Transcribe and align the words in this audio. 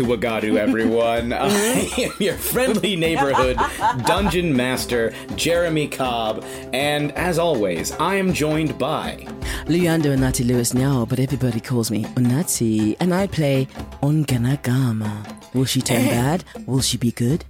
To 0.00 0.06
Wagadu, 0.06 0.56
everyone. 0.66 1.32
I 1.32 1.46
am 1.48 1.50
mm-hmm. 1.50 2.22
your 2.22 2.34
friendly 2.34 2.96
neighborhood 2.96 3.56
dungeon 4.06 4.56
master, 4.56 5.12
Jeremy 5.36 5.88
Cobb, 5.88 6.44
and 6.72 7.12
as 7.12 7.38
always, 7.38 7.92
I 7.92 8.14
am 8.16 8.32
joined 8.32 8.78
by. 8.78 9.26
Leander 9.66 10.16
Unati 10.16 10.46
Lewis 10.46 10.72
now, 10.72 11.04
but 11.04 11.18
everybody 11.18 11.60
calls 11.60 11.90
me 11.90 12.04
Unati, 12.16 12.96
and 13.00 13.12
I 13.12 13.26
play 13.26 13.68
Onganagama. 14.02 15.54
Will 15.54 15.66
she 15.66 15.82
turn 15.82 16.06
bad? 16.06 16.44
Will 16.66 16.80
she 16.80 16.96
be 16.96 17.12
good? 17.12 17.44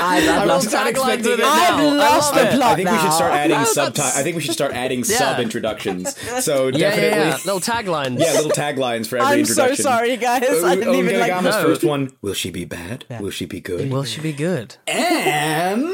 I've, 0.00 0.28
I've 0.28 0.28
I 0.38 0.44
lost, 0.44 0.66
was 0.66 0.72
not 0.74 0.86
it 0.86 0.96
I've 0.98 1.94
lost 1.94 2.34
the 2.34 2.46
plot 2.56 2.62
I 2.72 2.74
think 2.76 2.90
we 2.90 2.98
should 2.98 3.12
start 3.12 3.32
adding 3.32 3.56
No, 3.58 3.64
sub. 3.64 3.98
I 3.98 4.22
think 4.22 4.36
we 4.36 4.42
should 4.42 4.54
start 4.54 4.72
adding 4.72 4.98
Yeah. 5.00 5.18
sub 5.18 5.40
introductions. 5.40 6.16
So 6.44 6.66
Yeah, 6.68 6.90
definitely, 6.90 7.02
yeah, 7.18 7.28
yeah. 7.28 7.36
Little 7.44 7.60
taglines. 7.60 8.18
Yeah, 8.18 8.32
little 8.32 8.50
taglines 8.50 9.06
for 9.06 9.18
every 9.18 9.40
introduction. 9.40 9.70
I'm 9.70 9.76
so 9.76 9.82
sorry, 9.82 10.16
guys. 10.16 10.42
I 10.64 10.74
didn't 10.76 10.94
even 10.94 11.18
like- 11.20 11.30
Onganagama's 11.32 11.56
No. 11.56 11.62
first 11.62 11.84
one. 11.84 12.10
Will 12.22 12.34
she 12.34 12.50
be 12.50 12.64
bad? 12.64 13.04
Will 13.20 13.30
she 13.30 13.46
be 13.46 13.60
good? 13.60 13.90
Will 13.90 14.04
she 14.04 14.20
be 14.20 14.32
good? 14.32 14.76
And 14.86 15.88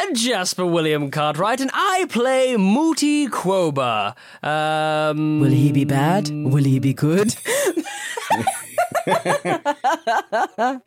And 0.00 0.16
Jasper 0.16 0.64
William 0.64 1.10
Cartwright, 1.10 1.60
and 1.60 1.72
I 1.74 2.06
play 2.08 2.56
Muti 2.56 3.26
Quoba. 3.26 4.14
Um, 4.44 5.40
Will 5.40 5.50
he 5.50 5.72
be 5.72 5.84
bad? 5.84 6.30
Will 6.30 6.62
he 6.62 6.78
be 6.78 6.94
good? 6.94 7.34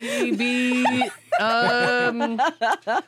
he 0.00 0.32
be 0.32 0.84
um 1.40 2.40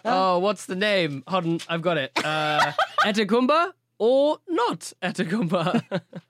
oh 0.04 0.38
what's 0.38 0.66
the 0.66 0.74
name 0.76 1.22
hold 1.26 1.44
on 1.46 1.58
i've 1.68 1.82
got 1.82 1.96
it 1.98 2.10
uh 2.24 2.72
etakumba 3.04 3.72
or 3.98 4.38
not 4.48 4.92
etakumba 5.02 5.82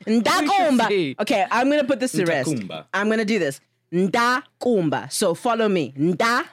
Ndakumba. 0.07 1.15
Okay, 1.21 1.47
I'm 1.51 1.71
gonna 1.71 1.85
put 1.85 1.99
this 1.99 2.13
to 2.13 2.25
rest. 2.27 2.51
Ndakumba. 2.51 2.85
I'm 2.93 3.09
gonna 3.09 3.25
do 3.25 3.39
this. 3.39 3.61
Ndakumba. 3.91 5.11
So 5.11 5.35
follow 5.35 5.69
me. 5.69 5.95
Nda 5.99 6.45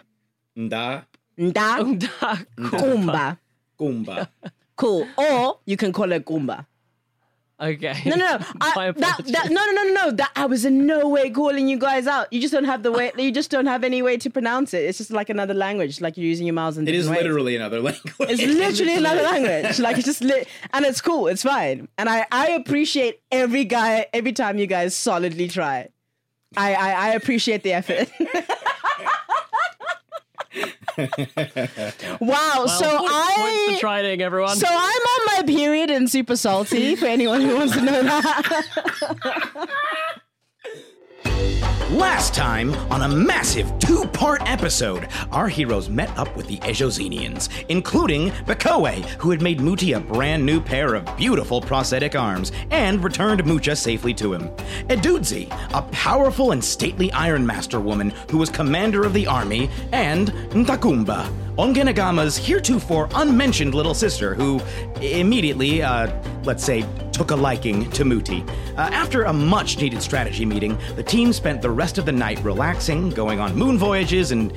Nda 0.57 1.05
Kumba. 2.57 3.37
Kumba. 3.77 4.27
Cool. 4.77 5.05
Or 5.17 5.59
you 5.65 5.75
can 5.75 5.91
call 5.91 6.11
it 6.13 6.25
Kumba. 6.25 6.65
Okay 7.61 8.01
No, 8.05 8.15
no, 8.15 8.37
no. 8.37 8.45
I, 8.61 8.91
that, 8.91 9.25
that, 9.27 9.49
no, 9.51 9.63
no, 9.65 9.71
no, 9.71 9.83
no, 9.83 9.93
no. 10.05 10.11
That 10.11 10.31
I 10.35 10.45
was 10.47 10.65
in 10.65 10.85
no 10.87 11.07
way 11.07 11.29
calling 11.29 11.67
you 11.67 11.77
guys 11.77 12.07
out. 12.07 12.31
You 12.33 12.41
just 12.41 12.53
don't 12.53 12.65
have 12.65 12.83
the 12.83 12.91
way. 12.91 13.11
You 13.17 13.31
just 13.31 13.51
don't 13.51 13.67
have 13.67 13.83
any 13.83 14.01
way 14.01 14.17
to 14.17 14.29
pronounce 14.29 14.73
it. 14.73 14.83
It's 14.85 14.97
just 14.97 15.11
like 15.11 15.29
another 15.29 15.53
language. 15.53 16.01
Like 16.01 16.17
you're 16.17 16.27
using 16.27 16.47
your 16.47 16.53
mouths 16.55 16.77
in 16.77 16.87
It 16.87 16.95
is 16.95 17.07
ways. 17.09 17.19
literally 17.21 17.55
another 17.55 17.79
language. 17.89 18.11
It's 18.19 18.41
literally 18.43 18.95
another 18.95 19.21
language. 19.23 19.79
Like 19.79 19.97
it's 19.97 20.05
just 20.05 20.21
lit, 20.23 20.47
and 20.73 20.85
it's 20.85 21.01
cool. 21.01 21.27
It's 21.27 21.43
fine, 21.43 21.87
and 21.97 22.09
I 22.09 22.25
I 22.31 22.47
appreciate 22.51 23.21
every 23.31 23.65
guy 23.65 24.07
every 24.13 24.33
time 24.33 24.57
you 24.57 24.67
guys 24.67 24.95
solidly 24.95 25.47
try. 25.47 25.89
I 26.57 26.73
I, 26.73 26.91
I 26.91 27.09
appreciate 27.13 27.63
the 27.63 27.73
effort. 27.73 28.09
wow. 32.19 32.65
so 32.67 32.97
point- 32.97 33.11
I 33.11 33.33
points 33.37 33.75
for 33.75 33.79
trying 33.79 34.21
everyone 34.21 34.55
so 34.55 34.67
I'm 34.69 34.75
on 35.01 35.25
my 35.37 35.43
period 35.45 35.89
and 35.89 36.09
super 36.09 36.35
salty. 36.35 36.95
For 36.95 37.05
anyone 37.05 37.41
who 37.41 37.55
wants 37.55 37.73
to 37.73 37.81
know 37.81 38.01
that. 38.03 39.67
Last 41.91 42.33
time, 42.33 42.73
on 42.89 43.01
a 43.01 43.09
massive 43.09 43.77
two 43.79 44.05
part 44.07 44.41
episode, 44.49 45.09
our 45.29 45.49
heroes 45.49 45.89
met 45.89 46.17
up 46.17 46.33
with 46.37 46.47
the 46.47 46.55
Ejozenians, 46.59 47.49
including 47.67 48.29
Bekoe, 48.45 49.03
who 49.19 49.29
had 49.29 49.41
made 49.41 49.59
Muti 49.59 49.91
a 49.91 49.99
brand 49.99 50.45
new 50.45 50.61
pair 50.61 50.95
of 50.95 51.17
beautiful 51.17 51.59
prosthetic 51.59 52.15
arms 52.15 52.53
and 52.69 53.03
returned 53.03 53.43
Mucha 53.45 53.75
safely 53.75 54.13
to 54.13 54.31
him. 54.31 54.47
Edudzi, 54.87 55.49
a 55.73 55.81
powerful 55.91 56.53
and 56.53 56.63
stately 56.63 57.11
Iron 57.11 57.45
Master 57.45 57.81
woman 57.81 58.11
who 58.29 58.37
was 58.37 58.49
commander 58.49 59.03
of 59.03 59.11
the 59.11 59.27
army, 59.27 59.69
and 59.91 60.29
Ndakumba, 60.51 61.29
Ongenagama's 61.57 62.37
heretofore 62.37 63.09
unmentioned 63.13 63.75
little 63.75 63.93
sister, 63.93 64.33
who 64.33 64.61
immediately, 65.01 65.83
uh, 65.83 66.09
let's 66.43 66.63
say, 66.63 66.85
took 67.11 67.31
a 67.31 67.35
liking 67.35 67.89
to 67.91 68.05
Muti. 68.05 68.41
Uh, 68.77 68.89
after 68.93 69.23
a 69.23 69.33
much 69.33 69.77
needed 69.77 70.01
strategy 70.01 70.45
meeting, 70.45 70.77
the 70.95 71.03
team 71.03 71.33
spent 71.33 71.61
the 71.61 71.69
rest 71.69 71.97
of 71.97 72.05
the 72.05 72.11
night 72.11 72.41
relaxing, 72.41 73.09
going 73.09 73.41
on 73.41 73.53
moon 73.55 73.77
voyages, 73.77 74.31
and 74.31 74.53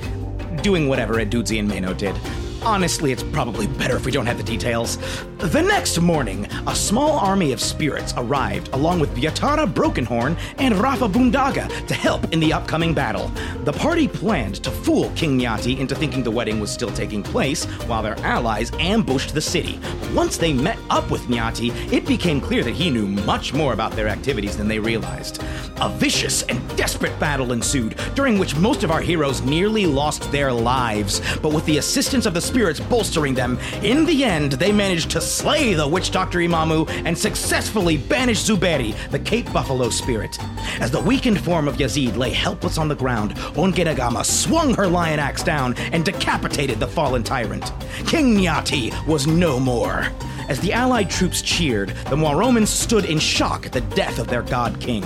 doing 0.63 0.87
whatever 0.87 1.15
Edudzi 1.15 1.59
and 1.59 1.67
Mano 1.67 1.93
did. 1.93 2.15
Honestly, 2.63 3.11
it's 3.11 3.23
probably 3.23 3.67
better 3.67 3.97
if 3.97 4.05
we 4.05 4.11
don't 4.11 4.25
have 4.25 4.37
the 4.37 4.43
details. 4.43 4.97
The 5.39 5.61
next 5.61 5.99
morning, 5.99 6.47
a 6.65 6.73
small 6.73 7.19
army 7.19 7.51
of 7.51 7.59
spirits 7.59 8.13
arrived 8.15 8.73
along 8.73 9.01
with 9.01 9.13
Vyatara 9.13 9.71
Brokenhorn 9.71 10.37
and 10.59 10.75
Rafa 10.75 11.09
Bundaga 11.09 11.87
to 11.87 11.93
help 11.93 12.31
in 12.31 12.39
the 12.39 12.53
upcoming 12.53 12.93
battle. 12.93 13.29
The 13.65 13.73
party 13.73 14.07
planned 14.07 14.63
to 14.63 14.71
fool 14.71 15.11
King 15.13 15.37
Nyati 15.37 15.77
into 15.77 15.93
thinking 15.93 16.23
the 16.23 16.31
wedding 16.31 16.61
was 16.61 16.71
still 16.71 16.89
taking 16.91 17.21
place 17.21 17.65
while 17.85 18.01
their 18.01 18.17
allies 18.19 18.71
ambushed 18.79 19.33
the 19.33 19.41
city. 19.41 19.77
Once 20.13 20.37
they 20.37 20.53
met 20.53 20.79
up 20.89 21.11
with 21.11 21.23
Nyati, 21.23 21.91
it 21.91 22.07
became 22.07 22.39
clear 22.39 22.63
that 22.63 22.73
he 22.73 22.89
knew 22.89 23.05
much 23.05 23.53
more 23.53 23.73
about 23.73 23.91
their 23.91 24.07
activities 24.07 24.55
than 24.55 24.69
they 24.69 24.79
realized. 24.79 25.43
A 25.81 25.89
vicious 25.89 26.43
and 26.43 26.77
desperate 26.77 27.19
battle 27.19 27.51
ensued, 27.51 27.97
during 28.15 28.39
which 28.39 28.55
most 28.55 28.83
of 28.83 28.91
our 28.91 29.01
heroes 29.01 29.41
nearly 29.41 29.85
lost 29.85 30.31
their 30.31 30.53
lives. 30.53 31.21
But 31.41 31.51
with 31.51 31.65
the 31.65 31.79
assistance 31.79 32.25
of 32.25 32.33
the 32.33 32.41
spirits 32.41 32.79
bolstering 32.79 33.33
them, 33.33 33.59
in 33.83 34.05
the 34.05 34.23
end, 34.23 34.53
they 34.53 34.71
managed 34.71 35.11
to 35.11 35.25
slay 35.35 35.73
the 35.73 35.87
witch 35.87 36.11
doctor 36.11 36.39
Imamu 36.39 36.89
and 37.05 37.17
successfully 37.17 37.97
banish 37.97 38.41
Zuberi, 38.43 38.95
the 39.11 39.19
Cape 39.19 39.51
Buffalo 39.51 39.89
spirit. 39.89 40.37
As 40.79 40.91
the 40.91 41.01
weakened 41.01 41.41
form 41.41 41.67
of 41.67 41.75
Yazid 41.75 42.15
lay 42.15 42.29
helpless 42.29 42.77
on 42.77 42.87
the 42.87 42.95
ground, 42.95 43.35
Ongenagama 43.55 44.23
swung 44.23 44.73
her 44.75 44.87
lion 44.87 45.19
axe 45.19 45.43
down 45.43 45.73
and 45.91 46.05
decapitated 46.05 46.79
the 46.79 46.87
fallen 46.87 47.21
tyrant. 47.21 47.73
King 48.07 48.37
Nyati 48.37 48.93
was 49.05 49.27
no 49.27 49.59
more. 49.59 50.07
As 50.47 50.59
the 50.59 50.73
allied 50.73 51.09
troops 51.09 51.41
cheered, 51.41 51.89
the 52.09 52.15
Moromans 52.15 52.67
stood 52.67 53.05
in 53.05 53.19
shock 53.19 53.65
at 53.65 53.71
the 53.71 53.81
death 53.81 54.19
of 54.19 54.27
their 54.27 54.43
god 54.43 54.79
king. 54.79 55.03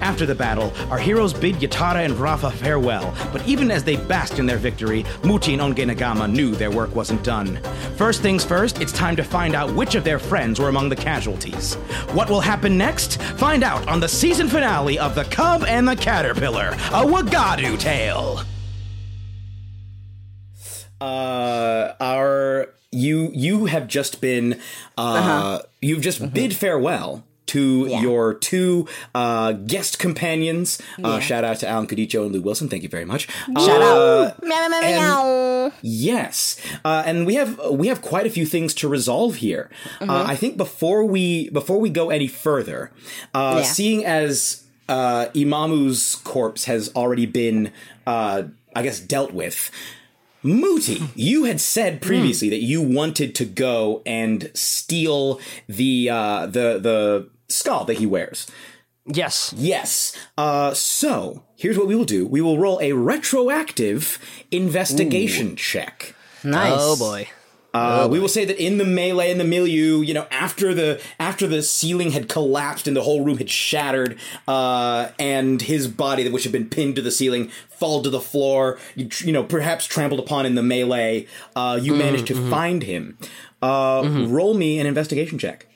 After 0.00 0.26
the 0.26 0.34
battle, 0.34 0.72
our 0.90 0.98
heroes 0.98 1.32
bid 1.32 1.56
Yatara 1.56 2.04
and 2.04 2.14
Rafa 2.14 2.50
farewell, 2.50 3.14
but 3.32 3.46
even 3.46 3.70
as 3.70 3.84
they 3.84 3.96
basked 3.96 4.38
in 4.38 4.46
their 4.46 4.58
victory, 4.58 5.04
Muti 5.24 5.54
and 5.54 5.62
Ongenagama 5.62 6.30
knew 6.30 6.54
their 6.54 6.70
work 6.70 6.94
wasn't 6.94 7.24
done. 7.24 7.58
First 7.96 8.22
things 8.22 8.44
first, 8.44 8.80
it's 8.80 8.92
time 8.92 9.16
to 9.16 9.24
find 9.24 9.54
out 9.54 9.74
which 9.74 9.94
of 9.94 10.04
their 10.04 10.18
friends 10.18 10.60
were 10.60 10.68
among 10.68 10.88
the 10.88 10.96
casualties. 10.96 11.74
What 12.12 12.28
will 12.28 12.40
happen 12.40 12.76
next? 12.76 13.20
Find 13.38 13.62
out 13.62 13.86
on 13.88 14.00
the 14.00 14.08
season 14.08 14.48
finale 14.48 14.98
of 14.98 15.14
The 15.14 15.24
Cub 15.24 15.64
and 15.64 15.88
the 15.88 15.96
Caterpillar, 15.96 16.68
a 16.68 17.04
Wagadu 17.04 17.78
tale. 17.78 18.42
uh, 21.02 21.94
our 22.00 22.68
you 22.92 23.30
you 23.34 23.66
have 23.66 23.88
just 23.88 24.20
been 24.20 24.60
uh, 24.98 25.60
you've 25.80 26.02
just 26.02 26.32
bid 26.32 26.54
farewell 26.54 27.24
to 27.46 27.86
your 27.88 28.32
two 28.34 28.86
uh, 29.14 29.52
guest 29.52 29.98
companions. 29.98 30.80
Uh, 31.02 31.18
shout 31.20 31.44
out 31.44 31.58
to 31.58 31.68
Alan 31.68 31.86
Cadicho 31.86 32.24
and 32.24 32.32
Lou 32.32 32.40
Wilson. 32.40 32.68
Thank 32.68 32.82
you 32.82 32.88
very 32.88 33.04
much. 33.04 33.28
Shout 33.58 33.82
out. 33.82 34.42
Meow, 34.42 34.68
meow, 34.68 34.80
meow, 34.80 35.72
Yes, 35.82 36.56
uh, 36.84 37.02
and 37.04 37.26
we 37.26 37.34
have 37.34 37.58
we 37.70 37.88
have 37.88 38.00
quite 38.00 38.26
a 38.26 38.30
few 38.30 38.46
things 38.46 38.72
to 38.74 38.88
resolve 38.88 39.36
here. 39.36 39.68
Uh, 40.00 40.24
I 40.26 40.36
think 40.36 40.56
before 40.56 41.04
we 41.04 41.50
before 41.50 41.78
we 41.78 41.90
go 41.90 42.10
any 42.10 42.26
further, 42.28 42.90
uh, 43.34 43.56
Yeah. 43.58 43.62
seeing 43.64 44.04
as 44.04 44.62
uh, 44.88 45.26
Imamu's 45.34 46.16
corpse 46.24 46.64
has 46.66 46.90
already 46.94 47.26
been, 47.26 47.70
uh, 48.06 48.44
I 48.74 48.82
guess, 48.82 49.00
dealt 49.00 49.32
with. 49.32 49.70
Muti, 50.42 51.02
you 51.14 51.44
had 51.44 51.60
said 51.60 52.02
previously 52.02 52.48
that 52.50 52.62
you 52.62 52.82
wanted 52.82 53.34
to 53.36 53.44
go 53.44 54.02
and 54.04 54.50
steal 54.54 55.40
the 55.68 56.10
uh, 56.10 56.46
the 56.46 56.78
the 56.78 57.28
skull 57.48 57.84
that 57.84 57.98
he 57.98 58.06
wears. 58.06 58.50
Yes. 59.06 59.52
Yes. 59.56 60.16
Uh, 60.38 60.74
so 60.74 61.42
here's 61.56 61.78
what 61.78 61.86
we 61.86 61.94
will 61.96 62.04
do: 62.04 62.26
we 62.26 62.40
will 62.40 62.58
roll 62.58 62.78
a 62.80 62.92
retroactive 62.92 64.18
investigation 64.50 65.56
check. 65.56 66.14
Nice. 66.44 66.72
Oh 66.74 66.96
boy. 66.96 67.28
Uh, 67.74 68.06
we 68.10 68.20
will 68.20 68.28
say 68.28 68.44
that 68.44 68.62
in 68.62 68.76
the 68.76 68.84
melee 68.84 69.30
in 69.30 69.38
the 69.38 69.44
milieu, 69.44 70.02
you 70.02 70.12
know, 70.12 70.26
after 70.30 70.74
the 70.74 71.00
after 71.18 71.46
the 71.46 71.62
ceiling 71.62 72.10
had 72.10 72.28
collapsed 72.28 72.86
and 72.86 72.94
the 72.94 73.02
whole 73.02 73.24
room 73.24 73.38
had 73.38 73.48
shattered, 73.48 74.18
uh, 74.46 75.08
and 75.18 75.62
his 75.62 75.88
body, 75.88 76.28
which 76.28 76.42
had 76.42 76.52
been 76.52 76.68
pinned 76.68 76.96
to 76.96 77.02
the 77.02 77.10
ceiling, 77.10 77.48
fall 77.70 78.02
to 78.02 78.10
the 78.10 78.20
floor. 78.20 78.78
You, 78.94 79.08
you 79.20 79.32
know, 79.32 79.42
perhaps 79.42 79.86
trampled 79.86 80.20
upon 80.20 80.44
in 80.44 80.54
the 80.54 80.62
melee. 80.62 81.26
Uh, 81.56 81.78
you 81.80 81.94
managed 81.94 82.26
to 82.26 82.50
find 82.50 82.82
him. 82.82 83.16
Uh, 83.62 84.26
Roll 84.28 84.54
me 84.54 84.78
an 84.78 84.86
investigation 84.86 85.38
check. 85.38 85.66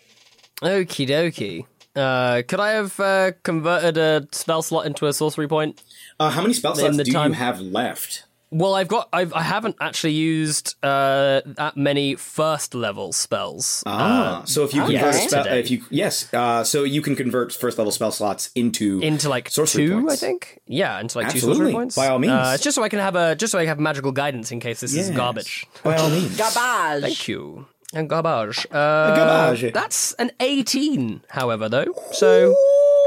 Okie 0.62 1.08
dokie. 1.08 1.66
Uh, 1.94 2.42
could 2.46 2.60
I 2.60 2.72
have 2.72 3.00
uh, 3.00 3.32
converted 3.42 3.96
a 3.96 4.28
spell 4.32 4.60
slot 4.60 4.84
into 4.84 5.06
a 5.06 5.14
sorcery 5.14 5.48
point? 5.48 5.82
Uh, 6.20 6.28
how 6.28 6.42
many 6.42 6.52
spell 6.52 6.74
slots 6.74 6.98
do 6.98 7.10
time- 7.10 7.30
you 7.30 7.36
have 7.38 7.60
left? 7.60 8.24
Well, 8.50 8.74
I've 8.74 8.86
got. 8.86 9.08
I've, 9.12 9.32
I 9.32 9.42
haven't 9.42 9.76
actually 9.80 10.12
used 10.12 10.76
uh, 10.82 11.40
that 11.44 11.76
many 11.76 12.14
first 12.14 12.74
level 12.74 13.12
spells. 13.12 13.82
Ah, 13.86 14.42
so 14.44 14.62
if 14.64 14.72
you 14.72 14.82
convert 14.82 15.14
a 15.14 15.18
yes, 15.18 15.28
spell, 15.28 15.46
if 15.46 15.70
you 15.70 15.82
yes, 15.90 16.32
uh, 16.32 16.62
so 16.62 16.84
you 16.84 17.02
can 17.02 17.16
convert 17.16 17.52
first 17.52 17.76
level 17.76 17.90
spell 17.90 18.12
slots 18.12 18.50
into 18.54 19.00
into 19.00 19.28
like 19.28 19.50
sorcery 19.50 19.86
two, 19.86 20.00
points. 20.00 20.22
I 20.22 20.26
think. 20.26 20.60
Yeah, 20.66 21.00
into 21.00 21.18
like 21.18 21.28
two 21.28 21.38
Absolutely, 21.38 21.56
sorcery 21.56 21.72
points. 21.72 21.96
by 21.96 22.08
all 22.08 22.20
means. 22.20 22.32
Uh, 22.32 22.52
it's 22.54 22.62
just 22.62 22.76
so 22.76 22.84
I 22.84 22.88
can 22.88 23.00
have 23.00 23.16
a 23.16 23.34
just 23.34 23.50
so 23.50 23.58
I 23.58 23.62
can 23.62 23.68
have 23.68 23.80
magical 23.80 24.12
guidance 24.12 24.52
in 24.52 24.60
case 24.60 24.80
this 24.80 24.94
is 24.94 25.10
garbage. 25.10 25.66
By 25.82 25.96
all 25.96 26.08
means. 26.08 26.36
Garbage. 26.38 27.02
Thank 27.02 27.28
you. 27.28 27.66
And 27.94 28.08
garbage. 28.08 28.66
Uh, 28.70 29.14
Garbage. 29.16 29.72
That's 29.72 30.12
an 30.14 30.32
18, 30.40 31.22
however, 31.30 31.68
though. 31.68 31.86
So 32.12 32.54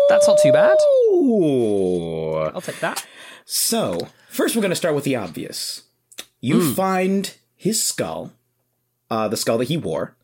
that's 0.10 0.28
not 0.28 0.40
too 0.42 0.52
bad. 0.52 0.76
Ooh. 1.14 2.34
I'll 2.36 2.62
take 2.62 2.80
that. 2.80 3.06
So, 3.46 4.08
first 4.30 4.56
we're 4.56 4.62
going 4.62 4.72
to 4.72 4.76
start 4.76 4.96
with 4.96 5.04
the 5.04 5.16
obvious. 5.16 5.84
You 6.42 6.74
find 6.74 7.36
his 7.56 7.84
skull, 7.84 8.32
uh, 9.10 9.28
the 9.28 9.36
skull 9.38 9.58
that 9.58 9.68
he 9.68 9.76
wore, 9.76 10.16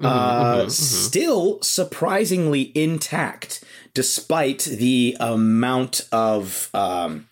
uh, 0.00 0.68
still 0.68 1.60
surprisingly 1.62 2.70
intact, 2.74 3.64
despite 3.94 4.64
the 4.64 5.16
amount 5.18 6.06
of. 6.12 6.70
Um, 6.74 7.28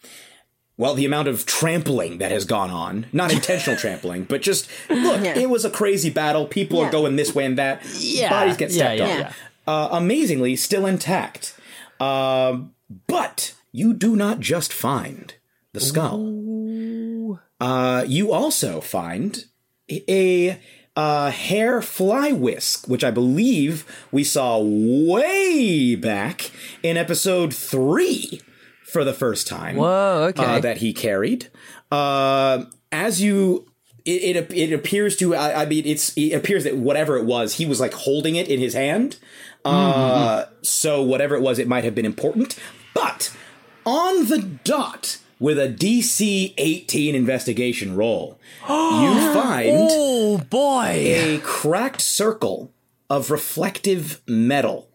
well, 0.79 0.95
the 0.95 1.07
amount 1.07 1.27
of 1.29 1.47
trampling 1.47 2.19
that 2.19 2.31
has 2.31 2.45
gone 2.45 2.71
on. 2.71 3.07
Not 3.11 3.33
intentional 3.33 3.77
trampling, 3.81 4.25
but 4.25 4.43
just 4.43 4.69
look, 4.91 5.23
it 5.23 5.49
was 5.49 5.65
a 5.65 5.71
crazy 5.71 6.11
battle. 6.11 6.47
People 6.47 6.81
are 6.81 6.91
going 6.91 7.17
this 7.17 7.35
way 7.35 7.47
and 7.47 7.57
that. 7.57 7.83
Yeah. 7.99 8.29
Bodies 8.29 8.59
get 8.59 8.73
stepped 8.73 8.99
yeah, 8.99 9.05
on. 9.05 9.19
yeah. 9.21 9.33
Uh, 9.67 9.89
amazingly, 9.93 10.55
still 10.55 10.85
intact. 10.85 11.59
Um, 11.99 12.75
but 13.07 13.55
you 13.73 13.95
do 13.95 14.17
not 14.17 14.41
just 14.41 14.71
find 14.71 15.35
the 15.77 15.81
skull. 15.81 17.39
Uh, 17.61 18.05
you 18.07 18.33
also 18.33 18.81
find 18.81 19.45
a 19.91 20.59
uh, 20.97 21.31
hair 21.31 21.83
fly 21.83 22.33
whisk, 22.33 22.89
which 22.89 23.05
I 23.05 23.11
believe 23.11 23.85
we 24.11 24.25
saw 24.25 24.59
way 24.59 25.95
back 25.95 26.51
in 26.83 26.97
episode 26.97 27.55
three 27.55 28.41
for 28.85 29.05
the 29.05 29.13
first 29.13 29.47
time. 29.47 29.77
Whoa, 29.77 30.29
okay. 30.31 30.45
uh, 30.45 30.61
that 30.61 30.79
he 30.79 30.93
carried. 30.93 31.49
Uh, 31.93 32.65
as 32.91 33.23
you. 33.23 33.71
It, 34.07 34.37
it 34.37 34.53
it 34.53 34.73
appears 34.73 35.17
to 35.17 35.35
I, 35.35 35.63
I 35.63 35.67
mean 35.67 35.85
it's 35.85 36.17
it 36.17 36.33
appears 36.33 36.63
that 36.63 36.77
whatever 36.77 37.17
it 37.17 37.25
was 37.25 37.55
he 37.55 37.67
was 37.67 37.81
like 37.81 37.93
holding 37.93 38.37
it 38.37 38.47
in 38.47 38.61
his 38.61 38.73
hand 38.73 39.19
uh 39.65 40.45
so 40.63 41.03
whatever 41.03 41.35
it 41.35 41.43
was 41.43 41.59
it 41.59 41.67
might 41.67 41.83
have 41.83 41.97
been 41.97 42.07
important 42.07 42.57
but 42.95 43.37
on 43.85 44.27
the 44.27 44.39
dot 44.63 45.19
with 45.39 45.59
a 45.59 45.69
DC 45.69 46.55
18 46.57 47.15
investigation 47.15 47.95
roll 47.97 48.39
you 48.69 49.33
find 49.33 49.69
Oh, 49.91 50.39
boy. 50.51 50.93
a 50.95 51.39
cracked 51.39 52.01
circle 52.01 52.73
of 53.09 53.31
reflective 53.31 54.21
metal. 54.27 54.89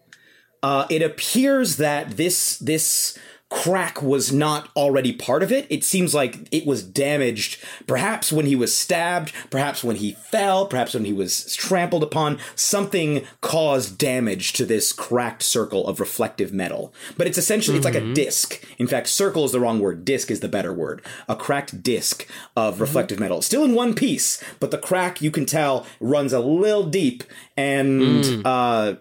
Uh, 0.62 0.86
it 0.90 1.02
appears 1.02 1.76
that 1.78 2.16
this 2.16 2.58
this 2.58 3.18
crack 3.52 4.00
was 4.00 4.32
not 4.32 4.70
already 4.74 5.12
part 5.12 5.42
of 5.42 5.52
it. 5.52 5.66
It 5.68 5.84
seems 5.84 6.14
like 6.14 6.48
it 6.50 6.66
was 6.66 6.82
damaged, 6.82 7.62
perhaps 7.86 8.32
when 8.32 8.46
he 8.46 8.56
was 8.56 8.76
stabbed, 8.76 9.32
perhaps 9.50 9.84
when 9.84 9.96
he 9.96 10.12
fell, 10.12 10.66
perhaps 10.66 10.94
when 10.94 11.04
he 11.04 11.12
was 11.12 11.54
trampled 11.54 12.02
upon. 12.02 12.38
Something 12.56 13.26
caused 13.42 13.98
damage 13.98 14.54
to 14.54 14.64
this 14.64 14.92
cracked 14.92 15.42
circle 15.42 15.86
of 15.86 16.00
reflective 16.00 16.52
metal. 16.52 16.94
But 17.18 17.26
it's 17.26 17.36
essentially 17.36 17.76
it's 17.76 17.84
like 17.84 17.94
a 17.94 18.00
mm-hmm. 18.00 18.14
disc. 18.14 18.64
In 18.78 18.86
fact, 18.86 19.08
circle 19.08 19.44
is 19.44 19.52
the 19.52 19.60
wrong 19.60 19.80
word. 19.80 20.04
Disc 20.04 20.30
is 20.30 20.40
the 20.40 20.48
better 20.48 20.72
word. 20.72 21.02
A 21.28 21.36
cracked 21.36 21.82
disc 21.82 22.26
of 22.56 22.74
mm-hmm. 22.74 22.82
reflective 22.82 23.20
metal, 23.20 23.42
still 23.42 23.64
in 23.64 23.74
one 23.74 23.94
piece, 23.94 24.42
but 24.60 24.70
the 24.70 24.78
crack 24.78 25.20
you 25.20 25.30
can 25.30 25.44
tell 25.44 25.86
runs 26.00 26.32
a 26.32 26.40
little 26.40 26.84
deep 26.84 27.22
and. 27.56 28.24
Mm. 28.24 28.42
uh 28.46 28.96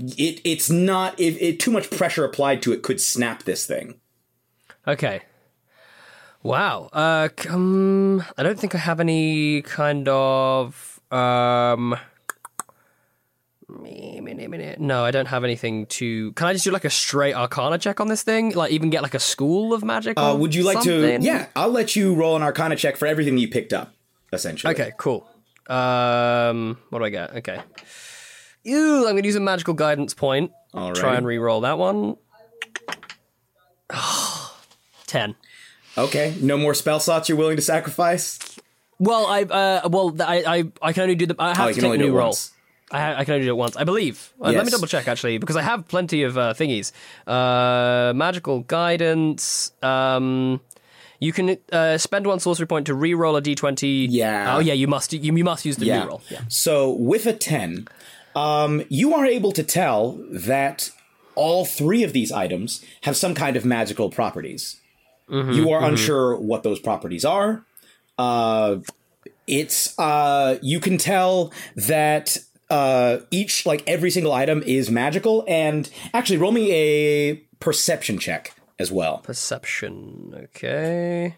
it 0.00 0.40
it's 0.44 0.70
not 0.70 1.18
if 1.18 1.40
it, 1.40 1.60
too 1.60 1.70
much 1.70 1.90
pressure 1.90 2.24
applied 2.24 2.62
to 2.62 2.72
it 2.72 2.82
could 2.82 3.00
snap 3.00 3.42
this 3.44 3.66
thing. 3.66 4.00
Okay. 4.86 5.22
Wow. 6.42 6.88
Uh, 6.92 7.28
um, 7.50 8.24
I 8.38 8.42
don't 8.42 8.58
think 8.58 8.74
I 8.74 8.78
have 8.78 9.00
any 9.00 9.62
kind 9.62 10.08
of 10.08 11.00
um. 11.10 11.98
No, 14.78 15.04
I 15.04 15.10
don't 15.12 15.26
have 15.26 15.44
anything 15.44 15.86
to. 15.86 16.32
Can 16.32 16.46
I 16.48 16.52
just 16.52 16.64
do 16.64 16.72
like 16.72 16.84
a 16.84 16.90
straight 16.90 17.34
Arcana 17.34 17.78
check 17.78 18.00
on 18.00 18.08
this 18.08 18.22
thing? 18.22 18.50
Like 18.54 18.72
even 18.72 18.90
get 18.90 19.02
like 19.02 19.14
a 19.14 19.20
school 19.20 19.72
of 19.72 19.84
magic? 19.84 20.18
Uh, 20.18 20.36
would 20.38 20.54
you 20.54 20.64
like 20.64 20.78
something? 20.78 21.20
to? 21.20 21.26
Yeah, 21.26 21.46
I'll 21.54 21.70
let 21.70 21.94
you 21.94 22.14
roll 22.14 22.34
an 22.36 22.42
Arcana 22.42 22.74
check 22.74 22.96
for 22.96 23.06
everything 23.06 23.38
you 23.38 23.48
picked 23.48 23.72
up. 23.72 23.94
Essentially. 24.32 24.72
Okay, 24.72 24.92
cool. 24.96 25.28
Um, 25.66 26.78
what 26.88 27.00
do 27.00 27.04
I 27.04 27.10
get? 27.10 27.36
Okay. 27.36 27.60
Ew, 28.64 29.06
I'm 29.08 29.14
gonna 29.16 29.26
use 29.26 29.36
a 29.36 29.40
magical 29.40 29.74
guidance 29.74 30.14
point. 30.14 30.52
All 30.74 30.92
Try 30.92 31.16
and 31.16 31.26
re-roll 31.26 31.62
that 31.62 31.78
one. 31.78 32.16
Ten. 35.06 35.34
Okay. 35.98 36.34
No 36.40 36.56
more 36.56 36.74
spell 36.74 37.00
slots 37.00 37.28
you're 37.28 37.38
willing 37.38 37.56
to 37.56 37.62
sacrifice. 37.62 38.38
Well, 38.98 39.26
I 39.26 39.42
uh, 39.42 39.88
well, 39.88 40.14
I, 40.20 40.44
I 40.46 40.64
I 40.82 40.92
can 40.92 41.02
only 41.04 41.14
do 41.14 41.26
the. 41.26 41.34
I 41.38 41.54
have 41.56 41.66
Oh, 41.66 41.68
to 41.68 41.74
take 41.74 41.84
only 41.84 41.96
a 41.96 41.98
do 42.00 42.06
new 42.08 42.16
roll. 42.16 42.28
once. 42.28 42.52
I, 42.92 43.14
I 43.20 43.24
can 43.24 43.34
only 43.34 43.46
do 43.46 43.50
it 43.52 43.56
once, 43.56 43.76
I 43.76 43.84
believe. 43.84 44.32
Uh, 44.40 44.50
Let 44.50 44.64
me 44.64 44.70
double 44.70 44.88
check 44.88 45.06
actually, 45.08 45.38
because 45.38 45.54
I 45.56 45.62
have 45.62 45.86
plenty 45.88 46.24
of 46.24 46.36
uh, 46.36 46.54
thingies. 46.54 46.92
Uh, 47.26 48.12
magical 48.14 48.60
guidance. 48.60 49.72
Um, 49.80 50.60
you 51.20 51.32
can 51.32 51.56
uh, 51.72 51.98
spend 51.98 52.26
one 52.26 52.40
sorcery 52.40 52.66
point 52.66 52.86
to 52.86 52.94
re-roll 52.94 53.36
a 53.36 53.42
d20. 53.42 54.08
Yeah. 54.10 54.56
Oh 54.56 54.58
yeah, 54.58 54.72
you 54.74 54.86
must. 54.88 55.12
You, 55.12 55.20
you 55.34 55.44
must 55.44 55.64
use 55.64 55.76
the 55.76 55.86
Yeah. 55.86 56.02
re-roll. 56.02 56.20
Yeah. 56.30 56.40
So 56.48 56.90
with 56.90 57.26
a 57.26 57.32
ten, 57.32 57.86
um, 58.34 58.82
you 58.88 59.14
are 59.14 59.26
able 59.26 59.52
to 59.52 59.62
tell 59.62 60.18
that 60.30 60.90
all 61.34 61.64
three 61.64 62.02
of 62.02 62.12
these 62.12 62.30
items 62.32 62.84
have 63.02 63.16
some 63.16 63.34
kind 63.34 63.56
of 63.56 63.64
magical 63.64 64.10
properties. 64.10 64.80
you 65.28 65.70
are 65.70 65.84
unsure 65.84 66.36
what 66.36 66.62
those 66.62 66.80
properties 66.80 67.24
are. 67.24 67.64
Uh, 68.18 68.78
it's 69.46 69.98
uh, 69.98 70.58
you 70.60 70.80
can 70.80 70.98
tell 70.98 71.52
that 71.76 72.36
uh, 72.68 73.18
each 73.30 73.66
like 73.66 73.82
every 73.86 74.10
single 74.10 74.32
item 74.32 74.62
is 74.64 74.90
magical. 74.90 75.44
And 75.48 75.90
actually, 76.14 76.38
roll 76.38 76.52
me 76.52 76.72
a 76.72 77.36
perception 77.58 78.18
check 78.18 78.54
as 78.78 78.90
well. 78.90 79.18
Perception. 79.18 80.32
Okay. 80.44 81.36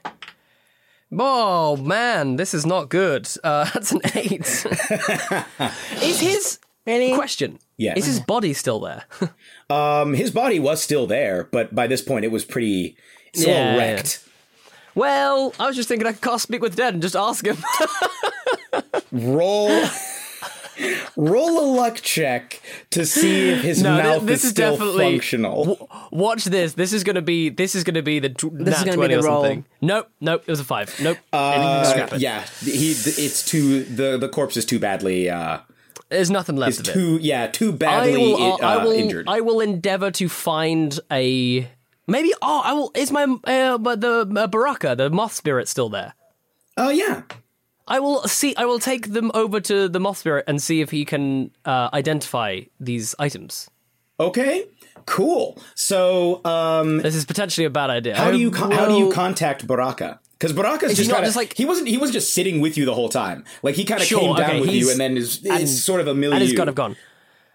Oh 1.18 1.76
man, 1.76 2.36
this 2.36 2.54
is 2.54 2.64
not 2.64 2.88
good. 2.88 3.28
Uh, 3.44 3.64
that's 3.74 3.92
an 3.92 4.00
eight. 4.14 4.40
is 6.02 6.20
his 6.20 6.58
Really? 6.86 7.14
question? 7.14 7.58
Yes. 7.76 7.98
Is 7.98 8.06
his 8.06 8.20
body 8.20 8.52
still 8.54 8.80
there? 8.80 9.04
Um, 9.70 10.12
his 10.12 10.30
body 10.30 10.60
was 10.60 10.82
still 10.82 11.06
there, 11.06 11.44
but 11.50 11.74
by 11.74 11.86
this 11.86 12.02
point, 12.02 12.26
it 12.26 12.30
was 12.30 12.44
pretty 12.44 12.94
it's 13.32 13.46
Yeah, 13.46 13.52
all 13.52 13.58
yeah. 13.58 13.76
wrecked. 13.78 14.22
well, 14.94 15.54
I 15.58 15.66
was 15.66 15.76
just 15.76 15.88
thinking 15.88 16.06
I 16.06 16.12
could 16.12 16.20
cast 16.20 16.42
Speak 16.42 16.60
with 16.60 16.76
Dead 16.76 16.92
and 16.92 17.02
just 17.02 17.16
ask 17.16 17.46
him. 17.46 17.56
Roll. 19.12 19.84
Roll 21.16 21.60
a 21.60 21.66
luck 21.76 21.96
check 22.02 22.60
to 22.90 23.06
see 23.06 23.50
if 23.50 23.62
his 23.62 23.82
No, 23.82 23.96
mouth 23.96 24.24
this 24.26 24.40
is 24.40 24.44
is 24.46 24.50
still 24.50 24.72
definitely- 24.72 25.04
functional. 25.12 25.64
W- 25.64 25.86
Watch 26.10 26.44
this. 26.44 26.74
This 26.74 26.92
is 26.92 27.04
gonna 27.04 27.22
be. 27.22 27.48
This 27.50 27.74
is 27.74 27.84
gonna 27.84 28.02
be 28.02 28.18
the 28.18 28.30
tw- 28.30 28.52
This 28.52 28.78
is 28.78 28.84
nat 28.84 28.94
gonna 28.96 29.08
be 29.08 29.14
the 29.14 29.20
or 29.20 29.24
roll. 29.24 29.42
something. 29.42 29.64
Nope. 29.80 30.08
Nope. 30.20 30.42
It 30.46 30.50
was 30.50 30.60
a 30.60 30.64
five. 30.64 30.94
Nope. 31.00 31.18
Uh, 31.32 31.84
Scrap 31.84 32.12
it. 32.14 32.20
yeah, 32.20 32.44
he. 32.62 32.90
It's 32.92 33.44
too 33.44 33.84
the 33.84 34.18
the 34.18 34.28
corpse 34.28 34.56
is 34.56 34.64
too 34.66 34.78
badly. 34.78 35.28
Uh, 35.30 35.58
There's 36.12 36.30
nothing 36.30 36.56
left 36.56 36.72
is 36.72 36.80
of 36.80 36.88
it. 36.88 36.92
too 36.92 37.18
yeah 37.20 37.46
too 37.48 37.72
I 37.72 37.76
badly 37.76 38.16
will, 38.16 38.52
uh, 38.52 38.56
I 38.62 38.84
will, 38.84 38.92
injured. 38.92 39.28
I 39.28 39.40
will 39.40 39.60
endeavor 39.60 40.10
to 40.12 40.28
find 40.28 40.98
a 41.10 41.68
maybe. 42.06 42.32
Oh, 42.42 42.60
I 42.64 42.72
will. 42.74 42.90
Is 42.94 43.10
my 43.10 43.24
uh, 43.44 43.78
but 43.78 44.00
the 44.00 44.28
uh, 44.36 44.46
Baraka, 44.46 44.94
the 44.96 45.10
moth 45.10 45.32
spirit, 45.32 45.68
still 45.68 45.88
there? 45.88 46.14
Oh 46.76 46.90
yeah. 46.90 47.22
I 47.88 47.98
will 47.98 48.22
see. 48.28 48.54
I 48.56 48.64
will 48.64 48.78
take 48.78 49.12
them 49.12 49.30
over 49.34 49.60
to 49.60 49.88
the 49.88 49.98
moth 49.98 50.18
spirit 50.18 50.44
and 50.46 50.62
see 50.62 50.80
if 50.80 50.90
he 50.90 51.04
can 51.04 51.50
uh, 51.64 51.90
identify 51.92 52.60
these 52.78 53.14
items. 53.18 53.68
Okay. 54.20 54.66
Cool. 55.04 55.58
So, 55.74 56.40
um, 56.44 56.98
This 56.98 57.16
is 57.16 57.24
potentially 57.24 57.64
a 57.64 57.70
bad 57.70 57.90
idea. 57.90 58.16
how 58.16 58.30
do 58.30 58.38
you 58.38 58.50
I 58.50 58.56
con- 58.56 58.70
how 58.70 58.86
do 58.86 58.94
you 58.94 59.10
contact 59.10 59.66
Baraka? 59.66 60.20
Because 60.42 60.56
Baraka's 60.56 60.96
just 60.96 61.08
kind 61.08 61.22
of 61.22 61.26
just 61.28 61.36
like- 61.36 61.56
he 61.56 61.64
wasn't 61.64 61.86
he 61.86 61.96
wasn't 61.98 62.14
just 62.14 62.34
sitting 62.34 62.60
with 62.60 62.76
you 62.76 62.84
the 62.84 62.94
whole 62.94 63.08
time. 63.08 63.44
Like 63.62 63.76
he 63.76 63.84
kind 63.84 64.00
of 64.00 64.06
Sure, 64.08 64.18
came 64.18 64.34
down 64.34 64.50
okay, 64.50 64.60
with 64.60 64.70
you 64.72 64.90
and 64.90 64.98
then 64.98 65.16
is, 65.16 65.38
is 65.38 65.44
and- 65.46 65.68
sort 65.68 66.00
of 66.00 66.08
a 66.08 66.14
milieu. 66.14 66.34
and 66.34 66.42
it's 66.42 66.52
kind 66.56 66.68
of 66.68 66.74
gone. 66.74 66.96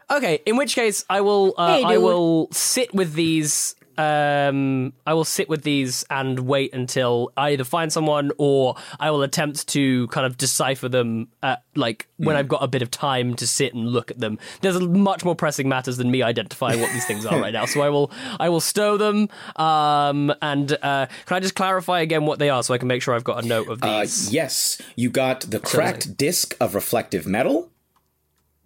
Okay, 0.09 0.39
in 0.45 0.55
which 0.55 0.73
case 0.73 1.03
I 1.09 1.19
will 1.19 1.53
uh, 1.57 1.75
Hey, 1.79 1.83
I 1.83 1.97
will 1.97 2.47
sit 2.53 2.93
with 2.95 3.13
these 3.13 3.75
um 3.97 4.93
I 5.05 5.13
will 5.13 5.25
sit 5.25 5.49
with 5.49 5.63
these 5.63 6.05
and 6.09 6.39
wait 6.41 6.73
until 6.73 7.31
I 7.37 7.49
either 7.51 7.63
find 7.63 7.91
someone 7.91 8.31
or 8.37 8.75
I 8.99 9.11
will 9.11 9.23
attempt 9.23 9.67
to 9.69 10.07
kind 10.07 10.25
of 10.25 10.37
decipher 10.37 10.89
them 10.89 11.27
at, 11.43 11.63
like 11.75 12.07
when 12.17 12.35
Hmm. 12.35 12.39
I've 12.39 12.47
got 12.47 12.63
a 12.63 12.67
bit 12.67 12.81
of 12.81 12.91
time 12.91 13.35
to 13.35 13.47
sit 13.47 13.73
and 13.73 13.87
look 13.89 14.11
at 14.11 14.19
them. 14.19 14.37
There's 14.61 14.79
much 14.79 15.23
more 15.25 15.35
pressing 15.35 15.67
matters 15.69 15.97
than 15.97 16.09
me 16.11 16.21
identifying 16.23 16.81
what 16.81 16.91
these 16.93 17.05
things 17.05 17.25
are 17.25 17.39
right 17.39 17.53
now. 17.59 17.65
So 17.65 17.81
I 17.81 17.89
will 17.89 18.11
I 18.39 18.49
will 18.49 18.61
stow 18.61 18.97
them 18.97 19.29
um 19.55 20.33
and 20.41 20.71
uh 20.81 21.07
can 21.25 21.37
I 21.37 21.39
just 21.39 21.55
clarify 21.55 22.01
again 22.01 22.25
what 22.25 22.39
they 22.39 22.49
are 22.49 22.63
so 22.63 22.73
I 22.73 22.77
can 22.77 22.87
make 22.87 23.01
sure 23.01 23.13
I've 23.15 23.23
got 23.23 23.43
a 23.43 23.47
note 23.47 23.67
of 23.69 23.83
Uh, 23.83 24.01
these? 24.01 24.33
yes, 24.33 24.81
you 24.95 25.09
got 25.09 25.41
the 25.41 25.59
cracked 25.59 26.17
disc 26.17 26.55
of 26.59 26.75
reflective 26.75 27.25
metal. 27.27 27.69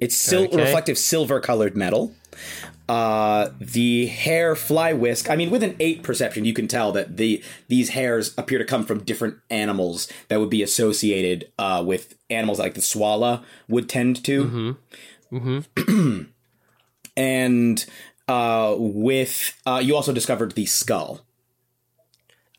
It's 0.02 0.18
sil- 0.18 0.52
Okay. 0.52 0.58
reflective 0.58 0.98
silver 0.98 1.40
colored 1.40 1.78
metal. 1.78 2.14
Uh, 2.90 3.52
the 3.60 4.08
hair 4.08 4.56
fly 4.56 4.92
whisk. 4.92 5.30
I 5.30 5.36
mean, 5.38 5.50
with 5.50 5.64
an 5.64 5.78
eight 5.80 6.04
perception, 6.04 6.44
you 6.44 6.54
can 6.54 6.68
tell 6.68 6.92
that 6.92 7.16
the 7.16 7.42
these 7.70 7.90
hairs 7.90 8.34
appear 8.38 8.58
to 8.58 8.66
come 8.66 8.86
from 8.86 9.04
different 9.04 9.38
animals 9.50 10.10
that 10.28 10.40
would 10.42 10.50
be 10.50 10.62
associated 10.62 11.50
uh, 11.58 11.82
with 11.86 12.16
animals 12.30 12.60
like 12.60 12.74
the 12.74 12.82
swallow 12.82 13.44
would 13.70 13.88
tend 13.88 14.22
to. 14.26 14.76
Mm-hmm. 15.32 16.22
and 17.16 17.86
uh, 18.28 18.76
with 18.78 19.58
uh, 19.66 19.80
you 19.82 19.96
also 19.96 20.12
discovered 20.12 20.54
the 20.54 20.66
skull. 20.66 21.22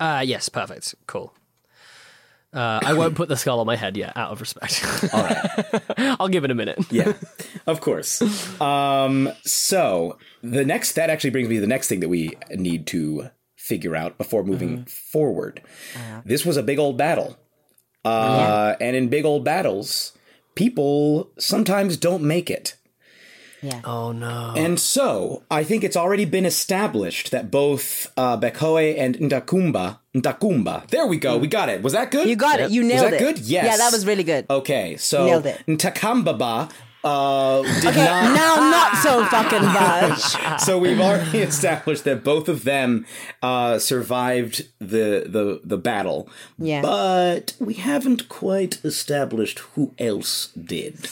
Uh, 0.00 0.22
yes, 0.24 0.48
perfect. 0.48 0.94
Cool. 1.06 1.34
Uh, 2.52 2.80
I 2.82 2.92
won't 2.92 3.14
put 3.14 3.28
the 3.28 3.36
skull 3.36 3.60
on 3.60 3.66
my 3.66 3.76
head 3.76 3.96
yet, 3.96 4.14
out 4.14 4.32
of 4.32 4.40
respect. 4.40 4.84
All 5.14 5.22
right. 5.22 5.82
I'll 6.20 6.28
give 6.28 6.44
it 6.44 6.50
a 6.50 6.54
minute. 6.54 6.78
Yeah, 6.90 7.14
of 7.66 7.80
course. 7.80 8.20
Um, 8.60 9.32
so 9.42 10.18
the 10.42 10.64
next 10.64 10.92
that 10.92 11.08
actually 11.08 11.30
brings 11.30 11.48
me 11.48 11.54
to 11.56 11.60
the 11.62 11.66
next 11.66 11.88
thing 11.88 12.00
that 12.00 12.10
we 12.10 12.32
need 12.50 12.86
to 12.88 13.30
figure 13.56 13.96
out 13.96 14.18
before 14.18 14.42
moving 14.44 14.84
forward. 14.84 15.62
This 16.24 16.44
was 16.44 16.56
a 16.56 16.62
big 16.62 16.78
old 16.78 16.98
battle, 16.98 17.38
uh, 18.04 18.74
and 18.80 18.96
in 18.96 19.08
big 19.08 19.24
old 19.24 19.44
battles, 19.44 20.12
people 20.54 21.30
sometimes 21.38 21.96
don't 21.96 22.22
make 22.22 22.50
it. 22.50 22.76
Oh 23.84 24.12
no. 24.12 24.54
And 24.56 24.78
so, 24.80 25.42
I 25.50 25.62
think 25.64 25.84
it's 25.84 25.96
already 25.96 26.24
been 26.24 26.44
established 26.46 27.30
that 27.30 27.50
both 27.50 28.12
uh, 28.16 28.36
Bekoe 28.36 28.98
and 28.98 29.16
Ndakumba, 29.16 29.98
Ndakumba, 30.14 30.88
there 30.88 31.06
we 31.06 31.16
go, 31.18 31.38
we 31.38 31.46
got 31.46 31.68
it. 31.68 31.82
Was 31.82 31.92
that 31.92 32.10
good? 32.10 32.28
You 32.28 32.36
got 32.36 32.60
it. 32.60 32.70
You 32.70 32.82
nailed 32.82 32.90
it. 32.92 33.02
Was 33.02 33.10
that 33.10 33.14
it. 33.14 33.18
good? 33.36 33.38
Yes. 33.38 33.64
Yeah, 33.64 33.76
that 33.76 33.92
was 33.92 34.04
really 34.06 34.24
good. 34.24 34.46
Okay, 34.50 34.96
so 34.96 35.26
Nailed 35.26 35.46
it. 35.46 35.62
Ntakambaba 35.66 36.70
uh, 37.04 37.62
did 37.62 37.86
Okay, 37.86 38.04
not. 38.04 38.34
now 38.34 38.56
not 38.70 38.96
so 38.98 39.24
fucking 39.26 39.64
much. 39.64 40.60
so 40.64 40.78
we've 40.78 41.00
already 41.00 41.38
established 41.50 42.04
that 42.04 42.22
both 42.22 42.48
of 42.48 42.64
them 42.64 43.06
uh, 43.42 43.78
survived 43.78 44.68
the, 44.78 45.24
the 45.28 45.60
the 45.64 45.78
battle. 45.78 46.28
Yeah. 46.58 46.82
But 46.82 47.54
we 47.58 47.74
haven't 47.74 48.28
quite 48.28 48.84
established 48.84 49.60
who 49.74 49.94
else 49.98 50.48
did. 50.48 51.08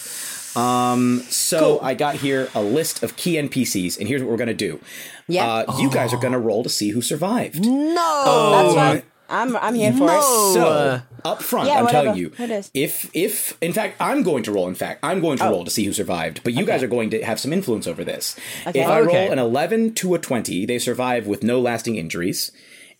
Um, 0.57 1.21
so 1.28 1.80
I 1.80 1.95
got 1.95 2.16
here 2.16 2.49
a 2.54 2.62
list 2.62 3.02
of 3.02 3.16
key 3.16 3.35
NPCs, 3.37 3.99
and 3.99 4.09
here's 4.09 4.23
what 4.23 4.30
we're 4.30 4.37
gonna 4.37 4.54
do. 4.54 4.80
Yeah. 5.28 5.47
Uh, 5.47 5.78
You 5.78 5.90
guys 5.90 6.12
are 6.12 6.19
gonna 6.19 6.38
roll 6.40 6.62
to 6.62 6.69
see 6.69 6.90
who 6.90 7.02
survived. 7.02 7.64
No, 7.64 8.50
that's 8.52 8.76
right. 8.76 9.04
I'm 9.28 9.57
I'm 9.57 9.75
here 9.76 9.92
for 9.92 10.11
it. 10.11 10.23
So 10.54 11.02
up 11.25 11.40
front, 11.40 11.69
Yeah, 11.69 11.78
I'm 11.78 11.85
whatever. 11.85 12.07
telling 12.07 12.19
you, 12.19 12.33
if 12.75 13.09
if 13.14 13.57
in 13.61 13.73
fact 13.73 13.95
I'm 14.00 14.25
going 14.25 14.42
to 14.42 14.50
roll. 14.52 14.66
In 14.66 14.75
fact, 14.75 14.99
I'm 15.04 15.21
going 15.21 15.38
to 15.38 15.47
Oh. 15.47 15.50
roll 15.50 15.64
to 15.64 15.71
see 15.71 15.85
who 15.85 15.92
survived. 15.92 16.40
But 16.42 16.52
you 16.54 16.64
guys 16.66 16.83
are 16.83 16.88
going 16.88 17.11
to 17.11 17.23
have 17.23 17.38
some 17.38 17.52
influence 17.52 17.87
over 17.87 18.02
this. 18.02 18.35
Okay. 18.66 18.80
If 18.80 18.88
I 18.88 19.00
Okay. 19.02 19.23
roll 19.25 19.33
an 19.33 19.38
11 19.38 19.95
to 19.95 20.14
a 20.14 20.19
20, 20.19 20.66
they 20.66 20.80
survive 20.80 21.28
with 21.28 21.45
no 21.45 21.61
lasting 21.61 21.95
injuries. 21.95 22.50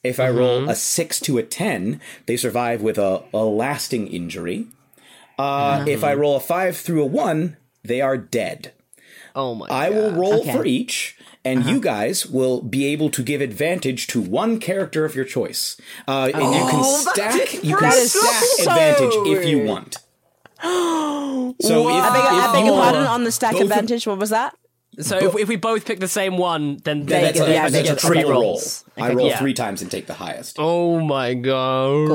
If 0.05 0.21
I 0.21 0.29
roll 0.31 0.61
Mm-hmm. 0.61 0.71
a 0.71 0.75
six 0.77 1.19
to 1.21 1.37
a 1.39 1.43
10, 1.43 2.01
they 2.27 2.37
survive 2.37 2.81
with 2.81 2.97
a, 2.97 3.23
a 3.35 3.45
lasting 3.45 4.07
injury. 4.07 4.67
Uh, 5.41 5.85
If 5.87 6.01
Mm-hmm. 6.01 6.05
I 6.05 6.15
roll 6.15 6.37
a 6.37 6.41
five 6.41 6.77
through 6.77 7.03
a 7.03 7.07
one, 7.07 7.57
they 7.85 8.01
are 8.01 8.17
dead. 8.17 8.73
oh 9.35 9.55
my. 9.55 9.67
I 9.69 9.91
will 9.91 10.13
roll 10.13 10.41
Okay. 10.41 10.53
for 10.53 10.65
each, 10.67 11.17
and 11.45 11.65
you 11.65 11.81
guys 11.81 12.27
will 12.27 12.61
be 12.63 12.85
able 12.93 13.11
to 13.11 13.23
give 13.23 13.41
advantage 13.41 14.07
to 14.09 14.21
one 14.21 14.59
character 14.61 15.05
of 15.05 15.15
your 15.15 15.25
choice. 15.25 15.81
Uh, 16.07 16.31
and 16.35 16.55
you 16.55 16.65
can 16.73 16.85
stack. 16.85 17.65
You 17.65 17.77
can 17.77 17.93
stack 17.93 18.45
so 18.45 18.71
advantage 18.71 19.15
if 19.35 19.49
you 19.49 19.59
want. 19.65 19.97
So 20.63 21.89
if, 21.89 22.05
I 22.05 22.11
beg, 22.13 22.25
I 22.25 22.53
beg 22.53 22.67
your 22.67 22.75
pardon 22.77 23.07
on 23.07 23.25
the 23.25 23.33
stack 23.33 23.55
advantage. 23.57 24.07
What 24.07 24.19
was 24.19 24.31
that? 24.31 24.55
So 24.99 25.17
if, 25.17 25.35
if 25.37 25.49
we 25.49 25.57
both 25.57 25.87
pick 25.87 26.01
the 26.01 26.09
same 26.09 26.37
one, 26.37 26.79
then 26.85 27.07
they 27.07 27.21
you 27.29 27.33
get, 27.33 27.35
go. 27.37 27.47
they 27.47 27.55
Yeah, 27.55 27.63
get 27.65 27.73
they 27.73 27.83
that's 27.83 27.91
a 27.91 27.95
get 27.95 28.01
three 28.03 28.17
triple 28.17 28.33
roll. 28.33 28.43
rolls. 28.43 28.85
I 28.99 29.13
roll 29.15 29.29
Yeah. 29.29 29.39
three 29.39 29.55
times 29.55 29.81
and 29.81 29.91
take 29.91 30.07
the 30.07 30.15
highest. 30.15 30.57
Oh 30.59 31.01
my 31.01 31.33
god. 31.35 32.11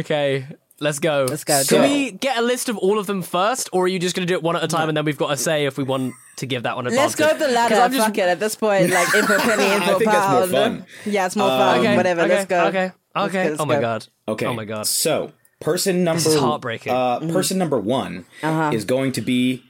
Okay. 0.00 0.46
Let's 0.82 0.98
go. 0.98 1.26
Let's 1.28 1.44
go. 1.44 1.56
Can 1.58 1.64
So- 1.64 1.82
we 1.82 2.10
get 2.12 2.38
a 2.38 2.42
list 2.42 2.68
of 2.70 2.78
all 2.78 2.98
of 2.98 3.06
them 3.06 3.20
first, 3.22 3.68
or 3.72 3.84
are 3.84 3.88
you 3.88 3.98
just 3.98 4.16
going 4.16 4.26
to 4.26 4.32
do 4.32 4.36
it 4.36 4.42
one 4.42 4.56
at 4.56 4.64
a 4.64 4.68
time 4.68 4.88
and 4.88 4.96
then 4.96 5.04
we've 5.04 5.18
got 5.18 5.28
to 5.28 5.36
say 5.36 5.66
if 5.66 5.76
we 5.76 5.84
want 5.84 6.14
to 6.36 6.46
give 6.46 6.62
that 6.62 6.74
one 6.76 6.86
advantage? 6.86 7.02
Let's 7.02 7.14
go 7.16 7.26
with 7.28 7.38
the 7.38 7.44
'Cause 7.46 7.54
ladder. 7.54 7.74
I'm 7.76 7.92
just- 7.92 8.06
Fuck 8.06 8.16
it. 8.18 8.28
At 8.28 8.40
this 8.40 8.54
point, 8.56 8.90
like 8.90 9.14
in 9.14 9.26
for 9.26 9.34
a 9.36 9.40
penny, 9.40 9.64
in 9.66 9.82
I 9.82 9.86
for 9.86 9.92
a 9.92 9.98
think 9.98 10.10
that's 10.10 10.30
more 10.32 10.40
pound. 10.40 10.78
fun. 10.78 10.86
Yeah, 11.04 11.26
it's 11.26 11.36
more 11.36 11.48
fun. 11.48 11.78
Okay, 11.80 11.96
Whatever. 11.96 12.20
okay, 12.22 12.34
let's 12.34 12.46
go. 12.48 12.64
Okay. 12.66 12.92
Let's 13.14 13.28
Okay. 13.28 13.44
go, 13.44 13.50
let's 13.50 13.60
oh 13.60 13.66
my 13.66 13.74
go. 13.74 13.80
god. 13.82 14.06
Okay. 14.28 14.46
Oh 14.46 14.54
my 14.54 14.64
god. 14.64 14.86
So 14.86 15.32
person 15.60 16.02
number 16.02 16.26
is 16.30 16.38
heartbreaking. 16.38 16.92
Uh, 16.92 17.18
Mm-hmm. 17.18 17.32
person 17.32 17.58
number 17.58 17.78
one 17.78 18.24
Uh-huh. 18.42 18.70
is 18.72 18.86
going 18.86 19.12
to 19.12 19.20
be 19.20 19.62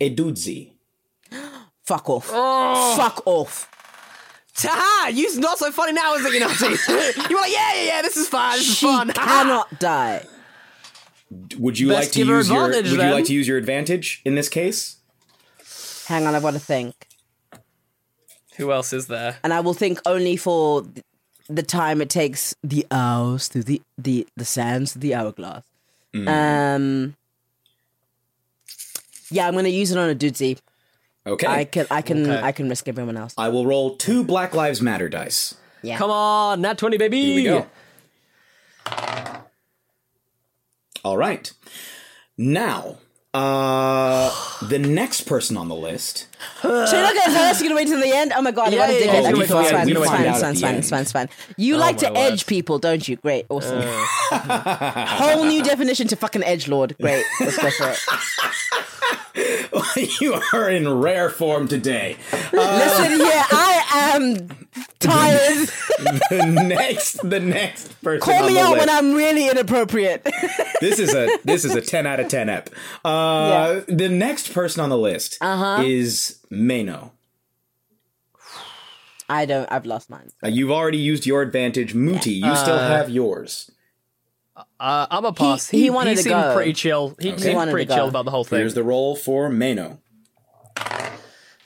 Edudzi. 0.00 0.72
Fuck 1.86 2.10
off. 2.10 2.28
Oh. 2.30 2.94
Fuck 2.98 3.22
off. 3.26 3.68
Ta! 4.54 5.08
you're 5.10 5.40
not 5.40 5.58
so 5.58 5.72
funny 5.72 5.92
now, 5.94 6.14
is 6.14 6.26
it, 6.26 6.34
you 6.34 6.40
naughty? 6.40 6.66
you 7.30 7.36
were 7.36 7.40
like, 7.40 7.52
yeah, 7.52 7.74
yeah, 7.74 7.82
yeah. 7.84 8.02
This 8.02 8.18
is 8.18 8.28
fun. 8.28 8.58
This 8.58 8.68
is 8.68 8.76
She 8.76 8.86
fun. 8.86 9.08
cannot 9.14 9.78
die. 9.80 10.26
Would 11.58 11.78
you 11.78 11.88
Best 11.88 12.00
like 12.00 12.08
to 12.12 12.18
give 12.18 12.28
use 12.28 12.48
your 12.48 12.66
advantage, 12.66 12.90
Would 12.90 13.00
then. 13.00 13.08
you 13.08 13.14
like 13.14 13.24
to 13.26 13.32
use 13.34 13.48
your 13.48 13.58
advantage 13.58 14.20
in 14.24 14.34
this 14.34 14.48
case? 14.48 14.96
Hang 16.06 16.26
on, 16.26 16.34
I've 16.34 16.42
got 16.42 16.52
to 16.54 16.58
think. 16.60 16.94
Who 18.56 18.70
else 18.72 18.92
is 18.92 19.06
there? 19.06 19.38
And 19.42 19.52
I 19.52 19.60
will 19.60 19.72
think 19.74 19.98
only 20.04 20.36
for 20.36 20.82
th- 20.82 21.04
the 21.48 21.62
time 21.62 22.02
it 22.02 22.10
takes 22.10 22.54
the 22.62 22.86
hours 22.90 23.48
through 23.48 23.62
the, 23.64 23.80
the, 23.96 24.26
the 24.36 24.44
sands 24.44 24.94
of 24.94 25.00
the 25.00 25.14
hourglass. 25.14 25.62
Mm. 26.14 26.28
Um. 26.28 27.16
Yeah, 29.30 29.48
I'm 29.48 29.54
gonna 29.54 29.68
use 29.70 29.90
it 29.90 29.96
on 29.98 30.14
Edudzi. 30.14 30.58
Okay. 31.26 31.46
I 31.46 31.64
can, 31.64 31.86
I 31.90 32.02
can, 32.02 32.28
Okay. 32.30 32.46
I 32.46 32.52
can 32.52 32.68
risk 32.68 32.86
everyone 32.88 33.16
else. 33.16 33.32
I 33.38 33.48
will 33.48 33.64
roll 33.64 33.96
two 33.96 34.22
Black 34.24 34.54
Lives 34.54 34.82
Matter 34.82 35.08
dice. 35.08 35.54
Yeah. 35.82 35.96
Come 35.96 36.10
on, 36.10 36.60
nat 36.60 36.76
20, 36.76 36.98
baby. 36.98 37.22
Here 37.24 37.34
we 37.36 37.44
go. 37.44 39.42
All 41.04 41.16
right. 41.16 41.52
Now, 42.38 42.98
Uh, 43.34 44.28
the 44.68 44.78
next 44.78 45.22
person 45.22 45.56
on 45.56 45.66
the 45.68 45.74
list. 45.74 46.26
So 46.60 46.68
you're 46.68 46.84
not 46.84 47.14
going 47.14 47.28
to 47.28 47.32
tell 47.32 47.44
us 47.50 47.60
you're 47.62 47.70
going 47.70 47.86
to 47.86 47.92
wait 47.92 48.00
till 48.02 48.10
the 48.10 48.14
end? 48.14 48.30
Oh 48.36 48.42
my 48.42 48.50
god, 48.50 48.74
Yeah, 48.74 48.80
what 48.80 48.90
a 48.90 48.92
yeah, 48.92 48.98
dickhead. 49.00 49.04
yeah, 49.06 49.20
Okay, 49.30 49.32
we're 49.32 49.46
cool, 49.46 49.54
gonna 49.56 49.62
it's 49.62 49.70
find- 49.70 49.88
fine, 49.88 49.96
it's 49.96 50.10
fine, 50.10 50.24
it's 50.26 50.40
fine, 50.42 50.50
it's 50.52 50.60
fine, 50.60 50.74
it's 50.76 50.90
fine, 50.90 51.00
it's 51.00 51.12
fine. 51.12 51.54
You 51.56 51.78
like 51.78 51.96
to 52.04 52.08
word. 52.08 52.16
edge 52.18 52.44
people, 52.44 52.78
don't 52.78 53.08
you? 53.08 53.16
Great, 53.16 53.46
awesome. 53.48 53.80
Whole 54.32 55.44
new 55.46 55.62
definition 55.62 56.08
to 56.08 56.16
fucking 56.16 56.42
edge 56.44 56.68
lord. 56.68 56.94
Great, 57.00 57.24
let's 57.40 57.56
go 57.56 57.70
for 57.70 57.88
it. 57.88 57.98
you 60.20 60.34
are 60.52 60.68
in 60.68 60.86
rare 61.00 61.30
form 61.30 61.68
today. 61.68 62.16
Listen 62.52 63.12
here, 63.12 63.44
I 63.50 63.71
am 63.92 64.66
tired. 65.00 65.68
The 66.30 66.46
next, 66.46 67.28
the 67.28 67.38
next 67.38 68.00
person. 68.02 68.20
Call 68.22 68.42
on 68.42 68.46
me 68.48 68.54
the 68.54 68.60
out 68.60 68.72
list. 68.72 68.80
when 68.86 68.90
I'm 68.90 69.12
really 69.14 69.48
inappropriate. 69.48 70.24
this 70.80 70.98
is 70.98 71.14
a 71.14 71.38
this 71.44 71.64
is 71.64 71.74
a 71.74 71.80
ten 71.80 72.06
out 72.06 72.18
of 72.18 72.28
ten 72.28 72.48
ep. 72.48 72.70
Uh, 73.04 73.82
The 73.86 74.08
next 74.08 74.52
person 74.52 74.80
on 74.82 74.88
the 74.88 74.98
list 74.98 75.38
Uh-huh. 75.40 75.82
is 75.84 76.38
Mano. 76.50 77.12
I 79.28 79.44
don't. 79.46 79.70
I've 79.70 79.86
lost 79.86 80.10
mine. 80.10 80.30
Uh, 80.44 80.48
you've 80.48 80.70
already 80.72 80.98
used 80.98 81.24
your 81.26 81.42
advantage. 81.42 81.94
Muti, 81.94 82.32
you 82.32 82.56
still 82.56 82.78
have 82.78 83.08
yours. 83.08 83.70
Uh, 84.80 85.06
I'm 85.10 85.24
a 85.24 85.32
pass. 85.32 85.68
he 85.70 85.88
wanted 85.90 86.16
to 86.16 86.22
seemed 86.22 86.34
go. 86.42 86.54
pretty 86.54 86.72
chill. 86.72 87.14
He 87.20 87.32
Okay. 87.32 87.42
seemed 87.42 87.70
pretty 87.70 87.92
chill 87.92 88.08
about 88.08 88.24
the 88.24 88.30
whole 88.32 88.44
thing. 88.44 88.58
Here's 88.58 88.74
the 88.74 88.82
roll 88.82 89.14
for 89.16 89.48
Mano. 89.48 90.00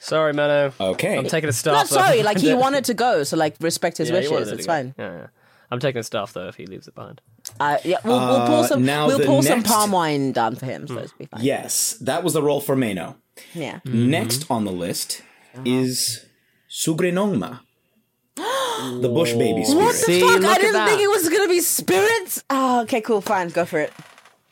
Sorry, 0.07 0.33
Mano. 0.33 0.71
Okay. 0.79 1.17
I'm 1.17 1.25
taking 1.27 1.49
a 1.49 1.53
staff. 1.53 1.73
Not 1.73 1.89
though. 1.89 1.97
sorry, 1.97 2.23
like 2.23 2.37
he 2.39 2.53
wanted 2.65 2.85
to 2.85 2.93
go, 2.93 3.23
so 3.23 3.35
like 3.37 3.55
respect 3.59 3.97
his 3.97 4.09
Yeah, 4.09 4.21
he 4.21 4.27
wanted 4.29 4.39
wishes. 4.47 4.51
it 4.51 4.55
It's 4.55 4.63
to 4.63 4.67
go. 4.67 4.73
fine. 4.73 4.95
Yeah, 4.97 5.17
yeah. 5.21 5.27
I'm 5.69 5.79
taking 5.79 5.99
a 5.99 6.03
staff 6.03 6.31
though 6.33 6.47
if 6.47 6.55
he 6.55 6.65
leaves 6.65 6.87
it 6.87 6.95
behind. 6.95 7.19
Uh, 7.59 7.77
yeah, 7.83 7.97
we'll, 8.05 8.17
we'll 8.19 8.47
pour 8.47 8.59
Uh, 8.59 8.67
some. 8.67 8.85
now 8.85 9.07
We'll 9.07 9.17
the 9.19 9.25
pour 9.25 9.43
some 9.43 9.59
next- 9.59 9.69
palm 9.69 9.91
wine 9.91 10.31
down 10.31 10.55
for 10.55 10.65
him, 10.65 10.87
so 10.87 10.97
it'll 10.99 11.17
be 11.17 11.25
fine. 11.25 11.43
Yes, 11.43 11.93
that 12.01 12.23
was 12.23 12.33
the 12.33 12.41
roll 12.41 12.61
for 12.61 12.75
Mano. 12.75 13.17
Yeah. 13.53 13.79
Next 13.85 14.49
on 14.49 14.63
the 14.65 14.71
list 14.71 15.21
is 15.65 16.25
Sugrinongma, 16.69 17.59
the 18.35 19.09
bush 19.13 19.33
baby 19.33 19.63
spirit. 19.65 19.83
What 19.83 19.91
the 19.91 19.97
See, 19.97 20.19
fuck? 20.21 20.39
look 20.39 20.45
I 20.45 20.53
at 20.53 20.57
didn't 20.61 20.73
that. 20.73 20.87
think 20.89 21.01
it 21.01 21.07
was 21.09 21.27
gonna 21.29 21.47
be 21.49 21.59
spirits. 21.59 22.43
Oh, 22.49 22.81
okay, 22.83 23.01
cool, 23.01 23.19
fine, 23.21 23.49
go 23.49 23.65
for 23.65 23.79
it. 23.79 23.91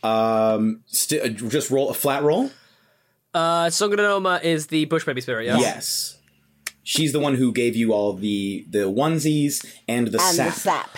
Um, 0.04 0.82
st- 0.88 1.22
uh, 1.24 1.28
just 1.50 1.72
roll 1.72 1.90
a 1.90 1.94
flat 1.94 2.24
roll. 2.24 2.52
Uh, 3.36 3.66
Songanoma 3.68 4.42
is 4.44 4.68
the 4.68 4.86
bush 4.86 5.04
baby 5.06 5.20
spirit. 5.20 5.46
Yeah. 5.46 5.58
Yes, 5.60 6.18
she's 6.84 7.12
the 7.12 7.20
one 7.20 7.36
who 7.36 7.52
gave 7.52 7.76
you 7.76 7.92
all 7.94 8.14
the 8.14 8.66
the 8.70 8.90
onesies 8.90 9.66
and 9.90 10.08
the 10.08 10.22
And 10.22 10.36
sap. 10.38 10.54
the 10.54 10.60
sap. 10.60 10.98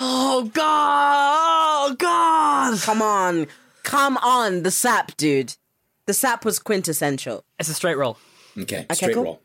Oh 0.00 0.50
god! 0.52 1.90
Oh 1.90 1.94
god! 1.96 2.80
Come 2.80 3.00
on, 3.02 3.46
come 3.84 4.16
on, 4.18 4.62
the 4.64 4.70
sap, 4.72 5.16
dude. 5.16 5.54
The 6.06 6.12
sap 6.12 6.44
was 6.44 6.58
quintessential. 6.58 7.44
It's 7.58 7.68
a 7.68 7.74
straight 7.74 7.96
roll. 7.96 8.18
Okay, 8.58 8.84
straight 8.92 9.14
cool. 9.14 9.24
roll. 9.24 9.40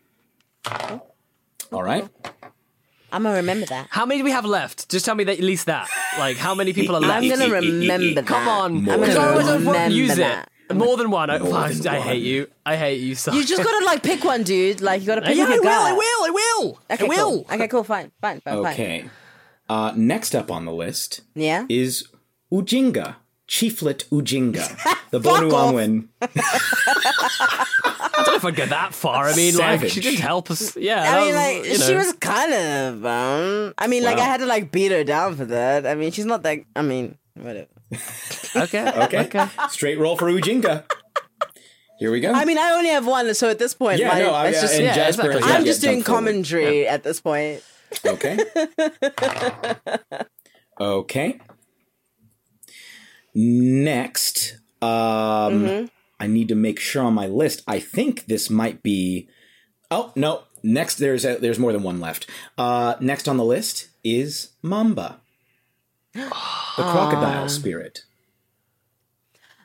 All 1.71 1.83
right. 1.83 2.07
I'm 3.13 3.23
gonna 3.23 3.35
remember 3.35 3.65
that. 3.67 3.87
How 3.91 4.05
many 4.05 4.19
do 4.21 4.23
we 4.25 4.31
have 4.31 4.45
left? 4.45 4.89
Just 4.89 5.05
tell 5.05 5.15
me 5.15 5.23
that 5.25 5.37
at 5.37 5.43
least 5.43 5.65
that. 5.67 5.87
Like 6.17 6.37
how 6.37 6.55
many 6.55 6.71
people 6.73 6.95
are 6.95 7.01
left? 7.11 7.23
I'm 7.23 7.29
gonna 7.29 7.49
remember 7.53 8.13
that. 8.21 8.25
Come 8.25 8.47
on, 8.47 8.83
More 8.83 8.97
because 8.97 9.15
I 9.17 9.27
always 9.29 9.45
one. 9.47 9.65
want 9.65 9.77
to 9.77 9.83
Remember 9.83 9.95
use 9.95 10.15
that. 10.15 10.49
It. 10.71 10.75
More 10.79 10.97
than 10.97 11.11
one. 11.11 11.29
I, 11.29 11.37
More 11.39 11.51
fuck, 11.51 11.71
than 11.71 11.87
I 11.87 11.97
one. 11.99 12.07
hate 12.07 12.23
you. 12.23 12.47
I 12.65 12.75
hate 12.75 12.99
you 13.01 13.15
so. 13.15 13.33
You 13.33 13.45
just 13.45 13.63
gotta 13.63 13.85
like 13.85 14.03
pick 14.03 14.23
one, 14.23 14.43
dude. 14.43 14.81
Like 14.81 15.01
you 15.01 15.07
gotta 15.07 15.21
pick 15.21 15.35
yeah, 15.37 15.43
a 15.43 15.47
I 15.47 15.57
will. 15.57 15.63
guy. 15.63 15.89
I 15.89 15.93
will. 15.93 16.25
I 16.25 16.29
will. 16.29 16.79
Okay, 16.91 17.05
I 17.05 17.07
will. 17.07 17.29
cool. 17.43 17.45
Okay, 17.55 17.67
cool. 17.67 17.83
Fine, 17.83 18.11
fine, 18.21 18.41
fine, 18.41 18.63
fine. 18.63 18.73
Okay. 18.73 19.09
Uh, 19.69 19.93
next 19.95 20.35
up 20.35 20.51
on 20.51 20.65
the 20.65 20.71
list 20.73 21.21
Yeah. 21.33 21.65
is 21.69 22.07
Ujinga, 22.51 23.15
Chieflet 23.47 24.05
Ujinga, 24.09 24.67
the 25.11 25.21
Fuck 25.21 25.43
off. 25.43 25.73
Bonu 25.73 25.73
Amwen. 25.73 26.07
I 28.13 28.23
don't 28.25 28.27
know 28.27 28.35
if 28.35 28.45
I'd 28.45 28.55
go 28.55 28.65
that 28.65 28.93
far. 28.93 29.27
I 29.29 29.35
mean, 29.35 29.55
like 29.57 29.87
she 29.89 29.99
didn't 30.01 30.19
help 30.19 30.51
us. 30.51 30.75
Yeah. 30.75 31.01
I 31.01 31.19
mean, 31.19 31.27
was, 31.27 31.35
like 31.35 31.65
you 31.65 31.75
she 31.85 31.91
know. 31.93 31.97
was 31.97 32.13
kind 32.13 32.53
of. 32.53 33.05
Um, 33.05 33.73
I 33.77 33.87
mean, 33.87 34.03
like 34.03 34.17
I 34.17 34.25
had 34.25 34.41
to 34.41 34.45
like 34.45 34.71
beat 34.71 34.91
her 34.91 35.03
down 35.03 35.35
for 35.35 35.45
that. 35.45 35.85
I 35.87 35.95
mean, 35.95 36.11
she's 36.11 36.25
not 36.25 36.43
that. 36.43 36.59
I 36.75 36.81
mean, 36.81 37.17
whatever. 37.35 37.67
Okay. 38.55 38.91
Okay. 39.03 39.19
Okay. 39.25 39.47
Straight 39.69 39.99
roll 39.99 40.17
for 40.17 40.27
Ujinga. 40.31 40.83
Here 41.99 42.11
we 42.11 42.19
go. 42.19 42.31
I 42.31 42.45
mean, 42.45 42.57
I 42.57 42.71
only 42.71 42.89
have 42.89 43.05
one, 43.05 43.31
so 43.35 43.49
at 43.49 43.59
this 43.59 43.73
point, 43.75 43.99
yeah, 43.99 44.07
my, 44.07 44.19
no, 44.19 44.33
I, 44.33 44.51
just, 44.51 44.79
yeah, 44.79 44.95
Jasper 44.95 45.27
exactly. 45.27 45.47
has 45.51 45.59
I'm 45.59 45.65
just 45.65 45.81
doing 45.81 45.97
jumped 45.97 46.07
forward. 46.07 46.25
commentary 46.25 46.87
at 46.87 47.03
this 47.03 47.21
point. 47.21 47.63
Okay. 48.05 48.39
okay. 50.79 51.39
Next, 53.33 54.57
um, 54.81 54.89
Mm-hmm. 54.89 55.85
I 56.19 56.27
need 56.27 56.47
to 56.49 56.55
make 56.55 56.79
sure 56.79 57.03
on 57.03 57.13
my 57.13 57.27
list. 57.27 57.63
I 57.67 57.79
think 57.79 58.25
this 58.25 58.49
might 58.49 58.83
be. 58.83 59.27
Oh 59.89 60.11
no! 60.15 60.43
Next, 60.63 60.95
there's 60.97 61.25
a, 61.25 61.37
there's 61.37 61.57
more 61.59 61.71
than 61.73 61.81
one 61.83 61.99
left. 61.99 62.29
Uh, 62.57 62.95
next 62.99 63.27
on 63.27 63.37
the 63.37 63.43
list 63.45 63.87
is 64.03 64.51
Mamba, 64.61 65.20
the 66.13 66.27
crocodile 66.29 67.43
um, 67.43 67.49
spirit. 67.49 68.03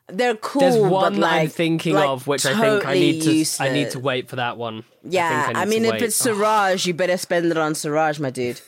They're 0.08 0.36
cool. 0.36 0.60
There's 0.60 0.76
but, 0.76 0.90
one 0.90 1.16
like, 1.16 1.42
I'm 1.42 1.48
thinking 1.48 1.94
like, 1.94 2.08
of, 2.08 2.26
which 2.26 2.46
I 2.46 2.54
think 2.58 2.86
I 2.86 2.94
need 2.94 3.20
totally 3.20 3.44
to. 3.44 3.62
I 3.62 3.68
need 3.70 3.90
to 3.90 4.00
wait 4.00 4.28
for 4.28 4.36
that 4.36 4.56
one. 4.56 4.84
Yeah, 5.02 5.46
think 5.46 5.58
I, 5.58 5.64
need 5.64 5.82
mean, 5.82 5.94
if 5.94 6.02
it's 6.02 6.16
Siraj, 6.16 6.86
you 6.86 6.94
better 6.94 7.16
spend 7.16 7.46
it 7.46 7.58
on 7.58 7.74
Siraj, 7.74 8.20
my 8.20 8.30
dude. 8.30 8.60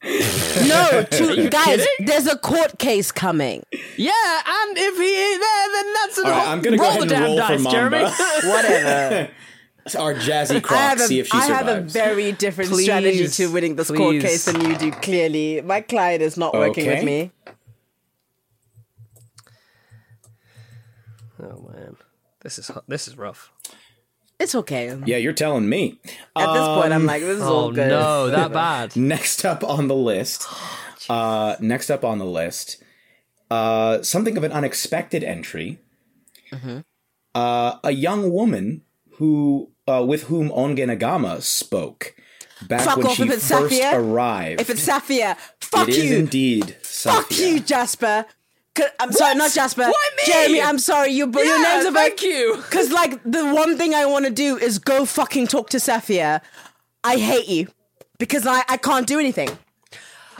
no, 0.04 1.04
to, 1.10 1.48
guys, 1.50 1.84
there's 2.00 2.26
a 2.26 2.38
court 2.38 2.78
case 2.78 3.10
coming. 3.10 3.64
Yeah, 3.96 4.12
and 4.12 4.78
if 4.78 4.96
he 4.96 5.04
is 5.04 5.40
there, 5.40 5.72
then 5.72 5.92
that's 5.94 6.18
an 6.18 6.26
All 6.26 6.30
right, 6.30 6.48
I'm 6.48 6.60
gonna 6.60 6.76
go 6.76 6.82
roll 6.84 6.90
ahead 6.92 7.08
the 7.08 7.16
and 7.16 7.24
damn 7.24 7.36
roll 7.36 7.46
for 7.46 7.64
dice, 7.64 7.72
Jeremy. 7.72 8.48
Whatever. 8.52 9.30
Our 9.94 10.14
jazzy 10.14 10.56
I 10.56 10.60
croc. 10.60 10.98
See 10.98 11.20
if 11.20 11.26
she 11.28 11.36
I 11.38 11.46
have 11.46 11.68
a 11.68 11.80
very 11.80 12.32
different 12.32 12.70
Please, 12.70 12.84
strategy 12.84 13.28
to 13.28 13.46
winning 13.52 13.76
this 13.76 13.90
court 13.90 14.20
case 14.20 14.44
than 14.46 14.60
you 14.60 14.76
do, 14.76 14.90
clearly. 14.90 15.60
My 15.62 15.80
client 15.80 16.22
is 16.22 16.36
not 16.36 16.54
working 16.54 16.84
Okay. 16.88 16.94
with 16.96 17.04
me. 17.04 17.32
oh 21.42 21.70
man, 21.72 21.96
this 22.42 22.58
is 22.58 22.70
this 22.86 23.08
is 23.08 23.16
rough. 23.16 23.52
It's 24.40 24.54
okay. 24.54 24.96
Yeah, 25.04 25.16
you're 25.16 25.32
telling 25.32 25.68
me. 25.68 25.98
At 26.36 26.52
this 26.52 26.62
point, 26.68 26.92
I'm 26.92 27.06
like, 27.06 27.22
this 27.22 27.38
is 27.38 27.42
all 27.42 27.64
Oh 27.66 27.72
good. 27.72 27.88
no, 27.88 28.28
that 28.28 28.52
bad. 28.62 28.94
Next 28.94 29.44
up 29.44 29.64
on 29.64 29.88
the 29.88 29.96
list, 29.96 30.46
uh, 31.10 31.56
next 31.60 31.90
up 31.90 32.04
on 32.04 32.18
the 32.18 32.24
list, 32.24 32.82
uh, 33.50 34.00
something 34.02 34.36
of 34.36 34.44
an 34.44 34.52
unexpected 34.52 35.24
entry. 35.24 35.80
Mm-hmm. 36.52 36.78
Uh, 37.34 37.78
a 37.84 37.90
young 37.90 38.30
woman 38.32 38.82
who, 39.16 39.70
uh, 39.88 40.02
with 40.04 40.24
whom 40.24 40.50
Ongenagama 40.50 41.40
spoke 41.42 42.14
back 42.66 42.82
Fuck 42.82 42.96
when 42.98 43.06
off 43.06 43.16
she 43.16 43.22
if 43.24 43.30
it's 43.30 43.48
first 43.48 43.74
Safia. 43.74 43.94
arrived. 43.94 44.60
If 44.60 44.70
it's 44.70 44.86
Safia, 44.86 45.36
fuck 45.60 45.88
It 45.88 45.94
is 45.96 46.10
you. 46.10 46.16
indeed. 46.18 46.76
Fuck 46.82 47.30
you, 47.38 47.60
Jasper. 47.60 48.26
I'm 49.00 49.10
sorry, 49.12 49.34
not 49.34 49.50
Jasper. 49.52 49.82
Why 49.82 50.08
me? 50.16 50.32
Jeremy, 50.32 50.62
I'm 50.62 50.78
sorry. 50.78 51.10
You, 51.10 51.28
your 51.32 51.44
Yeah, 51.44 51.62
name's 51.62 51.86
about. 51.86 51.94
thank 52.00 52.22
you. 52.22 52.56
Because, 52.68 52.92
like, 52.92 53.20
the 53.24 53.52
one 53.52 53.76
thing 53.76 53.92
I 53.92 54.06
want 54.06 54.24
to 54.26 54.30
do 54.30 54.56
is 54.56 54.78
go 54.78 55.04
fucking 55.04 55.48
talk 55.48 55.70
to 55.70 55.78
Safia. 55.78 56.40
I 57.02 57.16
hate 57.16 57.48
you. 57.48 57.66
Because 58.18 58.46
I, 58.46 58.62
I 58.68 58.76
can't 58.76 59.06
do 59.06 59.18
anything. 59.18 59.48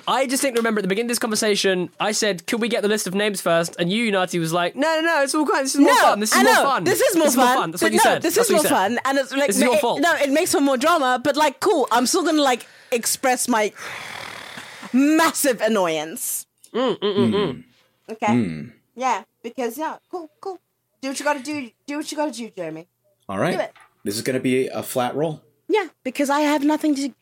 I 0.08 0.26
distinctly 0.26 0.60
remember 0.60 0.78
at 0.80 0.82
the 0.82 0.88
beginning 0.88 1.06
of 1.06 1.10
this 1.10 1.18
conversation, 1.18 1.90
I 2.00 2.12
said, 2.12 2.46
"Could 2.46 2.60
we 2.60 2.68
get 2.68 2.82
the 2.82 2.88
list 2.88 3.06
of 3.06 3.14
names 3.14 3.40
first? 3.40 3.76
And 3.78 3.92
you, 3.92 4.10
Nati, 4.10 4.38
was 4.38 4.52
like, 4.52 4.74
"No, 4.74 4.88
no, 4.96 5.02
no, 5.02 5.22
it's 5.22 5.34
all 5.34 5.46
fun. 5.46 5.62
This 5.64 5.74
is 5.74 5.80
more 5.80 5.90
no, 5.92 6.00
fun. 6.00 6.20
This 6.20 6.32
is 6.32 6.38
I 6.38 6.42
more 6.42 6.54
know. 6.54 6.62
fun. 6.64 6.84
This 6.84 7.00
is 7.00 7.16
more 7.16 7.24
This 7.26 7.34
fun. 7.36 7.70
That's 7.70 7.82
what 7.82 7.88
But 7.88 7.92
you 7.92 7.98
no, 7.98 8.02
said. 8.02 8.22
This 8.22 8.34
That's 8.36 8.48
is 8.48 8.52
more 8.52 8.62
said. 8.62 8.70
fun, 8.70 8.98
and 9.04 9.18
it's 9.18 9.32
like 9.32 9.46
This 9.48 9.56
is 9.56 9.62
your 9.62 9.74
it- 9.74 9.80
fault. 9.80 10.00
No, 10.00 10.14
it 10.14 10.30
makes 10.30 10.52
for 10.52 10.60
more 10.60 10.76
drama. 10.78 11.20
But 11.22 11.36
like, 11.36 11.60
cool. 11.60 11.86
I'm 11.92 12.06
still 12.06 12.24
gonna 12.24 12.42
like 12.42 12.66
express 12.90 13.46
my 13.48 13.72
massive 14.92 15.60
annoyance. 15.60 16.46
Mm, 16.72 16.98
mm, 16.98 17.16
mm, 17.16 17.32
mm. 17.32 17.64
Okay. 18.10 18.72
Yeah, 18.96 19.22
because 19.42 19.78
yeah, 19.78 19.98
cool, 20.10 20.30
cool. 20.40 20.58
Do 21.00 21.08
what 21.08 21.18
you 21.18 21.24
gotta 21.24 21.42
do. 21.42 21.70
Do 21.86 21.96
what 21.98 22.10
you 22.10 22.16
gotta 22.16 22.32
do, 22.32 22.50
Jeremy. 22.50 22.88
All 23.28 23.38
right. 23.38 23.52
Do 23.54 23.60
it. 23.60 23.72
This 24.04 24.16
is 24.16 24.22
going 24.22 24.34
to 24.34 24.40
be 24.40 24.68
a 24.68 24.82
flat 24.82 25.14
roll. 25.14 25.42
Yeah, 25.68 25.88
because 26.02 26.30
I 26.30 26.40
have 26.40 26.64
nothing 26.64 26.94
to. 26.94 27.12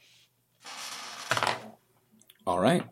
All 2.47 2.61
right. 2.61 2.83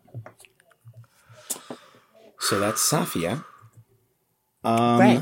So 2.40 2.58
that's 2.60 2.82
Safia. 2.82 3.44
Um, 4.64 4.96
Great. 4.98 5.20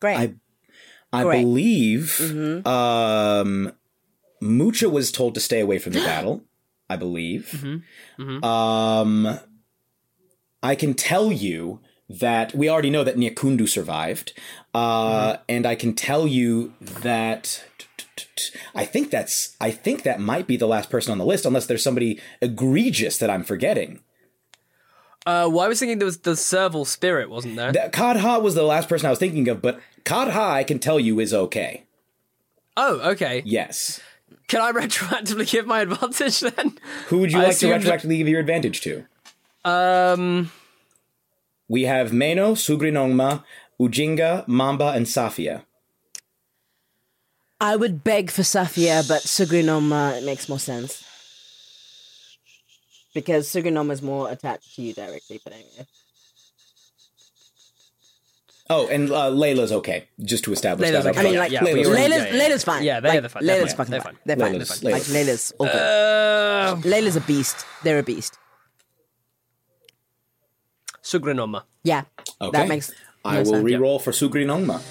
Great. 0.00 0.16
I 0.16 0.34
I 1.12 1.22
Correct. 1.22 1.40
believe 1.42 2.18
Mm-hmm. 2.20 2.68
um, 2.68 3.72
Mucha 4.40 4.88
was 4.90 5.10
told 5.10 5.34
to 5.34 5.40
stay 5.40 5.60
away 5.60 5.78
from 5.78 5.92
the 5.94 6.00
battle. 6.04 6.44
I 6.88 6.96
believe. 6.96 7.50
Mm-hmm. 8.18 8.44
Um, 8.44 9.38
I 10.62 10.74
can 10.76 10.94
tell 10.94 11.32
you 11.32 11.80
that 12.08 12.54
we 12.54 12.68
already 12.68 12.90
know 12.90 13.02
that 13.02 13.16
Nyakundu 13.16 13.68
survived, 13.68 14.32
uh, 14.74 15.32
Mm-hmm. 15.32 15.42
and 15.48 15.66
I 15.66 15.74
can 15.74 15.94
tell 15.94 16.26
you 16.28 16.74
that. 16.80 17.64
I 18.74 18.84
think 18.84 19.10
that's. 19.10 19.56
I 19.60 19.70
think 19.70 20.02
that 20.02 20.20
might 20.20 20.46
be 20.46 20.56
the 20.56 20.66
last 20.66 20.90
person 20.90 21.12
on 21.12 21.18
the 21.18 21.24
list, 21.24 21.44
unless 21.46 21.66
there's 21.66 21.82
somebody 21.82 22.20
egregious 22.40 23.18
that 23.18 23.30
I'm 23.30 23.44
forgetting. 23.44 24.00
Uh, 25.26 25.48
well, 25.50 25.60
I 25.60 25.68
was 25.68 25.80
thinking 25.80 25.98
there 25.98 26.06
was 26.06 26.18
the 26.18 26.36
serval 26.36 26.84
spirit, 26.84 27.28
wasn't 27.28 27.56
there? 27.56 27.72
That 27.72 27.92
Kadha 27.92 28.40
was 28.40 28.54
the 28.54 28.62
last 28.62 28.88
person 28.88 29.06
I 29.06 29.10
was 29.10 29.18
thinking 29.18 29.48
of, 29.48 29.60
but 29.60 29.80
Kadha 30.04 30.36
I 30.36 30.62
can 30.62 30.78
tell 30.78 31.00
you 31.00 31.18
is 31.18 31.34
okay. 31.34 31.84
oh, 32.76 33.00
okay. 33.10 33.42
Yes. 33.44 34.00
Can 34.46 34.60
I 34.60 34.70
retroactively 34.80 35.50
give 35.50 35.66
my 35.66 35.80
advantage 35.80 36.40
then? 36.40 36.78
Who 37.08 37.18
would 37.18 37.32
you 37.32 37.40
I 37.40 37.46
like 37.46 37.58
to 37.58 37.66
retroactively 37.66 38.18
give 38.18 38.28
your 38.28 38.40
advantage 38.40 38.80
to? 38.82 39.04
Um, 39.64 40.52
We 41.68 41.82
have 41.84 42.12
Mano, 42.12 42.54
Sugrinongma, 42.54 43.42
Ujinga, 43.80 44.46
Mamba, 44.46 44.92
and 44.92 45.06
Safia. 45.06 45.64
I 47.60 47.76
would 47.76 48.04
beg 48.04 48.30
for 48.30 48.42
Safia, 48.42 49.06
but 49.08 49.22
Sugrinoma 49.22 50.18
it 50.18 50.24
makes 50.24 50.48
more 50.48 50.58
sense. 50.58 51.02
Because 53.14 53.48
Sugrinoma 53.48 53.92
is 53.92 54.02
more 54.02 54.30
attached 54.30 54.74
to 54.76 54.82
you 54.82 54.92
directly, 54.92 55.40
but 55.42 55.54
anyway. 55.54 55.86
Oh, 58.68 58.88
and 58.88 59.10
uh, 59.10 59.30
Layla's 59.30 59.70
okay, 59.72 60.08
just 60.20 60.42
to 60.44 60.52
establish 60.52 60.90
Layla's 60.90 61.04
that. 61.04 61.10
okay. 61.16 61.20
I 61.20 61.24
mean, 61.30 61.36
like, 61.38 61.52
yeah, 61.52 61.60
Layla's 61.60 61.86
already- 61.88 62.02
Layla's, 62.12 62.24
yeah, 62.24 62.34
yeah. 62.34 62.48
Layla's 62.48 62.64
fine. 62.64 62.82
Yeah, 62.84 63.00
they're 63.00 63.12
like, 63.12 63.22
the 63.22 63.28
fine. 63.28 63.46
They're 63.46 63.62
Layla's 63.62 63.68
fine. 63.74 63.76
fucking 63.86 63.90
They're 63.92 64.00
fine. 64.00 64.12
fine. 64.14 64.20
They're 64.26 64.36
fine. 64.36 64.54
Layla's- 64.54 64.80
They're 64.80 64.90
fine. 64.90 64.92
Like, 64.92 65.02
Layla's- 65.02 65.26
Layla's 65.28 65.52
all 65.58 65.66
good. 65.66 65.76
uh, 65.76 66.76
Layla's 66.82 67.16
a 67.16 67.20
beast. 67.20 67.64
They're 67.84 67.98
a 68.00 68.02
beast. 68.02 68.36
Sugrinoma. 71.02 71.62
Yeah. 71.84 72.02
Okay. 72.40 72.58
That 72.58 72.68
makes 72.68 72.90
I 73.24 73.38
will 73.38 73.44
sense. 73.46 73.64
re-roll 73.64 73.98
for 74.00 74.10
Sugrinongma. 74.10 74.82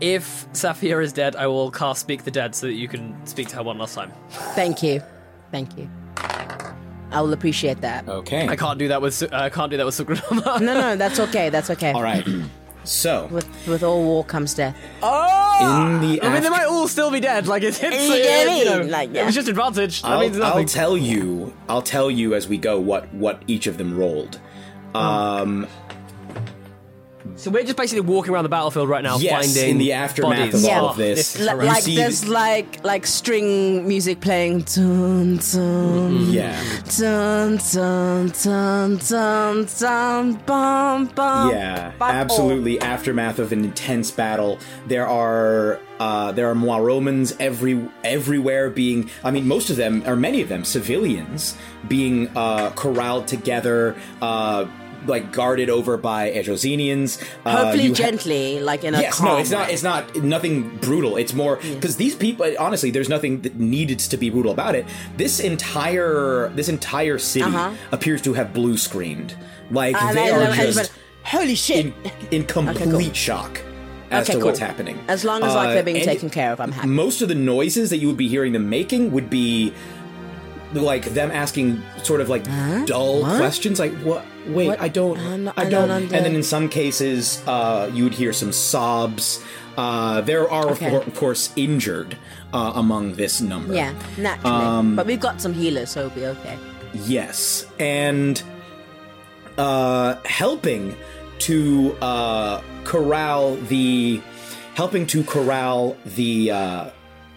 If 0.00 0.46
Safia 0.52 1.02
is 1.02 1.12
dead, 1.12 1.36
I 1.36 1.46
will 1.46 1.70
cast 1.70 2.00
Speak 2.00 2.24
the 2.24 2.30
Dead 2.30 2.54
so 2.54 2.66
that 2.66 2.72
you 2.74 2.88
can 2.88 3.14
speak 3.26 3.48
to 3.48 3.56
her 3.56 3.62
one 3.62 3.78
last 3.78 3.94
time. 3.94 4.12
Thank 4.54 4.82
you. 4.82 5.00
Thank 5.50 5.76
you. 5.78 5.88
I 6.16 7.20
will 7.20 7.32
appreciate 7.32 7.80
that. 7.82 8.08
Okay. 8.08 8.48
I 8.48 8.56
can't 8.56 8.78
do 8.78 8.88
that 8.88 9.02
with 9.02 9.14
Su- 9.14 9.28
uh, 9.30 9.36
I 9.42 9.50
can't 9.50 9.70
do 9.70 9.76
that 9.76 9.86
with 9.86 9.94
Sugrinoma. 9.96 10.60
No, 10.60 10.74
no, 10.74 10.96
that's 10.96 11.20
okay. 11.20 11.50
That's 11.50 11.70
okay. 11.70 11.92
All 11.92 12.02
right. 12.02 12.26
So, 12.84 13.28
With 13.30 13.46
with 13.68 13.84
all 13.84 14.02
war 14.02 14.24
comes 14.24 14.54
death. 14.54 14.74
in 14.74 15.00
the 15.00 15.06
I 15.06 15.84
mean, 15.94 16.18
they 16.18 16.18
after- 16.26 16.50
might 16.50 16.64
all 16.66 16.88
still 16.88 17.12
be 17.12 17.20
dead. 17.20 17.46
Like 17.46 17.62
it's, 17.62 17.80
it's 17.80 17.94
You 18.08 18.16
get 18.16 18.48
uh, 18.48 18.50
you 18.56 18.64
know, 18.64 18.82
me? 18.82 18.90
Like, 18.90 19.14
it 19.14 19.24
was 19.24 19.36
just 19.36 19.46
advantage. 19.46 20.02
I'll, 20.02 20.18
means 20.18 20.40
I'll 20.40 20.64
tell 20.64 20.96
you. 20.96 21.54
I'll 21.68 21.80
tell 21.82 22.10
you 22.10 22.34
as 22.34 22.48
we 22.48 22.58
go 22.58 22.80
what 22.80 23.14
what 23.14 23.40
each 23.46 23.68
of 23.68 23.78
them 23.78 23.96
rolled. 23.96 24.40
Um, 24.96 25.68
so 27.36 27.50
we're 27.50 27.62
just 27.62 27.76
basically 27.76 28.00
walking 28.00 28.32
around 28.32 28.44
the 28.44 28.48
battlefield 28.48 28.88
right 28.88 29.02
now, 29.02 29.16
Yes, 29.18 29.46
finding 29.54 29.70
in 29.72 29.78
the 29.78 29.92
aftermath 29.92 30.50
bodies. 30.52 30.64
of 30.64 30.70
all 30.70 30.86
Oh, 30.86 30.88
of 30.90 30.96
this. 30.96 31.40
L- 31.40 31.56
like 31.56 31.82
see 31.82 31.96
there's 31.96 32.26
like 32.28 32.84
like 32.84 33.06
string 33.06 33.86
music 33.88 34.20
playing. 34.20 34.60
Dun, 34.62 35.36
dun, 35.38 36.30
yeah, 36.32 36.60
dun, 36.98 37.58
dun, 37.72 38.32
dun, 38.42 38.96
dun, 38.98 39.66
dun, 39.78 40.32
bum, 40.46 41.06
bum. 41.14 41.50
yeah, 41.50 41.92
But- 41.98 42.14
absolutely. 42.14 42.80
Aftermath 42.80 43.38
of 43.38 43.52
an 43.52 43.64
intense 43.64 44.10
battle. 44.10 44.58
There 44.86 45.06
are 45.06 45.78
uh, 46.00 46.32
there 46.32 46.50
are 46.50 46.54
Moromans 46.54 47.34
every 47.38 47.88
everywhere 48.04 48.70
being. 48.70 49.08
I 49.22 49.30
mean, 49.30 49.46
most 49.46 49.70
of 49.70 49.76
them, 49.76 50.02
or 50.06 50.16
many 50.16 50.42
of 50.42 50.48
them, 50.48 50.64
civilians 50.64 51.56
being 51.88 52.28
uh, 52.36 52.70
corralled 52.70 53.26
together. 53.28 53.94
Uh, 54.20 54.66
like 55.06 55.32
guarded 55.32 55.68
over 55.70 55.96
by 55.96 56.30
Ejosinians. 56.30 57.20
Uh, 57.44 57.56
Hopefully 57.56 57.88
ha- 57.88 57.94
gently, 57.94 58.60
like 58.60 58.84
in 58.84 58.94
a 58.94 59.00
yes 59.00 59.20
no 59.20 59.36
it's 59.38 59.50
not 59.50 59.70
it's 59.70 59.82
not 59.82 60.14
nothing 60.16 60.76
brutal 60.78 61.16
it's 61.16 61.34
more 61.34 61.56
because 61.56 61.96
these 61.96 62.14
people 62.14 62.46
honestly 62.58 62.90
there's 62.90 63.08
nothing 63.08 63.40
that 63.42 63.56
needed 63.56 63.98
to 63.98 64.16
be 64.16 64.30
brutal 64.30 64.52
about 64.52 64.74
it 64.74 64.86
this 65.16 65.40
entire 65.40 66.48
this 66.54 66.68
entire 66.68 67.18
city 67.18 67.44
Uh-huh. 67.44 67.72
appears 67.90 68.22
to 68.22 68.32
have 68.34 68.52
blue 68.52 68.76
screened 68.76 69.34
like 69.70 69.96
And 70.00 70.16
they 70.16 70.30
are 70.30 70.54
just 70.54 70.92
holy 71.24 71.54
shit. 71.54 71.86
in, 71.86 71.94
in 72.30 72.44
complete 72.44 73.16
shock 73.16 73.60
as 74.10 74.24
Okay, 74.28 74.34
to 74.34 74.38
cool. 74.40 74.48
what's 74.48 74.58
happening 74.60 74.98
As 75.08 75.24
long 75.24 75.42
as 75.42 75.54
like 75.54 75.68
Uh, 75.70 75.74
they're 75.74 75.82
being 75.82 75.96
and 75.96 76.04
taken 76.04 76.30
care 76.30 76.52
of, 76.52 76.60
I'm 76.60 76.70
happy. 76.72 76.88
most 76.88 77.22
of 77.22 77.28
the 77.28 77.34
noises 77.34 77.90
that 77.90 77.98
you 77.98 78.06
would 78.08 78.16
be 78.18 78.28
hearing 78.28 78.52
them 78.52 78.68
making 78.68 79.10
would 79.12 79.30
be 79.30 79.72
like 80.74 81.04
them 81.14 81.30
asking 81.30 81.82
sort 82.02 82.20
of 82.20 82.28
like 82.28 82.44
dull 82.86 83.20
questions 83.36 83.78
like 83.78 83.92
what 84.02 84.24
wait 84.48 84.68
What? 84.68 84.80
i 84.80 84.88
don't 84.88 85.18
i 85.56 85.68
don't, 85.68 85.90
and 85.90 86.10
then 86.10 86.34
in 86.34 86.42
some 86.42 86.68
cases 86.68 87.42
uh 87.46 87.88
you 87.94 88.04
would 88.04 88.14
hear 88.14 88.32
some 88.32 88.50
sobs 88.52 89.42
uh 89.78 90.20
there 90.22 90.50
are 90.50 90.70
of, 90.70 90.82
Okay. 90.82 90.94
of 90.94 91.14
course 91.14 91.52
injured 91.56 92.16
uh, 92.52 92.72
among 92.74 93.14
this 93.14 93.40
number 93.40 93.72
Yeah, 93.74 93.94
naturally. 94.18 94.52
Um, 94.54 94.94
but 94.96 95.06
we've 95.06 95.20
got 95.20 95.40
some 95.40 95.54
healers, 95.54 95.88
so 95.90 96.00
it'll 96.00 96.10
be 96.14 96.26
okay. 96.26 96.58
Yes, 96.92 97.64
and 97.78 98.42
uh, 99.56 100.16
helping 100.26 100.94
to 101.38 101.96
uh, 102.02 102.60
corral 102.84 103.56
the 103.72 104.20
helping 104.74 105.06
to 105.06 105.24
corral 105.24 105.96
the 106.04 106.50
uh, 106.50 106.90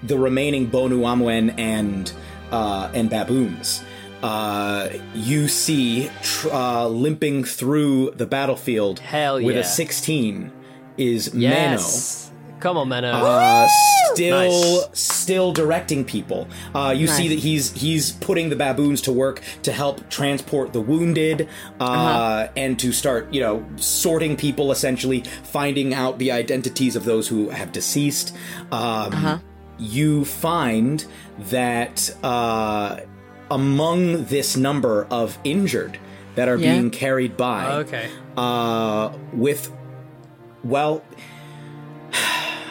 the 0.03 0.17
remaining 0.17 0.69
Bonu 0.69 0.99
Amwen 1.07 1.57
and 1.57 2.11
uh, 2.51 2.91
and 2.93 3.09
baboons. 3.09 3.84
Uh, 4.29 4.89
you 5.13 5.47
see 5.47 6.09
tr- 6.23 6.49
uh, 6.51 6.87
limping 6.87 7.43
through 7.43 8.11
the 8.21 8.25
battlefield 8.25 8.99
Hell 8.99 9.35
with 9.35 9.55
yeah. 9.55 9.61
a 9.61 9.63
16 9.63 10.51
is 10.97 11.31
Yes. 11.35 12.31
Come 12.59 12.77
on, 12.77 12.87
Mano. 12.89 13.11
Uh, 13.11 13.67
still 14.13 14.39
Nice. 14.87 14.99
still 14.99 15.51
directing 15.51 16.03
people. 16.05 16.47
Uh, 16.73 16.93
you 16.97 17.05
see 17.05 17.27
that 17.27 17.37
he's 17.47 17.71
he's 17.73 18.13
putting 18.13 18.49
the 18.49 18.55
baboons 18.55 19.01
to 19.01 19.11
work 19.11 19.41
to 19.63 19.71
help 19.71 20.09
transport 20.09 20.73
the 20.73 20.81
wounded 20.81 21.47
uh, 21.79 21.83
Uh-huh. 21.83 22.47
and 22.63 22.79
to 22.79 22.91
start 22.91 23.31
you 23.31 23.41
know 23.41 23.63
sorting 23.75 24.35
people 24.35 24.71
essentially 24.71 25.21
finding 25.43 25.93
out 25.93 26.17
the 26.17 26.31
identities 26.31 26.95
of 26.95 27.03
those 27.05 27.27
who 27.27 27.49
have 27.49 27.71
deceased. 27.71 28.33
Um, 28.71 29.13
Uh-huh. 29.13 29.37
You 29.77 30.23
find 30.25 31.05
that 31.51 32.09
uh, 32.23 33.01
among 33.51 34.25
this 34.25 34.57
number 34.57 35.07
of 35.11 35.37
injured 35.43 35.97
that 36.35 36.47
are 36.49 36.57
Yeah. 36.57 36.73
being 36.73 36.89
carried 36.91 37.37
by 37.37 37.65
okay. 37.73 38.09
uh, 38.37 39.11
with, 39.33 39.71
well, 40.63 41.03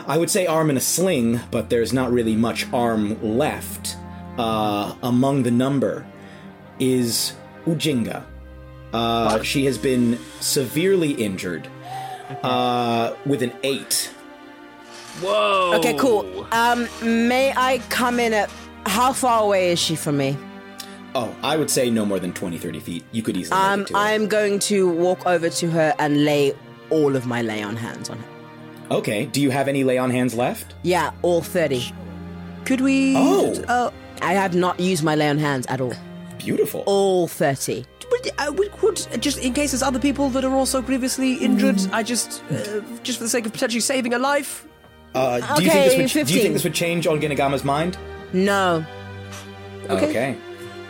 I 0.06 0.18
would 0.18 0.30
say 0.30 0.46
arm 0.46 0.68
in 0.70 0.76
a 0.76 0.80
sling, 0.80 1.40
but 1.50 1.70
there's 1.70 1.92
not 1.92 2.12
really 2.12 2.36
much 2.36 2.66
arm 2.72 3.16
left. 3.38 3.96
Uh, 4.36 4.94
among 5.02 5.44
the 5.44 5.50
number 5.50 6.04
is 6.80 7.34
Ujinga. 7.66 8.24
Uh, 8.92 9.42
she 9.42 9.64
has 9.64 9.78
been 9.78 10.18
severely 10.40 11.12
injured 11.12 11.68
uh, 12.42 13.14
with 13.24 13.42
an 13.42 13.52
eight. 13.62 14.10
Whoa. 15.20 15.72
Okay, 15.76 15.94
cool. 15.96 16.46
Um, 16.52 16.88
may 17.02 17.52
I 17.56 17.78
come 17.88 18.18
in 18.18 18.32
at 18.34 18.50
how 18.86 19.12
far 19.12 19.42
away 19.44 19.70
is 19.72 19.78
she 19.78 19.94
from 19.96 20.16
me? 20.16 20.36
Oh, 21.14 21.34
I 21.42 21.56
would 21.56 21.70
say 21.70 21.90
no 21.90 22.04
more 22.04 22.18
than 22.18 22.32
20, 22.32 22.58
30 22.58 22.80
feet. 22.80 23.04
You 23.12 23.22
could 23.22 23.36
easily 23.36 23.58
Um, 23.58 23.80
make 23.80 23.90
it 23.90 23.92
to. 23.92 23.98
I'm 23.98 24.26
going 24.26 24.58
to 24.60 24.88
walk 24.88 25.24
over 25.26 25.48
to 25.48 25.70
her 25.70 25.94
and 25.98 26.24
lay 26.24 26.54
all 26.90 27.14
of 27.14 27.26
my 27.26 27.40
lay 27.42 27.62
on 27.62 27.76
hands 27.76 28.10
on 28.10 28.18
her. 28.18 28.24
Okay, 28.90 29.26
do 29.26 29.40
you 29.40 29.50
have 29.50 29.68
any 29.68 29.84
lay 29.84 29.96
on 29.96 30.10
hands 30.10 30.34
left? 30.34 30.74
Yeah, 30.82 31.12
all 31.22 31.40
30. 31.40 31.92
Could 32.64 32.80
we? 32.80 33.14
Oh. 33.16 33.54
Uh, 33.68 33.90
I 34.22 34.32
have 34.32 34.54
not 34.54 34.80
used 34.80 35.04
my 35.04 35.14
lay 35.14 35.28
on 35.28 35.38
hands 35.38 35.66
at 35.66 35.80
all. 35.80 35.94
Beautiful. 36.38 36.82
All 36.86 37.28
30. 37.28 37.86
would, 38.10 38.30
uh, 38.38 38.52
would, 38.52 38.82
would 38.82 39.22
just 39.22 39.38
in 39.38 39.52
case 39.54 39.70
there's 39.70 39.82
other 39.82 39.98
people 39.98 40.28
that 40.30 40.44
are 40.44 40.52
also 40.54 40.82
grievously 40.82 41.34
injured, 41.34 41.80
I 41.92 42.02
just 42.02 42.42
uh, 42.50 42.80
just 43.02 43.18
for 43.18 43.24
the 43.24 43.30
sake 43.30 43.46
of 43.46 43.52
potentially 43.52 43.80
saving 43.80 44.14
a 44.14 44.18
life. 44.18 44.66
Uh, 45.14 45.38
do, 45.56 45.64
you 45.64 45.70
think 45.70 45.84
this 45.84 45.92
Okay, 45.94 46.02
would, 46.02 46.26
do 46.26 46.34
you 46.34 46.42
think 46.42 46.54
this 46.54 46.64
would 46.64 46.74
change 46.74 47.06
Ongenagama's 47.06 47.64
mind? 47.64 47.96
No. 48.32 48.84
Okay. 49.88 50.36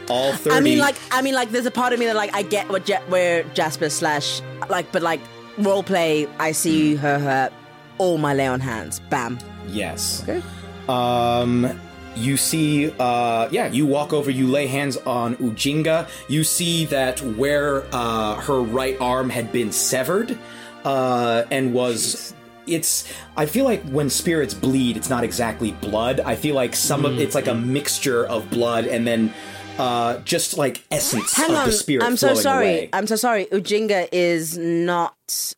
All 0.09 0.33
30. 0.33 0.57
I 0.57 0.61
mean, 0.61 0.79
like, 0.79 0.97
I 1.11 1.23
mean, 1.23 1.35
like, 1.35 1.51
there's 1.51 1.67
a 1.67 1.71
part 1.71 1.93
of 1.93 1.99
me 1.99 2.07
that, 2.07 2.17
like, 2.17 2.35
I 2.35 2.43
get 2.43 2.69
what 2.69 2.89
ja- 2.89 3.01
where 3.09 3.43
Jasper 3.55 3.89
slash, 3.89 4.41
like, 4.69 4.91
but 4.93 5.03
like, 5.03 5.21
role 5.59 5.83
play, 5.83 6.29
I 6.39 6.53
see 6.53 6.95
her 6.97 7.19
hurt, 7.19 7.53
all 7.99 8.19
my 8.19 8.35
lay 8.35 8.47
on 8.47 8.61
hands, 8.61 9.01
bam. 9.11 9.39
Yes. 9.69 10.23
Okay. 10.23 10.43
Um, 10.89 11.81
you 12.17 12.37
see, 12.37 12.93
uh, 12.99 13.49
yeah, 13.51 13.67
you 13.69 13.87
walk 13.87 14.13
over, 14.13 14.31
you 14.31 14.47
lay 14.47 14.67
hands 14.67 14.97
on 14.99 15.37
Ujinga. 15.37 16.09
You 16.29 16.45
see 16.45 16.85
that 16.87 17.21
where 17.21 17.85
uh, 17.93 18.37
her 18.37 18.61
right 18.61 18.97
arm 19.01 19.31
had 19.31 19.51
been 19.53 19.73
severed 19.73 20.39
uh, 20.85 21.45
and 21.51 21.73
was. 21.73 22.35
It's. 22.67 23.05
I 23.37 23.45
feel 23.45 23.67
like 23.67 23.83
when 23.89 24.09
spirits 24.09 24.55
bleed, 24.55 24.97
it's 24.97 25.11
not 25.11 25.23
exactly 25.23 25.73
blood. 25.73 26.21
I 26.21 26.35
feel 26.35 26.55
like 26.55 26.75
some 26.75 27.05
of 27.05 27.19
it's 27.19 27.35
like 27.35 27.47
a 27.47 27.55
mixture 27.55 28.25
of 28.25 28.49
blood 28.49 28.87
and 28.87 29.07
then 29.07 29.35
uh, 29.79 30.19
just 30.19 30.57
like 30.57 30.85
essence 30.91 31.35
Hang 31.35 31.51
of 31.51 31.57
on, 31.57 31.67
the 31.67 31.73
spirit. 31.73 32.05
I'm 32.05 32.17
so 32.17 32.35
sorry. 32.35 32.67
away. 32.67 32.91
I'm 32.93 33.07
so 33.07 33.17
sorry. 33.17 33.47
Ujinga 33.47 34.09
is 34.13 34.57
not 34.59 35.15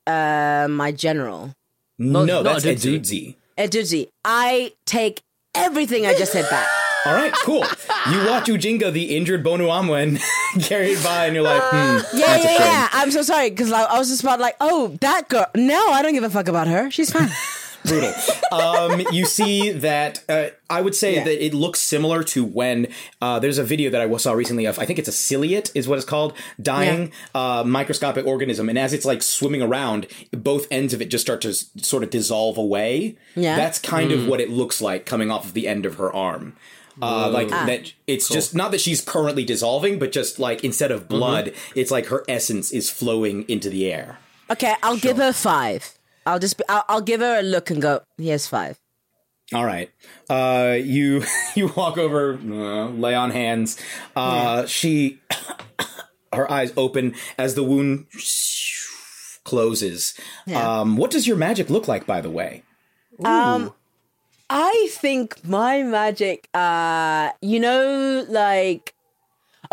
uh, 0.07 0.67
my 0.71 0.93
general. 0.93 1.53
no, 1.99 2.25
not 2.25 2.43
that's 2.45 2.65
Edudzi. 2.65 2.99
Edudzi. 3.01 3.37
Eduzi, 3.59 4.09
I 4.25 4.73
take 4.85 5.23
everything 5.55 6.07
I 6.07 6.15
just 6.15 6.33
said 6.33 6.49
back. 6.51 6.67
All 7.07 7.15
right, 7.15 7.33
cool. 7.45 7.65
You 8.11 8.27
watch 8.27 8.47
Ujinga, 8.49 8.93
the 8.93 9.17
injured 9.17 9.45
Bonu 9.45 9.69
Amwen, 9.69 10.21
carried 10.67 11.03
by, 11.05 11.27
and 11.27 11.35
you're 11.37 11.45
like, 11.45 11.63
hmm, 11.63 12.19
Yeah, 12.19 12.37
yeah, 12.37 12.59
yeah. 12.59 12.89
I'm 12.93 13.13
so 13.13 13.23
sorry 13.23 13.51
because 13.51 13.71
I, 13.71 13.85
I 13.85 13.99
was 13.99 14.09
just 14.09 14.23
about 14.23 14.41
like, 14.41 14.57
oh, 14.61 14.97
that 15.01 15.29
girl. 15.29 15.47
No, 15.55 15.91
I 15.91 16.03
don't 16.03 16.15
give 16.15 16.25
a 16.25 16.31
fuck 16.31 16.49
about 16.49 16.67
her. 16.67 16.91
She's 16.91 17.13
fine. 17.13 17.29
brutal. 17.87 18.12
Um, 18.53 19.01
you 19.12 19.25
see 19.25 19.70
that 19.70 20.22
uh, 20.29 20.49
I 20.68 20.81
would 20.81 20.94
say 20.94 21.14
Yeah. 21.16 21.25
that 21.25 21.44
it 21.44 21.55
looks 21.55 21.81
similar 21.81 22.22
to 22.25 22.44
when 22.44 22.88
uh, 23.20 23.38
there's 23.38 23.59
a 23.59 23.64
video 23.64 23.90
that 23.90 24.01
I 24.01 24.16
saw 24.16 24.33
recently 24.33 24.64
of 24.66 24.79
I 24.79 24.85
think 24.87 24.99
it's 24.99 25.09
a 25.09 25.12
ciliate 25.12 25.70
is 25.75 25.87
what 25.88 25.96
it's 25.99 26.05
called, 26.07 26.33
dying 26.61 27.12
uh, 27.35 27.62
microscopic 27.66 28.27
organism, 28.27 28.68
and 28.68 28.79
as 28.79 28.92
it's 28.92 29.05
like 29.05 29.22
swimming 29.22 29.62
around, 29.62 30.07
both 30.33 30.66
ends 30.70 30.92
of 30.94 31.01
it 31.03 31.07
just 31.11 31.22
start 31.25 31.40
to 31.42 31.51
s- 31.51 31.70
sort 31.79 32.03
of 32.03 32.11
dissolve 32.11 32.59
away. 32.59 33.16
Yeah. 33.35 33.57
that's 33.57 33.79
kind 33.79 34.12
of 34.12 34.27
what 34.27 34.40
it 34.40 34.51
looks 34.51 34.81
like 34.81 35.07
coming 35.07 35.31
off 35.31 35.44
of 35.46 35.53
the 35.55 35.68
end 35.68 35.87
of 35.87 35.96
her 35.96 36.12
arm. 36.12 36.57
Uh, 37.03 37.29
like 37.31 37.49
that, 37.51 37.92
it's 38.07 38.27
just 38.27 38.55
not 38.55 38.70
that 38.70 38.81
she's 38.81 39.03
currently 39.03 39.44
dissolving, 39.44 39.99
but 39.99 40.11
just 40.12 40.38
like 40.38 40.64
instead 40.64 40.90
of 40.90 41.07
blood, 41.09 41.53
it's 41.75 41.90
like 41.90 42.07
her 42.07 42.25
essence 42.27 42.72
is 42.72 42.88
flowing 42.88 43.44
into 43.51 43.68
the 43.68 43.92
air. 43.92 44.18
Okay, 44.49 44.75
I'll 44.83 44.96
give 44.96 45.18
her 45.18 45.35
five. 45.35 45.92
I'll 46.27 46.39
just, 46.39 46.59
be, 46.59 46.65
I'll, 46.69 46.85
I'll 46.89 47.01
give 47.01 47.21
her 47.21 47.39
a 47.39 47.43
look 47.43 47.71
and 47.71 47.81
go. 47.81 48.01
Here's 48.19 48.47
five. 48.47 48.79
All 49.55 49.65
right. 49.65 49.91
Uh, 50.29 50.77
you 50.79 51.23
you 51.55 51.69
walk 51.77 51.97
over, 51.99 52.35
uh, 52.35 52.89
lay 52.89 53.15
on 53.15 53.31
hands. 53.31 53.79
Uh, 54.15 54.67
She, 54.67 55.21
her 56.33 56.51
eyes 56.51 56.73
open 56.77 57.15
as 57.39 57.55
the 57.55 57.62
wound 57.62 58.07
closes. 59.45 60.15
Um, 60.53 60.97
what 60.97 61.11
does 61.11 61.27
your 61.27 61.37
magic 61.37 61.71
look 61.71 61.87
like, 61.89 62.07
by 62.07 62.21
the 62.21 62.31
way? 62.31 62.62
Um, 63.25 63.73
I 64.51 64.89
think 64.91 65.45
my 65.45 65.83
magic, 65.83 66.49
uh, 66.53 67.31
you 67.41 67.59
know, 67.61 68.27
like, 68.29 68.95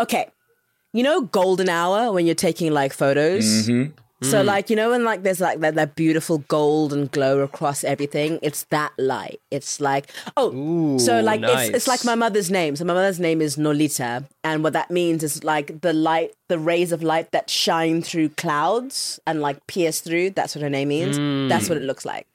okay, 0.00 0.28
you 0.92 1.02
know, 1.02 1.22
golden 1.22 1.68
hour 1.68 2.12
when 2.12 2.24
you're 2.26 2.34
taking 2.34 2.72
like 2.72 2.92
photos. 2.92 3.68
So, 4.22 4.42
mm. 4.42 4.46
like, 4.46 4.70
you 4.70 4.76
know, 4.76 4.90
when 4.90 5.04
like 5.04 5.22
there's 5.22 5.40
like 5.40 5.60
that, 5.60 5.74
that 5.74 5.96
beautiful 5.96 6.38
golden 6.38 7.06
glow 7.06 7.40
across 7.40 7.84
everything, 7.84 8.38
it's 8.42 8.62
that 8.64 8.92
light. 8.96 9.40
It's 9.50 9.80
like, 9.80 10.10
oh, 10.36 10.98
so 10.98 11.20
like 11.20 11.40
it's, 11.42 11.76
it's 11.76 11.88
like 11.88 12.04
my 12.04 12.14
mother's 12.14 12.50
name. 12.50 12.76
So, 12.76 12.84
my 12.84 12.94
mother's 12.94 13.20
name 13.20 13.42
is 13.42 13.56
Nolita. 13.56 14.24
And 14.44 14.62
what 14.62 14.72
that 14.72 14.90
means 14.90 15.22
is 15.22 15.42
like 15.42 15.80
the 15.80 15.92
light, 15.92 16.32
the 16.48 16.58
rays 16.58 16.92
of 16.92 17.02
light 17.02 17.32
that 17.32 17.50
shine 17.50 18.02
through 18.02 18.30
clouds 18.30 19.20
and 19.26 19.40
like 19.40 19.66
pierce 19.66 20.00
through. 20.00 20.30
That's 20.30 20.54
what 20.54 20.62
her 20.62 20.70
name 20.70 20.88
means. 20.88 21.50
That's 21.50 21.68
what 21.68 21.76
it 21.76 21.82
mm. 21.82 21.86
looks 21.86 22.04
like. 22.04 22.26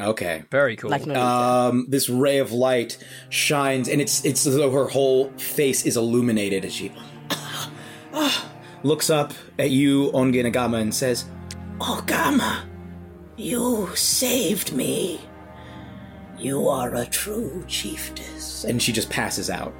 Okay. 0.00 0.44
Very 0.50 0.76
cool. 0.76 0.90
Like 0.90 1.06
Um, 1.08 1.86
this 1.88 2.08
ray 2.08 2.38
of 2.38 2.52
light 2.52 2.96
shines, 3.28 3.88
and 3.88 4.00
it's 4.00 4.24
it's 4.24 4.46
as 4.46 4.56
though 4.56 4.70
her 4.70 4.88
whole 4.88 5.30
face 5.32 5.84
is 5.84 5.96
illuminated 5.96 6.64
as 6.64 6.72
she 6.72 6.92
ah, 8.14 8.49
looks 8.82 9.10
up 9.10 9.32
at 9.58 9.70
you, 9.70 10.10
Ongenagama, 10.12 10.80
and 10.80 10.94
says, 10.94 11.24
Ogama, 11.78 12.60
you 13.36 13.88
saved 13.94 14.72
me. 14.72 15.20
You 16.38 16.68
are 16.68 16.94
a 16.94 17.06
true 17.06 17.64
chiefess. 17.66 18.64
and 18.64 18.80
she 18.82 18.92
just 18.92 19.10
passes 19.10 19.50
out. 19.50 19.74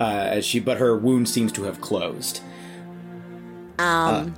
Uh, 0.00 0.04
as 0.04 0.44
she, 0.44 0.58
but 0.58 0.76
her 0.78 0.96
wound 0.96 1.28
seems 1.28 1.52
to 1.52 1.62
have 1.64 1.80
closed. 1.80 2.40
Um, 3.78 4.34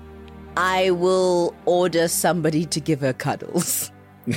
I 0.56 0.90
will 0.90 1.54
order 1.64 2.08
somebody 2.08 2.66
to 2.66 2.80
give 2.80 3.00
her 3.00 3.12
cuddles. 3.12 3.90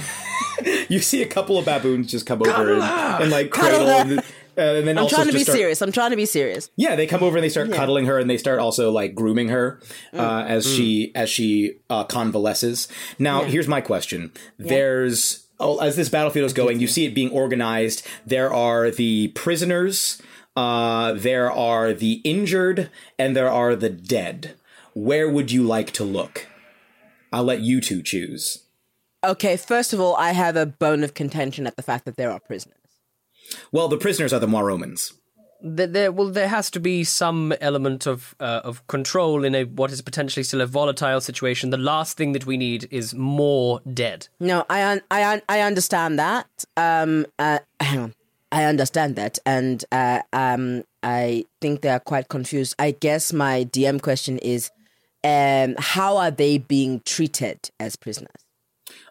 You 0.90 1.00
see 1.00 1.22
a 1.22 1.26
couple 1.26 1.58
of 1.58 1.64
baboons 1.64 2.12
just 2.12 2.26
come 2.26 2.42
over 2.42 2.74
and, 2.74 2.84
and 2.84 3.32
like 3.32 3.50
Cuddle 3.52 3.86
cradle, 3.86 4.18
and, 4.18 4.24
uh, 4.60 4.76
and 4.76 4.88
then 4.88 4.98
I'm 4.98 5.06
also 5.06 5.18
trying 5.18 5.28
to 5.28 5.34
be 5.34 5.44
start- 5.44 5.58
serious. 5.58 5.82
I'm 5.82 5.92
trying 5.92 6.12
to 6.12 6.18
be 6.18 6.26
serious. 6.26 6.70
Yeah, 6.76 6.96
they 6.96 7.08
come 7.08 7.24
over 7.24 7.38
and 7.38 7.44
they 7.44 7.50
start 7.50 7.72
cuddling 7.72 8.06
her, 8.06 8.20
and 8.20 8.30
they 8.30 8.38
start 8.38 8.60
also 8.60 8.92
like 8.92 9.16
grooming 9.16 9.50
her 9.50 9.80
uh, 10.14 10.46
as 10.48 10.70
she 10.70 11.14
as 11.16 11.30
she 11.30 11.80
uh, 11.90 12.04
convalesces. 12.04 12.88
Now, 13.18 13.44
here's 13.44 13.68
my 13.68 13.82
question: 13.82 14.32
There's 14.58 15.48
oh, 15.60 15.80
as 15.80 15.96
this 15.96 16.10
battlefield 16.10 16.46
is 16.46 16.54
going, 16.54 16.80
you 16.80 16.88
see 16.88 17.06
it 17.06 17.16
being 17.16 17.32
organized. 17.32 18.06
There 18.26 18.54
are 18.54 18.92
the 18.92 19.30
prisoners, 19.30 20.22
uh, 20.56 21.14
there 21.14 21.52
are 21.52 21.94
the 21.94 22.22
injured, 22.24 22.90
and 23.18 23.36
there 23.36 23.50
are 23.50 23.76
the 23.76 23.90
dead. 23.90 24.56
Where 24.94 25.30
would 25.30 25.52
you 25.52 25.64
like 25.64 25.92
to 25.94 26.04
look? 26.04 26.48
I'll 27.32 27.44
let 27.44 27.62
you 27.62 27.80
two 27.80 28.02
choose. 28.02 28.66
Okay, 29.24 29.58
first 29.58 29.94
of 29.94 30.00
all, 30.00 30.16
I 30.16 30.32
have 30.32 30.56
a 30.56 30.66
bone 30.66 31.04
of 31.04 31.14
contention 31.14 31.68
at 31.68 31.76
the 31.76 31.84
fact 31.84 32.06
that 32.06 32.16
there 32.16 32.32
are 32.32 32.40
prisoners. 32.40 32.79
Well, 33.72 33.88
the 33.88 33.98
prisoners 33.98 34.34
are 34.34 34.40
the 34.40 34.48
Moromans. 34.48 35.14
There, 35.62 35.88
there, 35.88 36.12
well, 36.12 36.30
there 36.30 36.48
has 36.48 36.72
to 36.72 36.80
be 36.80 37.04
some 37.04 37.54
element 37.60 38.08
of 38.08 38.34
uh, 38.40 38.62
of 38.64 38.88
control 38.88 39.44
in 39.44 39.54
a 39.56 39.66
what 39.66 39.92
is 39.92 40.02
potentially 40.02 40.44
still 40.44 40.62
a 40.62 40.66
volatile 40.66 41.20
situation. 41.20 41.70
The 41.70 41.78
last 41.78 42.16
thing 42.16 42.32
that 42.32 42.46
we 42.46 42.56
need 42.56 42.88
is 42.92 43.14
more 43.14 43.82
dead. 43.94 44.30
No, 44.40 44.66
I 44.70 44.84
un- 44.86 45.02
I 45.12 45.34
un- 45.34 45.42
I 45.50 45.60
understand 45.60 46.18
that. 46.18 46.48
Um, 46.78 47.26
uh, 47.38 47.60
hang 47.82 48.00
on, 48.00 48.14
I 48.54 48.64
understand 48.64 49.18
that, 49.18 49.38
and 49.46 49.84
uh, 49.92 50.22
um, 50.32 50.84
I 51.04 51.44
think 51.60 51.82
they 51.82 51.90
are 51.90 52.00
quite 52.00 52.30
confused. 52.30 52.76
I 52.80 52.92
guess 52.92 53.34
my 53.34 53.66
DM 53.66 54.02
question 54.02 54.38
is, 54.38 54.72
um, 55.26 55.76
how 55.78 56.16
are 56.16 56.32
they 56.32 56.58
being 56.58 57.02
treated 57.06 57.70
as 57.82 57.98
prisoners? 57.98 58.32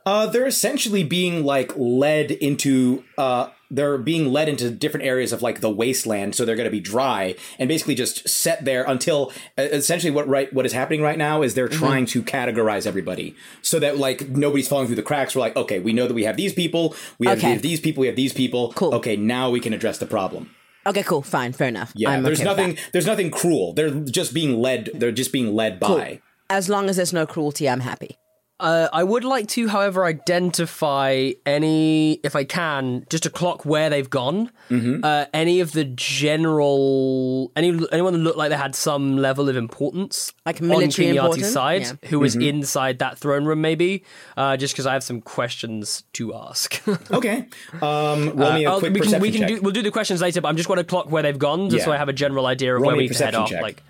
Uh, 0.07 0.27
they're 0.27 0.46
essentially 0.46 1.05
being 1.05 1.44
like 1.44 1.72
led 1.77 2.31
into 2.31 3.05
uh, 3.18 3.51
they're 3.70 3.98
being 3.98 4.33
led 4.33 4.48
into 4.48 4.70
different 4.70 5.04
areas 5.07 5.33
of 5.33 5.42
like 5.42 5.61
the 5.61 5.70
wasteland, 5.70 6.35
so 6.35 6.44
they're 6.44 6.57
going 6.57 6.64
to 6.64 6.70
be 6.70 6.81
dry 6.81 7.35
and 7.59 7.68
basically 7.68 7.94
just 7.94 8.28
set 8.28 8.64
there 8.64 8.85
until 8.85 9.31
uh, 9.59 9.62
essentially 9.62 10.11
what 10.11 10.26
right 10.26 10.52
what 10.52 10.64
is 10.66 10.72
happening 10.72 11.02
right 11.02 11.18
now 11.18 11.42
is 11.42 11.54
they're 11.54 11.68
trying 11.68 12.07
to 12.07 12.22
categorize 12.22 12.87
everybody 12.87 13.35
so 13.62 13.78
that 13.78 13.98
like 13.98 14.28
nobody's 14.31 14.68
falling 14.68 14.87
through 14.87 14.96
the 14.96 15.02
cracks. 15.02 15.35
We're 15.35 15.40
like, 15.40 15.57
okay, 15.57 15.78
we 15.81 15.92
know 15.92 16.07
that 16.07 16.14
we 16.14 16.24
have 16.24 16.37
these 16.37 16.52
people, 16.54 16.94
we 17.18 17.26
have, 17.26 17.38
Okay. 17.38 17.48
we 17.48 17.52
have 17.54 17.62
these 17.62 17.81
people, 17.81 18.00
we 18.00 18.07
have 18.07 18.16
these 18.16 18.33
people. 18.33 18.72
Cool. 18.72 18.94
Okay, 18.94 19.16
now 19.16 19.50
we 19.50 19.61
can 19.61 19.72
address 19.72 19.98
the 19.98 20.07
problem. 20.07 20.50
Okay, 20.87 21.02
cool, 21.02 21.20
fine, 21.22 21.52
fair 21.52 21.68
enough. 21.68 21.92
Yeah, 21.94 22.11
I'm 22.11 22.22
there's 22.22 22.40
okay 22.40 22.48
nothing 22.48 22.78
there's 22.92 23.07
nothing 23.07 23.31
cruel. 23.31 23.74
They're 23.74 23.90
just 23.90 24.33
being 24.33 24.59
led. 24.61 24.90
They're 24.94 25.12
just 25.12 25.33
being 25.33 25.54
led 25.54 25.78
by. 25.78 26.22
As 26.48 26.70
long 26.70 26.88
as 26.88 26.96
there's 26.96 27.12
no 27.12 27.26
cruelty, 27.26 27.68
I'm 27.68 27.81
happy. 27.81 28.16
Uh, 28.61 28.88
I 28.92 29.05
would 29.05 29.23
like 29.25 29.47
to, 29.51 29.68
however, 29.68 30.05
identify 30.05 31.31
any, 31.47 32.14
if 32.25 32.35
I 32.35 32.42
can, 32.42 33.07
just 33.09 33.23
to 33.23 33.31
clock 33.31 33.64
where 33.64 33.88
they've 33.88 34.11
gone. 34.11 34.51
Mm-hmm. 34.68 35.05
Uh, 35.05 35.27
any 35.33 35.61
of 35.61 35.71
the 35.73 35.85
general, 35.85 37.53
any 37.57 37.68
anyone 37.92 38.12
that 38.14 38.18
looked 38.18 38.37
like 38.37 38.51
they 38.51 38.57
had 38.57 38.75
some 38.75 39.16
level 39.16 39.49
of 39.49 39.57
importance, 39.57 40.33
Like 40.44 40.61
military 40.61 41.18
on 41.18 41.35
King 41.35 41.44
side, 41.44 41.83
Yeah. 41.83 42.09
who 42.11 42.18
was 42.18 42.35
Mm-hmm. 42.35 42.42
inside 42.49 42.99
that 42.99 43.18
throne 43.18 43.44
room, 43.44 43.61
maybe. 43.61 44.05
Uh, 44.37 44.57
just 44.57 44.75
because 44.75 44.87
I 44.87 44.92
have 44.92 45.03
some 45.05 45.21
questions 45.21 46.05
to 46.14 46.35
ask. 46.35 46.81
Okay, 47.11 47.47
um, 47.81 48.31
roll 48.37 48.53
me 48.53 48.64
a 48.64 48.71
I'll- 48.71 48.79
quick 48.81 48.92
we 48.92 49.01
can, 49.01 49.05
perception 49.07 49.21
we 49.23 49.31
can 49.31 49.40
check. 49.40 49.49
do, 49.49 49.61
we'll 49.62 49.73
do 49.73 49.83
the 49.83 49.90
questions 49.90 50.21
later, 50.21 50.40
but 50.40 50.49
I'm 50.49 50.57
just 50.57 50.68
want 50.68 50.79
to 50.79 50.85
clock 50.85 51.11
where 51.11 51.23
they've 51.23 51.38
gone, 51.38 51.71
just 51.71 51.85
so 51.85 51.92
I 51.92 51.97
have 51.97 52.09
a 52.09 52.12
general 52.12 52.47
idea 52.47 52.75
of 52.75 52.83
Roll 52.83 52.88
where 52.88 52.97
me 52.97 53.05
a 53.05 53.09
we 53.09 53.14
can 53.14 53.16
head 53.25 53.35
perception 53.35 53.57
off. 53.57 53.62
Like 53.62 53.83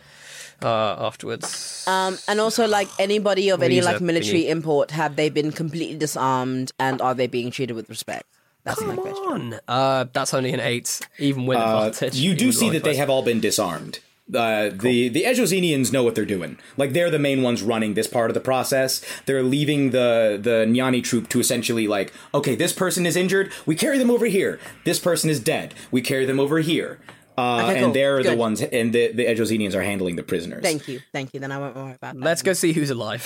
uh, 0.63 0.97
afterwards. 1.07 1.85
Um, 1.87 2.19
and 2.29 2.41
also, 2.41 2.67
like 2.67 2.89
anybody 2.99 3.49
of 3.51 3.63
any 3.63 3.77
use 3.77 3.85
like 3.85 4.01
military 4.01 4.43
thingy. 4.45 4.49
import, 4.51 4.91
have 4.93 5.17
they 5.17 5.29
been 5.31 5.53
completely 5.53 5.97
disarmed 5.99 6.73
and 6.79 7.01
are 7.01 7.15
they 7.15 7.27
being 7.27 7.51
treated 7.51 7.75
with 7.75 7.89
respect? 7.89 8.25
That's 8.65 8.81
my 8.83 8.95
Come 8.97 9.05
question. 9.05 9.55
on. 9.55 9.61
Uh, 9.69 10.05
that's 10.13 10.35
only 10.35 10.53
an 10.53 10.61
eight, 10.61 11.01
even 11.19 11.47
with 11.47 11.59
Uh, 11.59 11.87
advantage. 11.89 12.17
you 12.17 12.35
do 12.35 12.47
even 12.47 12.53
see 12.53 12.65
with 12.67 12.75
that 12.75 12.85
they 12.85 12.97
have 12.97 13.09
all 13.09 13.23
been 13.23 13.41
disarmed. 13.41 14.01
Uh, 14.35 14.69
The 14.69 15.09
the 15.09 15.23
Ejosinians 15.25 15.91
know 15.91 16.03
what 16.03 16.15
they're 16.15 16.27
doing. 16.37 16.59
Like 16.77 16.93
they're 16.93 17.09
the 17.11 17.19
main 17.19 17.41
ones 17.43 17.63
running 17.63 17.95
this 17.95 18.07
part 18.07 18.29
of 18.29 18.35
the 18.35 18.41
process. 18.43 19.01
They're 19.25 19.43
leaving 19.43 19.91
the 19.91 20.39
the 20.43 20.67
Nyani 20.69 21.03
troop 21.03 21.31
to 21.31 21.41
essentially 21.41 21.87
like, 21.87 22.13
okay, 22.35 22.55
this 22.55 22.75
person 22.75 23.07
is 23.07 23.17
injured, 23.17 23.51
we 23.65 23.75
carry 23.75 23.97
them 23.97 24.11
over 24.11 24.27
here. 24.27 24.61
This 24.85 24.99
person 24.99 25.31
is 25.31 25.41
dead, 25.41 25.73
we 25.91 26.03
carry 26.03 26.27
them 26.27 26.39
over 26.39 26.59
here. 26.59 26.99
Uh, 27.39 27.63
Okay, 27.63 27.75
cool. 27.77 27.85
And 27.87 27.95
they're 27.95 28.23
the 28.23 28.37
ones, 28.37 28.61
and 28.61 28.93
the 28.93 29.13
the 29.13 29.25
Ejosinians 29.27 29.75
are 29.75 29.83
handling 29.83 30.17
the 30.17 30.23
prisoners. 30.23 30.63
Thank 30.63 30.89
you, 30.89 31.01
thank 31.13 31.33
you. 31.35 31.41
Then 31.41 31.53
I 31.53 31.59
won't 31.59 31.77
worry 31.77 31.95
about 31.95 32.15
that. 32.17 32.25
Let's 32.25 32.43
go 32.43 32.53
see 32.53 32.73
who's 32.73 32.91
alive. 32.91 33.25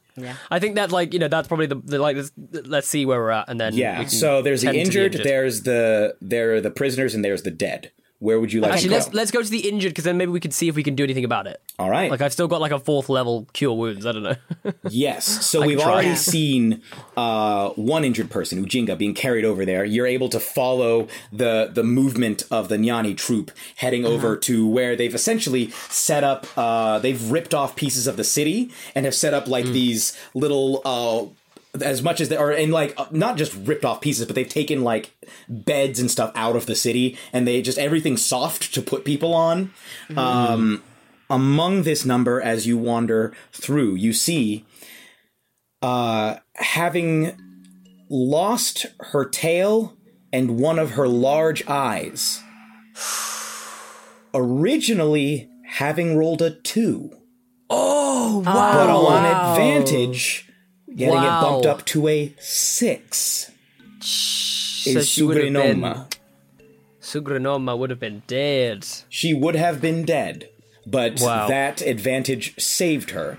Yeah. 0.18 0.34
I 0.50 0.60
think 0.60 0.76
that 0.76 0.92
like 0.92 1.12
you 1.12 1.18
know 1.18 1.28
that's 1.28 1.46
probably 1.46 1.66
the, 1.66 1.74
the 1.74 1.98
like 1.98 2.16
let's, 2.16 2.32
let's 2.66 2.88
see 2.88 3.04
where 3.04 3.20
we're 3.20 3.32
at 3.32 3.50
and 3.50 3.60
then 3.60 3.74
Yeah. 3.74 4.06
So 4.06 4.40
there's 4.40 4.62
the 4.62 4.72
tend 4.72 4.76
to 4.76 4.80
injured, 4.80 5.12
there's 5.22 5.64
the 5.64 6.16
there 6.22 6.54
are 6.54 6.60
the 6.62 6.70
prisoners, 6.70 7.14
and 7.14 7.22
there's 7.22 7.42
the 7.42 7.50
dead. 7.50 7.92
Where 8.18 8.40
would 8.40 8.50
you 8.50 8.62
like 8.62 8.72
Actually, 8.72 8.84
to 8.84 8.88
go? 8.88 8.94
let's 8.96 9.12
let's 9.14 9.30
go 9.30 9.42
to 9.42 9.48
the 9.50 9.68
injured 9.68 9.90
because 9.90 10.04
then 10.04 10.16
maybe 10.16 10.30
we 10.32 10.40
can 10.40 10.50
see 10.50 10.68
if 10.68 10.74
we 10.74 10.82
can 10.82 10.94
do 10.94 11.04
anything 11.04 11.24
about 11.24 11.46
it. 11.46 11.60
All 11.78 11.90
right. 11.90 12.10
Like 12.10 12.22
I've 12.22 12.32
still 12.32 12.48
got 12.48 12.62
like 12.62 12.72
a 12.72 12.78
fourth 12.78 13.10
level 13.10 13.46
cure 13.52 13.74
wounds. 13.74 14.06
I 14.06 14.12
don't 14.12 14.22
know. 14.22 14.36
Yes. 14.88 15.26
So 15.46 15.62
I 15.62 15.66
we've 15.66 15.80
already 15.80 16.14
seen 16.16 16.80
uh, 17.16 17.70
one 17.70 18.04
injured 18.04 18.30
person, 18.30 18.64
Ujinga, 18.64 18.96
being 18.96 19.14
carried 19.14 19.44
over 19.44 19.64
there. 19.66 19.84
You're 19.84 20.06
able 20.06 20.28
to 20.30 20.40
follow 20.40 21.08
the 21.32 21.70
the 21.72 21.84
movement 21.84 22.44
of 22.50 22.68
the 22.68 22.76
Nyani 22.78 23.16
troop 23.16 23.50
heading 23.76 24.04
Uh-huh. 24.06 24.14
over 24.14 24.36
to 24.38 24.66
where 24.66 24.96
they've 24.96 25.14
essentially 25.14 25.70
set 25.90 26.24
up. 26.24 26.46
Uh, 26.56 26.98
they've 26.98 27.30
ripped 27.30 27.52
off 27.52 27.76
pieces 27.76 28.06
of 28.06 28.16
the 28.16 28.24
city 28.24 28.70
and 28.94 29.04
have 29.04 29.14
set 29.14 29.34
up 29.34 29.44
Mm. 29.44 29.48
like 29.50 29.64
these 29.66 30.16
little. 30.34 30.80
Uh, 30.84 31.26
as 31.82 32.02
much 32.02 32.20
as 32.20 32.28
they 32.28 32.36
are 32.36 32.52
in 32.52 32.70
like 32.70 32.96
not 33.12 33.36
just 33.36 33.54
ripped 33.54 33.84
off 33.84 34.00
pieces, 34.00 34.26
but 34.26 34.34
they've 34.34 34.48
taken 34.48 34.82
like 34.82 35.14
beds 35.48 36.00
and 36.00 36.10
stuff 36.10 36.32
out 36.34 36.56
of 36.56 36.66
the 36.66 36.74
city, 36.74 37.16
and 37.32 37.46
they 37.46 37.62
just 37.62 37.78
everything 37.78 38.16
soft 38.16 38.74
to 38.74 38.82
put 38.82 39.04
people 39.04 39.34
on. 39.34 39.72
Um, 40.16 40.82
among 41.28 41.82
this 41.82 42.04
number, 42.04 42.40
as 42.40 42.66
you 42.66 42.78
wander 42.78 43.32
through, 43.52 43.94
you 43.96 44.12
see, 44.12 44.64
uh, 45.82 46.36
having 46.54 47.36
lost 48.08 48.86
her 49.00 49.24
tail 49.24 49.96
and 50.32 50.58
one 50.58 50.78
of 50.78 50.92
her 50.92 51.08
large 51.08 51.66
eyes. 51.66 52.42
Originally 54.34 55.48
having 55.66 56.16
rolled 56.16 56.42
a 56.42 56.50
two. 56.50 57.10
Oh 57.68 58.38
wow. 58.38 58.44
But 58.44 58.88
wow! 58.88 59.06
on 59.06 59.24
advantage, 59.24 60.45
getting 60.96 61.14
Wow. 61.14 61.38
it 61.38 61.42
bumped 61.42 61.66
up 61.66 61.84
to 61.86 62.08
a 62.08 62.34
six. 62.40 63.50
So 64.00 64.90
is 64.98 65.22
would 65.22 65.36
have 65.36 65.52
been. 65.52 66.04
Sugrinoma 67.00 67.78
would 67.78 67.90
have 67.90 68.00
been 68.00 68.22
dead. 68.26 68.86
She 69.08 69.32
would 69.34 69.54
have 69.54 69.80
been 69.80 70.04
dead, 70.04 70.48
but 70.86 71.20
Wow. 71.20 71.46
that 71.48 71.80
advantage 71.82 72.54
saved 72.58 73.10
her. 73.10 73.38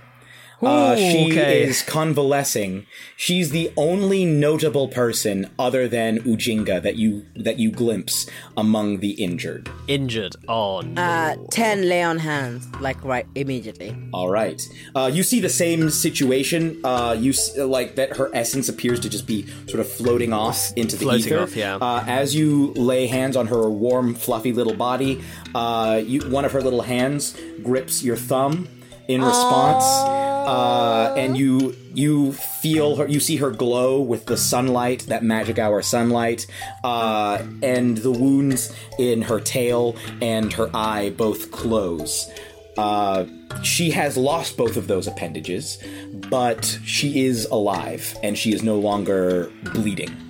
Uh, 0.61 0.95
she 0.95 1.31
okay. 1.31 1.61
is 1.63 1.83
convalescing. 1.83 2.87
She's 3.15 3.51
the 3.51 3.71
only 3.77 4.25
notable 4.25 4.87
person 4.87 5.49
other 5.59 5.87
than 5.87 6.19
Ujinga 6.19 6.81
that 6.81 6.95
you 6.95 7.25
that 7.35 7.59
you 7.59 7.71
glimpse 7.71 8.27
among 8.55 8.99
the 8.99 9.11
injured. 9.11 9.69
Injured. 9.87 10.35
Oh 10.47 10.81
no. 10.81 11.01
Uh, 11.01 11.35
10 11.51 11.87
lay 11.87 12.01
on 12.01 12.17
hands, 12.19 12.67
like 12.81 13.03
right 13.03 13.27
immediately. 13.35 13.95
All 14.13 14.29
right. 14.29 14.59
Uh, 14.95 15.11
you 15.13 15.21
see 15.21 15.39
the 15.39 15.49
same 15.49 15.91
situation. 15.91 16.81
Uh, 16.83 17.15
you 17.19 17.31
s- 17.31 17.55
like 17.57 17.95
that 17.95 18.17
her 18.17 18.31
essence 18.33 18.67
appears 18.67 18.99
to 19.01 19.09
just 19.09 19.27
be 19.27 19.45
sort 19.67 19.79
of 19.79 19.87
floating 19.87 20.33
off 20.33 20.73
into 20.75 20.95
the 20.95 21.03
Floating 21.05 21.25
ether. 21.27 21.39
off, 21.39 21.55
yeah. 21.55 21.75
Uh, 21.75 22.03
as 22.07 22.35
you 22.35 22.73
lay 22.73 23.05
hands 23.05 23.37
on 23.37 23.47
her 23.47 23.69
warm, 23.69 24.15
fluffy 24.15 24.53
little 24.53 24.73
body, 24.75 25.21
uh, 25.53 26.01
you, 26.03 26.21
one 26.29 26.45
of 26.45 26.51
her 26.51 26.61
little 26.61 26.81
hands 26.81 27.37
grips 27.63 28.03
your 28.03 28.15
thumb 28.15 28.67
in 29.07 29.21
response, 29.21 29.83
uh, 29.85 31.13
and 31.17 31.37
you 31.37 31.75
you 31.93 32.33
feel 32.33 32.95
her. 32.97 33.07
You 33.07 33.19
see 33.19 33.37
her 33.37 33.51
glow 33.51 34.01
with 34.01 34.25
the 34.25 34.37
sunlight, 34.37 35.05
that 35.07 35.23
magic 35.23 35.59
hour 35.59 35.81
sunlight, 35.81 36.47
uh, 36.83 37.43
and 37.61 37.97
the 37.97 38.11
wounds 38.11 38.73
in 38.99 39.23
her 39.23 39.39
tail 39.39 39.95
and 40.21 40.51
her 40.53 40.69
eye 40.73 41.11
both 41.11 41.51
close. 41.51 42.29
Uh, 42.77 43.25
she 43.63 43.89
has 43.89 44.17
lost 44.17 44.55
both 44.55 44.77
of 44.77 44.87
those 44.87 45.07
appendages, 45.07 45.81
but 46.29 46.79
she 46.85 47.25
is 47.25 47.45
alive 47.45 48.15
and 48.21 48.37
she 48.37 48.53
is 48.53 48.61
no 48.61 48.77
longer 48.77 49.51
bleeding. 49.73 50.26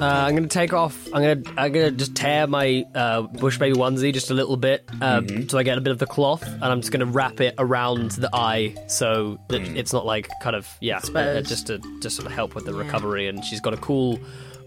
Uh, 0.00 0.04
I'm 0.26 0.34
gonna 0.34 0.48
take 0.48 0.72
off. 0.72 1.06
I'm 1.14 1.22
gonna 1.22 1.42
I'm 1.56 1.72
gonna 1.72 1.90
just 1.92 2.16
tear 2.16 2.46
my 2.48 2.84
uh, 2.94 3.22
bush 3.22 3.58
baby 3.58 3.76
onesie 3.76 4.12
just 4.12 4.30
a 4.30 4.34
little 4.34 4.56
bit, 4.56 4.84
uh, 5.00 5.20
Mm-hmm. 5.20 5.48
so 5.48 5.56
I 5.56 5.62
get 5.62 5.78
a 5.78 5.80
bit 5.80 5.92
of 5.92 5.98
the 5.98 6.06
cloth, 6.06 6.42
and 6.46 6.64
I'm 6.64 6.80
just 6.80 6.90
gonna 6.92 7.06
wrap 7.06 7.40
it 7.40 7.54
around 7.58 8.10
the 8.12 8.28
eye 8.34 8.74
so 8.88 9.38
that 9.48 9.62
Mm. 9.62 9.76
it's 9.76 9.92
not 9.92 10.04
like 10.04 10.28
kind 10.42 10.56
of 10.56 10.68
yeah, 10.80 10.98
uh, 11.14 11.40
just 11.42 11.68
to 11.68 11.80
just 12.02 12.16
sort 12.16 12.26
of 12.26 12.32
help 12.32 12.54
with 12.56 12.64
the 12.66 12.74
recovery. 12.74 13.28
And 13.28 13.44
she's 13.44 13.60
got 13.60 13.72
a 13.72 13.76
cool 13.76 14.18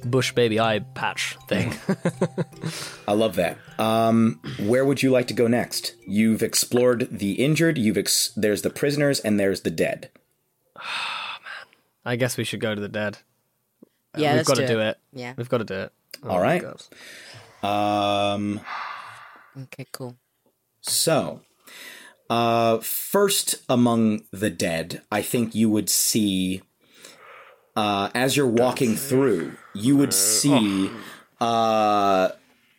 bush 0.06 0.32
baby 0.32 0.60
eye 0.62 0.80
patch 0.96 1.38
thing. 1.50 1.74
I 3.08 3.14
love 3.14 3.36
that. 3.36 3.58
Um, 3.78 4.40
where 4.60 4.86
would 4.86 5.04
you 5.04 5.10
like 5.12 5.28
to 5.28 5.34
go 5.34 5.48
next? 5.48 5.94
You've 6.08 6.42
explored 6.42 7.08
the 7.12 7.34
injured. 7.34 7.78
You've 7.78 7.98
ex- 7.98 8.32
there's 8.38 8.62
the 8.62 8.70
prisoners 8.70 9.20
and 9.20 9.38
there's 9.40 9.62
the 9.62 9.72
dead. 9.72 10.10
Oh, 10.80 11.38
man, 11.44 11.76
I 12.06 12.16
guess 12.16 12.38
we 12.38 12.44
should 12.44 12.60
go 12.62 12.74
to 12.76 12.80
the 12.82 12.88
dead. 12.88 13.18
Yeah, 14.18 14.36
We've 14.36 14.46
got 14.46 14.56
to 14.58 14.68
do 14.68 14.74
do 14.74 14.80
it. 14.80 14.88
it. 14.90 14.98
Yeah. 15.14 15.34
We've 15.38 15.50
got 15.50 15.58
to 15.60 15.64
do 15.66 15.74
it. 15.76 15.92
Oh, 16.24 16.30
All 16.30 16.42
right. 16.42 16.64
Um, 17.64 18.62
Okay, 19.64 19.86
cool. 19.92 20.16
so, 20.82 21.42
uh, 22.30 22.78
first 22.80 23.56
among 23.68 24.24
the 24.32 24.50
dead, 24.50 25.02
I 25.12 25.22
think 25.22 25.56
you 25.56 25.70
would 25.70 25.90
see, 25.90 26.62
uh, 27.76 28.10
as 28.14 28.38
you're 28.38 28.46
walking 28.48 28.96
through, 28.96 29.54
you 29.74 29.98
would 29.98 30.14
see, 30.14 30.92
uh, 31.42 32.30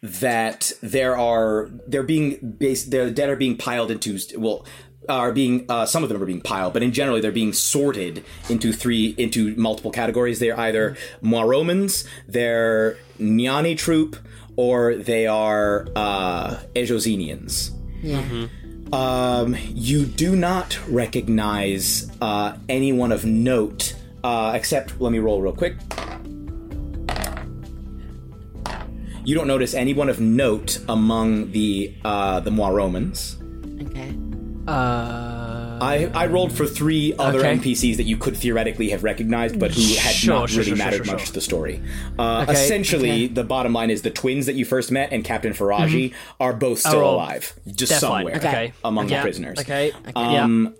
that 0.01 0.73
there 0.81 1.17
are 1.17 1.69
they're 1.89 2.05
being 2.05 2.55
based 2.61 2.93
the 2.93 3.11
dead 3.11 3.29
are 3.29 3.35
being 3.35 3.57
piled 3.57 3.91
into 3.91 4.17
well 4.39 4.65
are 5.09 5.33
being 5.33 5.65
uh, 5.69 5.87
some 5.87 6.03
of 6.03 6.09
them 6.09 6.23
are 6.23 6.27
being 6.27 6.41
piled 6.41 6.73
but 6.73 6.83
in 6.83 6.93
general 6.93 7.21
they're 7.21 7.33
being 7.33 7.53
sorted 7.53 8.25
into 8.49 8.73
three 8.73 9.15
into 9.19 9.55
multiple 9.57 9.91
categories 9.91 10.39
they're 10.39 10.59
either 10.61 10.97
Romans 11.23 12.05
they're 12.27 12.97
Nyani 13.19 13.77
troop 13.77 14.17
or 14.57 14.95
they 14.97 15.27
are 15.27 15.87
uh, 15.97 16.57
Ejosinians 16.75 17.71
Yeah. 18.03 18.49
um, 18.93 19.57
you 19.69 20.05
do 20.07 20.35
not 20.37 20.79
recognize 20.89 22.11
uh, 22.21 22.57
anyone 22.69 23.13
of 23.13 23.25
note, 23.25 23.95
uh, 24.25 24.53
except 24.55 25.01
let 25.01 25.13
me 25.13 25.19
roll 25.19 25.43
real 25.43 25.53
quick. 25.53 25.77
You 29.25 29.35
don't 29.35 29.47
notice 29.47 29.75
anyone 29.75 30.09
of 30.09 30.21
note 30.21 30.81
among 30.89 31.53
the 31.53 31.95
uh, 32.05 32.41
the 32.41 32.51
Romans. 32.51 33.37
Okay. 33.83 34.15
Uh, 34.69 35.79
I, 35.81 36.11
I 36.15 36.27
rolled 36.27 36.53
for 36.53 36.67
three 36.67 37.15
other 37.19 37.39
Okay. 37.39 37.57
NPCs 37.57 37.97
that 37.97 38.03
you 38.05 38.17
could 38.17 38.37
theoretically 38.37 38.91
have 38.91 39.03
recognized, 39.05 39.59
but 39.59 39.71
who 39.71 39.81
had 39.97 40.13
Sure, 40.15 40.35
not 40.41 40.51
sure, 40.51 40.59
really 40.59 40.71
sure, 40.71 40.77
sure, 40.77 40.85
mattered 40.85 41.07
sure, 41.07 41.15
much 41.17 41.27
to 41.29 41.33
the 41.33 41.41
story. 41.41 41.81
Uh, 42.19 42.43
Okay, 42.49 42.53
essentially, 42.53 43.11
okay. 43.11 43.27
the 43.29 43.45
bottom 43.45 43.73
line 43.73 43.91
is 43.91 44.03
the 44.03 44.11
twins 44.11 44.47
that 44.47 44.55
you 44.57 44.65
first 44.65 44.91
met 44.93 45.13
and 45.13 45.25
Captain 45.25 45.53
Faraji 45.53 46.13
are 46.41 46.53
both 46.53 46.81
still 46.81 46.95
Mm-hmm. 46.95 47.03
alive, 47.05 47.55
just 47.67 47.91
they're 47.91 47.99
somewhere 48.01 48.37
Okay. 48.37 48.73
among 48.85 49.09
Yeah. 49.09 49.19
the 49.19 49.23
prisoners. 49.23 49.59
Okay. 49.61 49.93
Um, 50.17 50.75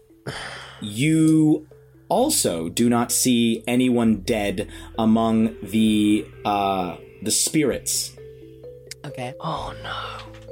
you 0.83 1.67
also 2.09 2.69
do 2.69 2.89
not 2.89 3.13
see 3.13 3.63
anyone 3.67 4.17
dead 4.23 4.69
among 4.99 5.57
the 5.63 6.27
uh, 6.45 6.97
the 7.23 7.31
spirits. 7.31 8.13
Okay. 9.05 9.33
Oh 9.41 9.75
no. 9.83 10.48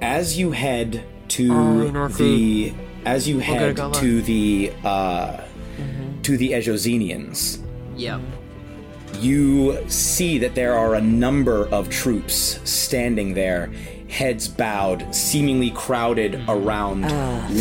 As 0.00 0.38
you 0.38 0.50
head 0.52 1.04
to 1.28 1.90
no, 1.92 2.08
the 2.08 2.72
as 3.04 3.28
you 3.28 3.38
head 3.38 3.76
go 3.76 3.90
back. 3.90 4.00
to 4.00 4.22
the 4.22 4.72
uh, 4.84 5.42
to 6.22 6.36
the 6.36 6.52
Ejosinians, 6.52 7.62
Yep. 7.96 8.20
you 9.20 9.78
see 9.88 10.38
that 10.38 10.54
there 10.54 10.74
are 10.74 10.94
a 10.94 11.00
number 11.00 11.66
of 11.68 11.88
troops 11.90 12.60
standing 12.64 13.34
there, 13.34 13.70
heads 14.08 14.48
bowed, 14.48 15.14
seemingly 15.14 15.70
crowded 15.70 16.40
around 16.48 17.04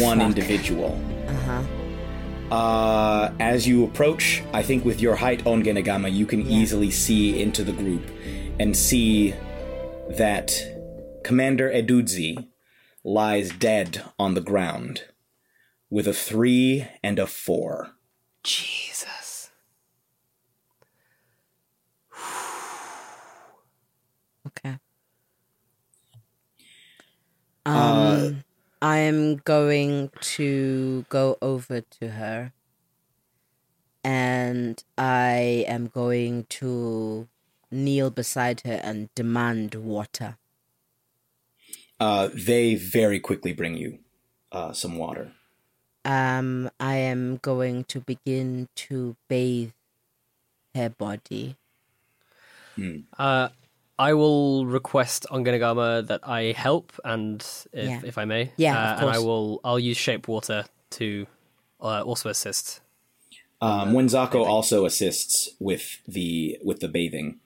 one 0.01 0.21
individual. 0.21 0.99
Uh 1.27 1.63
huh. 2.51 3.31
as 3.39 3.67
you 3.67 3.83
approach, 3.83 4.43
I 4.53 4.63
think 4.63 4.83
with 4.85 5.01
your 5.01 5.15
height, 5.15 5.45
on 5.45 5.63
Ongenagama, 5.63 6.11
you 6.11 6.25
can 6.25 6.41
easily 6.47 6.89
see 6.91 7.41
into 7.41 7.63
the 7.63 7.73
group 7.73 8.01
and 8.59 8.75
see 8.75 9.33
that 10.17 10.51
Commander 11.29 11.69
Edudzi 11.69 12.47
lies 13.03 13.51
dead 13.51 14.03
on 14.17 14.33
the 14.33 14.41
ground 14.41 15.03
with 15.87 16.07
a 16.07 16.11
three 16.11 16.87
and 17.03 17.19
a 17.19 17.27
four. 17.27 17.91
Jesus. 18.43 19.51
Okay. 24.47 24.79
Um, 27.67 28.43
I 28.81 28.97
am 28.97 29.35
going 29.35 30.09
to 30.33 31.05
go 31.09 31.37
over 31.43 31.81
to 31.81 32.09
her, 32.09 32.53
and 34.03 34.83
I 34.97 35.65
am 35.67 35.85
going 35.85 36.45
to 36.57 37.27
kneel 37.69 38.09
beside 38.09 38.61
her 38.61 38.81
and 38.83 39.13
demand 39.13 39.75
water. 39.75 40.39
Uh, 41.99 42.29
they 42.33 42.75
very 42.75 43.19
quickly 43.19 43.53
bring 43.53 43.75
you 43.75 43.99
uh, 44.51 44.71
some 44.71 44.97
water. 44.97 45.31
Um, 46.05 46.69
I 46.79 46.95
am 46.95 47.37
going 47.41 47.83
to 47.85 47.99
begin 47.99 48.69
to 48.87 49.15
bathe 49.27 49.71
her 50.75 50.89
body. 50.89 51.55
Uh, 53.17 53.49
I 53.97 54.13
will 54.13 54.65
request 54.65 55.25
Ongenagama 55.29 56.07
that 56.07 56.21
I 56.23 56.53
help, 56.53 56.93
and 57.03 57.41
if, 57.73 57.89
Yeah. 57.89 58.01
if 58.05 58.17
I 58.17 58.23
may, 58.23 58.53
Yeah, 58.55 58.77
uh, 58.79 58.93
of 58.95 59.01
and 59.01 59.09
I 59.11 59.19
will. 59.19 59.59
I'll 59.65 59.79
use 59.79 59.97
shape 59.97 60.29
water 60.29 60.63
to 60.91 61.27
uh, 61.81 62.01
also 62.03 62.29
assist. 62.29 62.79
Um, 63.61 63.91
Wenzako 63.91 64.45
also 64.45 64.85
assists 64.85 65.49
with 65.59 65.99
the 66.07 66.57
with 66.63 66.79
the 66.79 66.87
bathing. 66.87 67.41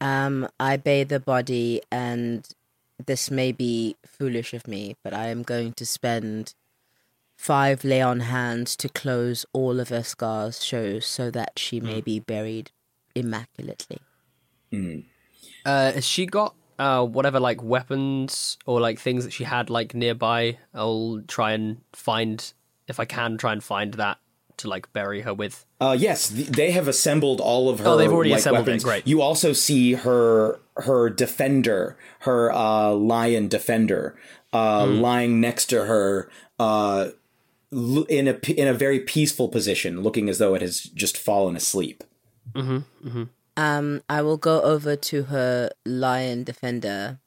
Um, 0.00 0.48
I 0.58 0.76
bathe 0.76 1.10
the 1.10 1.20
body, 1.20 1.80
and 1.92 2.44
this 3.04 3.30
may 3.30 3.52
be 3.52 3.96
foolish 4.06 4.54
of 4.54 4.66
me, 4.68 4.96
but 5.02 5.12
I 5.12 5.28
am 5.28 5.42
going 5.42 5.72
to 5.74 5.86
spend 5.86 6.54
five 7.36 7.84
lay 7.84 8.00
on 8.00 8.20
hands 8.20 8.76
to 8.76 8.88
close 8.88 9.44
all 9.52 9.80
of 9.80 9.88
Escar's 9.88 10.64
shows 10.64 11.06
so 11.06 11.30
that 11.30 11.58
she 11.58 11.80
may 11.80 12.00
be 12.00 12.20
buried 12.20 12.70
immaculately. 13.14 13.98
Uh, 15.64 15.92
has 15.92 16.06
she 16.06 16.26
got 16.26 16.54
uh, 16.78 17.04
whatever 17.04 17.40
like 17.40 17.62
weapons 17.62 18.58
or 18.66 18.80
like 18.80 18.98
things 18.98 19.24
that 19.24 19.32
she 19.32 19.44
had 19.44 19.70
like 19.70 19.94
nearby? 19.94 20.58
I'll 20.72 21.22
try 21.26 21.52
and 21.52 21.80
find 21.92 22.52
if 22.86 23.00
I 23.00 23.04
can 23.04 23.38
try 23.38 23.52
and 23.52 23.62
find 23.62 23.94
that 23.94 24.18
to 24.58 24.68
like 24.68 24.92
bury 24.92 25.20
her 25.22 25.34
with. 25.34 25.64
Uh, 25.80 25.96
yes, 25.98 26.28
th- 26.30 26.48
they 26.48 26.70
have 26.72 26.88
assembled 26.88 27.40
all 27.40 27.68
of 27.68 27.78
her. 27.80 27.86
Oh, 27.88 27.96
they've 27.96 28.12
already 28.12 28.30
like, 28.30 28.40
assembled 28.40 28.68
it, 28.68 28.82
great. 28.82 29.06
You 29.06 29.20
also 29.22 29.52
see 29.52 29.94
her 29.94 30.60
her 30.76 31.08
defender, 31.10 31.96
her 32.20 32.52
uh, 32.52 32.90
lion 32.92 33.48
defender, 33.48 34.16
uh, 34.52 34.86
Hmm. 34.86 35.00
lying 35.00 35.40
next 35.40 35.66
to 35.66 35.84
her, 35.84 36.28
uh, 36.58 37.08
in 38.08 38.28
a 38.28 38.34
p- 38.34 38.52
in 38.52 38.68
a 38.68 38.74
very 38.74 39.00
peaceful 39.00 39.48
position, 39.48 40.02
looking 40.02 40.28
as 40.28 40.38
though 40.38 40.54
it 40.54 40.62
has 40.62 40.80
just 40.80 41.16
fallen 41.18 41.56
asleep. 41.56 42.04
Um, 43.56 44.02
I 44.08 44.22
will 44.22 44.36
go 44.36 44.60
over 44.62 44.96
to 44.96 45.22
her 45.24 45.70
lion 45.86 46.44
defender. 46.44 47.20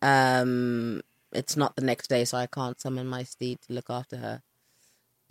Um, 0.00 1.02
it's 1.32 1.56
not 1.56 1.76
the 1.76 1.82
next 1.82 2.08
day, 2.08 2.24
so 2.24 2.38
I 2.38 2.46
can't 2.46 2.80
summon 2.80 3.06
my 3.08 3.22
steed 3.24 3.60
to 3.62 3.72
look 3.72 3.86
after 3.90 4.16
her. 4.18 4.42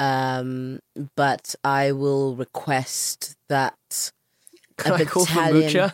Um, 0.02 0.80
but 1.16 1.54
I 1.64 1.92
will 1.92 2.36
request 2.36 3.36
that 3.50 4.12
Can 4.78 4.94
a 4.94 4.96
I 4.96 5.04
battalion, 5.04 5.64
Mucha? 5.64 5.94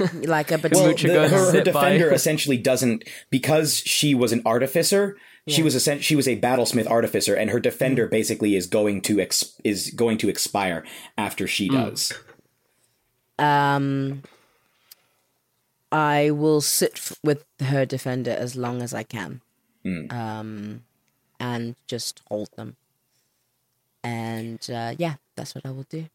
like 0.26 0.50
a 0.50 0.56
battalion. 0.58 0.88
Mucha 0.88 1.08
the- 1.08 1.28
her, 1.28 1.28
her 1.28 1.50
sit 1.50 1.64
by. 1.64 1.72
defender 1.72 2.12
essentially 2.12 2.56
doesn't 2.56 3.04
because 3.28 3.76
she 3.76 4.14
was 4.14 4.32
an 4.32 4.42
artificer. 4.46 5.16
She 5.48 5.62
was 5.62 5.74
a 5.74 6.00
she 6.00 6.14
was 6.16 6.28
a 6.28 6.38
battlesmith 6.40 6.88
artificer, 6.88 7.34
and 7.34 7.50
her 7.50 7.58
defender 7.60 8.06
Hmm. 8.06 8.10
basically 8.10 8.54
is 8.56 8.66
going 8.66 9.00
to 9.02 9.20
ex- 9.20 9.52
is 9.64 9.90
going 9.90 10.16
to 10.18 10.28
expire 10.28 10.84
after 11.18 11.46
she 11.48 11.66
Hmm. 11.66 11.74
does. 11.76 12.12
Um, 13.38 14.22
I 15.90 16.30
will 16.30 16.60
sit 16.60 16.92
f- 16.96 17.18
with 17.24 17.44
her 17.60 17.84
defender 17.84 18.30
as 18.30 18.54
long 18.54 18.80
as 18.82 18.94
I 18.94 19.02
can, 19.02 19.40
um, 20.10 20.84
and 21.40 21.74
just 21.88 22.22
hold 22.28 22.50
them. 22.56 22.76
And 24.02 24.66
uh, 24.72 24.94
yeah, 24.98 25.14
that's 25.36 25.54
what 25.54 25.66
I 25.66 25.70
will 25.70 25.86
do. 25.88 26.06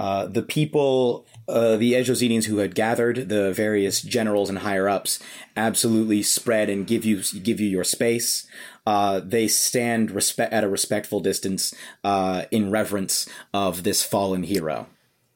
Uh, 0.00 0.24
the 0.24 0.40
people, 0.40 1.26
uh, 1.46 1.76
the 1.76 1.92
Ejosinians 1.92 2.46
who 2.46 2.56
had 2.56 2.74
gathered, 2.74 3.28
the 3.28 3.52
various 3.52 4.00
generals 4.00 4.48
and 4.48 4.60
higher 4.60 4.88
ups, 4.88 5.18
absolutely 5.58 6.22
spread 6.22 6.70
and 6.70 6.86
give 6.86 7.04
you 7.04 7.22
give 7.42 7.60
you 7.60 7.68
your 7.68 7.84
space. 7.84 8.46
Uh, 8.86 9.20
they 9.20 9.46
stand 9.46 10.08
respe- 10.08 10.48
at 10.50 10.64
a 10.64 10.70
respectful 10.70 11.20
distance 11.20 11.74
uh, 12.02 12.44
in 12.50 12.70
reverence 12.70 13.28
of 13.52 13.82
this 13.82 14.02
fallen 14.02 14.44
hero. 14.44 14.86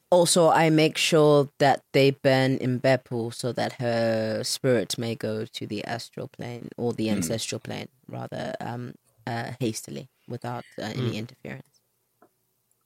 Also, 0.09 0.49
I 0.49 0.71
make 0.71 0.97
sure 0.97 1.49
that 1.59 1.83
they 1.93 2.09
burn 2.09 2.57
in 2.57 2.79
Impepu 2.79 3.35
so 3.35 3.51
that 3.51 3.73
her 3.73 4.43
spirit 4.43 4.97
may 4.97 5.13
go 5.13 5.45
to 5.45 5.67
the 5.67 5.85
astral 5.85 6.27
plane 6.27 6.69
or 6.75 6.91
the 6.91 7.11
ancestral 7.11 7.59
plane 7.59 7.89
rather 8.07 8.55
um, 8.59 8.95
uh, 9.27 9.51
hastily 9.59 10.09
without 10.27 10.63
uh, 10.79 10.83
any 10.83 11.17
interference. 11.17 11.81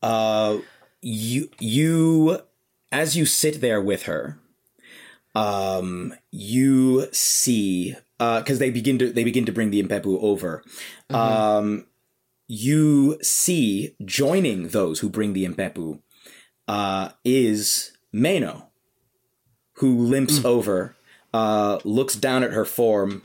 Uh, 0.02 0.60
you 1.02 1.50
you 1.60 2.40
as 2.92 3.16
you 3.16 3.26
sit 3.26 3.62
there 3.62 3.82
with 3.82 4.04
her, 4.04 4.40
um, 5.36 6.14
you 6.32 7.08
see 7.12 7.96
because 8.18 8.60
they 8.60 8.70
begin 8.70 9.00
to 9.00 9.12
they 9.12 9.24
begin 9.24 9.46
to 9.46 9.52
bring 9.52 9.72
the 9.72 9.82
Impepu 9.82 10.22
over. 10.22 10.64
Um, 11.10 11.86
you 12.48 13.18
see 13.22 13.96
joining 14.04 14.70
those 14.70 15.00
who 15.00 15.10
bring 15.10 15.34
the 15.34 15.46
Impepu 15.46 16.02
uh, 16.68 17.10
is 17.24 17.92
Mano, 18.12 18.70
who 19.74 19.98
limps 19.98 20.44
over, 20.44 20.96
uh, 21.34 21.80
looks 21.84 22.16
down 22.16 22.44
at 22.44 22.52
her 22.52 22.66
form, 22.66 23.22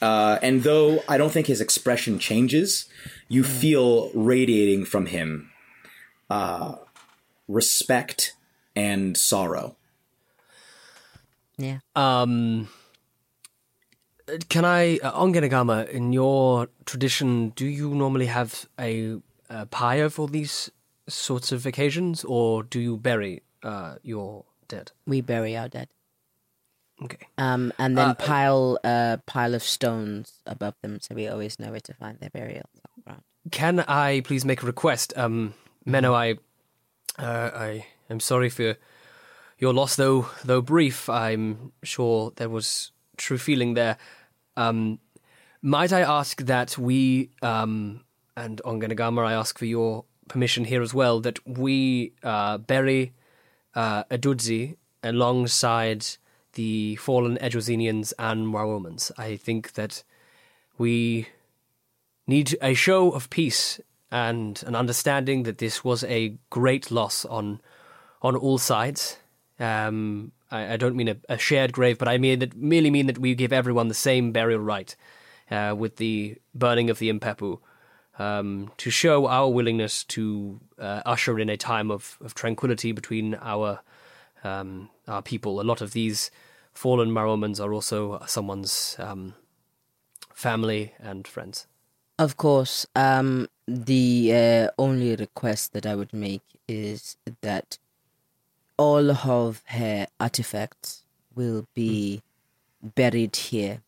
uh, 0.00 0.38
and 0.42 0.62
though 0.62 1.02
I 1.08 1.18
don't 1.18 1.30
think 1.30 1.46
his 1.46 1.60
expression 1.60 2.18
changes, 2.18 2.86
you 3.28 3.44
feel 3.44 4.10
radiating 4.14 4.84
from 4.84 5.06
him 5.06 5.50
uh, 6.30 6.76
respect 7.48 8.34
and 8.76 9.16
sorrow. 9.16 9.76
Yeah. 11.56 11.78
Um, 11.96 12.68
can 14.48 14.64
I, 14.64 14.98
uh, 14.98 15.12
Ongenagama, 15.12 15.88
in 15.88 16.12
your 16.12 16.68
tradition, 16.84 17.50
do 17.50 17.66
you 17.66 17.94
normally 17.94 18.26
have 18.26 18.66
a, 18.78 19.16
a 19.50 19.66
pyre 19.66 20.10
for 20.10 20.28
these 20.28 20.70
sorts 21.08 21.50
of 21.50 21.66
occasions, 21.66 22.24
or 22.24 22.62
do 22.62 22.78
you 22.78 22.96
bury 22.96 23.42
uh, 23.62 23.96
your 24.02 24.44
dead? 24.68 24.92
We 25.06 25.20
bury 25.22 25.56
our 25.56 25.68
dead. 25.68 25.88
Okay. 27.02 27.26
Um, 27.36 27.72
and 27.78 27.96
then 27.96 28.14
pile 28.16 28.78
a 28.82 29.20
pile 29.26 29.54
of 29.54 29.62
stones 29.62 30.42
above 30.46 30.74
them 30.82 30.98
so 31.00 31.14
we 31.14 31.28
always 31.28 31.58
know 31.58 31.70
where 31.70 31.80
to 31.80 31.94
find 31.94 32.18
their 32.18 32.30
burial 32.30 32.68
ground. 33.04 33.22
Can 33.50 33.80
I 33.80 34.20
please 34.22 34.44
make 34.44 34.62
a 34.62 34.66
request? 34.66 35.12
Um, 35.16 35.54
Mano, 35.84 36.12
I, 36.12 36.32
uh, 37.18 37.50
I 37.54 37.86
am 38.10 38.20
sorry 38.20 38.50
for 38.50 38.76
your 39.58 39.72
loss, 39.72 39.96
though 39.96 40.28
though 40.44 40.60
brief. 40.60 41.08
I'm 41.08 41.72
sure 41.82 42.32
there 42.36 42.48
was 42.48 42.92
true 43.16 43.38
feeling 43.38 43.74
there. 43.74 43.96
Um, 44.56 44.98
might 45.62 45.92
I 45.92 46.00
ask 46.00 46.44
that 46.46 46.78
we, 46.78 47.30
um, 47.42 48.04
and 48.36 48.60
Ongenagama, 48.64 49.24
I 49.24 49.32
ask 49.32 49.58
for 49.58 49.66
your 49.66 50.04
permission 50.28 50.64
here 50.64 50.82
as 50.82 50.92
well, 50.92 51.20
that 51.20 51.38
we 51.46 52.12
uh, 52.22 52.58
bury 52.58 53.12
uh, 53.74 54.04
Edudzi 54.04 54.76
alongside 55.02 56.06
the 56.58 56.96
fallen 56.96 57.38
Ejosinians 57.40 58.12
and 58.18 58.44
Moromans. 58.44 59.12
I 59.16 59.36
think 59.36 59.74
that 59.74 60.02
we 60.76 61.28
need 62.26 62.58
a 62.60 62.74
show 62.74 63.12
of 63.12 63.30
peace 63.30 63.80
and 64.10 64.60
an 64.66 64.74
understanding 64.74 65.44
that 65.44 65.58
this 65.58 65.84
was 65.84 66.02
a 66.02 66.34
great 66.50 66.90
loss 66.90 67.24
on 67.24 67.60
on 68.22 68.34
all 68.34 68.58
sides. 68.58 69.18
Um, 69.60 70.32
I, 70.50 70.72
I 70.72 70.76
don't 70.76 70.96
mean 70.96 71.08
a, 71.08 71.16
a 71.28 71.38
shared 71.38 71.72
grave, 71.72 71.96
but 71.96 72.08
I 72.08 72.18
mean 72.18 72.40
that 72.40 72.56
merely 72.56 72.90
mean 72.90 73.06
that 73.06 73.18
we 73.18 73.36
give 73.36 73.52
everyone 73.52 73.86
the 73.86 73.94
same 73.94 74.32
burial 74.32 74.60
right 74.60 74.96
uh, 75.52 75.76
with 75.78 75.96
the 75.96 76.38
burning 76.56 76.90
of 76.90 76.98
the 76.98 77.08
Impepu 77.08 77.60
um, 78.18 78.72
to 78.78 78.90
show 78.90 79.28
our 79.28 79.48
willingness 79.48 80.02
to 80.04 80.58
uh, 80.76 81.02
usher 81.06 81.38
in 81.38 81.48
a 81.48 81.56
time 81.56 81.92
of, 81.92 82.18
of 82.20 82.34
tranquility 82.34 82.90
between 82.90 83.36
our 83.36 83.78
um, 84.42 84.90
our 85.06 85.22
people. 85.22 85.60
A 85.60 85.62
lot 85.62 85.80
of 85.80 85.92
these 85.92 86.32
fallen 86.78 87.10
Moromans 87.10 87.58
are 87.58 87.72
also 87.74 88.22
someone's 88.26 88.94
um, 89.00 89.34
family 90.32 90.94
and 91.00 91.26
friends. 91.26 91.66
Of 92.20 92.36
course, 92.36 92.86
um, 92.94 93.48
the 93.66 94.32
uh, 94.32 94.70
only 94.78 95.16
request 95.16 95.72
that 95.72 95.86
I 95.86 95.96
would 95.96 96.12
make 96.12 96.42
is 96.68 97.16
that 97.42 97.78
all 98.76 99.10
of 99.10 99.62
her 99.66 100.06
artifacts 100.20 101.02
will 101.34 101.66
be 101.74 102.22
buried 102.80 103.34
here, 103.34 103.82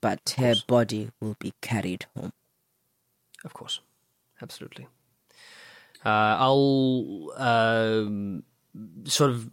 but 0.00 0.34
her 0.38 0.54
body 0.68 1.10
will 1.20 1.36
be 1.40 1.52
carried 1.60 2.06
home. 2.16 2.32
Of 3.44 3.54
course, 3.54 3.80
absolutely. 4.40 4.86
Uh, 6.04 6.36
I'll 6.38 7.32
um, 7.36 8.44
sort 9.04 9.30
of 9.30 9.50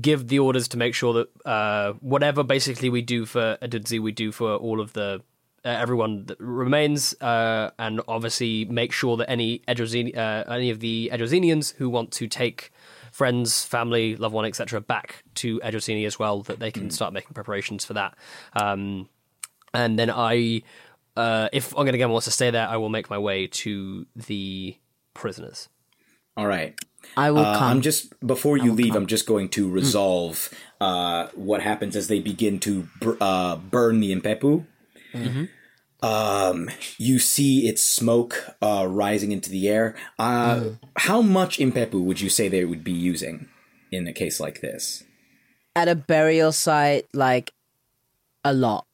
give 0.00 0.28
the 0.28 0.38
orders 0.38 0.68
to 0.68 0.78
make 0.78 0.94
sure 0.94 1.12
that 1.14 1.46
uh, 1.46 1.92
whatever 2.00 2.42
basically 2.42 2.88
we 2.88 3.02
do 3.02 3.26
for 3.26 3.58
Edudzi, 3.62 4.00
we 4.00 4.12
do 4.12 4.32
for 4.32 4.54
all 4.56 4.80
of 4.80 4.92
the 4.92 5.22
uh, 5.62 5.68
everyone 5.68 6.24
that 6.26 6.40
remains, 6.40 7.14
uh, 7.20 7.70
and 7.78 8.00
obviously 8.08 8.64
make 8.64 8.92
sure 8.92 9.18
that 9.18 9.28
any 9.28 9.58
Edrosini, 9.68 10.16
uh, 10.16 10.50
any 10.50 10.70
of 10.70 10.80
the 10.80 11.10
Edrosinians 11.12 11.74
who 11.74 11.90
want 11.90 12.12
to 12.12 12.26
take 12.26 12.72
friends, 13.12 13.64
family, 13.64 14.16
loved 14.16 14.34
one, 14.34 14.46
etc., 14.46 14.80
back 14.80 15.22
to 15.34 15.60
Edrosini 15.60 16.06
as 16.06 16.18
well, 16.18 16.40
that 16.42 16.60
they 16.60 16.70
can 16.70 16.90
start 16.90 17.12
making 17.12 17.34
preparations 17.34 17.84
for 17.84 17.92
that. 17.92 18.16
Um, 18.54 19.08
and 19.74 19.98
then 19.98 20.10
I, 20.10 20.62
uh, 21.16 21.50
if 21.52 21.72
Ongenagama 21.74 22.10
wants 22.10 22.24
to 22.24 22.30
stay 22.30 22.50
there, 22.50 22.66
I 22.66 22.78
will 22.78 22.88
make 22.88 23.10
my 23.10 23.18
way 23.18 23.46
to 23.46 24.06
the 24.16 24.76
prisoners. 25.12 25.68
All 26.36 26.46
right. 26.46 26.78
I 27.16 27.30
will 27.30 27.40
Uh, 27.40 27.58
come. 27.58 27.70
I'm 27.70 27.80
just 27.80 28.18
before 28.26 28.56
you 28.56 28.72
leave. 28.72 28.94
I'm 28.94 29.06
just 29.06 29.26
going 29.26 29.48
to 29.50 29.68
resolve 29.68 30.48
uh, 30.80 31.28
what 31.34 31.60
happens 31.62 31.96
as 31.96 32.08
they 32.08 32.20
begin 32.20 32.58
to 32.60 32.88
bur- 33.00 33.16
uh, 33.20 33.56
burn 33.56 34.00
the 34.00 34.14
impepu. 34.14 34.66
Um, 36.02 36.70
you 36.96 37.18
see 37.18 37.68
its 37.68 37.82
smoke 37.84 38.46
uh, 38.62 38.86
rising 38.88 39.32
into 39.32 39.50
the 39.50 39.68
air. 39.68 39.94
Uh, 40.18 40.70
How 40.96 41.20
much 41.20 41.58
impepu 41.58 42.02
would 42.02 42.20
you 42.22 42.30
say 42.30 42.48
they 42.48 42.64
would 42.64 42.82
be 42.82 42.92
using 42.92 43.48
in 43.92 44.06
a 44.06 44.12
case 44.12 44.40
like 44.40 44.62
this? 44.62 45.04
At 45.76 45.88
a 45.88 45.94
burial 45.94 46.52
site, 46.52 47.06
like 47.12 47.52
a 48.44 48.54
lot. 48.54 48.86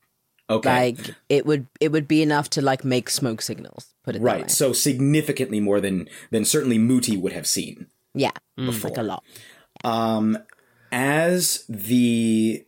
Okay. 0.51 0.69
Like 0.97 1.15
it 1.29 1.47
would 1.47 1.67
it 1.81 1.91
would 1.93 2.07
be 2.09 2.23
enough 2.23 2.51
to 2.51 2.63
like 2.63 2.85
make 2.85 3.09
smoke 3.11 3.41
signals. 3.43 3.87
Put 4.05 4.17
it 4.17 4.19
that 4.19 4.25
way. 4.25 4.41
right. 4.43 4.51
So 4.51 4.73
significantly 4.73 5.61
more 5.61 5.81
than 5.81 6.09
than 6.31 6.45
certainly 6.45 6.79
Muti 6.79 7.17
would 7.17 7.33
have 7.33 7.47
seen. 7.47 7.87
Yeah, 8.17 8.33
Before. 8.57 8.91
like 8.91 8.99
a 8.99 9.03
lot. 9.03 9.25
Um, 9.85 10.39
as 10.91 11.65
the 11.69 12.67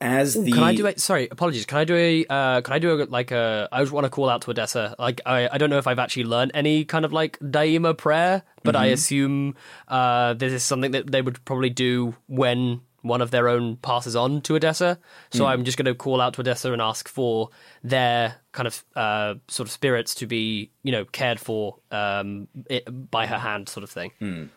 as 0.00 0.34
the 0.34 0.50
Can 0.50 0.62
I 0.62 0.74
do 0.74 0.86
a 0.86 0.98
sorry? 0.98 1.28
Apologies. 1.30 1.64
Can 1.64 1.78
I 1.78 1.84
do 1.84 1.94
a? 1.94 2.26
Uh, 2.28 2.60
can 2.60 2.74
I 2.74 2.78
do 2.78 3.00
a 3.00 3.04
like 3.04 3.30
a? 3.30 3.68
I 3.70 3.80
just 3.80 3.92
want 3.92 4.04
to 4.04 4.10
call 4.10 4.28
out 4.28 4.42
to 4.42 4.50
Odessa. 4.50 4.96
Like 4.98 5.20
I, 5.24 5.48
I 5.50 5.58
don't 5.58 5.70
know 5.70 5.78
if 5.78 5.86
I've 5.86 6.00
actually 6.00 6.24
learned 6.24 6.50
any 6.54 6.84
kind 6.84 7.04
of 7.04 7.12
like 7.12 7.38
Daima 7.38 7.96
prayer, 7.96 8.42
but 8.64 8.74
I 8.74 8.86
assume 8.86 9.54
uh, 9.88 10.34
this 10.34 10.52
is 10.52 10.64
something 10.64 10.90
that 10.90 11.10
they 11.10 11.22
would 11.22 11.44
probably 11.44 11.70
do 11.70 12.16
when 12.26 12.80
one 13.02 13.20
of 13.20 13.30
their 13.30 13.48
own 13.48 13.76
passes 13.76 14.14
on 14.14 14.40
to 14.42 14.56
Odessa. 14.56 14.98
So 15.32 15.44
I'm 15.46 15.64
just 15.64 15.76
going 15.76 15.86
to 15.86 15.94
call 15.94 16.20
out 16.20 16.34
to 16.34 16.40
Odessa 16.40 16.72
and 16.72 16.80
ask 16.80 17.08
for 17.08 17.50
their 17.82 18.36
kind 18.52 18.66
of 18.66 18.84
uh, 18.94 19.34
sort 19.48 19.68
of 19.68 19.72
spirits 19.72 20.14
to 20.16 20.26
be 20.26 20.72
you 20.82 20.90
know 20.90 21.04
cared 21.04 21.38
for 21.38 21.76
um, 21.92 22.48
it, 22.68 23.10
by 23.10 23.26
her 23.26 23.38
hand, 23.38 23.68
sort 23.68 23.84
of 23.84 23.90
thing. 23.90 24.50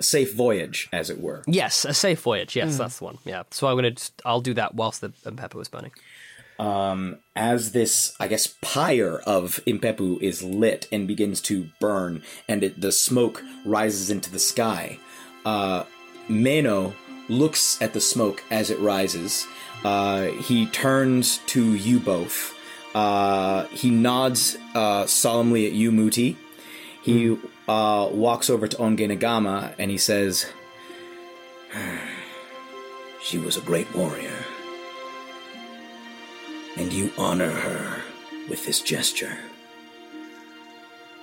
Safe 0.00 0.34
voyage, 0.34 0.88
as 0.92 1.10
it 1.10 1.20
were. 1.20 1.42
Yes, 1.46 1.84
a 1.84 1.92
safe 1.94 2.20
voyage. 2.20 2.54
Yes, 2.54 2.78
that's 2.78 2.98
the 2.98 3.04
one. 3.04 3.18
Yeah. 3.24 3.42
So 3.50 3.66
I'm 3.66 3.76
gonna. 3.76 3.90
Just, 3.90 4.20
I'll 4.24 4.40
do 4.40 4.54
that 4.54 4.74
whilst 4.74 5.00
the 5.00 5.12
um, 5.26 5.38
is 5.38 5.54
was 5.54 5.68
burning. 5.68 5.92
as 7.36 7.72
this, 7.72 8.16
I 8.18 8.26
guess, 8.26 8.48
pyre 8.60 9.20
of 9.26 9.60
Impepu 9.66 10.20
is 10.20 10.42
lit 10.42 10.88
and 10.90 11.06
begins 11.06 11.40
to 11.42 11.68
burn, 11.80 12.22
and 12.48 12.64
it, 12.64 12.80
the 12.80 12.92
smoke 12.92 13.42
rises 13.64 14.10
into 14.10 14.30
the 14.30 14.40
sky. 14.40 14.98
Uh, 15.44 15.84
Mano 16.28 16.94
looks 17.28 17.80
at 17.80 17.92
the 17.92 18.00
smoke 18.00 18.42
as 18.50 18.70
it 18.70 18.78
rises. 18.80 19.46
Uh, 19.84 20.26
he 20.26 20.66
turns 20.66 21.38
to 21.46 21.74
you 21.74 22.00
both. 22.00 22.54
Uh, 22.94 23.64
he 23.66 23.90
nods 23.90 24.56
uh, 24.74 25.06
solemnly 25.06 25.66
at 25.66 25.72
you, 25.72 25.92
Muti. 25.92 26.36
He 27.02 27.36
uh, 27.68 28.08
walks 28.10 28.48
over 28.48 28.66
to 28.66 28.76
Ongenagama 28.78 29.74
and 29.78 29.90
he 29.90 29.98
says, 29.98 30.46
She 33.22 33.38
was 33.38 33.56
a 33.56 33.60
great 33.60 33.94
warrior. 33.94 34.44
And 36.76 36.92
you 36.92 37.12
honor 37.18 37.50
her 37.50 38.02
with 38.48 38.64
this 38.64 38.80
gesture. 38.80 39.36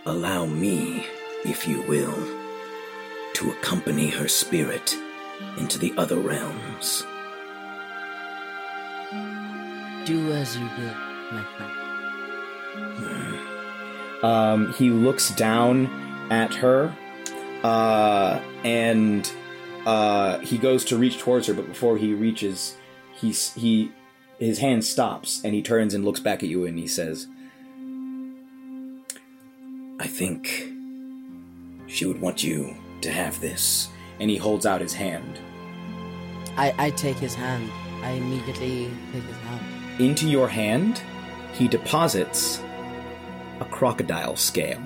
Allow 0.06 0.46
me, 0.46 1.06
if 1.44 1.68
you 1.68 1.82
will, 1.84 2.14
to 3.34 3.52
accompany 3.52 4.10
her 4.10 4.28
spirit 4.28 4.96
into 5.58 5.80
the 5.80 5.94
other 5.98 6.18
realms. 6.18 7.04
Do 10.06 10.32
as 10.34 10.56
you 10.56 10.66
will, 10.78 10.96
my 11.32 11.44
friend. 11.58 11.72
Um, 14.24 14.74
he 14.74 14.90
looks 14.90 15.30
down 15.32 16.05
at 16.30 16.54
her, 16.56 16.96
uh, 17.64 18.40
and 18.64 19.32
uh, 19.86 20.40
he 20.40 20.58
goes 20.58 20.84
to 20.86 20.98
reach 20.98 21.18
towards 21.20 21.48
her, 21.48 21.54
but 21.54 21.68
before 21.68 21.98
he 21.98 22.14
reaches, 22.14 22.76
he's 23.14 23.54
he 23.54 23.92
his 24.40 24.60
hand 24.60 24.84
stops, 24.84 25.42
and 25.44 25.54
he 25.54 25.62
turns 25.62 25.94
and 25.94 26.04
looks 26.04 26.20
back 26.20 26.44
at 26.44 26.50
you, 26.50 26.66
and 26.66 26.78
he 26.78 26.88
says, 26.88 27.28
I 30.00 30.08
think 30.08 30.72
she 31.88 32.06
would 32.06 32.20
want 32.20 32.44
you 32.44 32.76
to 33.02 33.12
have 33.12 33.40
this. 33.40 33.90
and 34.20 34.30
he 34.30 34.38
holds 34.38 34.66
out 34.66 34.82
his 34.82 34.94
hand. 34.94 35.40
I, 36.58 36.74
I 36.78 36.90
take 36.92 37.18
his 37.18 37.36
hand. 37.36 37.70
I 38.02 38.12
immediately 38.12 38.90
take 39.12 39.24
his 39.24 39.36
hand. 39.38 40.02
Into 40.02 40.30
your 40.30 40.48
hand, 40.48 41.02
he 41.54 41.68
deposits 41.68 42.62
a 43.60 43.66
crocodile 43.66 44.36
scale, 44.36 44.82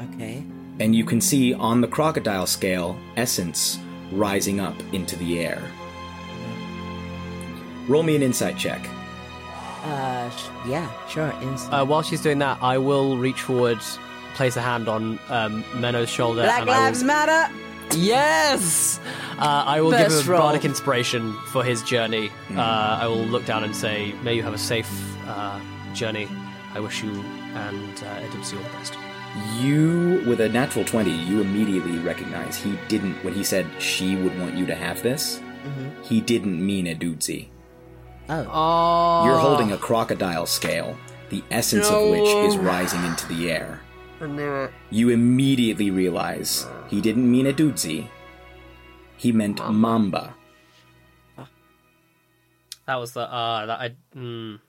Okay. 0.00 0.42
and 0.80 0.94
you 0.94 1.04
can 1.04 1.20
see 1.20 1.52
on 1.54 1.80
the 1.80 1.88
crocodile 1.88 2.46
scale 2.46 2.96
essence 3.16 3.78
rising 4.12 4.60
up 4.60 4.76
into 4.92 5.16
the 5.16 5.40
air. 5.40 5.62
Roll 7.88 8.02
me 8.02 8.14
an 8.16 8.22
insight 8.22 8.56
check. 8.56 8.86
Uh, 9.84 10.28
sh- 10.30 10.48
yeah, 10.66 10.90
sure. 11.08 11.32
Instant. 11.42 11.72
Uh, 11.74 11.84
while 11.84 12.02
she's 12.02 12.20
doing 12.20 12.38
that, 12.40 12.58
I 12.62 12.76
will 12.78 13.16
reach 13.16 13.40
forward, 13.42 13.78
place 14.34 14.56
a 14.56 14.60
hand 14.60 14.88
on 14.88 15.18
um, 15.30 15.64
Mano's 15.74 16.10
shoulder, 16.10 16.42
Black 16.42 16.62
and 16.62 16.70
I 16.70 16.76
will 16.78 16.84
Lives 16.84 17.02
Matter. 17.02 17.54
Yes! 17.96 19.00
Uh, 19.38 19.64
I 19.66 19.80
will 19.80 19.90
Best 19.92 20.10
give 20.18 20.26
him 20.26 20.32
roll. 20.32 20.40
bardic 20.42 20.64
inspiration 20.66 21.32
for 21.52 21.64
his 21.64 21.82
journey. 21.82 22.30
Uh, 22.54 22.60
I 23.00 23.06
will 23.06 23.24
look 23.24 23.46
down 23.46 23.64
and 23.64 23.74
say, 23.74 24.12
May 24.22 24.34
you 24.34 24.42
have 24.42 24.52
a 24.52 24.58
safe 24.58 24.90
uh, 25.26 25.58
journey. 25.94 26.28
I 26.74 26.80
wish 26.80 27.02
you 27.02 27.10
and 27.54 27.96
uh, 28.04 28.20
Edudzi 28.20 28.56
all 28.56 28.62
the 28.62 28.68
best. 28.78 28.94
You, 29.56 30.22
with 30.26 30.40
a 30.40 30.48
natural 30.48 30.84
20, 30.84 31.10
you 31.10 31.40
immediately 31.40 31.98
recognize 31.98 32.56
he 32.56 32.78
didn't, 32.88 33.22
when 33.24 33.34
he 33.34 33.44
said 33.44 33.66
she 33.78 34.16
would 34.16 34.38
want 34.38 34.56
you 34.56 34.66
to 34.66 34.74
have 34.74 35.02
this, 35.02 35.40
he 36.02 36.20
didn't 36.20 36.64
mean 36.64 36.86
Edudzi. 36.86 37.48
Oh. 38.28 39.24
You're 39.24 39.38
holding 39.38 39.72
a 39.72 39.76
crocodile 39.78 40.46
scale, 40.46 40.96
the 41.30 41.42
essence 41.50 41.88
of 41.90 42.08
which 42.10 42.28
is 42.28 42.56
rising 42.56 43.04
into 43.04 43.26
the 43.28 43.50
air. 43.50 43.80
You 44.90 45.10
immediately 45.10 45.90
realize 45.90 46.66
he 46.88 47.00
didn't 47.00 47.30
mean 47.30 47.46
Edudzi, 47.46 48.08
he 49.16 49.32
meant 49.32 49.60
mamba. 49.70 50.34
That 52.86 52.96
was 52.96 53.12
the. 53.12 53.20
Uh, 53.20 53.66
that 53.66 53.80
I. 53.80 53.90
Mm, 54.16 54.60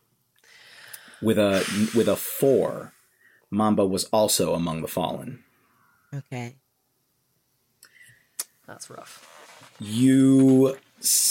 With 1.21 1.37
a 1.37 1.63
with 1.95 2.09
a 2.09 2.17
four, 2.17 2.91
Mamba 3.51 3.85
was 3.85 4.05
also 4.05 4.53
among 4.53 4.81
the 4.81 4.87
fallen. 4.87 5.43
okay. 6.13 6.55
that's 8.67 8.89
rough. 8.89 9.71
you 9.79 10.77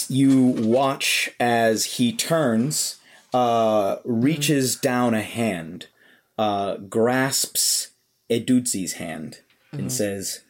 you 0.09 0.39
watch 0.41 1.31
as 1.39 1.85
he 1.85 2.13
turns 2.13 2.97
uh 3.35 3.97
reaches 4.05 4.75
down 4.77 5.13
a 5.15 5.21
hand 5.23 5.87
uh 6.39 6.77
grasps 6.79 7.91
edudzi's 8.31 8.95
hand 8.95 9.41
and 9.73 9.93
says 9.93 10.41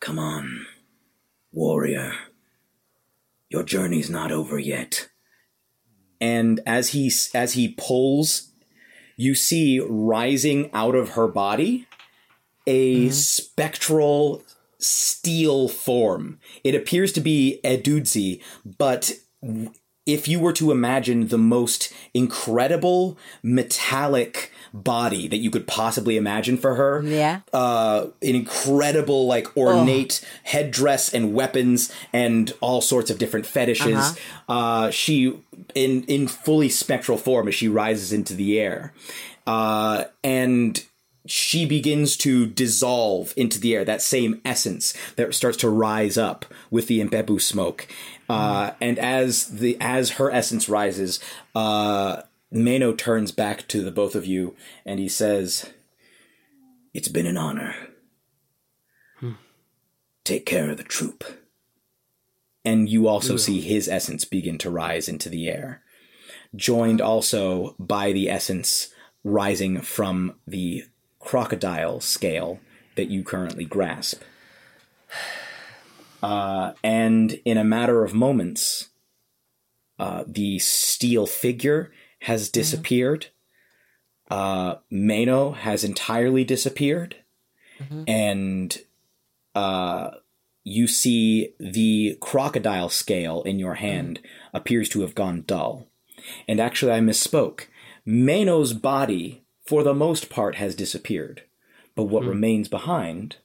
Come 0.00 0.18
on, 0.18 0.66
warrior. 1.52 2.12
Your 3.48 3.62
journey's 3.62 4.10
not 4.10 4.30
over 4.32 4.58
yet. 4.58 5.08
and 6.20 6.60
as 6.66 6.90
he 6.90 7.10
as 7.34 7.52
he 7.54 7.68
pulls 7.76 8.50
you 9.16 9.34
see 9.34 9.80
rising 9.80 10.70
out 10.72 10.94
of 10.94 11.10
her 11.10 11.28
body 11.28 11.86
a 12.66 13.04
mm-hmm. 13.04 13.12
spectral 13.12 14.42
steel 14.78 15.68
form. 15.68 16.38
It 16.62 16.74
appears 16.74 17.12
to 17.12 17.20
be 17.20 17.60
edudzi 17.64 18.42
but 18.78 19.12
if 20.06 20.28
you 20.28 20.38
were 20.38 20.52
to 20.52 20.70
imagine 20.70 21.28
the 21.28 21.38
most 21.38 21.92
incredible 22.12 23.18
metallic 23.42 24.52
body 24.74 25.28
that 25.28 25.36
you 25.36 25.50
could 25.50 25.66
possibly 25.68 26.16
imagine 26.16 26.56
for 26.58 26.74
her 26.74 27.00
Yeah. 27.04 27.40
uh, 27.52 28.06
an 28.20 28.34
incredible 28.34 29.26
like 29.28 29.56
ornate 29.56 30.20
headdress 30.42 31.14
and 31.14 31.32
weapons 31.32 31.92
and 32.12 32.52
all 32.60 32.80
sorts 32.80 33.08
of 33.08 33.16
different 33.18 33.46
fetishes. 33.46 34.16
uh 34.48 34.90
she 34.90 35.38
in 35.76 36.02
in 36.04 36.26
fully 36.26 36.68
spectral 36.68 37.16
form 37.16 37.46
as 37.48 37.54
she 37.54 37.68
rises 37.68 38.12
into 38.12 38.34
the 38.34 38.58
air, 38.58 38.92
uh, 39.46 40.04
and 40.24 40.82
she 41.26 41.64
begins 41.64 42.16
to 42.18 42.44
dissolve 42.46 43.32
into 43.36 43.58
the 43.60 43.74
air. 43.74 43.84
That 43.84 44.02
same 44.02 44.40
essence 44.44 44.92
that 45.16 45.32
starts 45.34 45.56
to 45.58 45.70
rise 45.70 46.18
up 46.18 46.44
with 46.70 46.86
the 46.88 47.00
impepu 47.00 47.40
smoke, 47.40 47.86
uh, 48.28 48.72
and 48.80 48.98
as 48.98 49.46
the 49.46 49.76
as 49.80 50.10
her 50.18 50.30
essence 50.30 50.68
rises, 50.68 51.20
uh, 51.54 52.22
Mano 52.54 52.94
turns 52.94 53.32
back 53.32 53.66
to 53.68 53.82
the 53.82 53.90
both 53.90 54.14
of 54.14 54.24
you 54.24 54.54
and 54.86 54.98
he 55.00 55.08
says. 55.08 55.70
It's 56.94 57.08
been 57.08 57.26
an 57.26 57.36
honor. 57.36 57.74
Take 60.22 60.46
care 60.46 60.70
of 60.70 60.76
the 60.76 60.84
troop. 60.84 61.24
and 62.64 62.88
you 62.88 63.06
also 63.06 63.36
see 63.36 63.60
his 63.60 63.88
essence 63.88 64.24
begin 64.24 64.56
to 64.58 64.70
rise 64.70 65.08
into 65.08 65.28
the 65.28 65.48
air, 65.48 65.82
joined 66.56 67.00
also 67.00 67.74
by 67.78 68.12
the 68.12 68.30
essence 68.30 68.88
rising 69.22 69.80
from 69.80 70.34
the 70.46 70.84
crocodile 71.18 72.00
scale 72.00 72.60
that 72.96 73.10
you 73.10 73.22
currently 73.22 73.64
grasp. 73.64 74.22
Uh, 76.22 76.72
and 76.82 77.38
in 77.44 77.58
a 77.58 77.64
matter 77.64 78.02
of 78.02 78.14
moments, 78.14 78.88
uh, 79.98 80.24
the 80.26 80.58
steel 80.58 81.26
figure 81.26 81.92
has 82.24 82.48
disappeared. 82.48 83.26
Uh, 84.30 84.76
Mano 84.90 85.52
has 85.52 85.84
entirely 85.84 86.44
disappeared. 86.44 87.16
And 88.08 88.78
uh, 89.54 90.10
you 90.62 90.86
see 90.86 91.54
the 91.58 92.16
crocodile 92.20 92.88
scale 92.88 93.42
in 93.42 93.58
your 93.58 93.74
hand 93.74 94.20
appears 94.52 94.88
to 94.90 95.02
have 95.02 95.14
gone 95.14 95.44
dull. 95.46 95.88
And 96.48 96.60
actually, 96.60 96.92
I 96.92 97.00
misspoke. 97.00 97.66
Mano's 98.06 98.72
body, 98.72 99.44
for 99.66 99.82
the 99.82 99.94
most 99.94 100.30
part, 100.30 100.56
has 100.56 100.74
disappeared. 100.74 101.42
But 101.94 102.04
what 102.04 102.24
remains 102.24 102.68
behind 102.68 103.36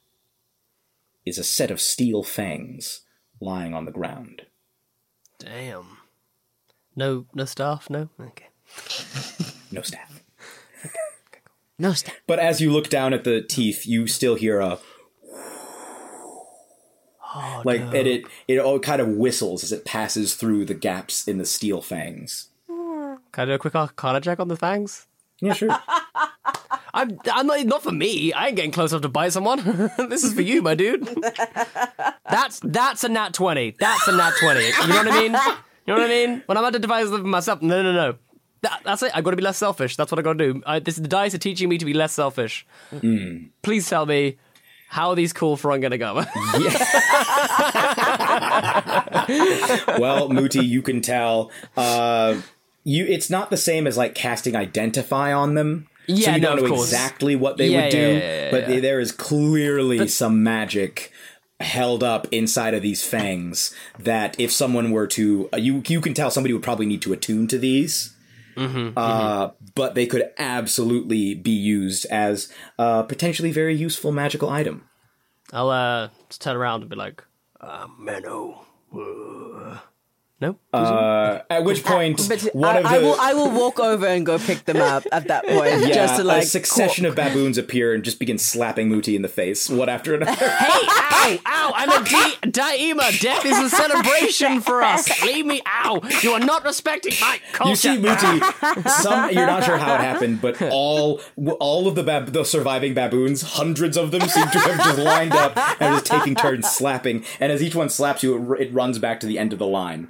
is 1.25 1.37
a 1.37 1.43
set 1.43 1.69
of 1.69 1.81
steel 1.81 2.23
fangs 2.23 3.01
lying 3.41 3.73
on 3.73 3.85
the 3.85 3.91
ground. 3.91 4.43
Damn. 5.37 5.97
No, 6.95 7.25
no 7.33 7.45
staff. 7.45 7.89
No. 7.89 8.09
Okay. 8.19 8.48
No 9.71 9.81
staff. 9.81 10.23
No 11.77 11.93
staff. 11.93 12.15
But 12.27 12.39
as 12.39 12.59
you 12.59 12.71
look 12.71 12.89
down 12.89 13.13
at 13.13 13.23
the 13.23 13.41
teeth, 13.41 13.85
you 13.85 14.07
still 14.07 14.35
hear 14.35 14.59
a. 14.59 14.79
Oh, 17.35 17.61
like 17.63 17.81
and 17.81 18.07
it 18.07 18.25
it 18.47 18.57
all 18.57 18.79
kind 18.79 18.99
of 18.99 19.09
whistles 19.09 19.63
as 19.63 19.71
it 19.71 19.85
passes 19.85 20.33
through 20.33 20.65
the 20.65 20.73
gaps 20.73 21.27
in 21.27 21.37
the 21.37 21.45
steel 21.45 21.81
fangs. 21.81 22.49
Can 22.67 23.43
I 23.43 23.45
do 23.45 23.51
a 23.51 23.59
quick 23.59 23.75
arcana 23.75 24.19
check 24.19 24.39
on 24.39 24.47
the 24.47 24.57
fangs? 24.57 25.05
Yeah, 25.39 25.53
sure. 25.53 25.69
I'm, 26.93 27.19
I'm 27.31 27.45
not, 27.45 27.63
not 27.65 27.83
for 27.83 27.91
me. 27.91 28.33
I 28.33 28.47
ain't 28.47 28.55
getting 28.55 28.71
close 28.71 28.91
enough 28.91 29.03
to 29.03 29.09
bite 29.09 29.31
someone. 29.31 29.91
this 30.09 30.23
is 30.23 30.33
for 30.33 30.41
you, 30.41 30.61
my 30.63 30.73
dude. 30.73 31.07
That's 32.29 32.59
that's 32.63 33.03
a 33.03 33.09
nat 33.09 33.33
twenty. 33.33 33.75
That's 33.79 34.07
a 34.07 34.17
nat 34.17 34.33
twenty. 34.39 34.65
You 34.65 34.87
know 34.87 34.97
what 34.97 35.07
I 35.07 35.21
mean? 35.21 35.31
You 35.85 35.93
know 35.93 36.01
what 36.01 36.01
I 36.01 36.07
mean? 36.07 36.43
When 36.47 36.57
I'm 36.57 36.65
at 36.65 36.73
to 36.73 36.79
devise 36.79 37.09
for 37.09 37.19
myself, 37.19 37.61
no, 37.61 37.81
no, 37.83 37.93
no. 37.93 38.15
That, 38.61 38.81
that's 38.83 39.03
it. 39.03 39.11
I've 39.15 39.23
got 39.23 39.31
to 39.31 39.37
be 39.37 39.43
less 39.43 39.57
selfish. 39.57 39.95
That's 39.95 40.11
what 40.11 40.19
I've 40.19 40.25
got 40.25 40.37
to 40.37 40.53
do. 40.53 40.61
I, 40.65 40.79
this 40.79 40.97
the 40.97 41.07
dice 41.07 41.33
are 41.33 41.37
teaching 41.39 41.69
me 41.69 41.77
to 41.77 41.85
be 41.85 41.93
less 41.93 42.11
selfish. 42.13 42.65
Please 43.61 43.87
tell 43.89 44.05
me 44.05 44.37
how 44.89 45.09
are 45.09 45.15
these 45.15 45.33
cool 45.33 45.55
for 45.55 45.71
go? 45.77 46.25
well, 49.99 50.29
Muti, 50.29 50.65
you 50.65 50.81
can 50.81 51.01
tell. 51.01 51.51
Uh, 51.77 52.41
you 52.83 53.05
it's 53.05 53.29
not 53.29 53.49
the 53.49 53.57
same 53.57 53.85
as 53.87 53.97
like 53.97 54.15
casting 54.15 54.55
identify 54.55 55.31
on 55.33 55.53
them. 55.53 55.87
so 56.07 56.13
Yeah, 56.15 56.35
you 56.35 56.41
no, 56.41 56.55
don't 56.55 56.63
know 56.63 56.69
course. 56.75 56.87
exactly 56.89 57.35
what 57.35 57.57
they 57.57 57.67
Yeah, 57.69 57.83
would 57.83 57.91
do, 57.91 57.97
yeah, 57.97 58.07
yeah, 58.17 58.45
yeah, 58.45 58.51
but 58.51 58.81
there 58.81 58.99
is 58.99 59.11
clearly 59.11 60.07
some 60.07 60.41
magic 60.43 61.11
held 61.59 62.03
up 62.03 62.25
inside 62.31 62.73
of 62.73 62.81
these 62.81 63.03
fangs 63.03 63.75
that 63.99 64.39
if 64.39 64.49
someone 64.51 64.91
were 64.91 65.05
to 65.07 65.49
uh, 65.53 65.57
you 65.57 65.83
you 65.87 65.99
can 66.01 66.13
tell 66.13 66.31
somebody 66.31 66.53
would 66.53 66.63
probably 66.63 66.85
need 66.85 67.01
to 67.01 67.13
attune 67.13 67.47
to 67.47 67.57
these. 67.59 68.15
Mm-hmm, 68.59 68.97
Uh, 68.97 69.51
but 69.73 69.95
they 69.95 70.05
could 70.05 70.29
absolutely 70.37 71.33
be 71.33 71.51
used 71.51 72.05
as 72.07 72.51
a 72.77 73.03
potentially 73.07 73.51
very 73.51 73.73
useful 73.75 74.11
magical 74.11 74.49
item. 74.49 74.83
I'll 75.53 75.69
uh, 75.69 76.09
just 76.27 76.41
turn 76.41 76.55
around 76.57 76.81
and 76.81 76.89
be 76.89 76.95
like, 76.95 77.23
uh, 77.61 77.87
Mano. 77.97 78.65
Uh, 78.93 79.77
no? 80.41 80.57
Uh, 80.71 81.39
at 81.49 81.63
which 81.63 81.83
point, 81.83 82.25
But 82.29 82.41
one 82.53 82.75
I, 82.75 82.77
of 82.79 82.83
the 82.83 82.89
I 82.89 82.97
will 82.99 83.15
I 83.19 83.33
will 83.33 83.51
walk 83.51 83.79
over 83.79 84.05
and 84.05 84.25
go 84.25 84.37
pick 84.39 84.65
them 84.65 84.77
up 84.77 85.03
at 85.11 85.27
that 85.27 85.45
point. 85.47 85.81
Yeah, 85.81 85.93
just 85.93 86.17
to 86.17 86.23
like 86.23 86.43
a 86.43 86.45
succession 86.45 87.05
of 87.05 87.15
baboons 87.15 87.57
appear 87.57 87.93
and 87.93 88.03
just 88.03 88.19
begin 88.19 88.37
slapping 88.37 88.87
Muti 88.89 89.15
in 89.15 89.21
the 89.21 89.27
face, 89.27 89.69
one 89.69 89.89
after 89.89 90.13
another. 90.15 90.31
Hey, 91.19 91.37
ow, 91.37 91.39
ow, 91.45 91.71
I'm 91.75 91.89
a 91.89 92.05
di- 92.05 92.49
Daima. 92.51 93.19
Death 93.19 93.45
is 93.45 93.57
a 93.59 93.69
celebration 93.69 94.61
for 94.61 94.81
us. 94.81 95.21
Leave 95.23 95.45
me, 95.45 95.61
ow. 95.67 95.99
You 96.23 96.31
are 96.31 96.39
not 96.39 96.63
respecting 96.63 97.13
my 97.19 97.39
culture. 97.51 97.69
you 97.71 97.75
see 97.75 97.97
Muti, 97.97 98.89
some 98.89 99.29
you're 99.31 99.45
not 99.45 99.63
sure 99.65 99.77
how 99.77 99.95
it 99.95 100.01
happened, 100.01 100.41
but 100.41 100.61
all 100.71 101.19
all 101.59 101.87
of 101.87 101.95
the 101.95 102.03
bab- 102.03 102.31
the 102.31 102.43
surviving 102.45 102.93
baboons, 102.93 103.41
hundreds 103.41 103.97
of 103.97 104.11
them, 104.11 104.21
seem 104.29 104.47
to 104.49 104.59
have 104.59 104.77
just 104.77 104.99
lined 104.99 105.33
up 105.33 105.57
and 105.81 105.95
just 105.95 106.05
taking 106.05 106.35
turns 106.35 106.69
slapping. 106.69 107.25
And 107.39 107.51
as 107.51 107.61
each 107.61 107.75
one 107.75 107.89
slaps 107.89 108.23
you, 108.23 108.35
it, 108.37 108.49
r- 108.49 108.55
it 108.57 108.73
runs 108.73 108.99
back 108.99 109.19
to 109.21 109.27
the 109.27 109.37
end 109.37 109.51
of 109.53 109.59
the 109.59 109.67
line. 109.67 110.07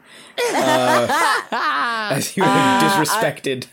Uh, 0.54 1.08
as 2.12 2.36
you 2.38 2.44
have 2.44 2.82
disrespected 2.82 3.68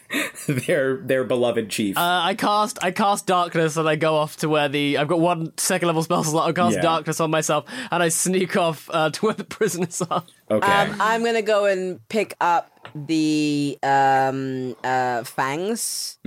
their 0.66 0.96
their 0.98 1.24
beloved 1.24 1.68
chief. 1.70 1.96
Uh, 1.96 2.00
I 2.24 2.34
cast 2.34 2.82
I 2.82 2.90
cast 2.90 3.26
darkness 3.26 3.76
and 3.76 3.88
I 3.88 3.96
go 3.96 4.16
off 4.16 4.36
to 4.38 4.48
where 4.48 4.68
the 4.68 4.98
I've 4.98 5.08
got 5.08 5.20
one 5.20 5.52
second 5.58 5.86
level 5.86 6.02
spell 6.02 6.24
slot. 6.24 6.48
I 6.48 6.52
cast 6.52 6.76
Yeah. 6.76 6.82
darkness 6.82 7.20
on 7.20 7.30
myself 7.30 7.64
and 7.90 8.02
I 8.02 8.08
sneak 8.08 8.56
off 8.56 8.90
uh, 8.92 9.10
to 9.14 9.24
where 9.26 9.34
the 9.34 9.44
prisoners 9.44 10.02
are. 10.02 10.24
okay. 10.50 10.66
Um, 10.72 10.96
I'm 11.00 11.24
gonna 11.24 11.42
go 11.42 11.66
and 11.66 12.06
pick 12.08 12.34
up 12.40 12.70
the 12.94 13.78
um, 13.82 14.74
uh, 14.84 15.22
fangs, 15.24 16.18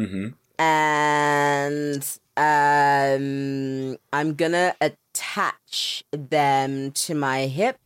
and 0.60 2.04
um, 2.38 3.98
I'm 4.14 4.36
gonna 4.36 4.76
attach 4.82 6.04
them 6.12 6.92
to 6.92 7.16
my 7.16 7.48
hip, 7.48 7.78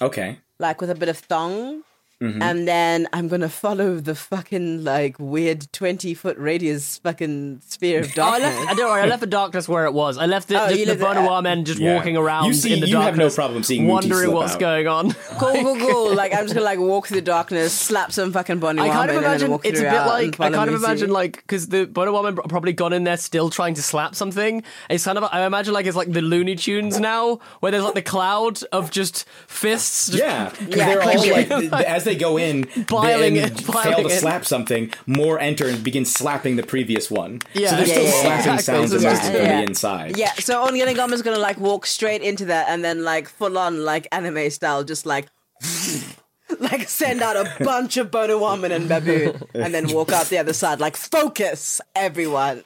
okay. 0.00 0.38
Like 0.58 0.80
with 0.80 0.90
a 0.90 0.94
bit 0.94 1.08
of 1.08 1.18
thong. 1.18 1.82
Mm-hmm. 2.24 2.42
And 2.42 2.66
then 2.66 3.08
I'm 3.12 3.28
gonna 3.28 3.48
follow 3.48 3.96
the 4.00 4.14
fucking 4.14 4.82
like 4.84 5.16
weird 5.18 5.70
twenty 5.72 6.14
foot 6.14 6.36
radius 6.38 6.98
fucking 6.98 7.60
sphere 7.66 8.00
of 8.00 8.06
Oh, 8.06 8.22
I 8.22 8.38
darkness. 8.40 8.56
left. 8.56 8.70
I 8.70 8.74
don't 8.74 8.90
worry. 8.90 9.02
I 9.02 9.06
left 9.06 9.20
the 9.20 9.26
darkness 9.26 9.68
where 9.68 9.84
it 9.86 9.92
was. 9.92 10.16
I 10.18 10.26
left 10.26 10.48
the, 10.48 10.60
Oh, 10.62 10.68
the, 10.68 10.84
the 10.84 10.94
left 10.94 11.42
men 11.44 11.64
just 11.64 11.80
Yeah. 11.80 11.94
walking 11.96 12.16
around 12.16 12.46
You 12.46 12.54
see- 12.54 12.72
in 12.72 12.80
the 12.80 12.88
you 12.88 12.96
have 13.00 13.16
no 13.16 13.28
problem 13.30 13.62
seeing 13.62 13.82
Muti 13.82 13.92
wondering 13.92 14.22
slip 14.24 14.34
what's 14.34 14.54
out. 14.54 14.60
going 14.60 14.86
on. 14.88 15.12
cool, 15.38 15.52
cool, 15.54 15.76
cool. 15.78 16.14
Like 16.14 16.32
I'm 16.32 16.44
just 16.44 16.54
gonna 16.54 16.64
like 16.64 16.78
walk 16.78 17.08
through 17.08 17.16
the 17.16 17.22
darkness, 17.26 17.72
slap 17.72 18.12
some 18.12 18.32
fucking 18.32 18.58
Bonnie 18.58 18.80
I 18.82 18.88
kind 18.88 19.10
of 19.10 19.16
Woman, 19.16 19.30
imagine 19.30 19.52
it's 19.64 19.80
a 19.80 19.82
bit 19.82 19.92
like 20.06 20.40
I 20.40 20.50
kind 20.50 20.70
of 20.70 20.74
Lucy. 20.80 20.84
imagine 20.84 21.10
like 21.10 21.36
because 21.36 21.68
the 21.68 21.86
Bonu 21.86 22.12
Amwen 22.12 22.48
probably 22.48 22.72
gone 22.72 22.92
in 22.92 23.04
there 23.04 23.16
still 23.16 23.50
trying 23.50 23.74
to 23.74 23.82
slap 23.82 24.14
something. 24.14 24.62
It's 24.88 25.04
kind 25.04 25.18
of 25.18 25.24
I 25.24 25.44
imagine 25.46 25.74
like 25.74 25.86
it's 25.86 25.96
like 25.96 26.12
the 26.12 26.22
Looney 26.22 26.56
Tunes 26.56 26.98
now 27.00 27.40
where 27.60 27.70
there's 27.72 27.84
like 27.84 27.94
the 27.94 28.02
cloud 28.02 28.62
of 28.72 28.90
just 28.90 29.26
fists. 29.46 30.06
Just, 30.08 30.18
Yeah, 30.18 30.50
'cause 30.50 30.68
Yeah, 30.68 30.86
they're 30.86 31.02
all 31.02 31.12
clearly. 31.12 31.68
like, 31.68 31.84
as 31.86 32.04
they 32.04 32.13
go 32.14 32.36
in, 32.36 32.66
Biling 32.88 33.34
they, 33.34 33.40
it, 33.42 33.50
and 33.58 33.66
biling 33.66 33.82
fail 33.94 34.08
to 34.08 34.14
it. 34.14 34.18
slap 34.18 34.44
something, 34.44 34.92
more 35.06 35.38
enter 35.40 35.68
and 35.68 35.82
begin 35.82 36.04
slapping 36.04 36.56
the 36.56 36.62
previous 36.62 37.10
one. 37.10 37.40
Yeah. 37.54 37.70
so 37.70 37.76
there's 37.76 37.88
Yeah, 37.88 37.94
still 37.94 38.04
yeah, 38.04 38.10
yeah, 38.10 38.22
slapping 38.22 38.54
exactly. 38.54 38.62
sounds 38.88 38.92
it's 38.92 39.20
from 39.26 39.32
the 39.34 39.62
inside. 39.62 40.16
Yeah, 40.16 40.32
so 40.34 40.66
Ongenagama's 40.66 41.22
gonna 41.22 41.38
like 41.38 41.58
walk 41.58 41.86
straight 41.86 42.22
into 42.22 42.44
that 42.46 42.68
and 42.68 42.84
then 42.84 43.04
like 43.04 43.28
full 43.28 43.56
on 43.58 43.84
like 43.84 44.06
anime 44.12 44.50
style, 44.50 44.84
just 44.84 45.06
like 45.06 45.26
like 46.60 46.88
send 46.88 47.22
out 47.22 47.36
a 47.36 47.64
bunch 47.64 47.96
of 47.96 48.10
Bonu 48.10 48.40
Amwen 48.40 48.70
and 48.70 48.88
baboon 48.88 49.42
and 49.54 49.74
then 49.74 49.88
walk 49.92 50.12
out 50.12 50.26
the 50.26 50.38
other 50.38 50.52
side, 50.52 50.80
like 50.80 50.96
focus 50.96 51.80
everyone. 51.94 52.62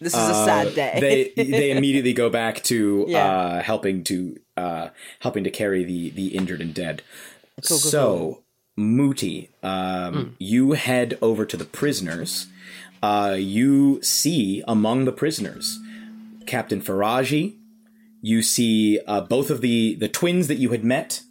This 0.00 0.12
is 0.12 0.28
a 0.28 0.34
sad 0.44 0.74
day. 0.74 1.32
they 1.34 1.42
they 1.50 1.70
immediately 1.70 2.12
go 2.12 2.28
back 2.28 2.62
to 2.64 3.06
Yeah. 3.08 3.24
uh, 3.26 3.62
helping 3.62 4.04
to 4.04 4.36
uh, 4.56 4.88
helping 5.20 5.44
to 5.44 5.50
carry 5.50 5.84
the 5.84 6.10
the 6.10 6.28
injured 6.36 6.60
and 6.60 6.74
dead. 6.74 7.02
so 7.62 8.42
Muti, 8.76 9.50
um, 9.62 10.36
you 10.38 10.72
head 10.72 11.16
over 11.22 11.46
to 11.46 11.56
the 11.56 11.64
prisoners. 11.64 12.48
Uh, 13.02 13.36
you 13.38 14.02
see 14.02 14.64
among 14.66 15.04
the 15.04 15.12
prisoners 15.12 15.78
Captain 16.46 16.80
Faraji. 16.80 17.56
You 18.22 18.42
see 18.42 19.00
uh, 19.06 19.20
both 19.20 19.50
of 19.50 19.60
the 19.60 19.94
the 19.96 20.08
twins 20.08 20.48
that 20.48 20.56
you 20.56 20.70
had 20.70 20.82
met, 20.84 21.22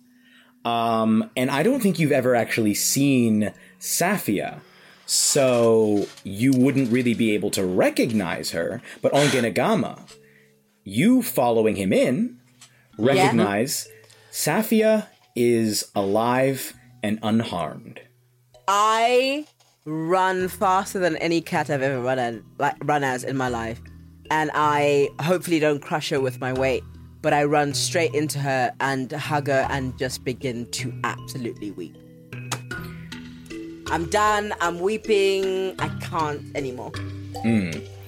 um, 0.63 1.29
and 1.35 1.49
I 1.49 1.63
don't 1.63 1.81
think 1.81 1.99
you've 1.99 2.11
ever 2.11 2.35
actually 2.35 2.75
seen 2.75 3.51
Safia. 3.79 4.59
So 5.05 6.07
you 6.23 6.53
wouldn't 6.53 6.91
really 6.91 7.13
be 7.13 7.31
able 7.31 7.51
to 7.51 7.65
recognize 7.65 8.51
her, 8.51 8.81
but 9.01 9.11
Ongenagama, 9.11 9.99
you 10.85 11.21
following 11.21 11.75
him 11.75 11.91
in, 11.91 12.39
recognize 12.97 13.89
Safia 14.31 15.07
is 15.35 15.91
alive 15.93 16.73
and 17.03 17.19
unharmed. 17.21 17.99
I 18.67 19.45
run 19.85 20.47
faster 20.47 20.97
than 20.97 21.17
any 21.17 21.41
cat 21.41 21.69
I've 21.69 21.81
ever 21.81 22.01
run 22.01 22.17
at, 22.17 22.35
like 22.57 22.75
run 22.83 23.03
as 23.03 23.23
in 23.23 23.37
my 23.37 23.49
life, 23.49 23.81
and 24.31 24.49
I 24.53 25.09
hopefully 25.19 25.59
don't 25.59 25.81
crush 25.81 26.09
her 26.09 26.19
with 26.19 26.39
my 26.39 26.53
weight. 26.53 26.83
But 27.21 27.31
I 27.31 27.45
run 27.45 27.73
straight 27.73 28.13
into 28.13 28.39
her 28.39 28.73
and 28.81 29.09
hug 29.09 29.47
her 29.47 29.65
and 29.69 29.97
just 29.97 30.25
begin 30.25 30.69
to 30.71 30.93
absolutely 31.05 31.71
weep. 31.71 31.95
I'm 33.87 34.09
done. 34.09 34.53
I'm 34.59 34.81
weeping. 34.81 35.75
I 35.79 35.87
can't 36.01 36.41
anymore. 36.53 36.91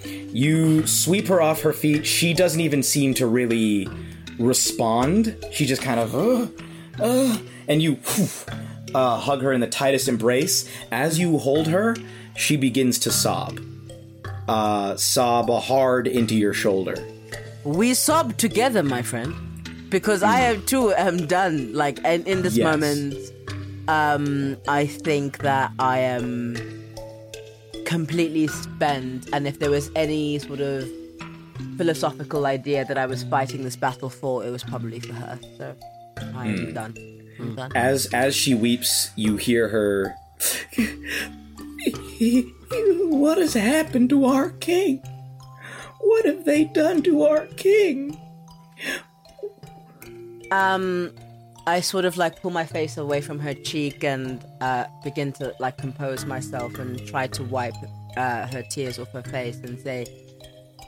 You 0.04 0.86
sweep 0.86 1.28
her 1.28 1.42
off 1.42 1.62
her 1.62 1.72
feet. 1.72 2.06
She 2.06 2.34
doesn't 2.34 2.60
even 2.60 2.84
seem 2.84 3.14
to 3.14 3.26
really 3.26 3.88
respond. 4.38 5.38
She 5.52 5.66
just 5.66 5.82
kind 5.82 6.00
of, 6.00 6.14
uh, 6.14 6.48
uh, 7.02 7.38
and 7.70 7.82
you 7.82 7.98
uh, 8.96 9.20
hug 9.20 9.42
her 9.42 9.52
in 9.52 9.60
the 9.60 9.68
tightest 9.68 10.08
embrace. 10.08 10.70
As 10.92 11.20
you 11.20 11.38
hold 11.38 11.68
her, 11.68 11.96
she 12.38 12.56
begins 12.56 12.98
to 13.00 13.12
sob. 13.12 13.60
Uh, 14.48 14.96
sob 14.96 15.50
hard 15.50 16.08
into 16.08 16.34
your 16.36 16.54
shoulder. 16.54 16.96
We 17.66 17.94
sob 17.94 18.38
together, 18.38 18.84
my 18.84 19.02
friend, 19.02 19.36
because 19.90 20.24
I 20.24 20.38
have 20.48 20.66
too 20.66 20.94
am 20.94 21.28
done. 21.28 21.74
Like, 21.74 22.00
and 22.06 22.26
in 22.26 22.42
this 22.42 22.56
Yes. 22.56 22.64
moment, 22.72 23.16
um, 23.90 24.56
I 24.68 24.86
think 24.86 25.40
that 25.40 25.72
I 25.78 26.00
am 26.00 26.56
completely 27.86 28.48
spent. 28.48 29.28
And 29.34 29.46
if 29.46 29.60
there 29.60 29.72
was 29.72 29.92
any 29.96 30.40
sort 30.40 30.62
of 30.62 30.88
philosophical 31.76 32.46
idea 32.46 32.86
that 32.86 32.98
I 32.98 33.08
was 33.08 33.24
fighting 33.24 33.64
this 33.64 33.76
battle 33.76 34.10
for, 34.10 34.46
it 34.46 34.52
was 34.52 34.64
probably 34.64 35.00
for 35.02 35.14
her. 35.14 35.40
So 35.58 35.76
I 36.36 36.48
am 36.48 36.74
done. 36.74 37.15
I'm 37.40 37.56
done. 37.56 37.72
As 37.76 38.08
as 38.14 38.36
she 38.36 38.54
weeps, 38.54 39.12
you 39.16 39.38
hear 39.38 39.70
her 39.70 40.16
What 43.26 43.38
has 43.38 43.54
happened 43.54 44.10
to 44.10 44.26
our 44.26 44.52
king? 44.52 45.04
What 46.00 46.26
have 46.26 46.46
they 46.46 46.66
done 46.66 47.02
to 47.04 47.24
our 47.24 47.46
king? 47.58 48.20
Um, 50.52 51.12
I 51.68 51.82
sort 51.82 52.06
of 52.06 52.18
like 52.18 52.42
pull 52.42 52.52
my 52.52 52.66
face 52.66 52.98
away 52.98 53.22
from 53.22 53.40
her 53.40 53.54
cheek 53.54 54.04
and 54.04 54.44
uh, 54.62 54.86
begin 55.04 55.32
to 55.34 55.54
like 55.60 55.78
compose 55.78 56.26
myself 56.26 56.78
and 56.78 57.06
try 57.08 57.28
to 57.28 57.44
wipe 57.44 57.76
uh, 58.18 58.48
her 58.48 58.64
tears 58.70 59.00
off 59.00 59.12
her 59.12 59.24
face 59.24 59.58
and 59.58 59.80
say, 59.80 60.06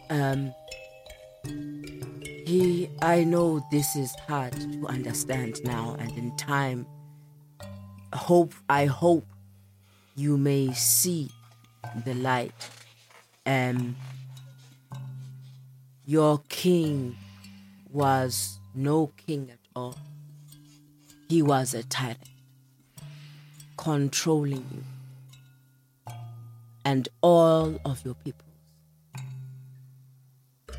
um, 0.10 0.54
he, 2.48 2.90
I 3.02 3.26
know 3.26 3.62
this 3.72 3.98
is 3.98 4.16
hard 4.26 4.54
to 4.54 4.88
understand 4.88 5.60
now, 5.66 5.98
and 6.00 6.10
in 6.18 6.34
time, 6.38 6.88
hope 8.14 8.54
I 8.70 8.86
hope 8.86 9.26
you 10.16 10.38
may 10.38 10.72
see 10.72 11.30
the 12.06 12.14
light. 12.14 12.70
Um, 13.46 13.98
your 16.06 16.42
king 16.48 17.18
was 17.92 18.60
no 18.74 19.12
king 19.28 19.50
at 19.52 19.60
all. 19.76 19.98
He 21.28 21.42
was 21.42 21.74
a 21.74 21.84
tyrant, 21.84 22.30
controlling 23.76 24.66
you 24.74 26.14
and 26.86 27.10
all 27.22 27.78
of 27.84 28.06
your 28.06 28.16
people. 28.16 28.47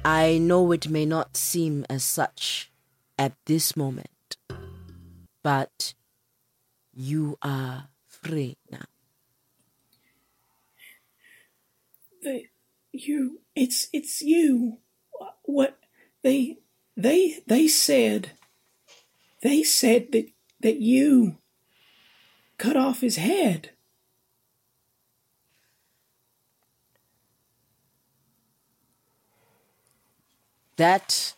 I 0.05 0.39
know 0.39 0.73
it 0.73 0.89
may 0.89 1.05
not 1.05 1.37
seem 1.37 1.85
as 1.91 2.05
such 2.05 2.71
at 3.19 3.33
this 3.47 3.77
moment, 3.77 4.37
but 5.43 5.95
you 6.95 7.37
are 7.43 7.89
free 8.07 8.57
now. 8.71 8.85
The, 12.23 12.45
you, 12.93 13.41
it's 13.55 13.89
it's 13.93 14.23
you. 14.23 14.79
What 15.43 15.79
they 16.23 16.59
they 16.97 17.39
they 17.47 17.69
said. 17.69 18.33
They 19.43 19.63
said 19.63 20.13
that 20.13 20.31
that 20.61 20.81
you 20.81 21.39
cut 22.57 22.77
off 22.77 23.01
his 23.01 23.17
head. 23.17 23.71
That 30.79 31.35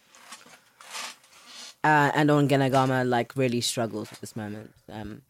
uh, 1.82 2.12
and 2.14 2.28
Ongenagama 2.30 3.08
like 3.08 3.34
really 3.36 3.60
struggles 3.60 4.12
at 4.12 4.20
this 4.20 4.36
moment. 4.36 4.72
Um, 4.90 5.22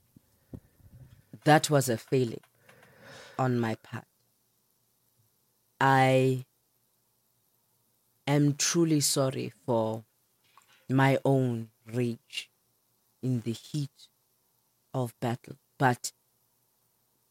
that 1.45 1.71
was 1.71 1.89
a 1.89 1.97
failing 1.97 2.41
on 3.39 3.59
my 3.59 3.77
part. 3.77 4.05
I 5.81 6.45
am 8.27 8.55
truly 8.55 9.01
sorry 9.01 9.53
for 9.65 10.05
my 10.89 11.19
own 11.25 11.69
rage 11.91 12.51
in 13.23 13.43
the 13.43 13.53
heat 13.53 14.09
of 14.93 15.15
battle. 15.21 15.57
But 15.79 16.13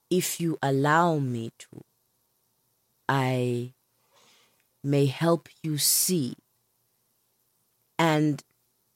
if 0.10 0.40
you 0.40 0.58
allow 0.64 1.20
me 1.20 1.52
to, 1.60 1.84
I 3.08 3.74
may 4.84 5.08
help 5.08 5.50
you 5.62 5.78
see. 5.78 6.36
And 8.00 8.42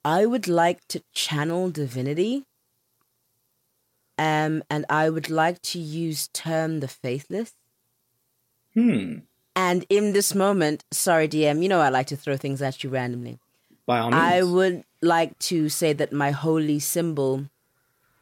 I 0.06 0.26
would 0.26 0.48
like 0.48 0.88
to 0.88 1.04
channel 1.14 1.70
divinity. 1.70 2.46
Um, 4.18 4.64
and 4.70 4.86
I 4.90 5.10
would 5.10 5.30
like 5.30 5.62
to 5.64 5.80
use 5.80 6.30
term 6.30 6.80
the 6.80 6.88
faithless. 6.88 7.54
Hmm. 8.74 9.20
And 9.56 9.86
in 9.90 10.14
this 10.14 10.34
moment, 10.34 10.84
sorry, 10.92 11.28
DM, 11.28 11.62
you 11.62 11.70
know 11.70 11.80
I 11.80 11.90
like 11.90 12.08
to 12.08 12.16
throw 12.16 12.38
things 12.38 12.62
at 12.62 12.84
you 12.84 12.90
randomly. 12.90 13.40
By 13.86 14.00
all 14.00 14.12
means. 14.12 14.22
I 14.22 14.44
would 14.44 14.84
like 15.02 15.38
to 15.40 15.70
say 15.70 15.94
that 15.94 16.14
my 16.14 16.32
holy 16.32 16.80
symbol 16.80 17.50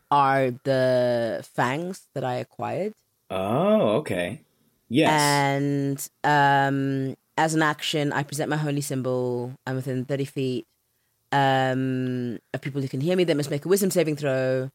are 0.09 0.51
the 0.63 1.45
fangs 1.53 2.07
that 2.15 2.23
I 2.23 2.35
acquired. 2.35 2.93
Oh, 3.29 3.97
okay. 3.97 4.41
Yes. 4.89 5.09
And 5.09 6.09
um, 6.23 7.15
as 7.37 7.53
an 7.53 7.61
action, 7.61 8.11
I 8.11 8.23
present 8.23 8.49
my 8.49 8.57
holy 8.57 8.81
symbol. 8.81 9.53
I'm 9.65 9.75
within 9.75 10.03
30 10.03 10.25
feet 10.25 10.67
um, 11.31 12.39
of 12.53 12.61
people 12.61 12.81
who 12.81 12.87
can 12.87 13.01
hear 13.01 13.15
me. 13.15 13.23
They 13.23 13.33
must 13.33 13.49
make 13.51 13.65
a 13.65 13.67
wisdom 13.69 13.91
saving 13.91 14.15
throw. 14.15 14.69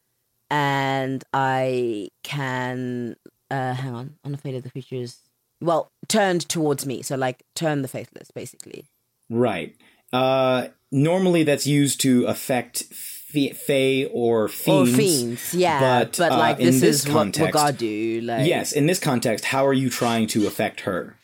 And 0.49 1.23
I 1.33 2.09
can, 2.23 3.15
uh, 3.51 3.73
hang 3.73 3.93
on, 3.93 4.15
unafraid 4.23 4.55
of 4.55 4.63
the 4.63 4.71
creatures. 4.71 5.17
Well, 5.59 5.91
turned 6.07 6.47
towards 6.47 6.85
me. 6.85 7.01
So, 7.01 7.15
like, 7.15 7.43
turn 7.55 7.81
the 7.81 7.87
faithless, 7.87 8.31
basically. 8.31 8.85
Right. 9.29 9.75
Uh, 10.13 10.67
normally 10.91 11.43
that's 11.43 11.67
used 11.67 11.99
to 12.01 12.25
affect 12.25 12.83
fe- 12.83 13.51
Fae 13.51 14.09
or 14.13 14.47
fiends. 14.47 14.93
Or 14.93 14.95
fiends, 14.95 15.53
yeah. 15.53 15.79
But, 15.79 16.17
But, 16.17 16.31
uh, 16.31 16.37
like, 16.37 16.57
this, 16.59 16.79
this 16.79 17.01
is 17.01 17.07
what, 17.07 17.15
what 17.15 17.23
context- 17.23 17.53
God 17.53 17.77
do. 17.77 18.21
Like, 18.21 18.47
Yes, 18.47 18.71
in 18.71 18.85
this 18.85 18.99
context, 18.99 19.45
how 19.45 19.65
are 19.67 19.73
you 19.73 19.89
trying 19.89 20.27
to 20.27 20.47
affect 20.47 20.81
her? 20.81 21.17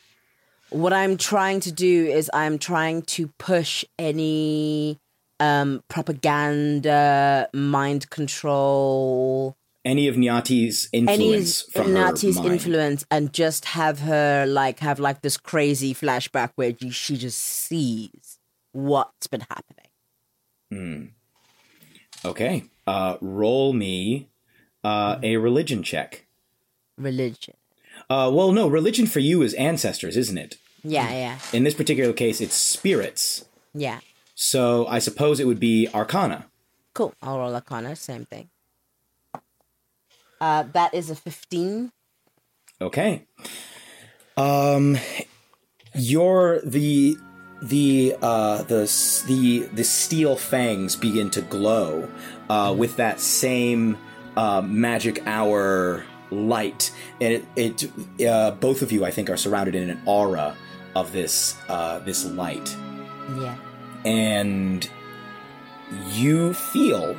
what 0.69 0.91
I'm 0.91 1.17
trying 1.17 1.59
to 1.61 1.71
do 1.71 2.07
is 2.07 2.31
I'm 2.33 2.57
trying 2.57 3.03
to 3.03 3.27
push 3.37 3.85
any 3.99 4.99
um 5.39 5.83
propaganda, 5.87 7.49
mind 7.53 8.09
control, 8.09 9.55
Any 9.85 10.07
of 10.07 10.15
Nyati's 10.15 10.87
any 10.93 11.07
influence 11.33 11.61
from 11.63 11.87
Nyati's 11.93 12.37
her 12.37 12.43
mind. 12.43 12.53
influence, 12.53 13.05
and 13.11 13.33
just 13.33 13.65
have 13.65 13.99
her 13.99 14.45
like 14.45 14.79
have 14.79 14.99
like 14.99 15.21
this 15.21 15.37
crazy 15.37 15.93
flashback 15.93 16.51
where 16.55 16.73
she- 16.79 16.89
she 16.91 17.17
just 17.17 17.39
sees 17.39 18.39
what's 18.71 19.27
been 19.27 19.41
happening. 19.41 19.89
Hmm. 20.71 21.05
Okay. 22.25 22.63
Uh, 22.87 23.17
roll 23.21 23.73
me 23.73 24.27
uh, 24.83 25.17
a 25.23 25.37
religion 25.37 25.83
check. 25.83 26.25
Religion, 26.97 27.55
Uh, 28.09 28.29
well, 28.33 28.51
no, 28.51 28.67
religion 28.67 29.07
for 29.07 29.19
you 29.19 29.41
is 29.41 29.53
ancestors, 29.55 30.15
isn't 30.17 30.37
it? 30.37 30.57
yeah, 30.83 31.09
yeah, 31.11 31.39
In 31.53 31.63
this 31.63 31.73
particular 31.73 32.11
case, 32.13 32.39
it's 32.41 32.55
spirits. 32.55 33.45
yeah. 33.73 33.99
So 34.43 34.85
I 34.87 34.99
suppose 34.99 35.39
it 35.39 35.47
would 35.47 35.59
be 35.61 35.87
Arcana. 35.93 36.47
Cool. 36.93 37.13
I'll 37.21 37.39
roll 37.39 37.55
Arcana. 37.55 37.95
Same 37.95 38.25
thing. 38.25 38.49
Uh, 40.41 40.63
that 40.73 40.93
is 40.93 41.09
a 41.09 41.15
fifteen. 41.15 41.93
Okay. 42.81 43.25
Um, 44.35 44.97
your 45.95 46.59
the 46.65 47.15
the 47.61 48.15
uh 48.21 48.63
the 48.63 48.83
the 49.27 49.59
the 49.73 49.83
steel 49.85 50.35
fangs 50.35 50.97
begin 50.97 51.29
to 51.29 51.41
glow 51.41 52.09
uh 52.49 52.75
with 52.77 52.97
that 52.97 53.21
same 53.21 53.97
uh 54.35 54.61
magic 54.61 55.25
hour 55.25 56.03
light 56.29 56.91
and 57.21 57.33
it, 57.33 57.45
it 57.55 58.27
uh 58.27 58.51
both 58.51 58.81
of 58.81 58.91
you 58.91 59.05
I 59.05 59.11
think 59.11 59.29
are 59.29 59.37
surrounded 59.37 59.75
in 59.75 59.89
an 59.89 60.01
aura 60.05 60.57
of 60.93 61.13
this 61.13 61.55
uh 61.69 61.99
this 61.99 62.25
light 62.25 62.75
Yeah. 63.37 63.55
And 64.05 64.89
you 66.09 66.53
feel 66.53 67.15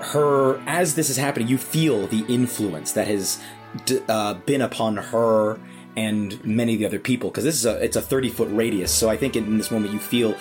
her 0.00 0.60
as 0.66 0.94
this 0.96 1.08
is 1.08 1.16
happening 1.16 1.46
you 1.46 1.58
feel 1.58 2.06
the 2.08 2.24
influence 2.28 2.92
that 2.92 3.06
has 3.06 3.40
d- 3.84 4.00
uh, 4.08 4.34
been 4.34 4.60
upon 4.60 4.96
her 4.96 5.58
and 5.96 6.42
many 6.44 6.74
of 6.74 6.80
the 6.80 6.86
other 6.86 6.98
people 6.98 7.30
because 7.30 7.44
this 7.44 7.54
is 7.54 7.66
a 7.66 7.82
it's 7.84 7.96
a 7.96 8.02
30 8.02 8.30
foot 8.30 8.48
radius. 8.50 8.92
So 8.92 9.08
i 9.10 9.16
think 9.16 9.36
in 9.36 9.58
this 9.58 9.70
moment 9.70 9.92
you 9.92 9.98
feel 9.98 10.34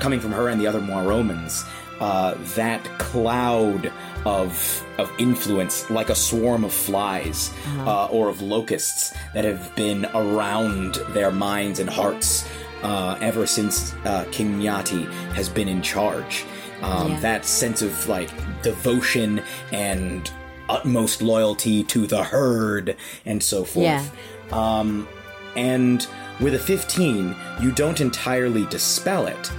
coming 0.00 0.20
from 0.20 0.32
her 0.32 0.48
and 0.48 0.60
the 0.60 0.66
other 0.66 0.80
Moromans 0.80 1.66
uh, 2.00 2.34
that 2.54 2.84
cloud 2.98 3.90
of 4.24 4.84
of 4.98 5.10
influence 5.18 5.88
like 5.90 6.10
a 6.10 6.14
swarm 6.14 6.62
of 6.64 6.72
flies 6.72 7.52
uh, 7.78 8.06
or 8.06 8.28
of 8.28 8.40
locusts 8.42 9.14
that 9.34 9.44
have 9.44 9.74
been 9.74 10.04
around 10.14 10.94
their 11.10 11.32
minds 11.32 11.80
and 11.80 11.88
hearts 11.90 12.46
uh, 12.82 13.18
ever 13.20 13.46
since 13.46 13.94
uh, 14.04 14.24
King 14.30 14.58
Nyati 14.60 15.06
has 15.34 15.48
been 15.48 15.68
in 15.68 15.82
charge. 15.82 16.44
Um, 16.82 17.12
Yeah. 17.12 17.20
That 17.20 17.44
sense 17.44 17.82
of 17.82 18.08
like 18.08 18.30
devotion 18.62 19.42
and 19.72 20.30
utmost 20.68 21.22
loyalty 21.22 21.82
to 21.84 22.06
the 22.06 22.22
herd 22.22 22.96
and 23.24 23.42
so 23.42 23.64
forth. 23.64 23.84
Yeah. 23.84 24.04
Um, 24.52 25.08
and 25.56 26.06
with 26.40 26.54
a 26.54 26.58
15, 26.58 27.34
you 27.60 27.72
don't 27.72 28.00
entirely 28.00 28.64
dispel 28.66 29.26
it, 29.26 29.50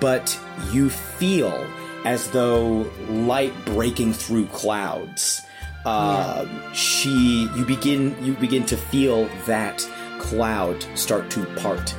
but 0.00 0.38
you 0.70 0.90
feel 0.90 1.66
as 2.04 2.30
though 2.30 2.90
light 3.08 3.52
breaking 3.64 4.12
through 4.12 4.46
clouds. 4.46 5.42
Uh, 5.86 6.44
She, 6.74 7.48
you 7.56 7.64
begin, 7.64 8.14
you 8.22 8.34
begin 8.34 8.66
to 8.66 8.76
feel 8.76 9.28
that 9.46 9.88
cloud 10.18 10.84
start 10.94 11.30
to 11.30 11.44
part, 11.56 11.94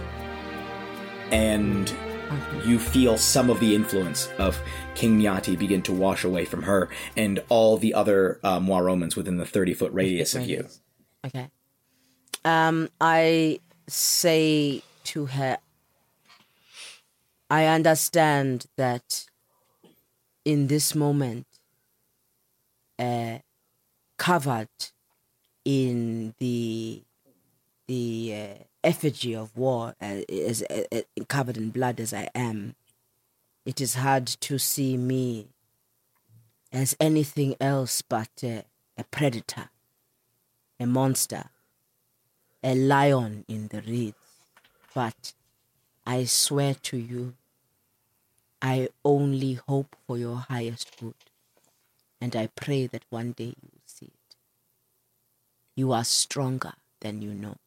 and 1.31 1.93
you 2.65 2.79
feel 2.79 3.17
some 3.17 3.49
of 3.49 3.59
the 3.59 3.73
influence 3.75 4.29
of 4.37 4.59
King 4.95 5.19
Nyati 5.19 5.57
begin 5.57 5.81
to 5.83 5.93
wash 5.93 6.23
away 6.23 6.45
from 6.45 6.63
her 6.63 6.89
and 7.15 7.41
all 7.49 7.77
the 7.77 7.93
other 7.93 8.39
uh, 8.43 8.59
Romans 8.61 9.15
within 9.15 9.37
the 9.37 9.45
30 9.45 9.73
foot 9.73 9.93
radius 9.93 10.35
of 10.35 10.45
you. 10.45 10.67
Okay. 11.25 11.49
Um, 12.43 12.89
I 12.99 13.59
say 13.87 14.81
to 15.05 15.25
her, 15.27 15.57
I 17.49 17.65
understand 17.65 18.67
that 18.75 19.25
in 20.43 20.67
this 20.67 20.95
moment, 20.95 21.45
uh, 22.99 23.39
covered 24.17 24.69
in 25.63 26.33
the 26.39 27.03
the 27.87 28.33
uh, 28.35 28.63
effigy 28.87 29.35
of 29.35 29.55
war, 29.57 29.95
uh, 30.01 30.21
as 30.31 30.63
uh, 30.63 31.01
covered 31.27 31.57
in 31.57 31.71
blood 31.71 31.99
as 31.99 32.13
I 32.13 32.29
am, 32.33 32.75
it 33.65 33.81
is 33.81 33.95
hard 33.95 34.25
to 34.27 34.57
see 34.57 34.95
me 34.95 35.49
as 36.71 36.95
anything 36.97 37.55
else 37.59 38.01
but 38.01 38.29
uh, 38.43 38.61
a 38.97 39.03
predator, 39.11 39.69
a 40.79 40.85
monster, 40.85 41.49
a 42.63 42.75
lion 42.75 43.43
in 43.49 43.67
the 43.67 43.81
reeds. 43.81 44.15
But 44.95 45.33
I 46.05 46.23
swear 46.23 46.73
to 46.83 46.97
you, 46.97 47.33
I 48.61 48.87
only 49.03 49.55
hope 49.67 49.97
for 50.07 50.17
your 50.17 50.37
highest 50.37 50.97
good, 50.97 51.13
and 52.21 52.35
I 52.37 52.47
pray 52.47 52.87
that 52.87 53.03
one 53.09 53.33
day 53.33 53.53
you 53.61 53.69
will 53.73 53.85
see 53.85 54.05
it. 54.05 54.35
You 55.75 55.91
are 55.91 56.05
stronger 56.05 56.73
than 57.01 57.21
you 57.21 57.33
know. 57.33 57.57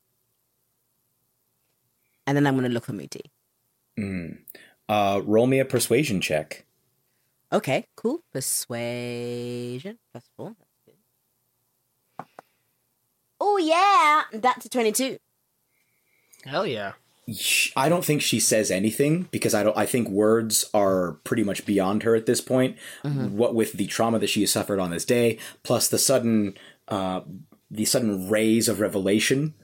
And 2.30 2.36
then 2.36 2.46
I'm 2.46 2.54
going 2.54 2.62
to 2.62 2.72
look 2.72 2.84
for 2.84 2.92
Muti. 2.92 3.24
Uh, 4.88 5.20
roll 5.24 5.48
me 5.48 5.58
a 5.58 5.64
persuasion 5.64 6.20
check. 6.20 6.64
Okay, 7.52 7.88
cool. 7.96 8.20
Persuasion 8.32 9.98
plus 10.12 10.30
four. 10.36 10.54
That's 10.56 10.70
good. 10.86 10.94
Oh 13.40 13.56
yeah, 13.58 14.38
that's 14.40 14.64
a 14.64 14.68
twenty-two. 14.68 15.18
Hell 16.44 16.68
yeah. 16.68 16.92
I 17.74 17.88
don't 17.88 18.04
think 18.04 18.22
she 18.22 18.38
says 18.38 18.70
anything 18.70 19.26
because 19.32 19.52
I 19.52 19.64
don't. 19.64 19.76
I 19.76 19.86
think 19.86 20.08
words 20.08 20.70
are 20.72 21.14
pretty 21.24 21.42
much 21.42 21.66
beyond 21.66 22.04
her 22.04 22.14
at 22.14 22.26
this 22.26 22.40
point. 22.40 22.76
What 23.02 23.56
with 23.56 23.72
the 23.72 23.86
trauma 23.86 24.20
that 24.20 24.30
she 24.30 24.42
has 24.42 24.52
suffered 24.52 24.78
on 24.78 24.92
this 24.92 25.04
day, 25.04 25.36
plus 25.64 25.88
the 25.88 25.98
sudden, 25.98 26.54
uh, 26.86 27.22
the 27.72 27.86
sudden 27.86 28.30
rays 28.30 28.68
of 28.68 28.78
revelation. 28.78 29.54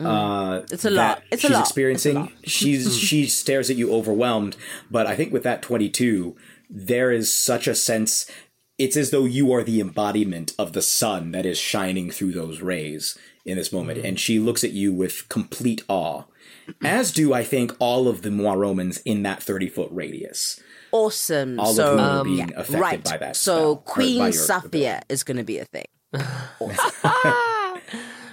Mm. 0.00 0.06
Uh, 0.06 0.66
It's 0.70 0.84
a 0.84 0.90
lot. 0.90 1.22
It's 1.30 1.44
a 1.44 1.48
she's 1.48 1.54
lot. 1.54 1.60
experiencing. 1.60 2.32
She's 2.44 2.96
she 2.96 3.26
stares 3.26 3.70
at 3.70 3.76
you 3.76 3.92
overwhelmed. 3.92 4.56
But 4.90 5.06
I 5.06 5.16
think 5.16 5.32
with 5.32 5.42
that 5.44 5.62
twenty 5.62 5.88
two, 5.88 6.36
there 6.68 7.10
is 7.10 7.32
such 7.32 7.66
a 7.66 7.74
sense. 7.74 8.30
It's 8.78 8.96
as 8.96 9.10
though 9.10 9.24
you 9.24 9.52
are 9.52 9.64
the 9.64 9.80
embodiment 9.80 10.52
of 10.58 10.74
the 10.74 10.82
sun 10.82 11.32
that 11.32 11.46
is 11.46 11.58
shining 11.58 12.10
through 12.10 12.32
those 12.32 12.60
rays 12.60 13.16
in 13.46 13.56
this 13.56 13.72
moment, 13.72 14.00
mm. 14.00 14.04
and 14.04 14.20
she 14.20 14.38
looks 14.38 14.64
at 14.64 14.72
you 14.72 14.92
with 14.92 15.28
complete 15.30 15.82
awe. 15.88 16.24
Mm. 16.68 16.74
As 16.86 17.12
do 17.12 17.32
I 17.32 17.42
think 17.42 17.74
all 17.78 18.06
of 18.06 18.20
the 18.22 18.30
Moromans 18.30 19.00
in 19.04 19.22
that 19.22 19.42
thirty 19.42 19.68
foot 19.68 19.88
radius. 19.90 20.60
Awesome. 20.92 21.58
All 21.58 21.72
so 21.72 21.84
of 21.84 21.98
whom 21.98 22.00
are 22.00 22.20
um, 22.20 22.26
being 22.26 22.54
affected 22.54 22.80
right. 22.80 23.04
by 23.04 23.16
that. 23.18 23.36
so 23.36 23.52
spell, 23.52 23.76
Queen 23.76 24.20
Safia 24.20 25.02
is 25.08 25.24
going 25.24 25.36
to 25.36 25.44
be 25.44 25.58
a 25.58 25.64
thing. 25.64 25.86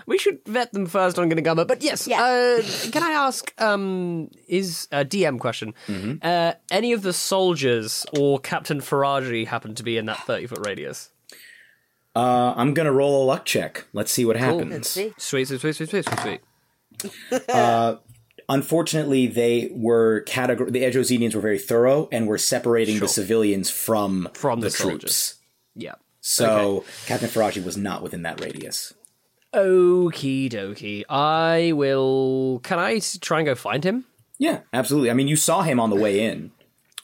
We 0.05 0.17
should 0.17 0.39
vet 0.45 0.73
them 0.73 0.85
first 0.85 1.17
Ongenagama, 1.17 1.65
but 1.67 1.81
yes. 1.81 2.07
Yeah. 2.07 2.21
Uh, 2.23 2.61
can 2.91 3.03
I 3.03 3.11
ask? 3.11 3.53
Um, 3.61 4.29
is 4.47 4.87
a 4.91 5.05
DM 5.05 5.39
question? 5.39 5.73
Mm-hmm. 5.87 6.15
Uh, 6.21 6.53
any 6.71 6.91
of 6.93 7.01
the 7.03 7.13
soldiers 7.13 8.05
or 8.17 8.39
Captain 8.39 8.79
Faraji 8.81 9.47
happen 9.47 9.75
to 9.75 9.83
be 9.83 9.97
in 9.97 10.05
that 10.07 10.17
thirty 10.25 10.47
foot 10.47 10.65
radius? 10.65 11.09
Uh, 12.15 12.53
I'm 12.55 12.73
gonna 12.73 12.91
roll 12.91 13.23
a 13.23 13.25
luck 13.25 13.45
check. 13.45 13.85
Let's 13.93 14.11
see 14.11 14.25
what 14.25 14.35
happens. 14.35 14.71
Let's 14.71 14.89
see. 14.89 15.13
Sweet, 15.17 15.47
sweet, 15.47 15.61
sweet, 15.61 15.75
sweet, 15.75 15.89
sweet, 15.89 16.05
sweet, 16.05 16.41
sweet. 17.41 17.99
Unfortunately, 18.49 19.25
they 19.27 19.69
were 19.73 20.23
categor- 20.27 20.71
the 20.71 20.81
Edrosinians 20.83 21.33
were 21.33 21.41
very 21.41 21.57
thorough 21.57 22.09
and 22.11 22.27
were 22.27 22.37
separating 22.37 22.95
Sure. 22.97 23.07
the 23.07 23.13
civilians 23.13 23.69
from 23.69 24.27
From 24.33 24.59
the 24.59 24.69
troops. 24.69 24.77
soldiers. 24.77 25.35
Yeah. 25.75 25.95
So 26.19 26.83
Captain 27.05 27.29
Faraji 27.29 27.63
was 27.63 27.77
not 27.77 28.03
within 28.03 28.23
that 28.23 28.41
radius. 28.43 28.93
Okie 29.53 30.49
dokie. 30.49 31.03
I 31.09 31.71
will. 31.73 32.59
Can 32.63 32.79
I 32.79 32.99
try 33.21 33.39
and 33.39 33.45
go 33.45 33.55
find 33.55 33.83
him? 33.83 34.05
Yeah, 34.39 34.61
absolutely. 34.73 35.11
I 35.11 35.13
mean, 35.13 35.27
you 35.27 35.35
saw 35.35 35.61
him 35.61 35.79
on 35.79 35.89
the 35.89 35.95
way 35.95 36.25
in. 36.25 36.51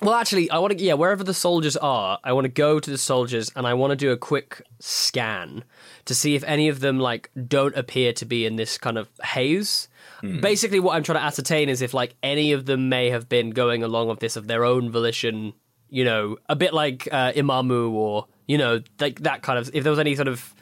Well, 0.02 0.14
actually, 0.14 0.50
I 0.50 0.58
want 0.60 0.78
to. 0.78 0.84
Yeah, 0.84 0.93
wherever 0.93 1.24
the 1.24 1.34
soldiers 1.34 1.76
are, 1.78 2.20
I 2.24 2.34
want 2.34 2.45
to 2.45 2.50
go 2.50 2.80
to 2.80 2.89
the 2.89 2.97
soldiers 2.97 3.52
and 3.56 3.68
I 3.68 3.74
want 3.74 3.91
to 3.91 3.95
do 3.95 4.12
a 4.12 4.18
quick 4.18 4.62
scan 4.80 5.64
to 6.06 6.16
see 6.16 6.36
if 6.36 6.43
any 6.45 6.70
of 6.70 6.80
them 6.80 7.00
like 7.00 7.30
don't 7.47 7.76
appear 7.76 8.14
to 8.14 8.26
be 8.26 8.45
in 8.45 8.56
this 8.56 8.78
kind 8.78 8.97
of 8.97 9.10
haze. 9.24 9.88
Basically, 10.22 10.80
what 10.80 10.95
I'm 10.95 11.04
trying 11.04 11.20
to 11.20 11.24
ascertain 11.24 11.70
is 11.70 11.82
if 11.82 11.93
like 11.93 12.16
any 12.24 12.52
of 12.54 12.66
them 12.66 12.89
may 12.89 13.10
have 13.10 13.30
been 13.30 13.52
going 13.52 13.84
along 13.84 14.08
with 14.08 14.20
this 14.20 14.36
of 14.36 14.47
their 14.47 14.66
own 14.66 14.89
volition. 14.89 15.54
You 15.89 16.06
know, 16.06 16.38
a 16.47 16.56
bit 16.56 16.74
like 16.74 17.08
uh, 17.12 17.32
Imamu 17.34 17.91
or 17.91 18.28
you 18.47 18.58
know, 18.58 18.82
like 19.00 19.22
that 19.22 19.43
kind 19.43 19.60
of. 19.60 19.70
If 19.74 19.84
there 19.84 19.91
was 19.91 20.00
any 20.00 20.16
sort 20.16 20.28
of 20.28 20.54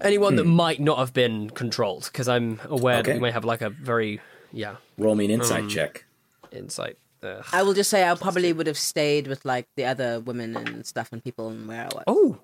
anyone 0.00 0.36
that 0.36 0.44
might 0.44 0.80
not 0.80 0.98
have 0.98 1.12
been 1.12 1.50
controlled, 1.50 2.04
because 2.12 2.28
I'm 2.28 2.60
aware 2.68 2.96
that 3.02 3.08
Okay. 3.08 3.14
we 3.14 3.20
may 3.20 3.30
have 3.30 3.44
like 3.44 3.62
a 3.62 3.70
very 3.70 4.20
yeah 4.52 4.76
Roll 4.98 5.14
me 5.14 5.24
an 5.26 5.30
insight 5.30 5.62
Um, 5.64 5.68
check. 5.68 6.04
insight. 6.52 6.96
Ugh. 7.22 7.44
I 7.52 7.62
will 7.62 7.74
just 7.74 7.90
say 7.90 8.08
I 8.08 8.14
probably 8.14 8.52
would 8.52 8.66
have 8.66 8.78
stayed 8.78 9.26
with 9.26 9.44
like 9.44 9.66
the 9.76 9.84
other 9.84 10.20
women 10.20 10.56
and 10.56 10.86
stuff 10.86 11.12
and 11.12 11.22
people 11.24 11.48
and 11.48 11.66
where 11.66 11.82
I 11.84 11.94
was. 11.94 12.04
Oh, 12.06 12.38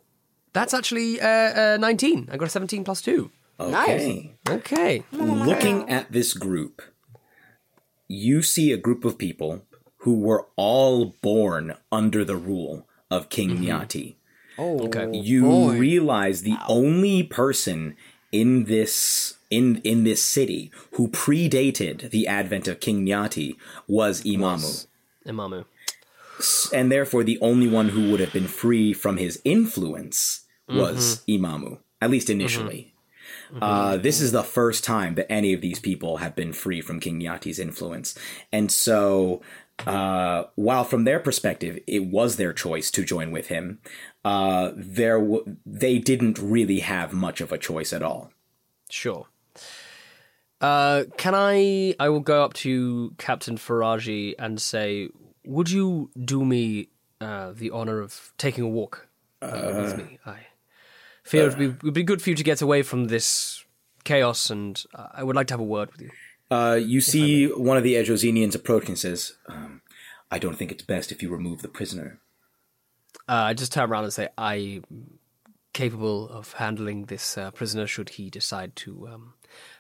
that's 0.53 0.75
actually 0.75 1.21
uh, 1.21 1.75
uh, 1.75 1.79
19. 1.81 2.29
I 2.33 2.37
got 2.37 2.47
a 2.47 2.51
17 2.51 2.85
plus 2.85 3.01
2. 3.03 3.31
Okay. 3.61 4.35
Okay. 4.49 5.05
Looking 5.13 5.89
at 5.89 6.11
this 6.11 6.35
group, 6.35 6.83
you 8.09 8.43
see 8.43 8.73
a 8.73 8.77
group 8.77 9.05
of 9.05 9.19
people 9.19 9.63
who 9.99 10.19
were 10.19 10.47
all 10.57 11.15
born 11.23 11.75
under 11.93 12.25
the 12.25 12.37
rule 12.37 12.87
of 13.11 13.29
King 13.29 13.59
Nyati. 13.59 14.17
Oh, 14.59 14.81
Okay. 14.87 15.09
you 15.19 15.71
realize 15.73 16.43
the 16.43 16.57
only 16.69 17.23
person 17.23 17.97
in 18.31 18.65
this 18.65 19.37
in 19.51 19.81
in 19.85 20.05
this 20.05 20.23
city 20.25 20.71
who 20.93 21.09
predated 21.09 22.11
the 22.11 22.27
advent 22.27 22.67
of 22.69 22.81
King 22.81 23.05
Nyati 23.07 23.57
was 23.87 24.23
Imamu, 24.23 24.87
Imamu. 25.27 25.65
and 26.73 26.91
therefore 26.91 27.25
the 27.25 27.39
only 27.41 27.69
one 27.69 27.91
who 27.91 28.11
would 28.11 28.21
have 28.21 28.33
been 28.33 28.49
free 28.49 28.93
from 28.95 29.17
his 29.19 29.41
influence 29.45 30.41
was 30.69 31.23
Imamu, 31.29 31.79
at 32.01 32.11
least 32.11 32.31
initially. 32.31 32.95
Uh, 33.61 33.99
this 33.99 34.21
is 34.23 34.33
the 34.33 34.43
first 34.43 34.83
time 34.83 35.15
that 35.17 35.31
any 35.31 35.53
of 35.53 35.61
these 35.61 35.79
people 35.79 36.19
have 36.19 36.35
been 36.35 36.55
free 36.55 36.81
from 36.81 36.99
King 37.01 37.21
Nyati's 37.21 37.59
influence, 37.59 38.15
and 38.51 38.73
so 38.73 39.43
uh, 39.87 40.45
while 40.55 40.85
from 40.85 41.05
their 41.05 41.21
perspective 41.21 41.79
it 41.87 42.07
was 42.07 42.37
their 42.37 42.55
choice 42.55 42.91
to 42.93 43.05
join 43.05 43.31
with 43.31 43.49
him, 43.49 43.79
uh, 44.25 44.73
there 44.77 45.19
w- 45.19 45.57
they 45.67 45.99
didn't 45.99 46.39
really 46.39 46.81
have 46.81 47.13
much 47.13 47.41
of 47.41 47.53
a 47.53 47.59
choice 47.59 47.93
at 47.93 48.03
all. 48.03 48.31
Sure. 48.91 49.27
Uh, 50.61 51.05
can 51.17 51.35
I? 51.35 51.95
I 51.99 52.09
will 52.09 52.21
go 52.21 52.45
up 52.45 52.55
to 52.55 53.15
Captain 53.19 53.57
Faraji 53.57 54.35
and 54.39 54.61
say, 54.63 55.09
"Would 55.45 55.71
you 55.71 56.11
do 56.25 56.45
me 56.45 56.89
uh, 57.21 57.53
the 57.53 57.71
honor 57.71 58.01
of 58.01 58.33
taking 58.39 58.63
a 58.63 58.69
walk 58.69 59.09
uh, 59.41 59.73
with 59.75 59.97
me? 59.99 60.19
I 60.25 60.39
fear 61.25 61.49
it 61.49 61.59
would 61.59 61.81
be, 61.81 61.91
be 61.91 62.03
good 62.05 62.23
for 62.23 62.31
you 62.31 62.37
to 62.37 62.45
get 62.45 62.63
away 62.63 62.83
from 62.83 63.07
this 63.07 63.65
chaos, 64.05 64.51
and 64.51 64.81
uh, 64.95 65.09
I 65.13 65.25
would 65.25 65.35
like 65.35 65.49
to 65.49 65.55
have 65.55 65.61
a 65.61 65.65
word 65.65 65.91
with 65.91 66.01
you." 66.01 66.11
Uh, 66.49 66.75
you 66.75 67.01
see 67.01 67.47
one 67.47 67.77
of 67.77 67.83
the 67.83 67.95
Edrosinians 67.95 68.55
approach 68.55 68.87
and 68.87 68.97
says, 68.97 69.33
um, 69.49 69.83
"I 70.31 70.39
don't 70.39 70.57
think 70.57 70.71
it's 70.71 70.85
best 70.85 71.11
if 71.11 71.23
you 71.25 71.31
remove 71.31 71.63
the 71.63 71.69
prisoner." 71.69 72.21
Uh, 73.29 73.33
I 73.51 73.55
just 73.55 73.73
turn 73.73 73.91
around 73.91 74.05
and 74.05 74.13
say, 74.13 74.29
"I'm 74.37 74.85
capable 75.73 76.29
of 76.29 76.53
handling 76.55 77.05
this 77.07 77.39
uh, 77.39 77.51
prisoner 77.51 77.87
should 77.87 78.11
he 78.11 78.29
decide 78.31 78.75
to 78.77 79.09
um, 79.09 79.35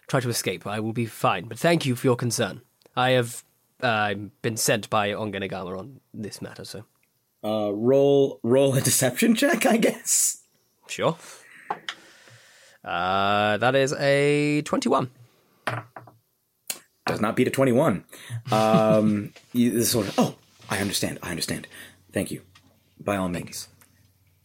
try 0.06 0.20
to 0.20 0.28
escape. 0.30 0.66
I 0.66 0.80
will 0.80 0.92
be 0.92 1.06
fine. 1.06 1.46
But 1.48 1.58
thank 1.58 1.84
you 1.84 1.96
for 1.96 2.06
your 2.06 2.16
concern. 2.16 2.62
I 2.96 3.10
have 3.10 3.42
uh, 3.82 4.14
been 4.42 4.56
sent 4.56 4.88
by 4.90 5.10
Ongenagama 5.10 5.78
on 5.78 6.00
this 6.14 6.40
matter, 6.40 6.64
so 6.64 6.84
Uh, 7.44 7.72
roll 7.74 8.38
roll 8.42 8.74
a 8.76 8.80
deception 8.80 9.34
check, 9.34 9.66
I 9.66 9.76
guess. 9.76 10.42
sure." 10.88 11.16
Uh, 12.84 13.56
that 13.58 13.74
is 13.76 13.92
a 13.98 14.62
twenty-one. 14.62 15.10
Does 17.06 17.20
not 17.20 17.36
beat 17.36 17.48
a 17.48 17.50
twenty-one. 17.50 18.04
Um, 18.50 19.32
you, 19.52 19.70
this 19.72 19.90
sort 19.90 20.08
of. 20.08 20.14
Oh, 20.18 20.34
I 20.70 20.78
understand. 20.78 21.18
I 21.22 21.30
understand. 21.30 21.66
Thank 22.12 22.30
you. 22.30 22.42
By 23.04 23.16
all 23.16 23.28
means. 23.28 23.68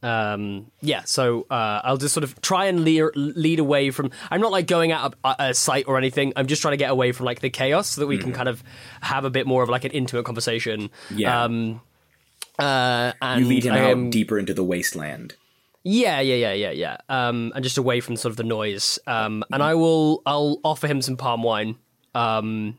um, 0.04 0.72
yeah, 0.82 1.02
so 1.06 1.48
uh, 1.50 1.82
I'll 1.84 1.98
just 1.98 2.14
sort 2.14 2.24
of 2.24 2.40
try 2.42 2.66
and 2.66 2.84
lead, 2.84 3.04
lead 3.16 3.60
away 3.60 3.92
from. 3.92 4.12
I'm 4.30 4.42
not 4.42 4.52
like 4.52 4.68
going 4.68 4.92
out 4.92 5.16
a, 5.24 5.36
a 5.40 5.54
sight 5.54 5.86
or 5.88 5.98
anything. 5.98 6.34
I'm 6.36 6.48
just 6.48 6.62
trying 6.62 6.74
to 6.74 6.78
get 6.78 6.92
away 6.92 7.12
from 7.12 7.26
like 7.26 7.40
the 7.40 7.50
chaos 7.50 7.90
so 7.90 8.02
that 8.02 8.08
we 8.08 8.18
can 8.18 8.32
kind 8.34 8.50
of 8.50 8.64
have 9.02 9.26
a 9.26 9.30
bit 9.30 9.48
more 9.48 9.64
of 9.64 9.70
like 9.70 9.86
an 9.86 9.92
intimate 9.92 10.26
conversation. 10.26 10.90
Yeah. 11.10 11.44
Um, 11.44 11.82
uh, 12.60 13.14
and 13.22 13.42
you 13.42 13.48
lead 13.48 13.66
him 13.66 13.74
I 13.74 13.92
out 13.92 14.10
deeper 14.12 14.38
into 14.38 14.54
the 14.54 14.64
wasteland. 14.64 15.36
Yeah, 15.84 16.20
yeah, 16.20 16.36
yeah, 16.36 16.54
yeah, 16.54 16.72
yeah. 16.72 16.98
Um, 17.08 17.54
and 17.56 17.64
just 17.64 17.78
away 17.78 18.02
from 18.02 18.18
sort 18.18 18.32
of 18.32 18.38
the 18.38 18.44
noise. 18.44 19.00
Um, 19.08 19.44
and 19.52 19.64
I 19.64 19.76
will, 19.76 20.22
I'll 20.26 20.60
offer 20.64 20.86
him 20.86 21.02
some 21.02 21.16
palm 21.18 21.44
wine. 21.44 21.78
Um, 22.14 22.78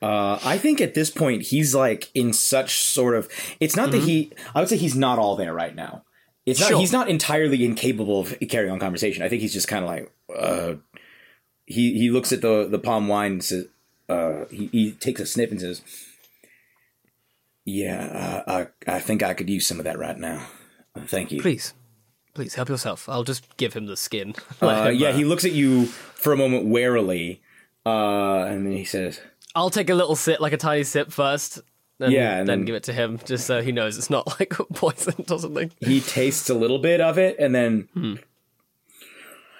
Uh, 0.00 0.38
I 0.44 0.58
think 0.58 0.80
at 0.80 0.94
this 0.94 1.10
point 1.10 1.42
he's 1.42 1.74
like 1.74 2.10
in 2.14 2.32
such 2.32 2.78
sort 2.78 3.16
of. 3.16 3.28
It's 3.60 3.76
not 3.76 3.90
that 3.90 4.02
he. 4.02 4.32
I 4.54 4.60
would 4.60 4.68
say 4.68 4.76
he's 4.76 4.96
not 4.96 5.18
all 5.18 5.36
there 5.36 5.52
right 5.52 5.74
now. 5.74 6.04
It's 6.46 6.60
not. 6.60 6.68
Sure. 6.70 6.78
He's 6.78 6.92
not 6.92 7.08
entirely 7.08 7.64
incapable 7.64 8.20
of 8.20 8.34
carrying 8.48 8.72
on 8.72 8.78
conversation. 8.78 9.22
I 9.22 9.28
think 9.28 9.42
he's 9.42 9.52
just 9.52 9.68
kind 9.68 9.84
of 9.84 9.90
like. 9.90 10.12
Uh, 10.34 10.74
he 11.66 11.98
he 11.98 12.10
looks 12.10 12.32
at 12.32 12.40
the 12.40 12.66
the 12.68 12.78
palm 12.78 13.08
wine 13.08 13.32
and 13.32 13.44
says. 13.44 13.66
Uh, 14.08 14.46
he, 14.50 14.68
he 14.72 14.92
takes 14.92 15.20
a 15.20 15.26
sniff 15.26 15.50
and 15.50 15.60
says, 15.60 15.82
"Yeah, 17.66 18.42
uh, 18.46 18.68
I 18.86 18.94
I 18.96 19.00
think 19.00 19.22
I 19.22 19.34
could 19.34 19.50
use 19.50 19.66
some 19.66 19.78
of 19.78 19.84
that 19.84 19.98
right 19.98 20.16
now. 20.16 20.46
Uh, 20.94 21.02
Thank 21.02 21.30
you." 21.30 21.42
please, 21.42 21.74
please 22.32 22.54
help 22.54 22.70
yourself. 22.70 23.06
I'll 23.06 23.24
just 23.24 23.56
give 23.58 23.74
him 23.74 23.84
the 23.84 23.96
skin. 23.96 24.34
Uh, 24.62 24.86
him, 24.86 24.94
yeah, 24.96 25.08
uh, 25.08 25.12
he 25.12 25.24
looks 25.24 25.44
at 25.44 25.52
you 25.52 25.86
for 25.86 26.32
a 26.32 26.36
moment 26.36 26.64
warily, 26.64 27.42
uh, 27.84 28.44
and 28.44 28.64
then 28.64 28.72
he 28.72 28.84
says, 28.84 29.20
I'll 29.58 29.70
take 29.70 29.90
a 29.90 29.94
little 29.94 30.14
sip, 30.16 30.38
like 30.40 30.52
a 30.52 30.56
tiny 30.56 30.84
sip 30.84 31.10
first. 31.10 31.60
And 32.00 32.12
Yeah, 32.12 32.30
then 32.30 32.38
and 32.40 32.48
then- 32.48 32.64
give 32.64 32.76
it 32.76 32.84
to 32.84 32.92
him, 32.92 33.18
just 33.24 33.44
so 33.46 33.60
he 33.60 33.72
knows 33.72 33.98
it's 33.98 34.08
not 34.10 34.26
like 34.40 34.54
poison 34.72 35.24
or 35.30 35.38
something. 35.38 35.72
he 35.80 36.00
tastes 36.00 36.48
a 36.48 36.54
little 36.54 36.78
bit 36.78 37.00
of 37.00 37.18
it 37.18 37.36
and 37.40 37.52
then 37.54 37.88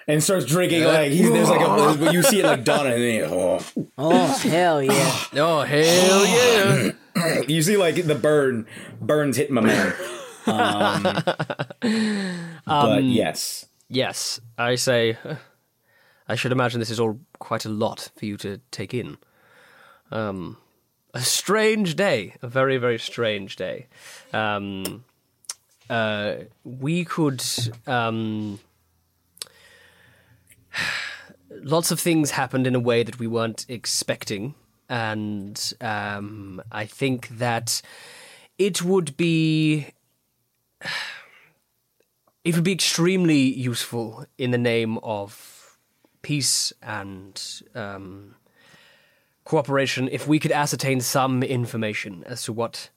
and 0.07 0.23
starts 0.23 0.45
drinking 0.45 0.85
like 0.85 1.11
he's 1.11 1.29
there's 1.29 1.49
like 1.49 1.61
a 1.61 2.11
you 2.13 2.23
see 2.23 2.39
it 2.39 2.45
like 2.45 2.63
dawn 2.63 2.87
and 2.87 3.01
then 3.03 3.23
oh. 3.29 3.59
Oh 3.97 4.25
hell 4.37 4.81
yeah! 4.81 5.21
Oh 5.35 5.61
hell 5.61 6.25
yeah! 6.25 7.41
you 7.47 7.61
see 7.61 7.75
like 7.77 7.95
the 8.07 8.15
burn 8.15 8.65
burns 9.01 9.35
hitting 9.37 9.53
my 9.55 9.61
man 9.61 9.93
um, 10.47 11.03
but 12.65 13.03
yes 13.03 13.65
yes, 13.89 14.39
I 14.57 14.75
say. 14.75 15.17
I 16.31 16.35
should 16.35 16.51
imagine 16.51 16.79
this 16.79 16.91
is 16.91 16.99
all 16.99 17.19
quite 17.39 17.65
a 17.65 17.69
lot 17.69 18.11
for 18.15 18.25
you 18.25 18.37
to 18.37 18.61
take 18.69 18.93
in. 18.93 19.17
Um, 20.11 20.57
a 21.13 21.21
strange 21.21 21.95
day, 21.95 22.35
a 22.41 22.47
very 22.47 22.77
very 22.77 22.99
strange 22.99 23.55
day. 23.55 23.87
Um, 24.33 25.03
uh, 25.89 26.35
we 26.63 27.05
could. 27.05 27.43
Um, 27.87 28.59
lots 31.61 31.91
of 31.91 31.99
things 31.99 32.31
happened 32.31 32.67
in 32.67 32.75
a 32.75 32.79
way 32.79 33.03
that 33.03 33.19
we 33.19 33.27
weren't 33.27 33.65
expecting, 33.69 34.55
and 34.87 35.73
um, 35.81 36.61
I 36.71 36.85
think 36.85 37.29
that 37.29 37.81
it 38.57 38.83
would 38.83 39.17
be 39.17 39.87
it 42.43 42.55
would 42.55 42.63
be 42.63 42.71
extremely 42.73 43.39
useful 43.39 44.25
in 44.37 44.51
the 44.51 44.57
name 44.57 44.97
of 44.99 45.77
peace 46.21 46.73
and 46.81 47.41
um, 47.75 48.35
cooperation 49.49 50.07
if 50.11 50.27
we 50.27 50.37
could 50.39 50.51
ascertain 50.51 51.01
some 51.01 51.41
information 51.41 52.23
as 52.27 52.43
to 52.43 52.53
what 52.53 52.91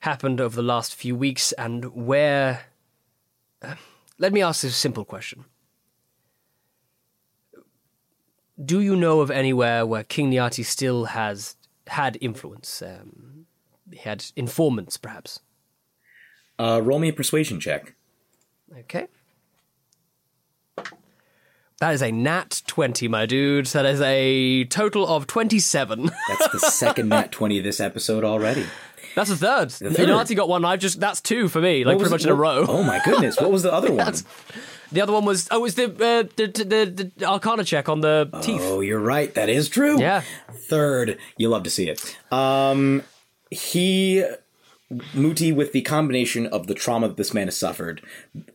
happened 0.00 0.40
over 0.40 0.54
the 0.54 0.62
last 0.62 0.94
few 0.94 1.16
weeks 1.16 1.50
and 1.52 1.84
where. 2.06 2.66
uh, 3.60 3.74
let 4.16 4.32
me 4.32 4.40
ask 4.40 4.62
this 4.62 4.76
simple 4.76 5.04
question. 5.04 5.44
Do 8.72 8.80
you 8.80 8.94
know 8.94 9.20
of 9.20 9.30
anywhere 9.30 9.84
where 9.84 10.04
King 10.04 10.30
Nyati 10.30 10.64
still 10.64 11.06
has 11.06 11.56
had 11.88 12.16
influence? 12.20 12.82
Um, 12.82 13.46
he 13.90 13.98
had 13.98 14.26
informants, 14.36 14.96
perhaps. 14.96 15.40
uh, 16.58 16.80
roll 16.84 16.98
me 17.00 17.08
a 17.08 17.12
persuasion 17.12 17.58
check 17.58 17.94
Okay. 18.80 19.08
That 21.80 21.94
is 21.94 22.02
a 22.02 22.12
nat 22.12 22.62
20, 22.66 23.08
my 23.08 23.24
dude. 23.26 23.66
That 23.66 23.86
is 23.86 24.00
a 24.02 24.64
total 24.66 25.06
of 25.08 25.26
27. 25.26 26.04
that's 26.28 26.48
the 26.52 26.58
second 26.60 27.08
nat 27.08 27.32
20 27.32 27.58
of 27.58 27.64
this 27.64 27.80
episode 27.80 28.22
already 28.24 28.66
that's 29.16 29.28
a 29.30 29.36
third. 29.36 29.72
third. 29.72 29.92
Nyati 30.08 30.36
got 30.36 30.48
one. 30.48 30.64
I've 30.64 30.78
just, 30.78 31.00
that's 31.00 31.20
two 31.20 31.48
for 31.48 31.60
me, 31.60 31.82
like 31.84 31.96
pretty 31.98 32.12
much 32.12 32.20
it- 32.20 32.26
in 32.28 32.32
a 32.32 32.34
row. 32.36 32.64
oh 32.68 32.84
my 32.84 33.00
goodness 33.04 33.40
what 33.40 33.50
was 33.50 33.62
the 33.64 33.72
other 33.72 33.92
one 34.04 34.14
The 34.92 35.00
other 35.00 35.12
one 35.12 35.24
was, 35.24 35.48
oh, 35.50 35.56
it 35.58 35.62
was 35.62 35.74
the, 35.74 35.84
uh, 35.86 36.28
the, 36.36 36.46
the, 36.46 37.10
the 37.18 37.24
Arcana 37.26 37.64
check 37.64 37.88
on 37.88 38.02
the 38.02 38.28
teeth. 38.42 38.60
oh 38.62 38.80
you're 38.80 39.00
right 39.00 39.34
that 39.34 39.48
is 39.48 39.68
true 39.68 39.98
Yeah. 40.00 40.22
third 40.68 41.18
you 41.38 41.48
love 41.48 41.62
to 41.64 41.70
see 41.70 41.88
it 41.88 42.16
um 42.30 43.02
he 43.50 44.24
Muti 45.14 45.52
with 45.52 45.72
the 45.72 45.82
combination 45.82 46.46
of 46.48 46.66
the 46.66 46.74
trauma 46.74 47.06
that 47.08 47.16
this 47.16 47.32
man 47.32 47.46
has 47.46 47.56
suffered, 47.56 48.02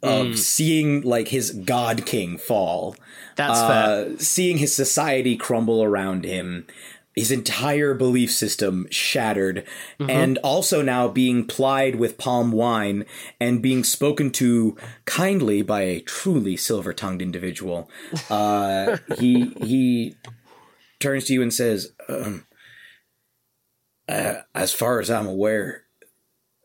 of 0.04 0.28
Mm. 0.28 0.38
seeing 0.38 1.02
like 1.02 1.30
his 1.30 1.52
god 1.52 2.06
king 2.06 2.38
fall, 2.38 2.96
That's 3.38 3.60
uh, 3.60 3.68
fair. 4.10 4.20
seeing 4.20 4.58
his 4.58 4.76
society 4.76 5.38
crumble 5.38 5.82
around 5.82 6.26
him, 6.26 6.68
his 7.16 7.32
entire 7.32 7.94
belief 7.94 8.30
system 8.34 8.86
shattered, 8.92 9.64
Mm-hmm. 9.98 10.10
and 10.10 10.38
also 10.40 10.82
now 10.82 11.08
being 11.08 11.48
plied 11.48 11.96
with 11.96 12.18
palm 12.18 12.52
wine 12.52 13.06
and 13.40 13.62
being 13.62 13.86
spoken 13.86 14.30
to 14.32 14.76
kindly 15.06 15.62
by 15.62 15.84
a 15.84 16.02
truly 16.02 16.58
silver 16.58 16.92
tongued 16.92 17.22
individual. 17.22 17.90
Uh, 18.30 18.98
he 19.20 19.54
he 19.64 20.16
turns 21.00 21.24
to 21.26 21.34
you 21.34 21.42
and 21.42 21.54
says, 21.54 21.94
um, 22.10 22.46
uh, 24.10 24.42
"As 24.54 24.74
far 24.74 25.00
as 25.00 25.10
I'm 25.10 25.28
aware, 25.28 25.84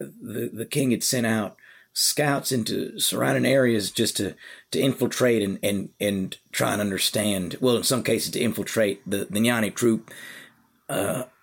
the 0.01 0.51
the 0.53 0.66
king 0.66 0.90
had 0.90 1.03
sent 1.03 1.26
out." 1.26 1.57
Scouts 1.92 2.53
into 2.53 3.01
surrounding 3.01 3.44
areas 3.44 3.90
just 3.90 4.16
to, 4.18 4.36
to 4.70 4.80
infiltrate 4.80 5.42
and, 5.42 5.59
and, 5.61 5.88
and 5.98 6.36
try 6.53 6.72
and 6.72 6.80
understand. 6.80 7.57
Well, 7.61 7.76
in 7.76 7.82
some 7.82 8.05
cases, 8.05 8.30
to 8.30 8.40
infiltrate 8.40 9.03
the, 9.11 9.26
the 9.28 9.40
Nyani 9.40 9.74
troop 9.74 10.09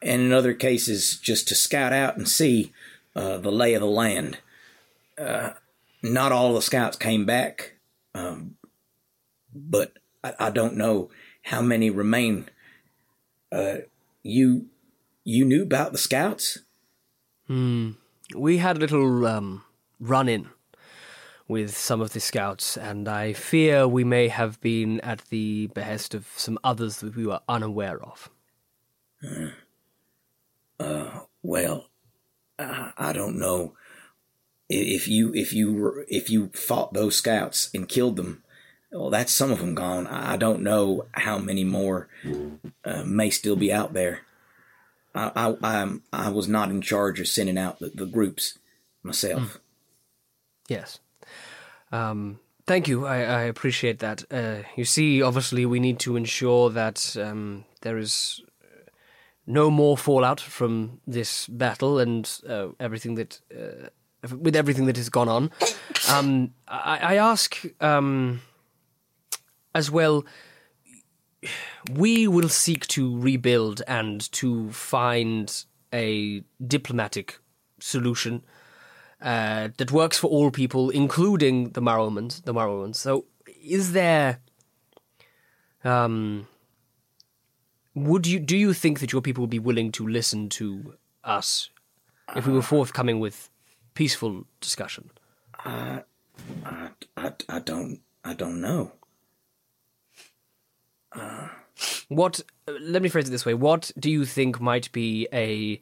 and 0.01 0.21
in 0.21 0.33
other 0.33 0.53
cases 0.53 1.17
just 1.17 1.47
to 1.47 1.55
scout 1.55 1.93
out 1.93 2.17
and 2.17 2.27
see 2.27 2.73
uh, 3.15 3.37
the 3.37 3.51
lay 3.51 3.73
of 3.73 3.81
the 3.81 3.87
land. 3.87 4.39
Uh, 5.17 5.51
not 6.03 6.31
all 6.31 6.53
the 6.53 6.61
scouts 6.61 6.97
came 6.97 7.25
back, 7.25 7.75
um, 8.13 8.55
but 9.53 9.93
I, 10.23 10.33
I 10.39 10.49
don't 10.49 10.75
know 10.75 11.09
how 11.43 11.61
many 11.61 11.89
remain. 11.89 12.49
Uh, 13.51 13.77
you 14.21 14.67
you 15.23 15.45
knew 15.45 15.63
about 15.63 15.93
the 15.93 15.97
scouts? 15.97 16.59
We 18.35 18.57
had 18.57 18.77
a 18.77 18.79
little 18.79 19.25
um, 19.25 19.63
run 19.99 20.27
in 20.29 20.49
with 21.47 21.75
some 21.77 22.01
of 22.01 22.11
the 22.13 22.19
scouts, 22.19 22.75
and 22.77 23.07
I 23.07 23.31
fear 23.33 23.87
we 23.87 24.03
may 24.03 24.27
have 24.27 24.59
been 24.59 24.99
at 25.01 25.21
the 25.29 25.67
behest 25.67 26.13
of 26.13 26.27
some 26.35 26.59
others 26.63 26.97
that 26.99 27.15
we 27.15 27.25
were 27.25 27.39
unaware 27.47 28.01
of. 28.03 28.29
Well, 31.43 31.85
I, 32.59 32.91
I 32.97 33.13
don't 33.13 33.39
know 33.39 33.73
if 34.69 35.07
you 35.07 35.33
if 35.33 35.53
you 35.53 35.73
were- 35.73 36.05
if 36.09 36.29
you 36.29 36.49
fought 36.53 36.93
those 36.93 37.15
scouts 37.15 37.69
and 37.73 37.87
killed 37.87 38.17
them. 38.17 38.43
Well, 38.91 39.09
that's 39.09 39.31
some 39.33 39.51
of 39.51 39.59
them 39.59 39.75
gone. 39.75 40.07
I 40.07 40.33
I 40.33 40.37
don't 40.37 40.61
know 40.61 41.05
how 41.13 41.37
many 41.37 41.63
more 41.63 42.09
uh, 42.83 43.03
may 43.05 43.29
still 43.29 43.55
be 43.55 43.71
out 43.71 43.93
there. 43.93 44.21
I 45.17 45.55
I 45.63 45.97
I 46.13 46.29
was 46.29 46.47
not 46.47 46.69
in 46.69 46.81
charge 46.81 47.19
of 47.19 47.27
sending 47.27 47.57
out 47.57 47.79
the, 47.79 47.89
the 47.89 48.05
groups 48.05 48.59
myself. 49.03 49.59
Yes. 50.67 50.99
Um, 51.91 52.39
thank 52.65 52.87
you. 52.87 53.05
I, 53.05 53.17
I 53.17 53.41
appreciate 53.43 53.99
that. 53.99 54.23
Uh, 54.29 54.63
you 54.75 54.85
see, 54.85 55.21
obviously, 55.21 55.65
we 55.65 55.79
need 55.79 55.99
to 55.99 56.15
ensure 56.15 56.69
that 56.69 57.15
um, 57.17 57.63
there 57.81 57.97
is 57.97 58.41
no 59.45 59.71
more 59.71 59.97
fallout 59.97 60.41
from 60.41 60.99
this 61.07 61.47
battle 61.47 61.99
and 61.99 62.41
uh, 62.47 62.67
everything 62.79 63.15
that, 63.15 63.39
uh, 63.57 63.87
with 64.35 64.55
everything 64.55 64.85
that 64.87 64.97
has 64.97 65.09
gone 65.09 65.29
on. 65.29 65.51
Um, 66.11 66.53
I, 66.67 66.97
I 66.97 67.15
ask 67.15 67.63
um, 67.81 68.41
as 69.73 69.89
well. 69.89 70.25
We 71.91 72.27
will 72.27 72.49
seek 72.49 72.87
to 72.87 73.19
rebuild 73.19 73.81
and 73.87 74.31
to 74.33 74.71
find 74.71 75.65
a 75.93 76.43
diplomatic 76.65 77.39
solution 77.79 78.43
uh, 79.21 79.69
that 79.77 79.91
works 79.91 80.17
for 80.17 80.27
all 80.27 80.51
people, 80.51 80.89
including 80.89 81.71
the 81.71 81.81
Moromans. 81.81 82.43
The 82.43 82.53
Moromans. 82.53 82.95
So, 82.95 83.25
is 83.63 83.93
there? 83.93 84.39
Um, 85.83 86.47
would 87.95 88.27
you 88.27 88.39
do 88.39 88.55
you 88.55 88.73
think 88.73 88.99
that 88.99 89.11
your 89.11 89.21
people 89.21 89.41
would 89.41 89.49
be 89.49 89.59
willing 89.59 89.91
to 89.93 90.07
listen 90.07 90.49
to 90.49 90.95
us 91.23 91.69
if 92.35 92.45
we 92.45 92.53
were 92.53 92.61
forthcoming 92.61 93.19
with 93.19 93.49
peaceful 93.93 94.45
discussion? 94.61 95.09
I, 95.65 96.03
I, 96.65 96.89
I 97.49 97.59
don't 97.59 98.01
I 98.23 98.33
don't 98.33 98.61
know. 98.61 98.91
What? 102.07 102.41
Let 102.67 103.01
me 103.01 103.09
phrase 103.09 103.27
it 103.27 103.31
this 103.31 103.45
way: 103.45 103.53
What 103.53 103.91
do 103.99 104.09
you 104.09 104.25
think 104.25 104.61
might 104.61 104.91
be 104.91 105.27
a 105.33 105.81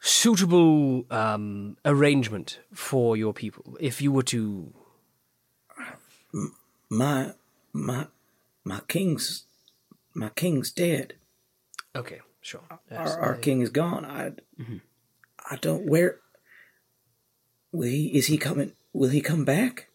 suitable 0.00 1.06
um, 1.10 1.76
arrangement 1.84 2.60
for 2.72 3.16
your 3.16 3.32
people 3.32 3.76
if 3.80 4.00
you 4.02 4.12
were 4.12 4.22
to? 4.24 4.72
My 6.88 7.32
my 7.72 8.06
my 8.64 8.80
king's 8.88 9.44
my 10.14 10.28
king's 10.30 10.70
dead. 10.70 11.14
Okay, 11.94 12.20
sure. 12.40 12.62
Our, 12.90 13.20
our 13.20 13.34
king 13.36 13.60
is 13.60 13.70
gone. 13.70 14.04
I 14.04 14.32
I 15.50 15.56
don't 15.56 15.86
where 15.86 16.18
will 17.72 17.88
he 17.88 18.06
is 18.16 18.26
he 18.26 18.38
coming 18.38 18.72
will 18.92 19.10
he 19.10 19.20
come 19.20 19.44
back? 19.44 19.88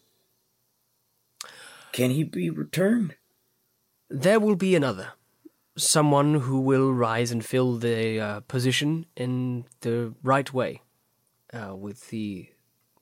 Can 1.92 2.12
he 2.12 2.24
be 2.24 2.50
returned? 2.50 3.16
There 4.10 4.40
will 4.40 4.56
be 4.56 4.76
another. 4.76 5.14
Someone 5.78 6.36
who 6.36 6.62
will 6.62 6.94
rise 6.94 7.32
and 7.32 7.46
fill 7.46 7.78
the 7.78 8.20
uh, 8.20 8.40
position 8.42 9.06
in 9.16 9.66
the 9.82 10.14
right 10.24 10.52
way. 10.54 10.82
Uh, 11.54 11.76
with 11.76 12.10
the. 12.10 12.50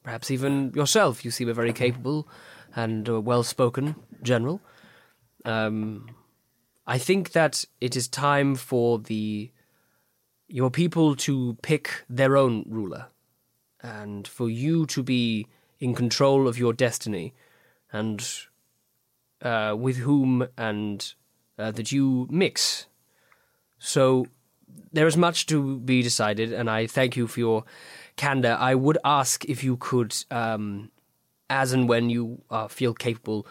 Perhaps 0.04 0.30
even 0.30 0.72
yourself. 0.76 1.26
You 1.26 1.32
seem 1.32 1.50
a 1.50 1.54
very 1.54 1.74
capable 1.74 2.28
and 2.76 3.10
uh, 3.10 3.22
well 3.22 3.44
spoken 3.44 3.96
general. 4.22 4.62
Um, 5.46 6.10
I 6.86 6.98
think 6.98 7.32
that 7.32 7.66
it 7.80 7.96
is 7.96 8.08
time 8.08 8.56
for 8.56 9.00
the. 9.00 9.52
Your 10.48 10.70
people 10.70 11.16
to 11.18 11.58
pick 11.62 12.04
their 12.10 12.38
own 12.38 12.66
ruler. 12.68 13.08
And 13.82 14.28
for 14.28 14.50
you 14.50 14.86
to 14.88 15.04
be 15.04 15.48
in 15.80 15.94
control 15.94 16.48
of 16.48 16.58
your 16.58 16.74
destiny. 16.74 17.34
And 17.92 18.28
uh, 19.46 19.76
with 19.78 19.98
whom 19.98 20.48
and 20.58 21.14
uh, 21.58 21.72
that 21.72 21.92
you 21.92 22.28
mix. 22.30 22.88
So 23.78 24.26
there 24.92 25.08
is 25.08 25.16
much 25.16 25.46
to 25.48 25.78
be 25.78 26.02
decided, 26.02 26.52
and 26.52 26.70
I 26.70 26.88
thank 26.88 27.16
you 27.16 27.28
for 27.28 27.40
your 27.40 27.64
candor. 28.16 28.58
I 28.60 28.76
would 28.76 28.98
ask 29.06 29.46
if 29.46 29.64
you 29.64 29.78
could, 29.78 30.16
um, 30.32 30.92
as 31.50 31.72
and 31.74 31.88
when 31.88 32.10
you 32.10 32.42
uh, 32.50 32.68
feel 32.68 32.94
capable, 32.94 33.46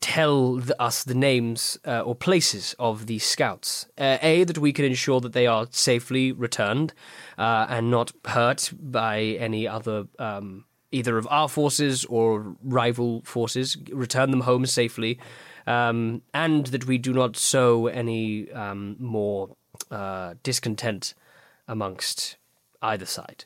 tell 0.00 0.56
the, 0.56 0.80
us 0.80 1.04
the 1.04 1.14
names 1.14 1.78
uh, 1.86 2.00
or 2.00 2.14
places 2.14 2.74
of 2.78 3.06
these 3.06 3.24
scouts. 3.24 3.86
Uh, 3.98 4.18
a, 4.22 4.44
that 4.44 4.58
we 4.58 4.72
can 4.72 4.84
ensure 4.84 5.20
that 5.20 5.32
they 5.32 5.46
are 5.46 5.66
safely 5.70 6.32
returned 6.32 6.92
uh, 7.38 7.66
and 7.68 7.90
not 7.90 8.12
hurt 8.24 8.72
by 8.80 9.20
any 9.20 9.66
other. 9.66 10.06
Um, 10.18 10.64
either 10.96 11.18
of 11.18 11.26
our 11.30 11.48
forces 11.48 12.04
or 12.06 12.56
rival 12.62 13.22
forces, 13.24 13.76
return 13.90 14.30
them 14.30 14.40
home 14.42 14.66
safely, 14.66 15.18
um, 15.66 16.22
and 16.32 16.66
that 16.66 16.86
we 16.86 16.98
do 16.98 17.12
not 17.12 17.36
sow 17.36 17.86
any 17.86 18.50
um, 18.52 18.96
more 18.98 19.56
uh, 19.90 20.34
discontent 20.42 21.14
amongst 21.68 22.36
either 22.82 23.06
side. 23.06 23.44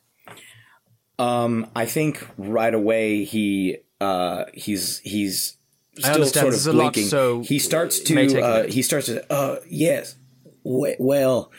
Um, 1.18 1.70
I 1.76 1.86
think 1.86 2.26
right 2.38 2.72
away 2.72 3.24
he 3.24 3.78
uh, 4.00 4.44
he's 4.54 5.00
he's 5.00 5.58
still 5.98 6.24
sort 6.24 6.54
of 6.54 6.66
lot, 6.66 6.74
blinking. 6.74 7.06
so 7.06 7.42
he 7.42 7.58
starts 7.58 8.00
to 8.00 8.40
uh, 8.40 8.66
he 8.66 8.82
starts 8.82 9.06
to 9.06 9.30
uh, 9.32 9.60
yes. 9.68 10.14
W- 10.64 10.96
well, 10.98 11.50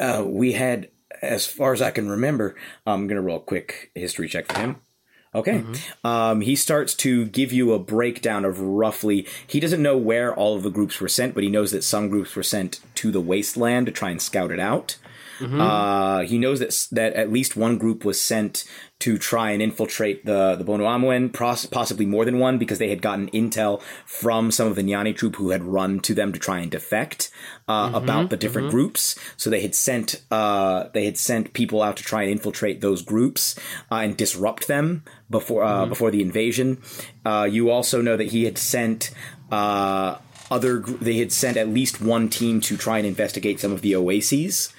uh, 0.00 0.24
we 0.26 0.52
had 0.52 0.88
as 1.22 1.46
far 1.46 1.72
as 1.72 1.80
I 1.80 1.90
can 1.90 2.08
remember. 2.08 2.56
I'm 2.86 3.06
gonna 3.06 3.22
roll 3.22 3.36
a 3.36 3.40
quick 3.40 3.92
history 3.94 4.28
check 4.28 4.52
for 4.52 4.58
him. 4.58 4.76
Okay. 5.34 5.60
Mm-hmm. 5.60 6.06
Um, 6.06 6.40
he 6.40 6.54
starts 6.54 6.94
to 6.96 7.26
give 7.26 7.52
you 7.52 7.72
a 7.72 7.78
breakdown 7.78 8.44
of 8.44 8.60
roughly. 8.60 9.26
He 9.46 9.60
doesn't 9.60 9.82
know 9.82 9.96
where 9.96 10.34
all 10.34 10.56
of 10.56 10.62
the 10.62 10.70
groups 10.70 11.00
were 11.00 11.08
sent, 11.08 11.34
but 11.34 11.42
he 11.42 11.50
knows 11.50 11.72
that 11.72 11.82
some 11.82 12.08
groups 12.08 12.36
were 12.36 12.42
sent 12.42 12.80
to 12.96 13.10
the 13.10 13.20
wasteland 13.20 13.86
to 13.86 13.92
try 13.92 14.10
and 14.10 14.22
scout 14.22 14.50
it 14.50 14.60
out. 14.60 14.96
Mm-hmm. 15.38 15.60
Uh, 15.60 16.20
he 16.20 16.38
knows 16.38 16.60
that 16.60 16.88
that 16.92 17.14
at 17.14 17.32
least 17.32 17.56
one 17.56 17.78
group 17.78 18.04
was 18.04 18.20
sent 18.20 18.64
to 19.00 19.18
try 19.18 19.50
and 19.50 19.60
infiltrate 19.60 20.24
the 20.24 20.54
the 20.56 20.64
Bonu 20.64 20.84
Amwen, 20.84 21.32
possibly 21.70 22.06
more 22.06 22.24
than 22.24 22.38
one, 22.38 22.58
because 22.58 22.78
they 22.78 22.88
had 22.88 23.02
gotten 23.02 23.28
intel 23.30 23.82
from 24.06 24.50
some 24.50 24.68
of 24.68 24.76
the 24.76 24.82
Nyani 24.82 25.14
troop 25.14 25.36
who 25.36 25.50
had 25.50 25.62
run 25.62 26.00
to 26.00 26.14
them 26.14 26.32
to 26.32 26.38
try 26.38 26.60
and 26.60 26.70
defect 26.70 27.30
uh, 27.68 27.86
Mm-hmm. 27.86 27.94
about 27.96 28.30
the 28.30 28.36
different 28.36 28.70
groups. 28.70 29.18
So 29.36 29.50
they 29.50 29.60
had 29.60 29.74
sent 29.74 30.22
uh, 30.30 30.88
they 30.92 31.04
had 31.04 31.18
sent 31.18 31.52
people 31.52 31.82
out 31.82 31.96
to 31.96 32.02
try 32.02 32.22
and 32.22 32.32
infiltrate 32.32 32.80
those 32.80 33.02
groups 33.02 33.58
uh, 33.90 33.96
and 33.96 34.16
disrupt 34.16 34.68
them 34.68 35.02
before 35.30 35.64
uh, 35.64 35.86
before 35.86 36.10
the 36.10 36.22
invasion. 36.22 36.80
Uh, 37.24 37.48
you 37.50 37.70
also 37.70 38.00
know 38.00 38.16
that 38.16 38.28
he 38.28 38.44
had 38.44 38.58
sent. 38.58 39.10
Uh, 39.50 40.18
other 40.50 40.80
they 40.80 41.16
had 41.16 41.32
sent 41.32 41.56
at 41.56 41.68
least 41.68 42.02
one 42.02 42.28
team 42.28 42.60
to 42.60 42.76
try 42.76 42.98
and 42.98 43.06
investigate 43.06 43.58
some 43.58 43.72
of 43.72 43.80
the 43.80 43.96
oases 43.96 44.73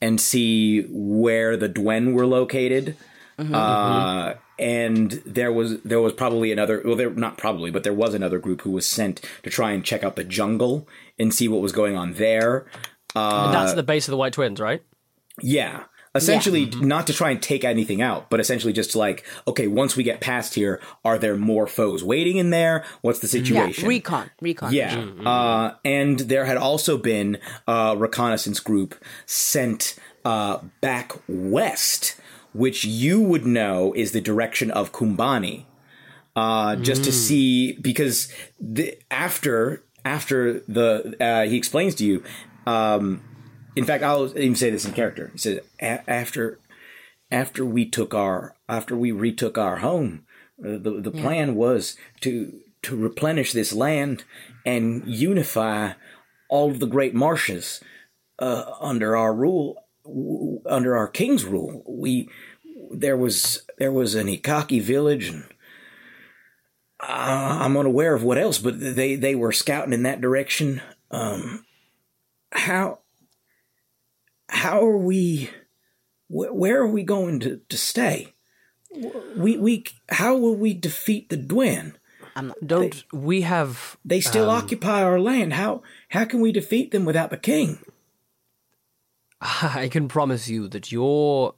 and 0.00 0.20
see 0.20 0.82
where 0.90 1.56
the 1.56 1.68
Dwen 1.68 2.12
were 2.12 2.26
located. 2.26 2.96
Uh, 3.38 4.34
and 4.58 5.12
there 5.24 5.52
was 5.52 5.80
there 5.82 6.00
was 6.00 6.12
probably 6.12 6.50
another 6.50 6.82
well 6.84 6.96
there 6.96 7.10
not 7.10 7.38
probably 7.38 7.70
but 7.70 7.84
there 7.84 7.94
was 7.94 8.12
another 8.14 8.40
group 8.40 8.62
who 8.62 8.72
was 8.72 8.84
sent 8.84 9.20
to 9.44 9.50
try 9.50 9.70
and 9.70 9.84
check 9.84 10.02
out 10.02 10.16
the 10.16 10.24
jungle 10.24 10.88
and 11.20 11.32
see 11.32 11.46
what 11.46 11.60
was 11.60 11.70
going 11.70 11.96
on 11.96 12.14
there. 12.14 12.66
Uh, 13.14 13.44
And 13.44 13.54
that's 13.54 13.70
at 13.70 13.76
the 13.76 13.84
base 13.84 14.08
of 14.08 14.10
the 14.10 14.16
White 14.16 14.32
Twins, 14.32 14.58
right? 14.60 14.82
yeah. 15.40 15.84
Essentially, 16.14 16.66
not 16.66 17.06
to 17.06 17.12
try 17.12 17.30
and 17.30 17.40
take 17.40 17.64
anything 17.64 18.00
out, 18.02 18.30
but 18.30 18.40
essentially 18.40 18.72
just 18.72 18.96
like, 18.96 19.24
okay, 19.46 19.66
once 19.68 19.96
we 19.96 20.02
get 20.02 20.20
past 20.20 20.54
here, 20.54 20.80
are 21.04 21.18
there 21.18 21.36
more 21.36 21.66
foes 21.66 22.02
waiting 22.02 22.38
in 22.38 22.50
there? 22.50 22.84
What's 23.02 23.20
the 23.20 23.26
Yeah, 23.38 23.44
situation? 23.44 23.88
recon, 23.88 24.30
recon. 24.40 24.72
Yeah. 24.72 25.04
Uh, 25.24 25.74
and 25.84 26.20
there 26.20 26.46
had 26.46 26.56
also 26.56 26.96
been 26.96 27.38
a 27.66 27.94
reconnaissance 27.96 28.60
group 28.60 28.94
sent 29.26 29.98
uh, 30.24 30.58
back 30.80 31.12
west, 31.28 32.16
which 32.52 32.84
you 32.84 33.20
would 33.20 33.46
know 33.46 33.92
is 33.94 34.12
the 34.12 34.20
direction 34.20 34.70
of 34.70 34.92
Kumbani. 34.92 35.66
Uh, 36.34 36.76
just 36.76 37.02
to 37.02 37.10
see 37.12 37.72
because 37.72 38.32
the, 38.60 38.96
after 39.10 39.82
after 40.04 40.60
the 40.68 41.16
uh, 41.20 41.42
he 41.48 41.56
explains 41.56 41.96
to 41.96 42.04
you 42.04 42.22
um, 42.64 43.20
in 43.78 43.84
fact 43.84 44.02
i'll 44.04 44.26
even 44.38 44.54
say 44.56 44.70
this 44.70 44.84
in 44.84 44.92
character. 44.92 45.30
He 45.32 45.38
says 45.38 45.60
"A- 45.80 46.08
after 46.10 46.58
after 47.30 47.64
we 47.64 47.88
took 47.88 48.14
our 48.14 48.54
after 48.68 48.96
we 48.96 49.12
retook 49.12 49.56
our 49.58 49.76
home 49.78 50.24
uh, 50.60 50.78
the 50.78 51.00
the 51.00 51.10
plan 51.10 51.54
was 51.54 51.96
to 52.20 52.60
to 52.82 52.96
replenish 52.96 53.52
this 53.52 53.72
land 53.72 54.24
and 54.64 55.06
unify 55.06 55.92
all 56.48 56.70
of 56.70 56.80
the 56.80 56.86
great 56.86 57.14
marshes 57.14 57.80
uh, 58.38 58.64
under 58.80 59.16
our 59.16 59.34
rule 59.34 59.84
w- 60.04 60.60
under 60.66 60.96
our 60.96 61.08
king's 61.08 61.44
rule. 61.44 61.82
We 61.86 62.28
there 62.90 63.16
was 63.16 63.62
there 63.78 63.92
was 63.92 64.14
an 64.14 64.26
Ikaki 64.28 64.80
village 64.80 65.28
and 65.28 65.44
uh, 67.00 67.58
I'm 67.60 67.76
unaware 67.76 68.14
of 68.14 68.24
what 68.24 68.38
else, 68.38 68.58
but 68.58 68.80
they 68.80 69.14
they 69.14 69.34
were 69.34 69.52
scouting 69.52 69.92
in 69.92 70.02
that 70.04 70.20
direction. 70.20 70.82
Um, 71.10 71.64
how 72.52 73.00
how 74.48 74.86
are 74.86 74.96
we? 74.96 75.50
Wh- 76.28 76.54
where 76.54 76.80
are 76.80 76.86
we 76.86 77.02
going 77.02 77.40
to, 77.40 77.60
to 77.68 77.76
stay? 77.76 78.34
We 79.36 79.56
we 79.56 79.84
how 80.08 80.36
will 80.36 80.56
we 80.56 80.74
defeat 80.74 81.28
the 81.28 81.36
Dwen? 81.36 81.94
Don't 82.64 83.04
we 83.12 83.42
have? 83.42 83.96
They 84.04 84.20
still 84.20 84.50
um, 84.50 84.56
occupy 84.56 85.02
our 85.02 85.20
land. 85.20 85.54
How 85.54 85.82
how 86.10 86.24
can 86.24 86.40
we 86.40 86.52
defeat 86.52 86.90
them 86.90 87.04
without 87.04 87.30
the 87.30 87.36
king? 87.36 87.78
I 89.40 89.88
can 89.88 90.08
promise 90.08 90.48
you 90.48 90.68
that 90.68 90.90
your 90.90 91.54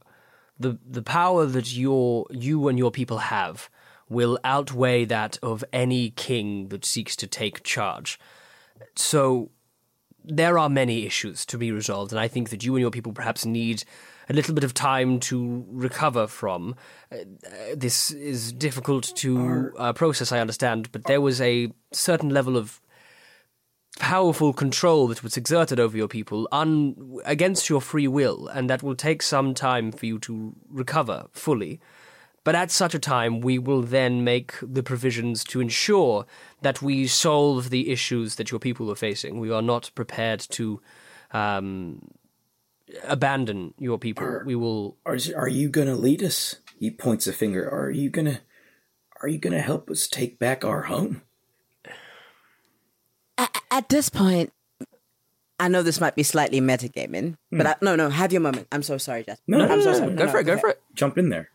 the 0.59 0.78
the 0.86 1.03
power 1.03 1.47
that 1.47 1.72
your 1.72 2.26
you 2.30 2.68
and 2.68 2.78
your 2.78 2.91
people 2.91 3.18
have 3.18 3.70
will 4.09 4.38
outweigh 4.43 5.05
that 5.05 5.38
of 5.43 5.64
any 5.72 6.11
king 6.11 6.68
that 6.68 6.84
seeks 6.84 7.14
to 7.16 7.26
take 7.26 7.62
charge. 7.62 8.18
So 8.97 9.51
there 10.25 10.59
are 10.59 10.68
many 10.68 11.07
issues 11.07 11.47
to 11.47 11.59
be 11.59 11.73
resolved, 11.73 12.12
and 12.12 12.21
I 12.21 12.29
think 12.29 12.51
that 12.51 12.64
you 12.64 12.75
and 12.75 12.81
your 12.81 12.91
people 12.91 13.12
perhaps 13.12 13.45
need 13.45 13.85
a 14.29 14.33
little 14.33 14.55
bit 14.55 14.64
of 14.64 14.73
time 14.73 15.18
to 15.18 15.64
recover 15.68 16.26
from. 16.26 16.76
Uh, 17.11 17.17
uh, 17.17 17.75
this 17.75 18.11
is 18.13 18.53
difficult 18.53 19.13
to 19.17 19.72
uh, 19.76 19.92
process, 19.92 20.30
I 20.30 20.38
understand, 20.38 20.92
but 20.92 21.05
there 21.05 21.21
was 21.21 21.41
a 21.41 21.72
certain 21.92 22.30
level 22.30 22.57
of 22.57 22.80
powerful 23.99 24.53
control 24.53 25.09
that 25.09 25.22
was 25.22 25.37
exerted 25.37 25.80
over 25.80 25.97
your 25.97 26.09
people 26.09 26.49
un- 26.53 27.18
against 27.25 27.68
your 27.68 27.80
free 27.80 28.07
will, 28.07 28.47
and 28.49 28.71
that 28.71 28.83
will 28.83 28.95
take 28.95 29.21
some 29.22 29.53
time 29.53 29.91
for 29.91 30.07
you 30.07 30.18
to 30.21 30.55
recover 30.68 31.26
fully. 31.33 31.80
But 32.42 32.54
at 32.54 32.71
such 32.71 32.95
a 32.95 32.99
time, 32.99 33.41
we 33.41 33.58
will 33.58 33.83
then 33.83 34.25
make 34.25 34.54
the 34.62 34.83
provisions 34.83 35.45
to 35.45 35.61
ensure 35.61 36.25
that 36.62 36.80
we 36.80 37.07
solve 37.07 37.68
the 37.71 37.91
issues 37.91 38.37
that 38.37 38.50
your 38.50 38.58
people 38.61 38.91
are 38.91 38.95
facing. 38.96 39.38
We 39.38 39.50
are 39.50 39.61
not 39.62 39.91
prepared 39.95 40.41
to 40.50 40.80
um, 41.33 42.00
abandon 43.04 43.75
your 43.79 43.99
people. 43.99 44.41
we 44.46 44.54
will. 44.54 44.96
Are 45.04 45.18
are 45.37 45.49
you 45.49 45.68
gonna 45.68 45.95
lead 45.96 46.22
us? 46.22 46.57
He 46.79 46.91
points 46.91 47.26
a 47.26 47.33
finger. 47.33 47.68
Are 47.68 47.91
you 47.91 48.08
gonna 48.08 48.41
are 49.22 49.29
you 49.29 49.37
going 49.38 49.53
to 49.53 49.61
help 49.61 49.91
us 49.91 50.07
take 50.08 50.38
back 50.38 50.64
our 50.64 50.83
home? 50.84 51.21
At, 53.37 53.54
at 53.71 53.88
this 53.91 54.08
point, 54.08 54.50
I 55.58 55.68
know 55.68 55.83
this 55.83 56.00
might 56.00 56.14
be 56.14 56.22
slightly 56.22 56.58
metagaming, 56.58 57.37
but 57.53 57.67
I, 57.67 57.75
no, 57.83 57.96
no, 57.96 58.08
have 58.08 58.33
your 58.33 58.41
moment. 58.41 58.67
I'm 58.72 58.83
so 58.83 58.96
sorry, 58.96 59.25
Jess. 59.25 59.38
No, 59.46 59.58
no, 59.58 59.64
I'm 59.64 59.79
no, 59.80 59.84
so 59.84 59.91
no, 59.92 59.99
sorry. 59.99 60.14
Go 60.14 60.25
No, 60.25 60.30
for 60.30 60.38
it. 60.41 60.46
no, 60.46 60.54
Go 60.54 60.61
for 60.61 60.71
it. 60.71 60.83
Jump 60.95 61.18
in 61.18 61.29
there. 61.29 61.50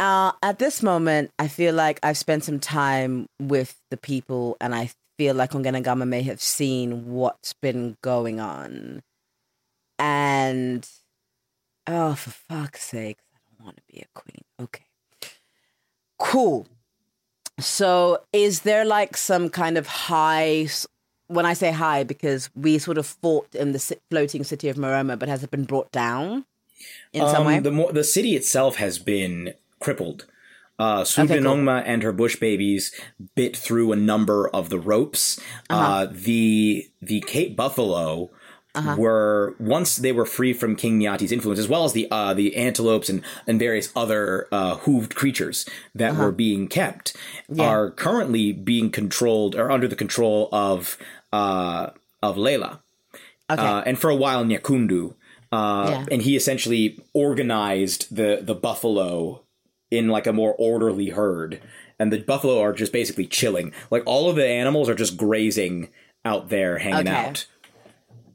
Uh, 0.00 0.32
at 0.42 0.58
this 0.58 0.82
moment, 0.82 1.30
I 1.38 1.48
feel 1.48 1.74
like 1.74 2.00
I've 2.02 2.18
spent 2.18 2.44
some 2.44 2.58
time 2.58 3.28
with 3.40 3.80
the 3.90 3.96
people, 3.96 4.56
and 4.60 4.74
I 4.74 4.90
feel 5.16 5.34
like 5.34 5.52
Ongenagama 5.52 6.06
may 6.06 6.22
have 6.22 6.40
seen 6.40 7.06
what's 7.12 7.52
been 7.52 7.96
going 8.02 8.40
on. 8.40 9.02
And 9.98 10.88
oh, 11.86 12.14
for 12.14 12.30
fuck's 12.30 12.84
sake, 12.84 13.18
I 13.32 13.38
don't 13.56 13.64
want 13.66 13.76
to 13.76 13.82
be 13.92 14.00
a 14.00 14.18
queen. 14.18 14.42
Okay, 14.60 14.84
cool. 16.18 16.66
So, 17.60 18.20
is 18.32 18.62
there 18.62 18.84
like 18.84 19.16
some 19.16 19.48
kind 19.48 19.78
of 19.78 19.86
high? 19.86 20.68
When 21.28 21.46
I 21.46 21.54
say 21.54 21.70
high, 21.70 22.02
because 22.04 22.50
we 22.54 22.78
sort 22.78 22.98
of 22.98 23.06
fought 23.06 23.54
in 23.54 23.72
the 23.72 23.96
floating 24.10 24.44
city 24.44 24.68
of 24.68 24.76
Moroma, 24.76 25.18
but 25.18 25.28
has 25.28 25.42
it 25.42 25.50
been 25.50 25.64
brought 25.64 25.90
down 25.92 26.44
in 27.12 27.26
some 27.28 27.42
Um, 27.42 27.46
way? 27.46 27.60
The 27.60 27.92
the 27.92 28.04
city 28.04 28.34
itself 28.34 28.76
has 28.76 28.98
been 28.98 29.54
crippled. 29.84 30.20
Uh, 30.78 31.04
Okay, 31.30 31.38
cool. 31.38 31.52
And 31.92 32.02
her 32.02 32.12
bush 32.12 32.36
babies 32.36 32.82
bit 33.40 33.56
through 33.56 33.92
a 33.92 33.96
number 34.12 34.48
of 34.58 34.64
the 34.72 34.78
ropes. 34.92 35.24
Uh-huh. 35.70 35.80
uh 35.86 36.06
the 36.28 36.88
the 37.10 37.20
Cape 37.32 37.52
Buffalo 37.62 38.30
were 38.98 39.54
once 39.60 39.90
they 40.04 40.10
were 40.18 40.26
free 40.26 40.52
from 40.52 40.74
King 40.74 40.98
Nyati's 40.98 41.30
influence, 41.30 41.60
as 41.60 41.68
well 41.68 41.84
as 41.84 41.92
the 41.92 42.08
uh, 42.10 42.34
the 42.34 42.56
antelopes 42.56 43.08
and 43.08 43.22
and 43.46 43.56
various 43.66 43.88
other 43.94 44.48
uh, 44.50 44.74
hooved 44.84 45.14
creatures 45.14 45.64
that 45.94 46.10
Uh-huh. 46.12 46.24
were 46.24 46.32
being 46.32 46.66
kept, 46.66 47.14
are 47.60 47.92
currently 47.94 48.52
being 48.52 48.90
controlled 48.90 49.54
or 49.54 49.70
under 49.70 49.86
the 49.86 49.94
control 50.04 50.48
of 50.50 50.98
uh, 51.32 51.90
of 52.20 52.34
Layla. 52.36 52.80
Okay. 53.48 53.62
Uh, 53.62 53.82
and 53.86 53.96
for 54.02 54.10
a 54.10 54.16
while, 54.16 54.42
Nyakundu. 54.44 55.14
Uh, 55.52 55.86
Yeah. 55.90 56.04
And 56.10 56.20
he 56.22 56.34
essentially 56.34 56.98
organized 57.12 58.10
the, 58.10 58.40
the 58.42 58.54
buffalo 58.66 59.43
in 59.96 60.08
like 60.08 60.26
a 60.26 60.32
more 60.32 60.54
orderly 60.58 61.10
herd. 61.10 61.60
And 61.98 62.12
the 62.12 62.20
buffalo 62.20 62.60
are 62.60 62.72
just 62.72 62.92
basically 62.92 63.26
chilling. 63.26 63.72
Like 63.90 64.02
all 64.06 64.28
of 64.28 64.36
the 64.36 64.46
animals 64.46 64.88
are 64.88 64.94
just 64.94 65.16
grazing 65.16 65.90
out 66.24 66.48
there, 66.48 66.78
hanging 66.78 67.08
Okay. 67.08 67.10
out. 67.16 67.46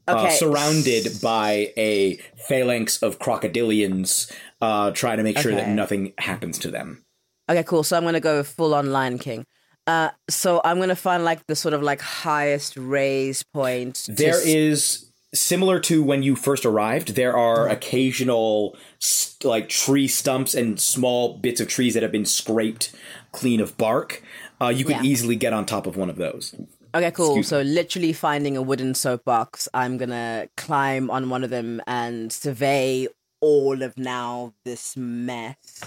Uh, 0.08 0.28
surrounded 0.30 1.20
by 1.22 1.72
a 1.76 2.16
phalanx 2.48 3.00
of 3.02 3.18
crocodilians 3.20 4.32
uh, 4.60 4.90
trying 4.90 5.18
to 5.18 5.22
make 5.22 5.38
sure 5.38 5.54
that 5.54 5.68
nothing 5.68 6.12
happens 6.18 6.58
to 6.58 6.70
them. 6.70 7.04
Okay, 7.48 7.62
cool. 7.62 7.84
So 7.84 7.96
I'm 7.96 8.04
gonna 8.04 8.18
go 8.18 8.42
full 8.42 8.74
on 8.74 8.90
Lion 8.90 9.18
King. 9.18 9.44
Uh, 9.86 10.10
so 10.28 10.60
I'm 10.64 10.80
gonna 10.80 10.96
find 10.96 11.24
like 11.24 11.46
the 11.46 11.54
sort 11.54 11.74
of 11.74 11.82
like 11.82 12.00
highest 12.00 12.76
raise 12.76 13.44
point. 13.54 14.08
There 14.08 14.40
is 14.44 15.09
similar 15.32 15.78
to 15.80 16.02
when 16.02 16.22
you 16.22 16.34
first 16.36 16.64
arrived. 16.66 17.14
There 17.14 17.36
are 17.36 17.68
occasional 17.68 18.76
st- 18.98 19.44
like 19.48 19.68
tree 19.68 20.08
stumps 20.08 20.54
and 20.54 20.78
small 20.80 21.38
bits 21.38 21.60
of 21.60 21.68
trees 21.68 21.94
that 21.94 22.02
have 22.02 22.12
been 22.12 22.26
scraped 22.26 22.92
clean 23.32 23.60
of 23.60 23.76
bark. 23.76 24.22
Uh, 24.60 24.68
you 24.68 24.84
could 24.84 24.96
Yeah. 24.96 25.02
easily 25.02 25.36
get 25.36 25.52
on 25.52 25.64
top 25.66 25.86
of 25.86 25.96
one 25.96 26.10
of 26.10 26.16
those. 26.16 26.54
Okay, 26.94 27.10
cool. 27.12 27.28
Excuse 27.38 27.48
So 27.48 27.62
literally 27.62 28.12
finding 28.12 28.56
a 28.56 28.62
wooden 28.62 28.94
soapbox, 28.94 29.68
I'm 29.72 29.96
gonna 29.96 30.48
climb 30.56 31.08
on 31.10 31.30
one 31.30 31.44
of 31.44 31.50
them 31.50 31.80
and 31.86 32.32
survey 32.32 33.06
all 33.40 33.82
of 33.82 33.96
now 33.96 34.52
this 34.64 34.96
mess. 34.96 35.80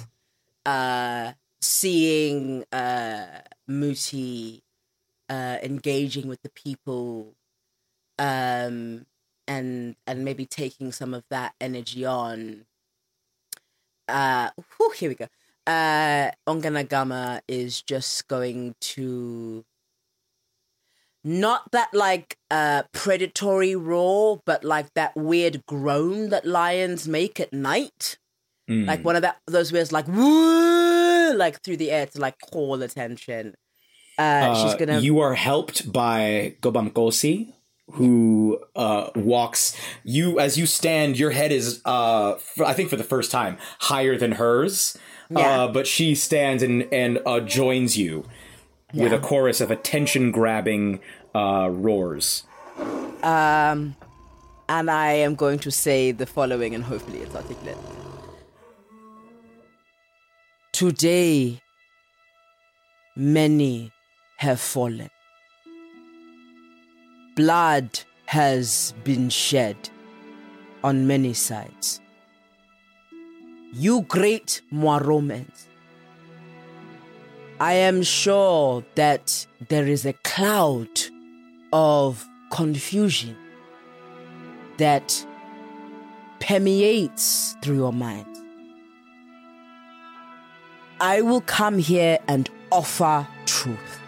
Uh, 0.65 1.34
seeing 1.61 2.64
uh 2.72 3.26
Muti 3.68 4.64
uh 5.30 5.57
engaging 5.61 6.28
with 6.28 6.41
the 6.41 6.49
people, 6.49 7.36
um, 8.18 9.06
and 9.48 9.95
and 10.07 10.24
maybe 10.26 10.45
taking 10.45 10.91
some 10.91 11.14
of 11.14 11.24
that 11.30 11.53
energy 11.60 12.06
on. 12.06 12.65
Uh, 14.07 14.49
whew, 14.78 14.91
here 14.95 15.10
we 15.10 15.15
go. 15.15 15.28
Uh, 15.65 16.32
Ongenagama 16.48 17.40
is 17.48 17.82
just 17.82 18.28
going 18.28 18.76
to 18.82 19.64
not 21.24 21.72
that 21.72 21.90
like 21.94 22.38
uh 22.52 22.84
predatory 22.91 23.76
roar, 23.76 24.41
but 24.45 24.64
like 24.65 24.94
that 24.94 25.15
weird 25.15 25.65
groan 25.65 26.30
that 26.30 26.45
lions 26.45 27.07
make 27.07 27.40
at 27.40 27.53
night. 27.53 28.18
Mm. 28.70 28.88
Like 28.88 29.06
one 29.06 29.15
of 29.15 29.22
that 29.22 29.38
those 29.48 29.72
weird 29.72 29.91
like 29.91 30.07
woo 30.07 31.34
like 31.34 31.61
through 31.61 31.78
the 31.78 31.91
air 31.91 32.06
to 32.07 32.20
like 32.20 32.36
call 32.52 32.82
attention. 32.82 33.56
Uh, 34.18 34.53
she's 34.53 34.74
Uh, 34.74 34.78
gonna 34.78 34.99
You 34.99 35.20
are 35.22 35.34
helped 35.34 35.91
by 35.91 36.56
Gobamkosi, 36.61 37.53
who 37.94 38.60
uh, 38.76 39.10
walks. 39.15 39.76
You 40.03 40.40
as 40.40 40.57
you 40.57 40.65
stand, 40.65 41.18
your 41.18 41.32
head 41.32 41.52
is, 41.52 41.82
uh, 41.86 42.34
f- 42.34 42.61
I 42.61 42.74
think, 42.74 42.90
for 42.90 42.95
the 42.98 43.03
first 43.03 43.32
time, 43.32 43.57
higher 43.80 44.18
than 44.18 44.34
hers. 44.34 44.98
Yeah. 45.30 45.64
Uh, 45.64 45.68
but 45.72 45.88
she 45.88 46.15
stands 46.15 46.61
and 46.64 46.88
and 46.91 47.20
uh, 47.26 47.40
joins 47.40 47.98
you 47.98 48.26
with 48.94 49.11
a 49.14 49.20
chorus 49.20 49.60
of 49.61 49.72
attention-grabbing 49.72 50.99
uh, 51.34 51.68
roars. 51.72 52.44
um 53.24 53.95
and 54.70 54.90
I 54.90 55.11
am 55.28 55.36
going 55.36 55.60
to 55.60 55.72
say 55.72 56.11
the 56.11 56.26
following 56.26 56.74
and 56.76 56.84
hopefully 56.84 57.20
it's 57.20 57.36
articulate. 57.36 57.78
Today 60.72 61.61
many 63.15 63.91
have 64.38 64.60
fallen. 64.60 65.10
Blood 67.35 67.99
has 68.26 68.93
been 69.03 69.30
shed 69.30 69.89
on 70.84 71.07
many 71.07 71.34
sides. 71.34 71.99
You 73.73 74.01
great 74.01 74.61
Moromans, 74.72 75.68
I 77.60 77.73
am 77.73 78.03
sure 78.03 78.84
that 78.93 79.47
there 79.69 79.88
is 79.88 80.05
a 80.05 80.14
cloud 80.14 80.89
of 81.72 82.23
confusion 82.51 83.35
that 84.77 85.26
permeates 86.39 87.55
through 87.64 87.77
your 87.77 87.93
mind. 87.93 88.27
I 90.99 91.22
will 91.22 91.41
come 91.41 91.80
here 91.80 92.19
and 92.27 92.47
offer 92.72 93.27
truth. 93.45 94.02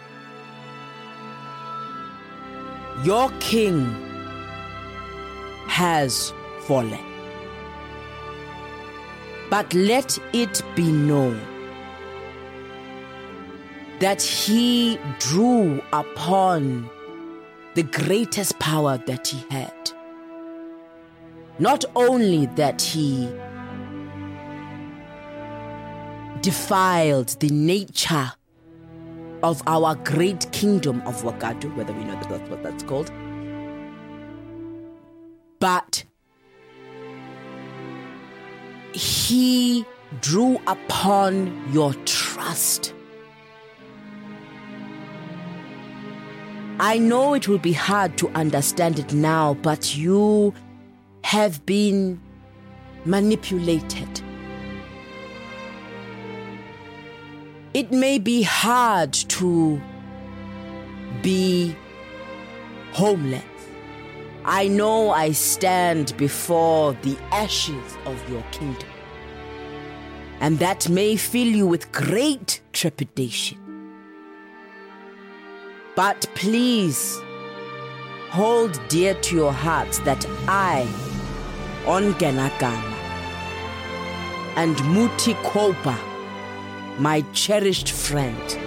Your 3.04 3.30
king 3.40 3.84
has 5.68 6.32
fallen. 6.62 6.98
But 9.50 9.72
let 9.74 10.18
it 10.32 10.62
be 10.74 10.90
known 10.90 11.40
that 14.00 14.20
he 14.20 14.98
drew 15.18 15.80
upon 15.92 16.90
the 17.74 17.82
greatest 17.82 18.58
power 18.58 18.98
that 19.06 19.28
he 19.28 19.44
had. 19.50 19.72
Not 21.58 21.84
only 21.94 22.46
that 22.56 22.82
he 22.82 23.28
defiled 26.40 27.28
the 27.40 27.48
nature 27.48 28.32
of 29.46 29.62
our 29.68 29.94
great 29.94 30.50
kingdom 30.50 31.00
of 31.06 31.22
Wagadu, 31.22 31.72
whether 31.76 31.92
we 31.92 32.02
know 32.02 32.20
that 32.20 32.28
that's 32.28 32.50
what 32.50 32.62
that's 32.64 32.82
called, 32.82 33.12
but 35.60 36.02
he 38.92 39.84
drew 40.20 40.60
upon 40.66 41.72
your 41.72 41.94
trust. 42.06 42.92
I 46.80 46.98
know 46.98 47.34
it 47.34 47.46
will 47.46 47.58
be 47.58 47.72
hard 47.72 48.18
to 48.18 48.28
understand 48.30 48.98
it 48.98 49.12
now, 49.12 49.54
but 49.54 49.96
you 49.96 50.52
have 51.22 51.64
been 51.64 52.20
manipulated. 53.04 54.25
It 57.76 57.92
may 57.92 58.18
be 58.18 58.40
hard 58.40 59.12
to 59.12 59.78
be 61.20 61.76
homeless. 62.92 63.44
I 64.46 64.66
know 64.66 65.10
I 65.10 65.32
stand 65.32 66.16
before 66.16 66.94
the 67.02 67.18
ashes 67.32 67.98
of 68.06 68.16
your 68.30 68.40
kingdom, 68.50 68.88
and 70.40 70.58
that 70.58 70.88
may 70.88 71.16
fill 71.16 71.48
you 71.48 71.66
with 71.66 71.92
great 71.92 72.62
trepidation. 72.72 73.58
But 75.94 76.26
please 76.34 77.20
hold 78.30 78.80
dear 78.88 79.12
to 79.20 79.36
your 79.36 79.52
hearts 79.52 79.98
that 79.98 80.24
I, 80.48 80.88
Ongenagama, 81.84 82.96
and 84.56 84.74
Muti 84.94 85.34
Kopa, 85.44 86.15
my 86.98 87.20
cherished 87.32 87.90
friend, 87.90 88.58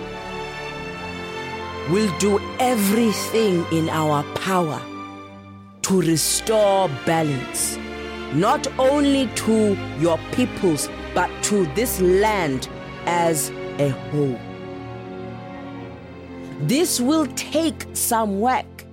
will 1.90 2.16
do 2.20 2.40
everything 2.60 3.66
in 3.72 3.90
our 3.90 4.24
power 4.36 4.82
to 5.82 6.02
restore 6.02 6.88
balance, 7.06 7.78
not 8.34 8.68
only 8.78 9.28
to 9.36 9.76
your 10.00 10.20
peoples, 10.34 10.88
but 11.16 11.30
to 11.42 11.66
this 11.74 12.00
land 12.00 12.70
as 13.06 13.50
a 13.80 13.90
whole. 13.90 14.40
This 16.62 17.00
will 17.00 17.26
take 17.36 17.88
some 17.94 18.40
work, 18.40 18.86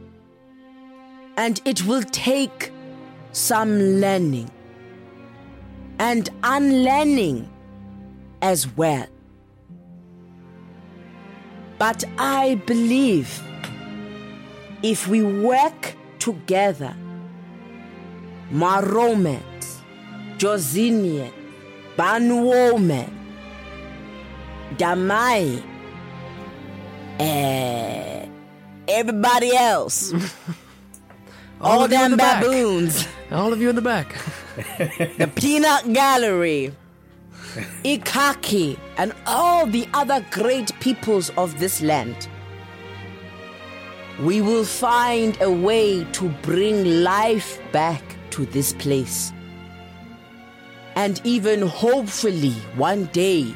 and 1.36 1.60
it 1.66 1.84
will 1.84 2.02
take 2.04 2.72
some 3.32 3.78
learning 3.78 4.50
and 5.98 6.30
unlearning 6.42 7.50
as 8.40 8.74
well. 8.76 9.06
But 11.78 12.04
I 12.18 12.54
believe 12.66 13.42
if 14.82 15.06
we 15.08 15.22
work 15.22 15.94
together, 16.18 16.94
Moromans, 18.52 19.80
Josinian, 20.38 21.32
Banwoman, 21.96 23.10
Damai, 24.76 25.62
and 27.18 28.28
eh, 28.28 28.28
everybody 28.88 29.54
else, 29.56 30.12
all, 31.60 31.84
in 31.84 31.90
them 31.90 32.16
baboons, 32.16 33.06
All 33.30 33.52
of 33.52 33.60
you 33.60 33.70
in 33.70 33.76
the 33.76 33.82
back. 33.82 34.14
the 35.18 35.30
Peanut 35.34 35.92
Gallery, 35.92 36.72
Ikaki, 37.84 38.78
and 38.98 39.12
all 39.26 39.66
the 39.66 39.88
other 39.94 40.24
great 40.30 40.78
peoples 40.80 41.30
of 41.36 41.58
this 41.58 41.80
land. 41.80 42.28
We 44.20 44.40
will 44.40 44.64
find 44.64 45.36
a 45.40 45.50
way 45.50 46.04
to 46.12 46.28
bring 46.42 47.02
life 47.02 47.60
back 47.72 48.02
to 48.30 48.46
this 48.46 48.72
place. 48.72 49.32
And 50.94 51.20
even 51.24 51.62
hopefully 51.62 52.54
one 52.76 53.06
day 53.06 53.54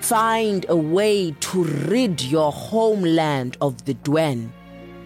find 0.00 0.66
a 0.68 0.76
way 0.76 1.32
to 1.32 1.64
rid 1.64 2.22
your 2.22 2.50
homeland 2.50 3.56
of 3.60 3.84
the 3.84 3.94
Dwen 3.94 4.50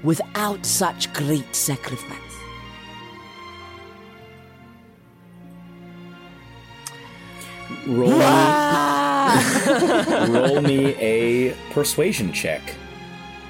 without 0.03 0.65
such 0.65 1.13
great 1.13 1.55
sacrifice. 1.55 2.44
Roll 7.87 8.11
me, 8.11 8.25
roll 10.39 10.61
me 10.63 10.95
a 10.97 11.55
persuasion 11.73 12.33
check. 12.33 12.63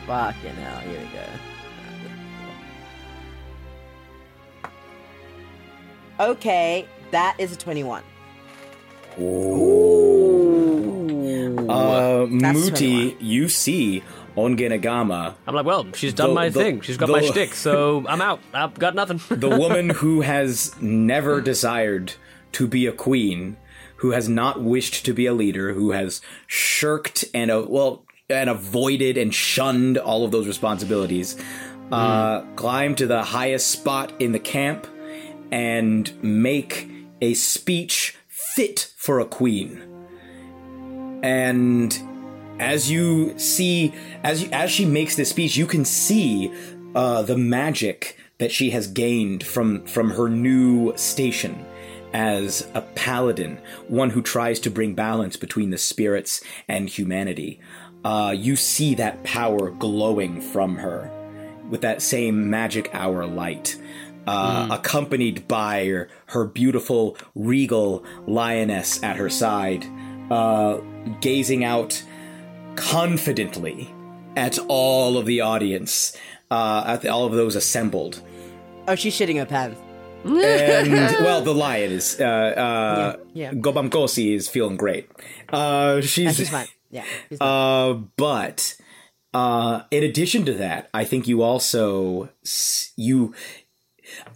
Fucking 0.07 0.55
hell, 0.55 0.79
here 0.81 1.01
we 1.01 1.07
go. 1.07 1.25
Okay, 6.21 6.87
that 7.11 7.35
is 7.39 7.53
a 7.53 7.57
21. 7.57 8.03
Ooh. 9.21 10.65
Uh, 11.69 12.27
That's 12.31 12.59
Muti, 12.59 13.11
21. 13.13 13.17
you 13.21 13.49
see 13.49 14.03
Ongenagama, 14.37 15.35
I'm 15.47 15.55
like, 15.55 15.65
well, 15.65 15.87
she's 15.95 16.13
done 16.13 16.31
The- 16.31 16.35
my 16.35 16.49
the- 16.49 16.61
thing. 16.61 16.81
She's 16.83 16.97
got 16.97 17.09
my 17.09 17.21
the- 17.21 17.27
shtick, 17.29 17.55
so 17.55 18.05
I'm 18.09 18.21
out. 18.21 18.41
I've 18.53 18.75
got 18.79 18.95
nothing. 18.95 19.21
the 19.31 19.49
woman 19.49 19.91
who 19.97 20.21
has 20.23 20.75
never 20.81 21.41
desired 21.41 22.15
to 22.53 22.67
be 22.69 22.87
a 22.87 22.93
queen, 22.93 23.57
who 24.05 24.11
has 24.11 24.29
not 24.29 24.63
wished 24.63 25.07
to 25.07 25.15
be 25.15 25.25
a 25.25 25.33
leader, 25.33 25.73
who 25.73 25.93
has 25.93 26.21
shirked 26.47 27.25
and 27.33 27.51
uh, 27.51 27.65
well 27.67 28.05
and 28.29 28.51
avoided 28.51 29.17
and 29.17 29.35
shunned 29.35 29.97
all 29.97 30.27
of 30.27 30.31
those 30.31 30.47
responsibilities, 30.47 31.43
uh, 31.91 32.43
climb 32.55 32.95
to 32.95 33.07
the 33.07 33.23
highest 33.23 33.69
spot 33.69 34.13
in 34.21 34.33
the 34.33 34.39
camp 34.39 34.87
and 35.51 36.13
make 36.23 36.87
a 37.23 37.33
speech 37.33 38.15
fit 38.29 38.93
for 38.99 39.21
a 39.21 39.25
queen. 39.25 39.81
And 41.23 41.99
as 42.61 42.91
you 42.91 43.39
see, 43.39 43.95
as 44.23 44.43
you, 44.43 44.51
as 44.53 44.71
she 44.71 44.85
makes 44.85 45.17
this 45.17 45.31
speech, 45.31 45.57
you 45.57 45.67
can 45.67 45.87
see 45.87 46.53
uh, 46.95 47.23
the 47.23 47.39
magic 47.39 48.19
that 48.37 48.53
she 48.53 48.69
has 48.69 48.87
gained 48.87 49.47
from 49.47 49.87
from 49.87 50.11
her 50.11 50.29
new 50.29 50.95
station 50.95 51.65
as 52.15 52.67
a 52.73 52.81
paladin, 52.81 53.59
one 53.89 54.11
who 54.11 54.23
tries 54.23 54.61
to 54.61 54.71
bring 54.71 54.95
balance 54.95 55.37
between 55.37 55.71
the 55.71 55.79
spirits 55.79 56.41
and 56.69 56.89
humanity. 56.89 57.61
Uh, 58.05 58.33
you 58.37 58.55
see 58.55 58.95
that 58.95 59.23
power 59.25 59.71
glowing 59.71 60.41
from 60.41 60.77
her 60.77 61.11
with 61.69 61.81
that 61.81 62.01
same 62.01 62.49
magic 62.49 62.89
hour 62.95 63.27
light. 63.27 63.77
Uh, 64.27 64.69
accompanied 64.71 65.47
by 65.47 65.87
her, 65.87 66.09
her 66.29 66.47
beautiful 66.47 67.15
regal 67.35 68.03
lioness 68.27 69.03
at 69.03 69.17
her 69.17 69.29
side, 69.29 69.85
uh, 70.31 70.79
gazing 71.21 71.63
out 71.63 72.03
confidently 72.75 73.93
at 74.35 74.59
all 74.67 75.19
of 75.19 75.27
the 75.27 75.43
audience, 75.43 76.17
uh, 76.51 76.85
at 76.87 77.03
the, 77.03 77.09
all 77.11 77.27
of 77.27 77.33
those 77.33 77.55
assembled. 77.55 78.23
Oh, 78.89 78.95
she's 78.95 79.15
shitting 79.15 79.37
her 79.37 79.45
pants. 79.45 79.79
And 80.25 80.91
well, 81.25 81.43
the 81.43 81.55
lion 81.55 81.93
is 81.93 82.21
uh, 82.21 82.25
uh, 82.25 83.17
Yeah, 83.33 83.53
yeah. 83.53 83.59
Gobamkosi 83.59 84.35
is 84.35 84.49
feeling 84.49 84.77
great. 84.77 85.11
Uh, 85.51 86.01
she's, 86.01 86.49
fine. 86.49 86.67
Yeah. 86.91 87.05
Uh, 87.41 87.95
but 88.17 88.77
uh, 89.35 89.83
in 89.91 90.05
addition 90.05 90.45
to 90.47 90.55
that, 90.55 90.89
I 90.95 91.05
think 91.05 91.27
you 91.27 91.43
also 91.43 92.31
you 92.97 93.35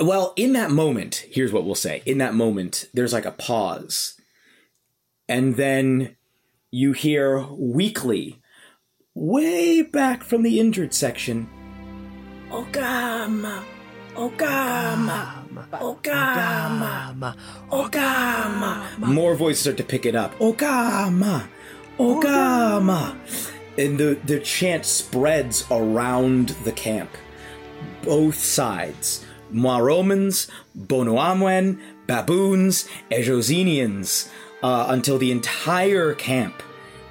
well 0.00 0.32
in 0.36 0.52
that 0.54 0.70
moment. 0.70 1.24
Here's 1.30 1.52
what 1.52 1.64
we'll 1.64 1.76
say: 1.76 2.02
in 2.04 2.18
that 2.18 2.34
moment, 2.34 2.86
there's 2.92 3.12
like 3.12 3.24
a 3.24 3.30
pause, 3.30 4.20
and 5.28 5.56
then 5.56 6.16
you 6.70 6.92
hear 6.92 7.46
weakly, 7.52 8.42
way 9.14 9.82
back 9.82 10.24
from 10.24 10.42
the 10.42 10.58
injured 10.58 10.92
section, 10.92 11.48
Ogama, 12.50 13.62
Ogama, 14.14 15.37
Ogama, 15.72 17.36
Ogama. 17.70 18.98
More 18.98 19.34
voices 19.34 19.60
start 19.60 19.76
to 19.76 19.84
pick 19.84 20.06
it 20.06 20.14
up. 20.14 20.38
Ogama, 20.38 21.48
Ogama. 21.98 23.16
And 23.76 23.98
the, 23.98 24.18
the 24.24 24.40
chant 24.40 24.84
spreads 24.84 25.64
around 25.70 26.50
the 26.64 26.72
camp. 26.72 27.10
Both 28.02 28.36
sides. 28.36 29.24
Moromans, 29.52 30.50
Bonoamwen, 30.76 31.78
baboons, 32.06 32.88
Edrosinians, 33.10 34.28
uh, 34.62 34.86
until 34.88 35.18
the 35.18 35.30
entire 35.30 36.14
camp 36.14 36.62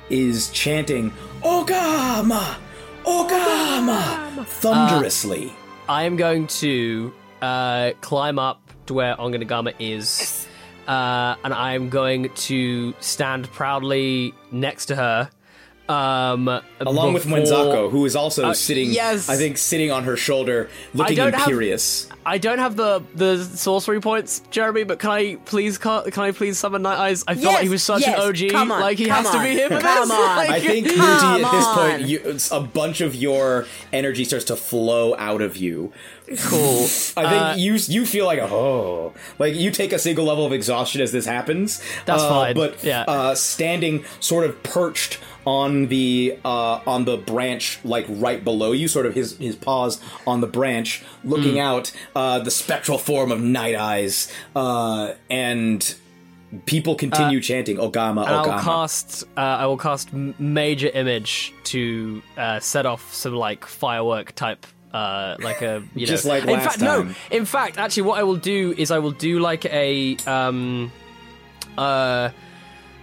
is 0.09 0.49
chanting 0.51 1.11
Ogama! 1.41 2.57
Ogama! 3.03 4.45
Thunderously. 4.45 5.53
I 5.89 6.03
am 6.03 6.15
going 6.17 6.47
to 6.47 7.13
uh, 7.41 7.91
climb 8.01 8.39
up 8.39 8.61
to 8.87 8.93
where 8.93 9.15
Ongenagama 9.15 9.73
is, 9.79 10.47
uh, 10.87 11.35
and 11.43 11.53
I 11.53 11.73
am 11.73 11.89
going 11.89 12.29
to 12.29 12.93
stand 12.99 13.51
proudly 13.51 14.33
next 14.51 14.87
to 14.87 14.95
her. 14.95 15.29
Um, 15.89 16.47
Along 16.81 17.13
with 17.13 17.23
before- 17.23 17.39
Wenzako, 17.39 17.89
who 17.91 18.05
is 18.05 18.15
also 18.15 18.47
Uh, 18.49 18.53
sitting, 18.53 18.91
yes. 18.91 19.29
I 19.29 19.35
think, 19.37 19.57
sitting 19.57 19.89
on 19.91 20.03
her 20.03 20.17
shoulder, 20.17 20.69
looking 20.93 21.15
don't 21.15 21.33
have- 21.33 21.47
imperious. 21.47 22.07
I 22.25 22.39
don't 22.39 22.59
have 22.59 22.75
the 22.75 23.01
the 23.15 23.41
sorcery 23.55 24.01
points, 24.01 24.41
Jeremy, 24.51 24.83
but 24.83 24.99
can 24.99 25.11
I 25.11 25.35
please 25.45 25.77
ca- 25.77 26.03
can 26.03 26.23
I 26.23 26.31
please 26.31 26.57
summon 26.59 26.81
Night 26.81 26.97
Eyes? 26.99 27.23
I 27.25 27.35
felt 27.35 27.53
like 27.53 27.63
he 27.63 27.69
was 27.69 27.83
such 27.83 28.01
yes, 28.01 28.17
an 28.19 28.21
OG, 28.27 28.49
come 28.49 28.69
on, 28.69 28.81
like 28.81 28.97
he 28.97 29.05
come 29.05 29.23
has 29.23 29.31
to 29.33 29.39
be 29.41 29.51
here 29.51 29.69
for 29.69 29.79
come 29.79 30.09
this. 30.09 30.17
on. 30.17 30.35
Like- 30.35 30.49
I 30.49 30.59
think 30.59 30.87
Muti 30.87 30.99
at 30.99 31.51
this 31.51 31.67
point, 31.67 32.01
you, 32.01 32.37
a 32.51 32.59
bunch 32.59 32.99
of 32.99 33.15
your 33.15 33.65
energy 33.93 34.25
starts 34.25 34.43
to 34.45 34.57
flow 34.57 35.15
out 35.17 35.41
of 35.41 35.55
you. 35.55 35.93
cool. 36.49 36.83
I 37.15 37.53
think 37.53 37.59
you 37.59 37.75
you 37.87 38.05
feel 38.05 38.25
like 38.25 38.39
oh, 38.39 39.13
like 39.39 39.55
you 39.55 39.71
take 39.71 39.93
a 39.93 39.99
single 39.99 40.25
level 40.25 40.45
of 40.45 40.51
exhaustion 40.51 40.99
as 40.99 41.13
this 41.13 41.25
happens. 41.25 41.81
That's 42.05 42.21
uh, 42.23 42.29
fine, 42.29 42.55
But 42.55 42.83
yeah. 42.83 43.05
uh, 43.07 43.35
standing 43.35 44.03
sort 44.19 44.45
of 44.45 44.61
perched 44.63 45.19
on 45.47 45.87
the 45.87 46.37
uh, 46.43 46.81
on 46.85 47.05
the 47.05 47.15
branch, 47.15 47.79
like 47.85 48.05
right 48.09 48.43
below 48.43 48.73
you, 48.73 48.87
sort 48.89 49.05
of 49.05 49.15
his 49.15 49.37
his 49.37 49.55
paws 49.55 50.01
on 50.27 50.41
the 50.41 50.47
branch, 50.47 51.03
looking 51.23 51.53
Hmm. 51.53 51.59
out, 51.69 51.91
uh, 52.15 52.39
the 52.39 52.51
spectral 52.51 52.97
form 52.97 53.31
of 53.31 53.39
Night 53.39 53.73
Eyes, 53.75 54.29
uh, 54.57 55.13
and 55.29 55.95
people 56.65 56.95
continue 56.95 57.39
chanting 57.39 57.77
Ogama, 57.77 58.25
Ogama. 58.25 58.27
I'll 58.27 58.59
cast. 58.61 59.23
Uh, 59.37 59.39
I 59.41 59.65
will 59.67 59.77
cast 59.77 60.11
major 60.13 60.89
image 60.93 61.53
to 61.65 62.21
uh, 62.37 62.59
set 62.59 62.85
off 62.85 63.13
some 63.13 63.33
like 63.33 63.65
firework 63.65 64.35
type. 64.35 64.67
Uh, 64.93 65.35
like 65.39 65.61
a 65.61 65.81
you 65.95 66.05
know. 66.05 66.11
Just 66.11 66.25
like 66.25 66.43
in 66.43 66.49
last 66.49 66.79
fact, 66.79 66.81
no. 66.81 67.09
In 67.31 67.45
fact, 67.45 67.77
actually, 67.77 68.03
what 68.03 68.19
I 68.19 68.23
will 68.23 68.35
do 68.55 68.73
is 68.77 68.91
I 68.91 68.99
will 68.99 69.11
do 69.29 69.39
like 69.39 69.63
a 69.65 70.17
um, 70.27 70.91
uh, 71.77 72.31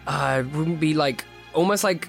uh, 0.07 0.43
it 0.45 0.53
wouldn't 0.57 0.81
be 0.81 0.93
like 0.93 1.25
almost 1.55 1.85
like. 1.85 2.09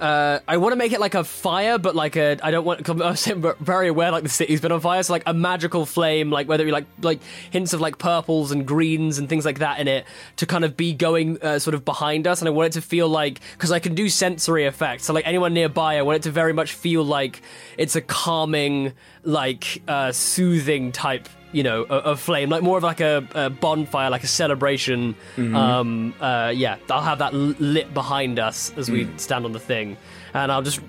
Uh, 0.00 0.40
I 0.48 0.56
want 0.56 0.72
to 0.72 0.76
make 0.76 0.92
it 0.92 1.00
like 1.00 1.14
a 1.14 1.22
fire, 1.22 1.76
but 1.76 1.94
like 1.94 2.16
a 2.16 2.38
I 2.42 2.50
don't 2.50 2.64
want. 2.64 2.88
I'm 2.88 3.54
very 3.60 3.88
aware 3.88 4.10
like 4.10 4.22
the 4.22 4.30
city's 4.30 4.60
been 4.60 4.72
on 4.72 4.80
fire, 4.80 5.02
so 5.02 5.12
like 5.12 5.24
a 5.26 5.34
magical 5.34 5.84
flame, 5.84 6.30
like 6.30 6.48
whether 6.48 6.62
it 6.62 6.66
be 6.66 6.72
like 6.72 6.86
like 7.02 7.20
hints 7.50 7.74
of 7.74 7.82
like 7.82 7.98
purples 7.98 8.50
and 8.50 8.66
greens 8.66 9.18
and 9.18 9.28
things 9.28 9.44
like 9.44 9.58
that 9.58 9.78
in 9.78 9.88
it 9.88 10.06
to 10.36 10.46
kind 10.46 10.64
of 10.64 10.74
be 10.74 10.94
going 10.94 11.40
uh, 11.42 11.58
sort 11.58 11.74
of 11.74 11.84
behind 11.84 12.26
us, 12.26 12.40
and 12.40 12.48
I 12.48 12.50
want 12.50 12.68
it 12.68 12.80
to 12.80 12.82
feel 12.82 13.08
like 13.08 13.40
because 13.52 13.70
I 13.70 13.78
can 13.78 13.94
do 13.94 14.08
sensory 14.08 14.64
effects, 14.64 15.04
so 15.04 15.12
like 15.12 15.26
anyone 15.26 15.52
nearby, 15.52 15.98
I 15.98 16.02
want 16.02 16.16
it 16.16 16.22
to 16.22 16.30
very 16.30 16.54
much 16.54 16.72
feel 16.72 17.04
like 17.04 17.42
it's 17.76 17.94
a 17.94 18.00
calming, 18.00 18.94
like 19.22 19.82
uh, 19.86 20.12
soothing 20.12 20.92
type 20.92 21.28
you 21.52 21.62
know, 21.62 21.84
a, 21.90 21.96
a, 22.12 22.16
flame, 22.16 22.48
like 22.48 22.62
more 22.62 22.76
of 22.78 22.84
like 22.84 23.00
a, 23.00 23.26
a 23.34 23.50
bonfire, 23.50 24.08
like 24.10 24.22
a 24.22 24.28
celebration. 24.28 25.14
Mm-hmm. 25.36 25.56
Um, 25.56 26.14
uh, 26.20 26.52
yeah, 26.54 26.76
I'll 26.90 27.02
have 27.02 27.18
that 27.18 27.34
lit 27.34 27.92
behind 27.92 28.38
us 28.38 28.72
as 28.76 28.90
we 28.90 29.04
Mm. 29.06 29.18
stand 29.20 29.44
on 29.44 29.52
the 29.52 29.58
thing, 29.60 29.96
and 30.34 30.52
I'll 30.52 30.62
just 30.62 30.80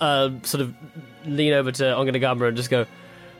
uh, 0.00 0.30
sort 0.42 0.62
of 0.62 0.74
lean 1.26 1.52
over 1.52 1.70
to 1.72 1.84
Ongenagama 1.84 2.48
and 2.48 2.56
just 2.56 2.70
go, 2.70 2.86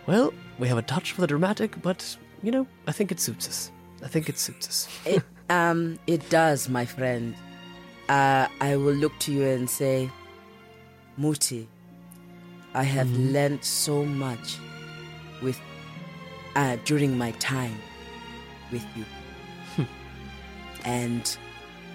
"Well, 0.07 0.33
we 0.59 0.69
have 0.69 0.79
a 0.79 0.83
touch 0.83 1.13
for 1.13 1.21
the 1.23 1.27
dramatic, 1.27 1.81
but 1.83 2.17
you 2.43 2.51
know, 2.53 2.67
I 2.87 2.93
think 2.93 3.11
it 3.11 3.21
suits 3.21 3.49
us. 3.49 3.71
I 4.03 4.09
think 4.09 4.29
it 4.29 4.39
suits 4.39 4.69
us." 4.69 4.89
It 5.07 5.23
um 5.51 5.99
it 6.07 6.29
does, 6.31 6.69
my 6.69 6.85
friend. 6.85 7.35
Uh, 8.09 8.49
I 8.61 8.77
will 8.77 8.93
look 8.95 9.19
to 9.21 9.33
you 9.33 9.45
and 9.45 9.69
say, 9.69 10.11
Muti, 11.17 11.67
I 12.75 12.83
have 12.83 13.11
learned 13.13 13.65
so 13.65 14.05
much 14.05 14.59
with 15.43 15.59
uh, 16.57 16.77
during 16.85 17.17
my 17.19 17.31
time 17.33 17.77
with 18.73 18.85
you, 18.97 19.05
and 20.85 21.37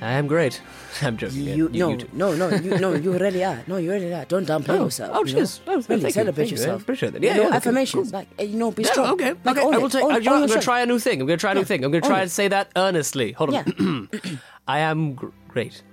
I 0.02 0.14
am 0.14 0.28
great. 0.28 0.62
I'm 1.02 1.18
joking. 1.18 1.42
you, 1.44 1.70
yeah. 1.72 1.86
no, 1.88 1.96
too. 1.98 2.08
no, 2.14 2.36
no, 2.36 2.50
you, 2.56 2.78
no, 2.80 2.94
you 2.94 3.12
really 3.18 3.44
are. 3.44 3.62
No, 3.68 3.78
you 3.78 3.92
really 3.92 4.14
are. 4.14 4.26
Don't 4.26 4.48
downplay 4.48 4.80
Oh, 4.80 4.86
yourself. 4.86 5.12
oh, 5.14 5.20
you 5.26 5.34
know? 5.34 5.40
cheers. 5.40 5.62
Oh, 5.68 5.84
really 5.88 6.04
you, 6.06 6.12
celebrate 6.12 6.46
you. 6.52 6.58
I 6.58 6.60
yourself. 6.60 6.82
appreciate 6.82 7.14
that. 7.14 7.22
You 7.22 7.30
Yeah, 7.30 7.38
know, 7.38 7.44
yeah, 7.50 7.56
affirmations, 7.56 8.12
cool. 8.12 8.20
like 8.20 8.28
you 8.50 8.58
know, 8.58 8.72
be 8.72 8.84
Yeah, 8.84 8.92
strong. 8.92 9.10
okay, 9.14 9.34
Like, 9.44 9.58
okay. 9.58 9.76
I 9.76 9.78
will 9.78 9.90
take. 9.90 10.04
Own- 10.04 10.12
I, 10.12 10.16
own 10.16 10.28
am 10.28 10.48
going 10.48 10.50
to 10.50 10.60
try 10.62 10.82
a 10.82 10.86
new 10.86 11.00
thing. 11.00 11.22
I'm 11.22 11.28
going 11.28 11.38
to 11.38 11.42
try 11.42 11.52
a 11.52 11.56
new 11.56 11.62
Yeah. 11.62 11.66
thing. 11.66 11.84
I'm 11.84 11.92
going 11.92 12.02
to 12.02 12.08
try 12.08 12.22
and 12.22 12.32
say 12.32 12.48
that 12.48 12.72
earnestly. 12.76 13.34
Hold 13.34 13.54
on. 13.54 14.10
Yeah. 14.22 14.32
I 14.68 14.80
am 14.80 15.14
gr- 15.14 15.28
great. 15.48 15.84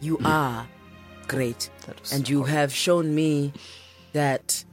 You 0.00 0.18
are 0.24 0.66
great. 1.28 1.70
And 2.12 2.28
you 2.28 2.42
have 2.44 2.72
shown 2.74 3.14
me 3.14 3.52
that 4.12 4.64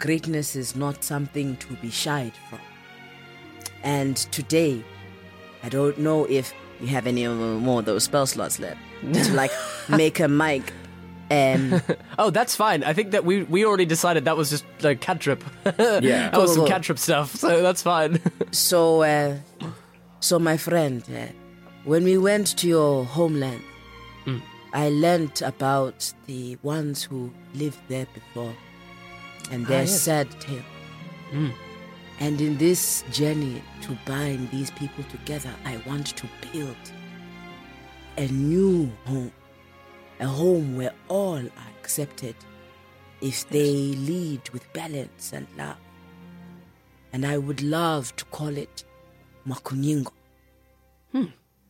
greatness 0.00 0.56
is 0.56 0.74
not 0.74 1.04
something 1.04 1.56
to 1.58 1.74
be 1.76 1.90
shied 1.90 2.32
from. 2.48 2.58
And 3.82 4.16
today, 4.16 4.82
I 5.62 5.68
don't 5.68 5.98
know 5.98 6.24
if 6.28 6.52
you 6.80 6.88
have 6.88 7.06
any 7.06 7.26
more 7.28 7.80
of 7.80 7.84
those 7.84 8.04
spell 8.04 8.26
slots 8.26 8.58
left 8.58 8.80
to 9.12 9.32
like 9.34 9.52
make 9.88 10.18
a 10.20 10.28
mic. 10.28 10.72
Um, 11.30 11.80
Oh, 12.18 12.30
that's 12.30 12.56
fine. 12.56 12.82
I 12.82 12.92
think 12.92 13.12
that 13.12 13.24
we 13.24 13.44
we 13.44 13.64
already 13.64 13.84
decided 13.86 14.24
that 14.24 14.36
was 14.36 14.50
just 14.50 14.64
like 14.82 15.00
cantrip. 15.00 15.44
Yeah. 15.78 16.30
that 16.30 16.36
was 16.40 16.50
some 16.52 16.60
Cool. 16.62 16.68
cantrip 16.68 16.98
stuff, 16.98 17.34
so 17.36 17.62
that's 17.62 17.82
fine. 17.82 18.20
so, 18.50 19.02
uh, 19.02 19.36
so 20.20 20.38
my 20.38 20.56
friend, 20.56 21.02
uh, 21.14 21.32
when 21.84 22.04
we 22.04 22.18
went 22.18 22.56
to 22.58 22.66
your 22.68 23.04
homeland, 23.04 23.62
I 24.72 24.88
learnt 24.90 25.42
about 25.42 26.12
the 26.26 26.56
ones 26.62 27.02
who 27.02 27.32
lived 27.54 27.80
there 27.88 28.06
before 28.14 28.54
and 29.50 29.66
their 29.66 29.82
yes. 29.82 30.00
sad 30.02 30.28
tale. 30.40 30.62
And 32.20 32.40
in 32.40 32.58
this 32.58 33.02
journey 33.12 33.62
to 33.82 33.96
bind 34.04 34.50
these 34.50 34.70
people 34.72 35.04
together, 35.04 35.50
I 35.64 35.78
want 35.86 36.08
to 36.16 36.26
build 36.52 36.76
a 38.18 38.26
new 38.28 38.90
home, 39.06 39.32
a 40.20 40.26
home 40.26 40.76
where 40.76 40.92
all 41.08 41.36
are 41.38 41.70
accepted 41.82 42.34
if 43.22 43.48
they 43.48 43.70
lead 43.94 44.48
with 44.50 44.70
balance 44.72 45.32
and 45.32 45.46
love. 45.56 45.76
And 47.12 47.24
I 47.26 47.38
would 47.38 47.62
love 47.62 48.14
to 48.16 48.24
call 48.26 48.56
it 48.56 48.84
Makuningo. 49.48 50.12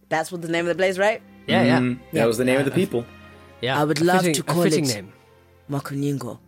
That's 0.09 0.33
what 0.33 0.43
the 0.43 0.49
name 0.49 0.65
of 0.67 0.69
the 0.69 0.75
place, 0.75 0.99
right? 0.99 1.23
yeah, 1.47 1.63
yeah, 1.63 1.79
Mm, 1.79 1.99
that 2.13 2.27
was 2.27 2.39
the 2.39 2.45
name 2.45 2.59
of 2.59 2.65
the 2.65 2.71
people. 2.73 3.05
yeah. 3.61 3.81
I 3.81 3.85
would 3.85 4.01
A 4.01 4.05
love 4.05 4.21
fitting- 4.21 4.35
to 4.35 4.43
call 4.43 4.63
it- 4.65 4.83
name. 4.85 5.13
Makuningo. 5.71 6.39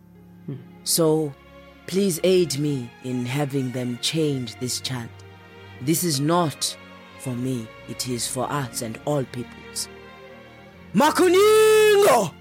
So 0.83 1.33
please 1.87 2.19
aid 2.23 2.59
me 2.59 2.89
in 3.03 3.25
having 3.25 3.71
them 3.71 3.99
change 4.01 4.55
this 4.59 4.79
chant. 4.79 5.11
This 5.81 6.03
is 6.03 6.19
not 6.19 6.77
for 7.19 7.33
me, 7.33 7.67
it 7.87 8.09
is 8.09 8.27
for 8.27 8.51
us 8.51 8.81
and 8.81 8.99
all 9.05 9.23
peoples. 9.23 9.87
Makuningo! 10.93 12.33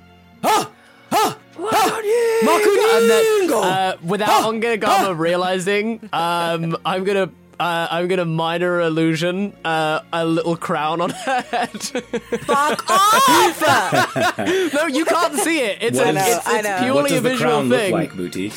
Ha! 0.42 0.70
Ha! 1.10 1.38
Then, 1.56 2.48
Makuningo! 2.48 3.62
uh, 3.62 3.96
without 4.02 4.42
Ongenagama 4.44 5.16
realizing, 5.18 6.00
um, 6.12 6.76
I'm 6.84 7.04
gonna. 7.04 7.30
Uh, 7.62 7.86
I'm 7.92 8.08
gonna 8.08 8.24
minor 8.24 8.80
illusion 8.80 9.52
uh, 9.64 10.00
a 10.12 10.26
little 10.26 10.56
crown 10.56 11.00
on 11.00 11.10
her 11.10 11.40
head. 11.42 11.70
Fuck 11.80 12.90
off! 12.90 14.38
no, 14.74 14.86
you 14.88 15.04
can't 15.04 15.34
see 15.36 15.60
it. 15.60 15.78
It's, 15.80 15.96
What 15.96 16.08
a, 16.08 16.18
is- 16.18 16.36
it's, 16.38 16.46
I 16.48 16.58
it's 16.58 16.68
know. 16.68 16.78
purely 16.80 17.02
what 17.02 17.08
does 17.08 17.22
the 17.22 17.28
visual 17.28 17.50
crown 17.52 17.70
thing. 17.70 17.92
look 17.92 18.00
like, 18.00 18.16
Booty? 18.16 18.52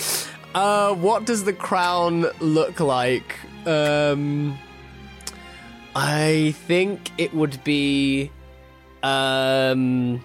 Uh, 0.55 0.95
what 0.95 1.25
does 1.25 1.43
the 1.43 1.53
crown 1.53 2.25
look 2.39 2.79
like? 2.79 3.35
Um, 3.67 4.57
I 5.95 6.55
think 6.65 7.11
it 7.19 7.31
would 7.31 7.63
be. 7.63 8.31
Um. 9.03 10.19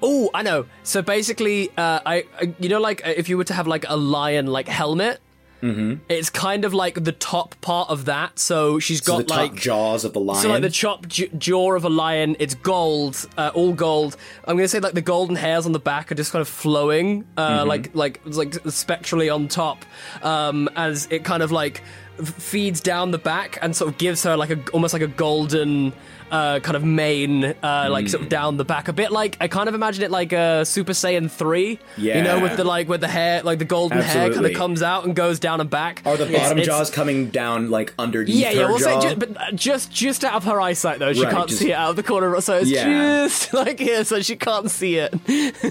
Oh, 0.00 0.30
I 0.34 0.42
know. 0.42 0.66
So 0.84 1.02
basically, 1.02 1.70
uh, 1.76 1.98
I, 2.06 2.24
I 2.40 2.54
you 2.60 2.68
know 2.68 2.78
like 2.80 3.04
uh, 3.04 3.10
if 3.16 3.28
you 3.28 3.36
were 3.36 3.44
to 3.44 3.54
have 3.54 3.66
like 3.66 3.86
a 3.88 3.96
lion 3.96 4.46
like 4.46 4.68
helmet. 4.68 5.20
Mm-hmm. 5.62 5.94
It's 6.08 6.28
kind 6.30 6.64
of 6.64 6.74
like 6.74 7.02
the 7.04 7.12
top 7.12 7.54
part 7.60 7.88
of 7.90 8.04
that. 8.04 8.38
So 8.38 8.78
she's 8.78 9.02
So 9.02 9.12
got 9.12 9.18
the 9.18 9.24
top 9.24 9.36
like 9.38 9.54
jaws 9.54 10.04
of 10.04 10.12
the 10.12 10.20
lion. 10.20 10.42
so 10.42 10.48
like 10.48 10.62
the 10.62 10.70
chop 10.70 11.08
j- 11.08 11.30
jaw 11.38 11.72
of 11.74 11.84
a 11.84 11.88
lion, 11.88 12.36
it's 12.38 12.54
gold, 12.54 13.26
uh, 13.38 13.50
all 13.54 13.72
gold. 13.72 14.16
I'm 14.44 14.56
gonna 14.56 14.68
say 14.68 14.80
like 14.80 14.92
the 14.94 15.00
golden 15.00 15.36
hairs 15.36 15.64
on 15.66 15.72
the 15.72 15.78
back 15.78 16.12
are 16.12 16.14
just 16.14 16.30
kind 16.32 16.40
of 16.42 16.48
flowing, 16.48 17.26
uh, 17.36 17.60
Mm-hmm. 17.60 17.68
like 17.68 17.94
like 17.94 18.20
like 18.24 18.54
spectrally 18.68 19.30
on 19.30 19.48
top, 19.48 19.84
um, 20.22 20.68
as 20.76 21.08
it 21.10 21.24
kind 21.24 21.42
of 21.42 21.50
like 21.52 21.82
feeds 22.22 22.80
down 22.80 23.10
the 23.10 23.18
back 23.18 23.58
and 23.62 23.74
sort 23.76 23.90
of 23.90 23.98
gives 23.98 24.22
her 24.24 24.36
like 24.36 24.50
a 24.50 24.58
almost 24.72 24.92
like 24.92 25.02
a 25.02 25.06
golden. 25.08 25.92
Uh, 26.28 26.58
kind 26.58 26.74
of 26.74 26.82
mane, 26.82 27.44
uh, 27.62 27.86
like 27.88 28.06
Mm. 28.06 28.10
sort 28.10 28.22
of 28.24 28.28
down 28.28 28.56
the 28.56 28.64
back, 28.64 28.88
a 28.88 28.92
bit 28.92 29.12
like 29.12 29.36
I 29.40 29.46
kind 29.46 29.68
of 29.68 29.76
imagine 29.76 30.02
it 30.02 30.10
like 30.10 30.32
uh, 30.32 30.64
Super 30.64 30.90
Saiyan 30.90 31.30
three, 31.30 31.78
Yeah, 31.96 32.16
you 32.18 32.24
know, 32.24 32.40
with 32.40 32.56
the 32.56 32.64
like 32.64 32.88
with 32.88 33.00
the 33.00 33.06
hair, 33.06 33.42
like 33.44 33.60
the 33.60 33.64
golden 33.64 34.00
hair 34.02 34.32
kind 34.34 34.44
of 34.44 34.52
comes 34.54 34.82
out 34.82 35.04
and 35.04 35.14
goes 35.14 35.38
down 35.38 35.60
and 35.60 35.70
back. 35.70 36.02
Are 36.04 36.16
the 36.16 36.24
bottom 36.26 36.58
it's- 36.58 36.66
jaws 36.66 36.90
coming 36.90 37.28
down 37.30 37.70
like 37.70 37.94
underneath 37.96 38.34
yeah, 38.34 38.50
yeah, 38.50 38.62
her 38.62 38.68
we'll 38.70 38.78
jaw? 38.80 39.00
say, 39.00 39.06
just, 39.08 39.18
but 39.20 39.36
uh, 39.40 39.52
just 39.54 39.92
just 39.92 40.24
out 40.24 40.34
of 40.34 40.42
her 40.44 40.60
eyesight 40.60 40.98
though, 40.98 41.12
she 41.12 41.22
Right, 41.22 41.32
can't 41.32 41.48
just- 41.48 41.60
see 41.60 41.70
it 41.70 41.74
out 41.74 41.90
of 41.90 41.96
the 41.96 42.02
corner, 42.02 42.40
so 42.40 42.56
it's 42.56 42.70
Yeah. 42.70 43.26
just 43.26 43.54
like 43.54 43.78
here, 43.78 44.02
so 44.04 44.20
she 44.20 44.34
can't 44.34 44.68
see 44.68 44.96
it. 44.96 45.14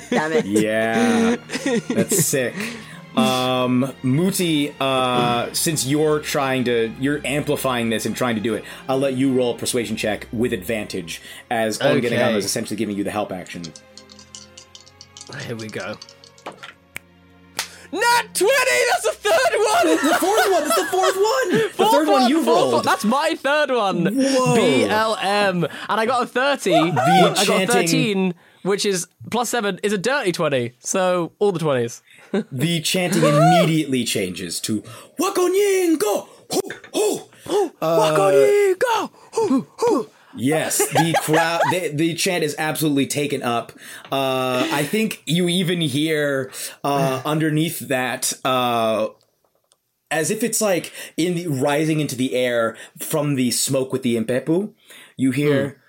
Damn 0.09 0.31
it. 0.31 0.45
Yeah, 0.45 1.35
that's 1.89 2.23
sick. 2.23 2.55
Um, 3.17 3.93
Muti, 4.03 4.73
uh, 4.79 5.53
since 5.53 5.85
you're 5.85 6.19
trying 6.19 6.65
to, 6.65 6.91
you're 6.99 7.21
amplifying 7.25 7.89
this 7.89 8.05
and 8.05 8.15
trying 8.15 8.35
to 8.35 8.41
do 8.41 8.53
it, 8.55 8.63
I'll 8.89 8.99
let 8.99 9.13
you 9.13 9.33
roll 9.33 9.55
a 9.55 9.57
persuasion 9.57 9.95
check 9.95 10.27
with 10.33 10.53
advantage 10.53 11.21
as 11.49 11.81
Okay. 11.81 12.01
Ongenagama 12.01 12.35
is 12.37 12.45
essentially 12.45 12.75
giving 12.75 12.97
you 12.97 13.03
the 13.03 13.11
help 13.11 13.31
action. 13.31 13.63
Here 15.45 15.55
we 15.55 15.67
go. 15.67 15.97
Not 17.91 18.35
twenty. 18.35 18.79
That's 18.91 19.03
the 19.03 19.11
third 19.13 19.53
one. 19.57 19.87
It's 19.87 20.01
the 20.03 20.15
fourth 20.15 20.51
one, 20.51 20.63
it's 20.63 20.75
the 20.75 20.85
fourth 20.85 21.15
one! 21.15 21.51
The 21.51 21.91
third 21.91 22.07
one 22.09 22.29
you've 22.29 22.43
fourth 22.43 22.71
rolled. 22.73 22.83
That's 22.83 23.05
my 23.05 23.35
third 23.37 23.69
one. 23.71 24.05
Whoa. 24.05 24.55
BLM, 24.57 25.63
and 25.63 26.01
I 26.01 26.05
got 26.05 26.23
a 26.23 26.25
thirty. 26.25 26.75
I 26.75 27.45
got 27.45 27.63
a 27.63 27.67
thirteen, 27.67 28.33
which 28.63 28.85
is 28.85 29.07
plus 29.31 29.49
seven, 29.49 29.79
is 29.81 29.93
a 29.93 29.97
dirty 29.97 30.33
twenty. 30.33 30.73
So 30.79 31.31
all 31.39 31.51
the 31.53 31.59
twenties. 31.59 32.01
The 32.51 32.81
chanting 32.81 33.23
immediately 33.23 34.03
changes 34.03 34.59
to 34.61 34.81
Wakonyengo! 35.19 36.27
Ho, 36.51 36.61
ho! 36.93 37.29
go. 38.79 40.07
Yes, 40.35 40.77
the 40.77 41.15
crowd, 41.21 41.61
the, 41.71 41.89
the 41.93 42.13
chant 42.13 42.43
is 42.43 42.55
absolutely 42.57 43.07
taken 43.07 43.41
up. 43.41 43.71
Uh, 44.11 44.67
I 44.71 44.83
think 44.83 45.23
you 45.25 45.47
even 45.47 45.81
hear 45.81 46.51
uh, 46.83 47.21
underneath 47.25 47.79
that, 47.79 48.33
uh, 48.43 49.09
as 50.11 50.31
if 50.31 50.43
it's 50.43 50.61
like 50.61 50.91
in 51.17 51.35
the, 51.35 51.47
rising 51.47 51.99
into 51.99 52.15
the 52.15 52.35
air 52.35 52.75
from 52.99 53.35
the 53.35 53.51
smoke 53.51 53.93
with 53.93 54.03
the 54.03 54.17
impepu. 54.17 54.73
You 55.15 55.31
hear, 55.31 55.81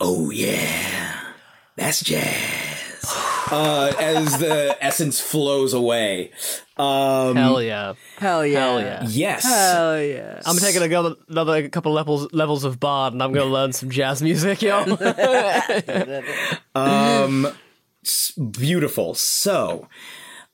"Oh 0.00 0.30
yeah, 0.30 1.32
that's 1.76 2.00
jazz." 2.00 2.57
Uh, 3.50 3.92
as 3.98 4.38
the 4.38 4.76
essence 4.84 5.20
flows 5.20 5.72
away. 5.72 6.30
Um, 6.76 7.36
Hell 7.36 7.62
yeah. 7.62 7.94
Hell 8.18 8.46
yeah. 8.46 8.58
Hell 8.58 8.80
yeah. 8.80 9.04
yes. 9.06 9.44
Hell 9.44 10.02
yeah. 10.02 10.42
I'm 10.46 10.56
taking 10.56 10.82
another, 10.82 11.16
another 11.28 11.68
couple 11.68 11.92
levels 11.92 12.32
levels 12.32 12.64
of 12.64 12.78
bard, 12.78 13.12
and 13.12 13.22
I'm 13.22 13.32
going 13.32 13.46
to 13.46 13.52
learn 13.52 13.72
some 13.72 13.90
jazz 13.90 14.22
music, 14.22 14.62
yo. 14.62 14.84
Um, 16.74 17.48
beautiful. 18.52 19.14
So, 19.14 19.88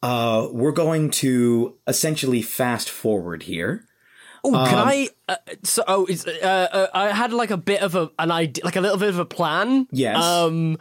uh, 0.03 0.49
we're 0.51 0.73
going 0.73 1.11
to 1.11 1.77
essentially 1.87 2.41
fast 2.43 2.89
forward 2.89 3.43
here. 3.43 3.87
Oh, 4.45 4.51
can 4.51 4.79
I? 4.79 5.09
Uh, 5.29 5.37
so, 5.63 5.83
oh, 5.87 6.07
uh, 6.07 6.47
uh, 6.47 6.87
I 6.93 7.13
had 7.13 7.33
like 7.33 7.51
a 7.51 7.57
bit 7.57 7.81
of 7.81 7.95
a 7.95 8.11
an 8.19 8.31
idea, 8.31 8.65
like 8.65 8.77
a 8.77 8.81
little 8.81 8.99
bit 8.99 9.09
of 9.09 9.19
a 9.19 9.25
plan. 9.25 9.89
Yes. 9.91 10.23
Um, 10.23 10.79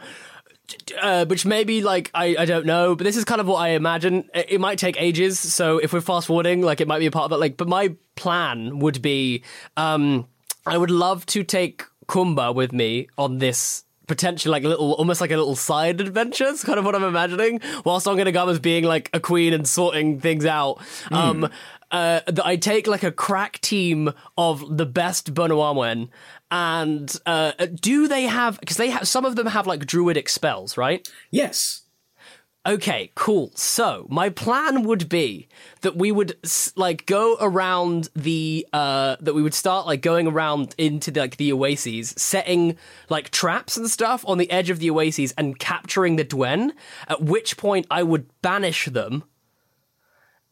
uh, 1.00 1.24
which 1.26 1.44
maybe 1.44 1.82
like 1.82 2.10
I, 2.14 2.36
I 2.38 2.44
don't 2.44 2.66
know, 2.66 2.94
but 2.94 3.04
this 3.04 3.16
is 3.16 3.24
kind 3.24 3.40
of 3.40 3.46
what 3.46 3.56
I 3.56 3.70
imagine. 3.70 4.28
It, 4.34 4.52
it 4.52 4.60
might 4.60 4.78
take 4.78 5.00
ages, 5.00 5.38
so 5.38 5.78
if 5.78 5.92
we're 5.92 6.00
fast 6.00 6.26
forwarding, 6.26 6.62
like 6.62 6.80
it 6.80 6.88
might 6.88 6.98
be 6.98 7.06
a 7.06 7.10
part 7.10 7.26
of 7.26 7.32
it. 7.32 7.40
Like, 7.40 7.56
but 7.56 7.68
my 7.68 7.94
plan 8.16 8.78
would 8.78 9.02
be, 9.02 9.42
um, 9.76 10.26
I 10.66 10.78
would 10.78 10.90
love 10.90 11.26
to 11.26 11.44
take 11.44 11.84
Kumba 12.06 12.54
with 12.54 12.72
me 12.72 13.08
on 13.18 13.38
this 13.38 13.84
potential 14.06 14.52
like 14.52 14.62
little 14.62 14.92
almost 14.92 15.20
like 15.20 15.30
a 15.30 15.36
little 15.36 15.56
side 15.56 15.98
adventure 16.00 16.44
it's 16.44 16.62
kind 16.62 16.78
of 16.78 16.84
what 16.84 16.94
i'm 16.94 17.04
imagining 17.04 17.58
whilst 17.84 18.06
Ongenagama's 18.06 18.58
being 18.58 18.84
like 18.84 19.08
a 19.14 19.20
queen 19.20 19.54
and 19.54 19.66
sorting 19.66 20.20
things 20.20 20.44
out 20.44 20.78
um 21.10 21.44
uh 21.90 22.20
that 22.26 22.44
i 22.44 22.56
take 22.56 22.86
like 22.86 23.02
a 23.02 23.10
crack 23.10 23.58
team 23.60 24.12
of 24.36 24.76
the 24.76 24.84
best 24.84 25.32
Bonu 25.32 25.56
Amwen 25.56 26.10
and 26.50 27.16
uh 27.26 27.52
do 27.80 28.06
they 28.06 28.24
have 28.24 28.60
because 28.60 28.76
they 28.76 28.90
have 28.90 29.08
some 29.08 29.24
of 29.24 29.36
them 29.36 29.46
have 29.46 29.66
like 29.66 29.86
druidic 29.86 30.28
spells 30.28 30.76
right 30.76 31.08
Yes. 31.30 31.84
Okay, 32.66 33.12
cool. 33.14 33.50
So 33.54 34.06
my 34.08 34.30
plan 34.30 34.84
would 34.84 35.10
be 35.10 35.48
that 35.82 35.96
we 35.96 36.10
would 36.10 36.34
like 36.76 37.04
go 37.04 37.36
around 37.38 38.08
the 38.16 38.66
uh 38.72 39.16
that 39.20 39.34
we 39.34 39.42
would 39.42 39.52
start 39.52 39.86
like 39.86 40.00
going 40.00 40.26
around 40.26 40.74
into 40.78 41.10
the, 41.10 41.20
like 41.20 41.36
the 41.36 41.52
oases, 41.52 42.14
setting 42.16 42.78
like 43.10 43.28
traps 43.28 43.76
and 43.76 43.90
stuff 43.90 44.24
on 44.26 44.38
the 44.38 44.50
edge 44.50 44.70
of 44.70 44.78
the 44.78 44.90
oases 44.90 45.34
and 45.36 45.58
capturing 45.58 46.16
the 46.16 46.24
Dwen. 46.24 46.72
At 47.06 47.20
which 47.20 47.58
point 47.58 47.86
I 47.90 48.02
would 48.02 48.30
banish 48.40 48.86
them. 48.86 49.24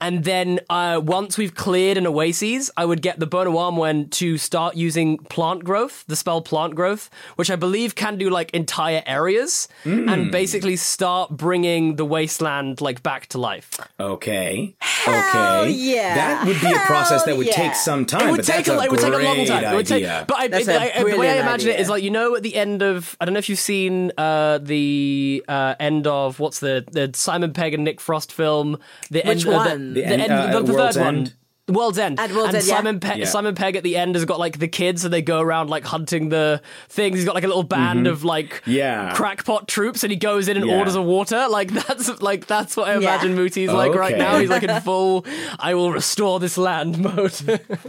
And 0.03 0.25
then 0.25 0.59
uh, 0.69 1.01
once 1.03 1.39
we've 1.39 1.55
cleared 1.55 1.97
an 1.97 2.09
oasis, 2.09 2.73
I 2.77 2.85
would 2.85 3.03
get 3.03 3.21
the 3.21 3.27
Bonu 3.27 3.55
Amwen 3.55 4.11
to 4.13 4.37
start 4.37 4.75
using 4.75 5.19
plant 5.19 5.63
growth, 5.63 6.05
the 6.09 6.17
spell 6.17 6.43
plant 6.43 6.75
growth, 6.75 7.09
which 7.37 7.53
I 7.53 7.57
believe 7.57 7.95
can 7.95 8.19
do 8.19 8.29
like 8.29 8.51
entire 8.51 9.05
areas, 9.07 9.69
and 9.85 10.33
basically 10.33 10.75
start 10.75 11.31
bringing 11.31 11.95
the 11.95 12.05
wasteland 12.05 12.81
like 12.81 13.05
back 13.05 13.27
to 13.29 13.39
life. 13.39 13.79
Okay. 14.01 14.75
okay. 15.07 15.71
yeah. 15.71 16.15
That 16.17 16.47
would 16.49 16.61
be 16.61 16.73
a 16.73 16.81
process 16.81 17.23
that 17.23 17.37
would 17.37 17.47
yeah. 17.47 17.53
take 17.53 17.77
some 17.77 18.05
time. 18.05 18.27
It 18.27 18.31
would 18.33 18.37
but 18.39 18.47
take 18.47 18.67
that's 18.67 18.81
a, 18.81 18.85
it 18.85 18.91
would 18.91 18.99
take 18.99 19.15
a 19.15 19.19
long 19.19 19.37
great 19.37 19.47
time. 19.49 19.65
It 19.65 19.77
would 19.77 19.87
take, 19.87 20.05
but 20.27 20.35
I, 20.37 20.49
That's 20.49 20.67
it, 20.67 20.75
a 20.75 20.99
I- 20.99 21.05
the 21.05 21.17
way 21.17 21.31
I 21.31 21.41
imagine 21.43 21.69
it 21.69 21.75
idea. 21.75 21.83
is 21.83 21.89
like 21.89 22.03
you 22.03 22.11
know 22.11 22.35
at 22.35 22.43
the 22.43 22.57
end 22.57 22.83
of 22.83 23.17
I 23.21 23.25
don't 23.25 23.35
know 23.35 23.39
if 23.39 23.49
you've 23.49 23.59
seen 23.61 24.11
uh, 24.19 24.59
the 24.59 25.45
uh, 25.47 25.77
end 25.79 26.09
of 26.09 26.41
what's 26.41 26.59
the 26.59 26.85
the 26.91 27.11
Simon 27.15 27.53
Pegg 27.53 27.75
and 27.75 27.85
Nick 27.85 28.01
Frost 28.01 28.33
film. 28.33 28.79
The 29.11 29.23
Which 29.25 29.47
end, 29.47 29.55
uh, 29.55 29.59
one? 29.59 29.92
The, 29.93 30.01
The 30.01 30.07
the, 30.07 30.13
end- 30.13 30.23
end, 30.23 30.33
uh, 30.33 30.61
the, 30.61 30.67
the 30.67 30.73
third 30.73 30.97
End? 30.97 31.17
one. 31.29 31.33
World's 31.73 31.99
End. 31.99 32.19
At 32.21 32.31
World's 32.33 32.49
and 32.49 32.57
End, 32.57 32.67
yeah. 32.67 32.75
Simon, 32.77 33.01
Pe- 33.01 33.19
Yeah. 33.21 33.25
Simon 33.25 33.55
Pegg 33.55 33.77
at 33.77 33.83
the 33.83 33.97
end 33.97 34.15
has 34.15 34.25
got 34.25 34.39
like 34.39 34.59
the 34.59 34.69
kids 34.69 35.05
and 35.05 35.13
they 35.13 35.23
go 35.23 35.41
around 35.41 35.71
like 35.71 35.85
hunting 35.85 36.29
the 36.29 36.61
things. 36.89 37.17
He's 37.17 37.25
got 37.25 37.35
like 37.35 37.45
a 37.45 37.49
little 37.49 37.63
band 37.63 38.07
of 38.07 38.25
like 38.25 38.63
Mm-hmm. 38.63 38.71
Yeah. 38.73 39.13
crackpot 39.15 39.69
troops 39.69 40.03
and 40.03 40.11
he 40.11 40.17
goes 40.17 40.49
in 40.49 40.57
and 40.57 40.67
Yeah. 40.67 40.79
orders 40.79 40.95
a 40.95 41.03
water. 41.03 41.47
Like 41.51 41.71
that's 41.71 42.21
like 42.23 42.47
that's 42.47 42.77
what 42.77 42.89
I 42.89 42.93
Yeah. 42.93 42.99
imagine 42.99 43.35
Muti's 43.37 43.71
like 43.71 43.95
right 43.95 44.17
now. 44.17 44.39
He's 44.39 44.49
like 44.51 44.63
in 44.63 44.81
full 44.83 45.25
I 45.59 45.75
will 45.75 45.93
restore 45.93 46.41
this 46.41 46.57
land 46.59 46.99
mode. 47.03 47.33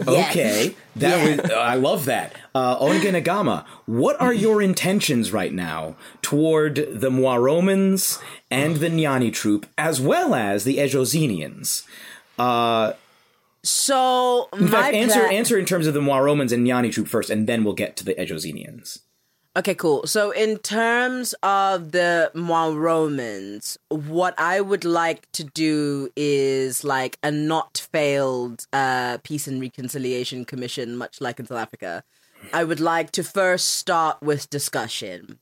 Okay, 0.08 0.76
that 0.96 1.26
Yeah. 1.26 1.42
was, 1.42 1.52
I 1.52 1.76
love 1.76 2.06
that. 2.06 2.36
Uh, 2.56 2.78
Onga 2.80 3.12
Nagama, 3.22 3.66
what 3.86 4.20
are 4.22 4.34
your 4.34 4.62
intentions 4.62 5.32
right 5.32 5.54
now 5.54 5.96
toward 6.22 6.76
the 6.76 7.10
Moromans 7.10 8.22
and 8.52 8.76
the 8.78 8.90
Nyani 8.90 9.34
troop, 9.34 9.66
as 9.78 10.00
well 10.00 10.36
as 10.36 10.64
the 10.66 10.78
Edrosinians? 10.78 11.84
So 13.64 14.50
In 14.54 14.66
my 14.66 14.70
fact, 14.72 14.96
answer 14.96 15.20
plan- 15.22 15.34
answer 15.34 15.58
in 15.58 15.66
terms 15.66 15.88
of 15.88 15.94
the 15.94 16.02
Moromans 16.02 16.52
and 16.52 16.68
Nyani 16.68 16.92
troop 16.92 17.08
first, 17.08 17.30
and 17.30 17.48
then 17.48 17.64
we'll 17.64 17.74
get 17.74 17.96
to 17.98 18.06
the 18.06 18.14
Edrosinians. 18.16 19.00
Okay, 19.56 19.76
cool. 19.76 20.08
So, 20.08 20.32
in 20.32 20.58
terms 20.58 21.36
of 21.44 21.92
the 21.92 22.32
Romans, 22.34 23.78
what 23.90 24.34
I 24.40 24.60
would 24.62 24.84
like 24.84 25.32
to 25.34 25.44
do 25.44 26.10
is 26.16 26.84
like 26.84 27.20
a 27.22 27.30
not 27.30 27.88
failed 27.92 28.66
uh, 28.74 29.20
peace 29.24 29.48
and 29.48 29.62
reconciliation 29.62 30.44
commission, 30.44 30.98
much 30.98 31.22
like 31.22 31.40
in 31.40 31.46
South 31.46 31.60
Africa. 31.60 32.04
I 32.52 32.64
would 32.64 32.80
like 32.80 33.12
to 33.12 33.24
first 33.24 33.68
start 33.76 34.22
with 34.24 34.50
discussion 34.50 35.38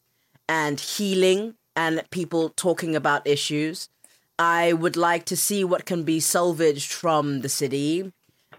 and 0.47 0.79
healing 0.79 1.55
and 1.75 2.03
people 2.11 2.49
talking 2.49 2.95
about 2.97 3.25
issues. 3.25 3.87
I 4.41 4.73
would 4.73 4.97
like 4.97 5.25
to 5.25 5.37
see 5.37 5.63
what 5.63 5.85
can 5.85 6.01
be 6.01 6.19
salvaged 6.19 6.91
from 6.91 7.41
the 7.41 7.49
city 7.49 8.11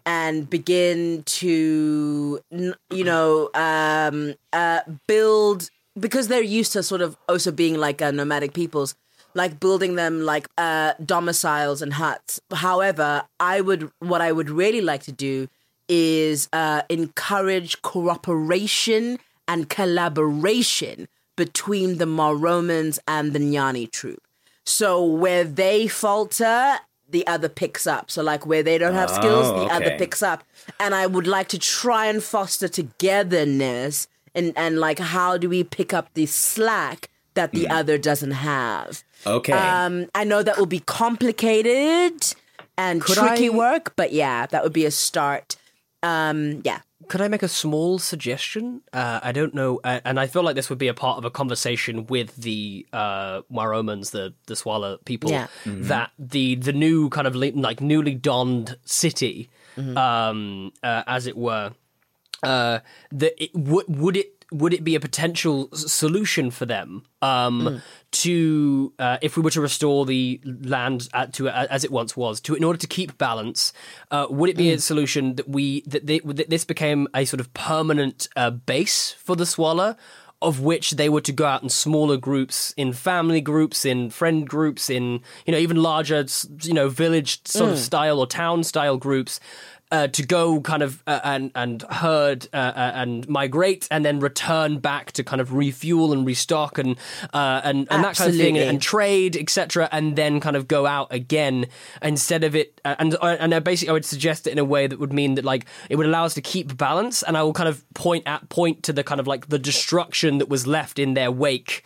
and 0.06 0.48
begin 0.48 1.24
to 1.24 2.40
you 2.50 3.04
know 3.04 3.50
um 3.54 4.34
uh 4.52 4.80
build 5.08 5.70
because 5.98 6.28
they're 6.28 6.40
used 6.60 6.72
to 6.74 6.84
sort 6.84 7.00
of 7.00 7.16
also 7.28 7.50
being 7.50 7.76
like 7.78 8.00
uh, 8.00 8.12
nomadic 8.12 8.52
peoples 8.52 8.94
like 9.34 9.58
building 9.58 9.96
them 9.96 10.22
like 10.22 10.46
uh 10.56 10.92
domiciles 11.04 11.82
and 11.82 11.94
huts. 11.94 12.40
However 12.52 13.24
i 13.40 13.60
would 13.60 13.90
what 13.98 14.20
i 14.20 14.30
would 14.30 14.50
really 14.50 14.80
like 14.80 15.02
to 15.02 15.12
do 15.12 15.48
is 15.88 16.48
uh 16.52 16.82
encourage 16.90 17.82
cooperation 17.82 19.18
and 19.48 19.68
collaboration 19.68 21.08
between 21.36 21.98
the 21.98 22.04
Moromans 22.04 23.00
and 23.08 23.32
the 23.32 23.40
Nyani 23.40 23.90
troop 23.90 24.22
so 24.64 25.04
where 25.04 25.44
they 25.44 25.88
falter 25.88 26.78
the 27.08 27.26
other 27.26 27.48
picks 27.48 27.86
up. 27.86 28.10
So 28.10 28.22
like 28.22 28.46
where 28.46 28.62
they 28.62 28.78
don't 28.78 28.94
have 28.94 29.10
skills, 29.10 29.46
Oh, 29.48 29.64
the 29.64 29.70
other 29.72 29.96
picks 29.98 30.22
up. 30.22 30.44
And 30.80 30.94
I 30.94 31.06
would 31.06 31.26
like 31.26 31.48
to 31.48 31.58
try 31.58 32.06
and 32.06 32.22
foster 32.22 32.68
togetherness 32.68 34.08
and 34.34 34.52
and 34.56 34.78
like 34.80 34.98
how 34.98 35.36
do 35.36 35.48
we 35.48 35.62
pick 35.62 35.92
up 35.92 36.08
the 36.14 36.24
slack 36.26 37.10
that 37.34 37.52
the 37.52 37.68
other 37.68 37.98
doesn't 37.98 38.30
have. 38.32 39.02
Okay. 39.26 39.52
Um 39.52 40.08
I 40.14 40.24
know 40.24 40.42
that 40.42 40.56
will 40.56 40.66
be 40.66 40.80
complicated 40.80 42.34
and 42.78 43.02
tricky 43.02 43.48
I- 43.50 43.56
work, 43.56 43.94
but 43.96 44.12
yeah, 44.12 44.46
that 44.46 44.62
would 44.62 44.72
be 44.72 44.86
a 44.86 44.90
start. 44.90 45.56
Um 46.02 46.62
yeah. 46.64 46.80
Could 47.08 47.20
I 47.20 47.28
make 47.28 47.42
a 47.42 47.48
small 47.48 47.98
suggestion? 47.98 48.82
Uh, 48.92 49.20
I 49.22 49.32
don't 49.32 49.54
know, 49.54 49.80
uh, 49.84 50.00
and 50.04 50.18
I 50.20 50.26
feel 50.26 50.42
like 50.42 50.54
this 50.54 50.68
would 50.70 50.78
be 50.78 50.88
a 50.88 50.94
part 50.94 51.18
of 51.18 51.24
a 51.24 51.30
conversation 51.30 52.06
with 52.06 52.36
the 52.36 52.86
uh, 52.92 53.42
Waromans, 53.52 54.10
the 54.10 54.34
the 54.46 54.56
Swallow 54.56 54.98
people. 55.04 55.30
Yeah. 55.30 55.46
That 55.64 56.10
the 56.18 56.56
the 56.56 56.72
new 56.72 57.08
kind 57.10 57.26
of 57.26 57.34
like 57.34 57.80
newly 57.80 58.14
donned 58.14 58.76
city, 58.84 59.50
um, 59.96 60.72
uh, 60.82 61.02
as 61.06 61.26
it 61.26 61.36
were, 61.36 61.72
uh, 62.42 62.80
that 63.10 63.42
it, 63.42 63.54
would 63.54 63.84
would 63.88 64.16
it 64.16 64.41
would 64.52 64.72
it 64.74 64.84
be 64.84 64.94
a 64.94 65.00
potential 65.00 65.68
solution 65.72 66.50
for 66.50 66.66
them 66.66 67.04
um, 67.20 67.82
to 68.10 68.92
uh, 68.98 69.18
if 69.22 69.36
we 69.36 69.42
were 69.42 69.50
to 69.50 69.60
restore 69.60 70.04
the 70.06 70.40
land 70.44 71.08
at, 71.14 71.32
to 71.34 71.48
as 71.48 71.84
it 71.84 71.90
once 71.90 72.16
was 72.16 72.40
to 72.40 72.54
in 72.54 72.64
order 72.64 72.78
to 72.78 72.86
keep 72.86 73.16
balance 73.18 73.72
uh, 74.10 74.26
would 74.30 74.50
it 74.50 74.56
be 74.56 74.70
a 74.70 74.78
solution 74.78 75.36
that 75.36 75.48
we 75.48 75.82
that, 75.82 76.06
they, 76.06 76.18
that 76.20 76.50
this 76.50 76.64
became 76.64 77.08
a 77.14 77.24
sort 77.24 77.40
of 77.40 77.52
permanent 77.54 78.28
uh, 78.36 78.50
base 78.50 79.12
for 79.12 79.34
the 79.36 79.46
swallow 79.46 79.96
of 80.42 80.60
which 80.60 80.92
they 80.92 81.08
were 81.08 81.20
to 81.20 81.32
go 81.32 81.46
out 81.46 81.62
in 81.62 81.68
smaller 81.68 82.16
groups, 82.16 82.74
in 82.76 82.92
family 82.92 83.40
groups, 83.40 83.84
in 83.84 84.10
friend 84.10 84.46
groups, 84.46 84.90
in 84.90 85.20
you 85.46 85.52
know 85.52 85.58
even 85.58 85.76
larger 85.76 86.26
you 86.62 86.74
know 86.74 86.88
village 86.88 87.46
sort 87.46 87.70
of 87.70 87.78
style 87.78 88.18
or 88.18 88.26
town 88.26 88.64
style 88.64 88.96
groups. 88.96 89.40
Uh, 89.92 90.08
to 90.08 90.24
go 90.24 90.58
kind 90.62 90.82
of 90.82 91.02
uh, 91.06 91.20
and 91.22 91.50
and 91.54 91.82
herd 91.90 92.48
uh, 92.54 92.56
uh, 92.56 92.92
and 92.94 93.28
migrate 93.28 93.86
and 93.90 94.06
then 94.06 94.20
return 94.20 94.78
back 94.78 95.12
to 95.12 95.22
kind 95.22 95.38
of 95.38 95.52
refuel 95.52 96.14
and 96.14 96.26
restock 96.26 96.78
and 96.78 96.96
uh, 97.34 97.60
and 97.62 97.86
and 97.90 98.02
that 98.02 98.16
kind 98.16 98.30
of 98.30 98.36
thing 98.36 98.56
and, 98.56 98.70
and 98.70 98.80
trade 98.80 99.36
etc 99.36 99.90
and 99.92 100.16
then 100.16 100.40
kind 100.40 100.56
of 100.56 100.66
go 100.66 100.86
out 100.86 101.12
again 101.12 101.66
instead 102.00 102.42
of 102.42 102.56
it 102.56 102.80
uh, 102.86 102.94
and 102.98 103.16
and 103.22 103.62
basically 103.64 103.90
I 103.90 103.92
would 103.92 104.06
suggest 104.06 104.46
it 104.46 104.52
in 104.52 104.58
a 104.58 104.64
way 104.64 104.86
that 104.86 104.98
would 104.98 105.12
mean 105.12 105.34
that 105.34 105.44
like 105.44 105.66
it 105.90 105.96
would 105.96 106.06
allow 106.06 106.24
us 106.24 106.32
to 106.34 106.40
keep 106.40 106.74
balance 106.78 107.22
and 107.22 107.36
I 107.36 107.42
will 107.42 107.52
kind 107.52 107.68
of 107.68 107.84
point 107.92 108.26
at 108.26 108.48
point 108.48 108.82
to 108.84 108.94
the 108.94 109.04
kind 109.04 109.20
of 109.20 109.26
like 109.26 109.48
the 109.50 109.58
destruction 109.58 110.38
that 110.38 110.48
was 110.48 110.66
left 110.66 110.98
in 110.98 111.12
their 111.12 111.30
wake 111.30 111.84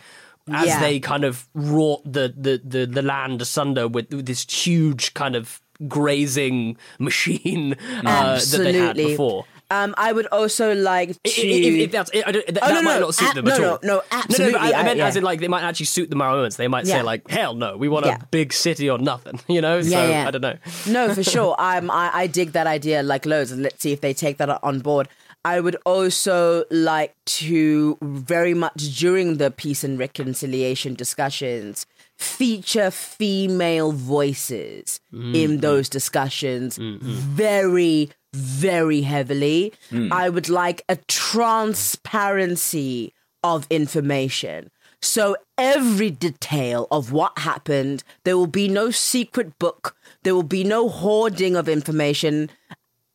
as 0.49 0.67
Yeah. 0.67 0.79
they 0.79 1.01
kind 1.01 1.25
of 1.25 1.45
wrought 1.53 2.03
the 2.05 2.33
the 2.37 2.61
the, 2.63 2.85
the 2.85 3.01
land 3.01 3.41
asunder 3.41 3.85
with, 3.89 4.13
with 4.13 4.27
this 4.27 4.45
huge 4.49 5.13
kind 5.13 5.35
of 5.35 5.61
grazing 5.87 6.77
machine 6.99 7.75
uh, 8.05 8.39
that 8.39 8.57
they 8.63 8.73
had 8.73 8.95
before 8.95 9.45
Um, 9.69 9.93
I 9.97 10.13
would 10.13 10.27
also 10.27 10.73
like 10.73 11.09
to. 11.09 11.19
If, 11.25 11.37
if, 11.37 11.73
if 11.85 11.91
that's, 11.91 12.09
I 12.25 12.31
don't, 12.31 12.47
that, 12.47 12.63
Oh, 12.63 12.67
that 12.67 12.73
no, 12.75 12.81
might 12.83 12.93
no, 12.95 13.05
not 13.07 13.15
suit 13.15 13.35
them 13.35 13.45
no, 13.45 13.51
at 13.53 13.59
no, 13.61 13.71
all. 13.71 13.79
no, 13.83 14.01
absolutely, 14.11 14.53
No, 14.53 14.59
no, 14.59 14.63
I, 14.65 14.69
I 14.71 14.79
I- 14.79 14.83
meant 14.83 14.97
yeah. 14.99 15.07
as 15.07 15.15
in 15.17 15.23
like 15.23 15.39
they 15.41 15.49
might 15.49 15.63
actually 15.63 15.87
suit 15.87 16.09
the 16.09 16.15
Mormons. 16.15 16.55
They 16.55 16.69
might 16.69 16.85
Yeah. 16.85 16.99
say 16.99 17.03
like, 17.03 17.29
hell 17.29 17.53
no, 17.53 17.75
we 17.75 17.89
want 17.89 18.05
Yeah. 18.05 18.15
a 18.21 18.25
big 18.27 18.53
city 18.53 18.89
or 18.89 18.97
nothing. 18.97 19.39
You 19.49 19.59
know, 19.61 19.81
so 19.81 19.89
Yeah. 20.07 20.25
I 20.27 20.31
don't 20.31 20.41
know. 20.41 20.55
no, 20.87 21.13
for 21.13 21.23
sure. 21.35 21.55
Um, 21.59 21.91
I, 21.91 22.11
I 22.13 22.27
dig 22.27 22.53
that 22.53 22.65
idea 22.67 23.03
like 23.03 23.25
loads. 23.25 23.51
and 23.51 23.61
Let's 23.61 23.81
see 23.83 23.91
if 23.91 23.99
they 23.99 24.13
take 24.13 24.37
that 24.37 24.49
on 24.63 24.79
board. 24.79 25.09
I 25.43 25.59
would 25.59 25.75
also 25.85 26.63
like 26.71 27.15
to 27.41 27.97
very 28.01 28.53
much 28.53 28.79
during 28.97 29.37
the 29.37 29.49
peace 29.51 29.83
and 29.83 29.97
reconciliation 29.99 30.93
discussions 30.93 31.85
feature 32.17 32.91
female 32.91 33.91
voices 33.91 34.99
mm, 35.13 35.35
in 35.35 35.57
mm. 35.57 35.61
those 35.61 35.87
discussions 35.87 36.77
mm, 36.77 36.99
very 36.99 38.09
very 38.33 39.01
heavily. 39.01 39.73
I 40.11 40.29
would 40.29 40.49
like 40.49 40.83
a 40.87 40.97
transparency 41.07 43.13
of 43.43 43.67
information. 43.69 44.71
So 45.01 45.35
every 45.57 46.11
detail 46.11 46.87
of 46.91 47.11
what 47.11 47.39
happened, 47.39 48.03
there 48.23 48.37
will 48.37 48.47
be 48.47 48.67
no 48.67 48.91
secret 48.91 49.57
book, 49.59 49.95
there 50.23 50.35
will 50.35 50.43
be 50.43 50.63
no 50.63 50.89
hoarding 50.89 51.55
of 51.55 51.69
information 51.69 52.49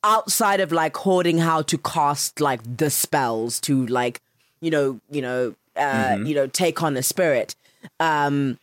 outside 0.04 0.60
of 0.60 0.72
like 0.72 0.96
hoarding 0.96 1.38
how 1.38 1.62
to 1.62 1.78
cast 1.78 2.40
like 2.40 2.60
the 2.76 2.90
spells 2.90 3.60
to 3.60 3.86
like 3.86 4.20
you 4.60 4.68
know 4.68 5.00
you 5.10 5.22
know 5.22 5.54
uh 5.76 5.80
mm-hmm. 5.80 6.26
you 6.26 6.34
know 6.34 6.46
take 6.46 6.82
on 6.82 6.96
a 6.96 7.02
spirit. 7.02 7.54
Um 8.00 8.58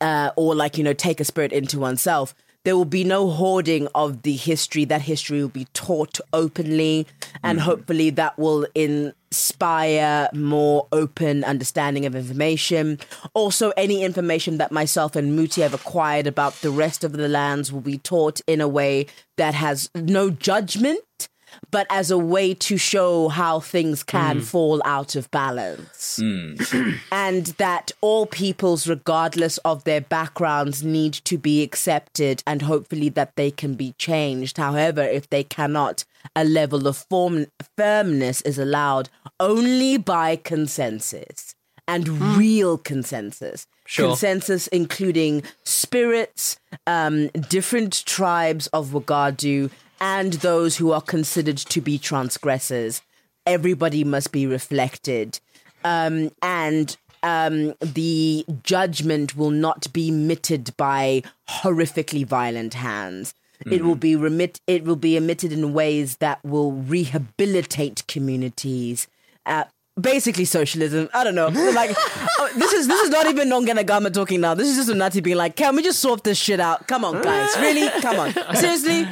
uh 0.00 0.30
or 0.36 0.54
like 0.54 0.76
you 0.78 0.84
know 0.84 0.92
take 0.92 1.20
a 1.20 1.24
spirit 1.24 1.52
into 1.52 1.78
oneself 1.78 2.34
there 2.64 2.76
will 2.76 2.86
be 2.86 3.04
no 3.04 3.28
hoarding 3.28 3.88
of 3.94 4.22
the 4.22 4.32
history. 4.32 4.86
That 4.86 5.02
history 5.02 5.40
will 5.40 5.48
be 5.48 5.66
taught 5.74 6.18
openly 6.32 7.06
and 7.42 7.60
hopefully 7.60 8.08
that 8.10 8.38
will 8.38 8.66
inspire 8.74 10.28
more 10.32 10.88
open 10.90 11.44
understanding 11.44 12.06
of 12.06 12.16
information. 12.16 12.98
Also 13.34 13.70
any 13.76 14.02
information 14.02 14.56
that 14.58 14.72
myself 14.72 15.14
and 15.14 15.36
muti 15.36 15.60
have 15.60 15.74
acquired 15.74 16.26
about 16.26 16.54
the 16.62 16.70
rest 16.70 17.04
of 17.04 17.12
the 17.12 17.28
lands 17.28 17.70
will 17.70 17.82
be 17.82 17.98
taught 17.98 18.40
in 18.46 18.62
a 18.62 18.68
way 18.68 19.06
that 19.36 19.54
has 19.54 19.90
no 19.94 20.30
judgment 20.30 21.28
but 21.70 21.86
as 21.90 22.10
a 22.10 22.18
way 22.18 22.54
to 22.54 22.76
show 22.76 23.28
how 23.28 23.60
things 23.60 24.02
can 24.02 24.40
mm. 24.40 24.44
fall 24.44 24.82
out 24.84 25.16
of 25.16 25.30
balance. 25.30 26.18
Mm. 26.20 26.98
And 27.12 27.46
that 27.58 27.92
all 28.00 28.26
peoples, 28.26 28.86
regardless 28.86 29.58
of 29.58 29.84
their 29.84 30.00
backgrounds, 30.00 30.82
need 30.82 31.14
to 31.24 31.38
be 31.38 31.62
accepted 31.62 32.42
and 32.46 32.62
hopefully 32.62 33.08
that 33.10 33.36
they 33.36 33.50
can 33.50 33.74
be 33.74 33.94
changed. 33.98 34.58
However, 34.58 35.02
if 35.02 35.30
they 35.30 35.44
cannot, 35.44 36.04
a 36.34 36.44
level 36.44 36.86
of 36.86 36.96
form- 36.96 37.46
firmness 37.76 38.40
is 38.42 38.58
allowed 38.58 39.08
only 39.40 39.96
by 39.96 40.36
consensus 40.36 41.53
and 41.86 42.36
real 42.36 42.78
consensus. 42.78 43.66
Sure. 43.86 44.08
Consensus 44.08 44.66
including 44.68 45.42
spirits, 45.64 46.58
um, 46.86 47.28
different 47.48 48.04
tribes 48.06 48.66
of 48.68 48.90
Wagadu, 48.90 49.70
and 50.00 50.34
those 50.34 50.76
who 50.76 50.92
are 50.92 51.02
considered 51.02 51.58
to 51.58 51.80
be 51.80 51.98
transgressors. 51.98 53.02
Everybody 53.46 54.04
must 54.04 54.32
be 54.32 54.46
reflected 54.46 55.38
um, 55.84 56.30
and 56.42 56.96
um, 57.22 57.74
the 57.80 58.44
judgment 58.62 59.36
will 59.36 59.50
not 59.50 59.92
be 59.92 60.10
mitted 60.10 60.76
by 60.76 61.22
horrifically 61.48 62.26
violent 62.26 62.74
hands. 62.74 63.34
It 63.70 63.82
will 63.82 63.94
be 63.94 64.14
remit. 64.14 64.60
It 64.66 64.84
will 64.84 64.96
be 64.96 65.16
emitted 65.16 65.50
in 65.50 65.72
ways 65.72 66.18
that 66.18 66.44
will 66.44 66.72
rehabilitate 66.72 68.06
communities. 68.06 69.08
Uh, 69.46 69.64
basically, 70.00 70.44
socialism. 70.44 71.08
I 71.14 71.24
don't 71.24 71.34
know. 71.34 71.48
Like 71.48 71.94
oh, 71.98 72.50
this 72.56 72.72
is 72.72 72.86
this 72.86 73.00
is 73.02 73.10
not 73.10 73.26
even 73.26 73.48
Ongenagama 73.48 74.12
talking 74.12 74.40
now. 74.40 74.54
This 74.54 74.68
is 74.68 74.76
just 74.76 74.88
Unati 74.88 75.22
being 75.22 75.36
like, 75.36 75.56
"Can 75.56 75.76
we 75.76 75.82
just 75.82 76.00
sort 76.00 76.24
this 76.24 76.38
shit 76.38 76.60
out? 76.60 76.86
Come 76.86 77.04
on, 77.04 77.22
guys. 77.22 77.56
Really? 77.58 77.88
Come 78.00 78.18
on. 78.20 78.32
Seriously." 78.56 79.06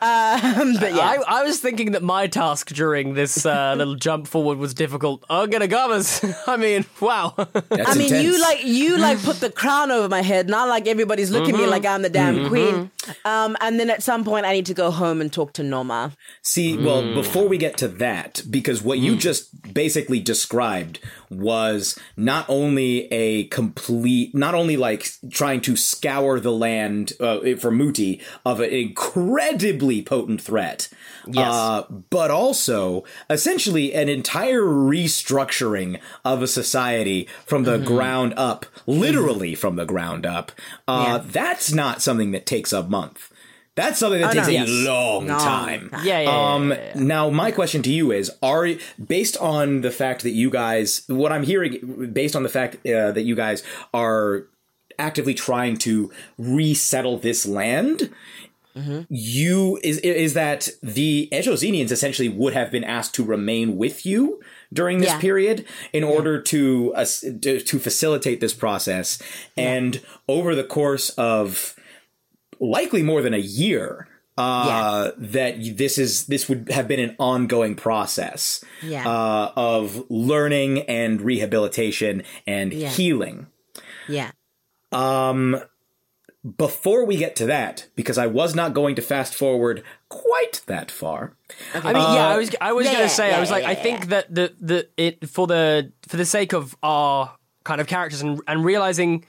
Um, 0.00 0.74
but 0.80 0.94
yeah. 0.94 1.00
I, 1.00 1.40
I 1.40 1.42
was 1.42 1.58
thinking 1.58 1.92
that 1.92 2.02
my 2.02 2.26
task 2.26 2.68
during 2.70 3.14
this 3.14 3.44
uh, 3.46 3.74
little 3.78 3.94
jump 3.94 4.26
forward 4.26 4.58
was 4.58 4.74
difficult. 4.74 5.24
Oh, 5.30 5.46
Ganagamas. 5.46 6.34
I 6.46 6.56
mean, 6.56 6.84
wow. 7.00 7.34
That's 7.36 7.88
I 7.88 7.94
mean, 7.94 8.12
you 8.22 8.40
like 8.40 8.64
you 8.64 8.98
like 8.98 9.22
put 9.22 9.40
the 9.40 9.50
crown 9.62 9.90
over 9.90 10.08
my 10.08 10.22
head, 10.22 10.48
not 10.48 10.68
like 10.68 10.86
everybody's 10.86 11.30
looking 11.30 11.54
at 11.54 11.60
me 11.60 11.66
like 11.66 11.84
I'm 11.86 12.02
the 12.02 12.10
damn 12.10 12.36
Mm-hmm. 12.36 12.48
queen. 12.48 12.90
Um, 13.24 13.56
and 13.60 13.78
then 13.80 13.88
at 13.88 14.02
some 14.02 14.24
point, 14.24 14.44
I 14.46 14.52
need 14.52 14.66
to 14.66 14.74
go 14.74 14.90
home 14.90 15.20
and 15.20 15.32
talk 15.32 15.52
to 15.54 15.62
Norma. 15.62 16.12
See, 16.42 16.76
well, 16.76 17.14
before 17.14 17.48
we 17.48 17.56
get 17.56 17.76
to 17.78 17.88
that, 17.88 18.42
because 18.50 18.82
what 18.82 18.98
you 18.98 19.16
just 19.16 19.72
basically 19.72 20.20
described 20.20 20.98
was 21.30 21.98
not 22.16 22.44
only 22.48 23.06
a 23.12 23.44
complete, 23.48 24.34
not 24.34 24.54
only 24.54 24.76
like 24.76 25.08
trying 25.30 25.60
to 25.62 25.76
scour 25.76 26.38
the 26.40 26.52
land 26.52 27.12
uh, 27.20 27.38
for 27.58 27.70
Muti 27.70 28.20
of 28.44 28.60
an 28.60 28.70
incredibly 28.70 30.02
potent 30.02 30.40
threat, 30.40 30.88
Yes. 31.28 31.52
uh, 31.52 31.82
but 32.10 32.30
also 32.30 33.04
essentially 33.28 33.92
an 33.94 34.08
entire 34.08 34.62
restructuring 34.62 36.00
of 36.24 36.42
a 36.42 36.46
society 36.46 37.28
from 37.44 37.64
the 37.64 37.78
ground 37.78 38.34
up, 38.36 38.66
literally 38.86 39.54
from 39.54 39.76
the 39.76 39.84
ground 39.86 40.24
up. 40.26 40.52
Uh, 40.86 41.18
That's 41.18 41.72
not 41.72 42.02
something 42.02 42.30
that 42.32 42.46
takes 42.46 42.72
a 42.72 42.82
month. 42.82 43.32
That's 43.76 43.98
something 44.00 44.20
that 44.20 44.30
Oh, 44.30 44.32
takes 44.32 44.46
no. 44.48 44.52
a 44.52 44.56
Yes. 44.56 44.68
long 44.70 45.26
Long 45.26 45.38
time. 45.38 45.90
time. 45.90 46.00
Yeah, 46.04 46.20
yeah, 46.20 46.22
yeah, 46.22 46.54
Um, 46.54 46.70
yeah, 46.70 46.78
yeah. 46.96 47.02
now, 47.02 47.30
my 47.30 47.50
question 47.50 47.82
to 47.82 47.90
you 47.92 48.10
is: 48.10 48.30
Are 48.42 48.66
based 49.06 49.36
on 49.36 49.82
the 49.82 49.90
fact 49.90 50.22
that 50.22 50.30
you 50.30 50.50
guys, 50.50 51.02
what 51.08 51.30
I'm 51.30 51.42
hearing, 51.44 52.10
based 52.12 52.34
on 52.34 52.42
the 52.42 52.48
fact 52.48 52.76
uh, 52.86 53.12
that 53.12 53.22
you 53.22 53.34
guys 53.36 53.62
are 53.92 54.46
actively 54.98 55.34
trying 55.34 55.76
to 55.76 56.10
resettle 56.38 57.18
this 57.18 57.44
land, 57.46 58.10
you 59.08 59.78
is 59.82 59.98
is 59.98 60.34
that 60.34 60.68
the 60.82 61.28
Edrosinians 61.32 61.90
essentially 61.90 62.28
would 62.28 62.52
have 62.54 62.70
been 62.70 62.84
asked 62.84 63.14
to 63.14 63.24
remain 63.24 63.76
with 63.76 64.04
you 64.04 64.40
during 64.72 64.98
this 64.98 65.10
Yeah. 65.10 65.18
period 65.20 65.64
in 65.92 66.04
order 66.04 66.40
to, 66.42 66.92
uh, 66.94 67.04
to 67.42 67.60
to 67.60 67.78
facilitate 67.78 68.40
this 68.40 68.52
process, 68.54 69.18
and 69.56 70.00
over 70.28 70.54
the 70.54 70.64
course 70.64 71.10
of 71.10 71.74
likely 72.60 73.02
more 73.02 73.22
than 73.22 73.34
a 73.34 73.38
year 73.38 74.08
uh 74.38 75.12
that 75.16 75.54
this 75.76 75.96
is 75.96 76.26
this 76.26 76.46
would 76.48 76.68
have 76.70 76.86
been 76.86 77.00
an 77.00 77.16
ongoing 77.18 77.74
process 77.74 78.62
Yeah. 78.82 79.08
uh 79.08 79.52
of 79.56 80.04
learning 80.10 80.80
and 80.82 81.20
rehabilitation 81.22 82.22
and 82.46 82.72
Yeah. 82.72 82.90
healing 82.90 83.46
Yeah. 84.08 84.30
Um, 84.92 85.60
before 86.58 87.04
we 87.06 87.16
get 87.16 87.34
to 87.36 87.46
that 87.46 87.88
because 87.96 88.18
i 88.18 88.26
was 88.26 88.54
not 88.54 88.72
going 88.72 88.94
to 88.94 89.02
fast 89.02 89.34
forward 89.34 89.82
quite 90.08 90.60
that 90.66 90.90
far 90.90 91.34
I 91.74 91.92
mean, 91.92 91.94
yeah, 91.96 92.28
I 92.28 92.36
was, 92.36 92.50
I 92.60 92.72
was 92.72 92.86
yeah, 92.86 92.92
gonna 92.92 93.08
say, 93.08 93.30
yeah, 93.30 93.36
I 93.36 93.40
was 93.40 93.50
like, 93.50 93.62
yeah, 93.62 93.68
I 93.70 93.72
yeah, 93.72 93.82
think 93.82 94.06
that 94.08 94.34
the 94.34 94.52
the 94.60 94.88
it 94.96 95.28
for 95.28 95.46
the 95.46 95.92
for 96.08 96.16
the 96.16 96.24
sake 96.24 96.52
of 96.52 96.76
our 96.82 97.36
kind 97.64 97.80
of 97.80 97.86
characters 97.86 98.20
and 98.20 98.40
and 98.46 98.64
realizing 98.64 99.24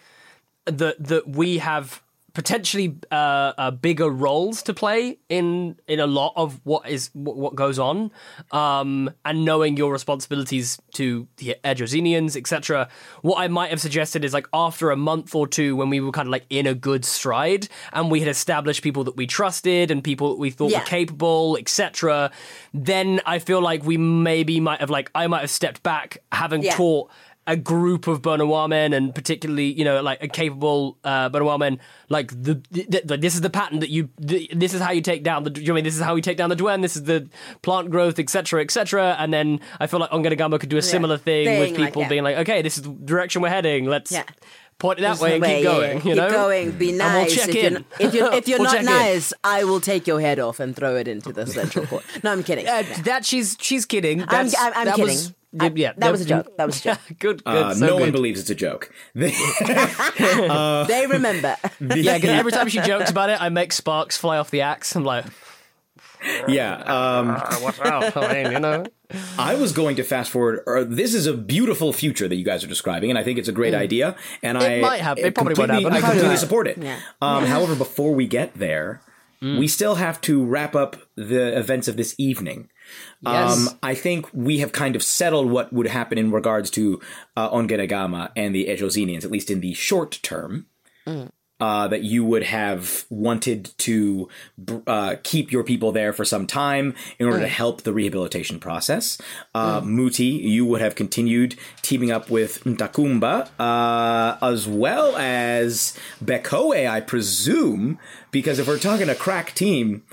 that 0.65 0.95
that 1.03 1.27
we 1.29 1.59
have 1.59 2.01
potentially 2.37 2.95
uh, 3.11 3.15
uh, 3.57 3.71
bigger 3.71 4.07
roles 4.11 4.61
to 4.61 4.71
play 4.71 5.17
in 5.27 5.75
in 5.87 5.99
a 5.99 6.05
lot 6.05 6.33
of 6.35 6.61
what 6.65 6.87
is 6.87 7.09
what, 7.15 7.35
what 7.35 7.55
goes 7.55 7.79
on, 7.79 8.11
um, 8.51 9.09
and 9.25 9.43
knowing 9.43 9.75
your 9.75 9.91
responsibilities 9.91 10.79
to 10.93 11.27
the 11.37 11.55
Edrosinians, 11.63 12.37
etc. 12.37 12.89
What 13.23 13.39
I 13.39 13.47
might 13.47 13.71
have 13.71 13.81
suggested 13.81 14.23
is 14.23 14.33
like 14.33 14.47
after 14.53 14.91
a 14.91 14.95
month 14.95 15.33
or 15.33 15.47
two, 15.47 15.75
when 15.75 15.89
we 15.89 15.99
were 15.99 16.11
kind 16.11 16.27
of 16.27 16.31
like 16.31 16.45
in 16.51 16.67
a 16.67 16.75
good 16.75 17.03
stride, 17.05 17.67
and 17.91 18.11
we 18.11 18.19
had 18.19 18.29
established 18.29 18.83
people 18.83 19.03
that 19.05 19.17
we 19.17 19.25
trusted 19.25 19.89
and 19.89 20.03
people 20.03 20.29
that 20.29 20.39
we 20.39 20.51
thought 20.51 20.69
Yeah. 20.69 20.81
were 20.81 20.85
capable, 20.85 21.57
etc. 21.59 22.29
Then 22.71 23.19
I 23.25 23.39
feel 23.39 23.61
like 23.61 23.83
we 23.83 23.97
maybe 23.97 24.59
might 24.59 24.79
have 24.81 24.91
like 24.91 25.09
I 25.15 25.25
might 25.25 25.41
have 25.41 25.49
stepped 25.49 25.81
back, 25.81 26.19
having 26.31 26.61
Yeah. 26.61 26.75
taught 26.75 27.09
a 27.47 27.55
group 27.55 28.07
of 28.07 28.21
Bonu 28.21 28.47
Amwen 28.49 28.93
and 28.95 29.15
particularly, 29.15 29.71
you 29.71 29.85
know, 29.85 30.01
like 30.01 30.21
a 30.21 30.27
capable 30.27 30.97
uh, 31.03 31.29
Bonu 31.29 31.43
Amwen, 31.45 31.79
like 32.09 32.29
the, 32.31 32.61
the, 32.71 33.01
the 33.05 33.17
this 33.17 33.33
is 33.35 33.41
the 33.41 33.49
pattern 33.49 33.79
that 33.79 33.89
you 33.89 34.09
the, 34.19 34.49
this 34.53 34.73
is 34.73 34.81
how 34.81 34.91
you 34.91 35.01
take 35.01 35.23
down 35.23 35.43
the 35.45 35.51
you 35.59 35.67
know, 35.67 35.73
I 35.73 35.75
mean 35.75 35.83
this 35.85 35.95
is 35.95 36.01
how 36.01 36.13
we 36.13 36.21
take 36.21 36.37
down 36.37 36.49
the 36.49 36.55
Dwen, 36.57 36.81
this 36.81 36.95
is 36.97 37.03
the 37.03 37.29
plant 37.61 37.89
growth, 37.89 38.19
etc., 38.19 38.61
etc. 38.61 39.15
And 39.17 39.33
then 39.33 39.61
I 39.79 39.87
feel 39.87 39.99
like 39.99 40.11
Ongenagama 40.11 40.59
could 40.59 40.69
do 40.69 40.77
a 40.77 40.81
similar 40.81 41.17
thing, 41.17 41.45
Thing 41.47 41.59
with 41.61 41.77
like 41.79 41.87
people 41.87 42.01
that. 42.03 42.09
being 42.09 42.23
like, 42.23 42.37
okay, 42.37 42.61
this 42.61 42.77
is 42.77 42.83
the 42.83 42.89
direction 42.91 43.41
we're 43.41 43.49
heading. 43.49 43.85
Let's 43.85 44.11
Yeah. 44.11 44.23
point 44.79 44.99
it 44.99 45.03
that 45.03 45.13
This 45.13 45.21
way 45.21 45.35
and 45.37 45.43
keep 45.45 45.63
going. 45.63 45.97
yeah. 45.97 46.03
You 46.03 46.15
know, 46.15 46.27
keep 46.27 46.35
going. 46.35 46.71
Be 46.71 46.89
And 46.89 46.97
nice. 46.99 47.27
we'll 47.35 47.45
check 47.45 47.55
if, 47.55 47.63
in. 47.63 47.73
You're, 47.73 47.83
if 48.07 48.13
you're 48.13 48.33
if 48.33 48.47
you're 48.47 48.59
We'll 48.59 48.65
not 48.65 48.71
check 48.73 48.79
in. 48.81 48.85
nice, 48.85 49.33
I 49.43 49.63
will 49.63 49.79
take 49.79 50.05
your 50.05 50.19
head 50.21 50.37
off 50.39 50.59
and 50.59 50.75
throw 50.75 50.95
it 50.97 51.07
into 51.07 51.31
the 51.33 51.47
central 51.47 51.85
court. 51.87 52.03
No, 52.23 52.31
I'm 52.31 52.43
kidding. 52.43 52.67
Uh, 52.67 52.83
that 53.05 53.25
she's 53.25 53.57
she's 53.59 53.85
kidding. 53.85 54.21
I'm, 54.21 54.27
That's, 54.27 54.55
I'm, 54.59 54.73
I'm 54.75 54.85
that 54.85 54.95
kidding. 54.95 55.05
Was, 55.15 55.33
I- 55.59 55.71
yeah, 55.75 55.93
that 55.97 56.11
was 56.11 56.21
a 56.21 56.25
joke. 56.25 56.55
That 56.57 56.65
was 56.67 56.79
a 56.79 56.83
joke. 56.83 56.99
good, 57.19 57.43
good. 57.43 57.47
uh, 57.47 57.73
so 57.73 57.85
no 57.87 57.97
one 57.97 58.11
believes 58.11 58.39
it's 58.39 58.49
a 58.49 58.55
joke 58.55 58.91
they 59.15 59.31
remember. 61.07 61.55
Yeah, 61.79 62.15
because 62.15 62.29
every 62.29 62.51
time 62.51 62.67
she 62.69 62.79
jokes 62.81 63.09
about 63.09 63.29
it, 63.29 63.41
I 63.41 63.49
make 63.49 63.71
sparks 63.73 64.17
fly 64.17 64.37
off 64.37 64.51
the 64.51 64.61
axe. 64.61 64.95
I'm 64.95 65.03
like, 65.03 65.25
Yeah. 66.47 66.73
Um, 66.75 67.29
What's 67.61 67.79
out? 67.79 68.15
I 68.17 68.43
mean, 68.43 68.51
you 68.53 68.59
know. 68.59 68.85
I 69.37 69.55
was 69.55 69.71
going 69.71 69.95
to 69.97 70.03
fast 70.03 70.31
forward. 70.31 70.63
Or 70.65 70.83
this 70.83 71.13
is 71.13 71.27
a 71.27 71.33
beautiful 71.33 71.93
future 71.93 72.27
that 72.27 72.35
you 72.35 72.43
guys 72.43 72.63
are 72.63 72.67
describing, 72.67 73.09
and 73.09 73.17
I 73.17 73.23
think 73.23 73.39
it's 73.39 73.47
a 73.47 73.53
great 73.53 73.73
idea. 73.73 74.15
And 74.43 74.57
I 74.57 74.79
might 74.81 75.01
happen. 75.01 75.25
It 75.25 75.33
probably 75.35 75.53
won't 75.53 75.71
happen. 75.71 75.87
I 75.87 75.99
completely 75.99 76.19
Probably 76.21 76.37
support 76.37 76.67
it. 76.67 76.77
Yeah. 76.77 76.99
Um, 77.21 77.45
however, 77.45 77.75
before 77.75 78.13
we 78.13 78.27
get 78.27 78.53
there, 78.55 79.01
we 79.41 79.67
still 79.67 79.95
have 79.95 80.19
to 80.21 80.43
wrap 80.43 80.75
up 80.75 80.97
the 81.15 81.57
events 81.57 81.87
of 81.87 81.95
this 81.95 82.15
evening. 82.17 82.69
Yes. 83.21 83.67
Um, 83.67 83.79
I 83.81 83.95
think 83.95 84.27
we 84.33 84.59
have 84.59 84.71
kind 84.71 84.95
of 84.95 85.03
settled 85.03 85.49
what 85.49 85.71
would 85.73 85.87
happen 85.87 86.17
in 86.17 86.31
regards 86.31 86.69
to 86.71 87.01
uh, 87.35 87.49
Ongenagama 87.49 88.31
and 88.35 88.53
the 88.53 88.67
Edrosinians, 88.67 89.23
at 89.23 89.31
least 89.31 89.49
in 89.49 89.61
the 89.61 89.73
short 89.73 90.19
term. 90.21 90.67
Uh, 91.59 91.87
that 91.87 92.03
you 92.03 92.23
would 92.23 92.43
have 92.43 93.05
wanted 93.09 93.71
to 93.79 94.29
uh, 94.85 95.15
keep 95.23 95.51
your 95.51 95.63
people 95.63 95.91
there 95.91 96.13
for 96.13 96.23
some 96.23 96.45
time 96.45 96.93
in 97.17 97.25
order 97.25 97.39
to 97.39 97.47
help 97.47 97.81
the 97.81 97.91
rehabilitation 97.91 98.59
process. 98.59 99.17
Uh, 99.55 99.81
Muti, 99.83 100.25
you 100.25 100.67
would 100.67 100.81
have 100.81 100.93
continued 100.93 101.55
teaming 101.81 102.11
up 102.11 102.29
with 102.29 102.63
Ndakumba, 102.63 103.49
uh, 103.57 104.37
as 104.39 104.67
well 104.67 105.17
as 105.17 105.97
Bekoe, 106.23 106.87
I 106.87 107.01
presume, 107.01 107.97
because 108.29 108.59
if 108.59 108.67
we're 108.67 108.77
talking 108.77 109.09
a 109.09 109.15
crack 109.15 109.55
team, 109.55 110.03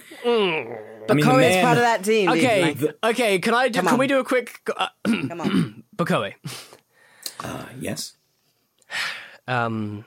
I 1.09 1.14
mean, 1.14 1.24
the 1.26 1.39
is 1.39 1.62
part 1.64 1.76
of 1.76 1.82
that 1.82 2.05
team. 2.05 2.31
dude. 2.31 2.39
Okay, 2.39 2.62
Like, 2.74 2.97
okay. 3.05 3.39
Can 3.39 3.55
I? 3.55 3.68
Do, 3.68 3.78
Come 3.78 3.86
can 3.86 3.94
on. 3.94 3.98
we 4.01 4.06
do 4.06 4.18
a 4.20 4.24
quick? 4.24 4.60
Uh, 4.76 4.89
come 5.05 5.40
on. 5.40 5.85
Bakoe. 5.97 6.35
Uh, 7.40 7.64
yes. 7.78 8.16
Um, 9.47 10.05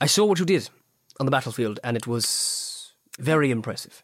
I 0.00 0.06
saw 0.06 0.24
what 0.24 0.38
you 0.38 0.44
did 0.44 0.68
on 1.20 1.26
the 1.26 1.30
battlefield, 1.32 1.78
and 1.84 1.96
it 1.96 2.06
was 2.06 2.92
very 3.18 3.50
impressive. 3.50 4.02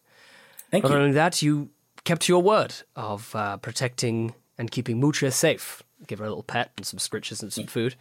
Thank 0.70 0.84
Not 0.84 0.92
you. 0.92 0.98
only 0.98 1.12
that, 1.12 1.42
you 1.42 1.70
kept 2.04 2.28
your 2.28 2.42
word 2.42 2.74
of 2.96 3.34
uh, 3.34 3.56
protecting 3.58 4.34
and 4.58 4.70
keeping 4.70 5.00
Mucha 5.00 5.30
safe. 5.30 5.82
Give 6.06 6.18
her 6.18 6.24
a 6.24 6.28
little 6.28 6.42
pet 6.42 6.70
and 6.76 6.84
some 6.86 6.98
scritches 6.98 7.42
and 7.42 7.52
some 7.52 7.66
food. 7.66 7.94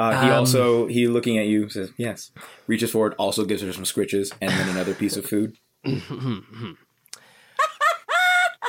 Uh, 0.00 0.22
he 0.22 0.30
also 0.30 0.86
he 0.86 1.06
looking 1.08 1.36
at 1.36 1.46
you 1.46 1.68
says 1.68 1.92
yes. 1.98 2.30
Reaches 2.66 2.90
forward, 2.90 3.14
also 3.18 3.44
gives 3.44 3.60
her 3.60 3.70
some 3.70 3.84
scritches, 3.84 4.32
and 4.40 4.50
then 4.50 4.70
another 4.70 4.94
piece 4.94 5.18
of 5.18 5.26
food. 5.26 5.58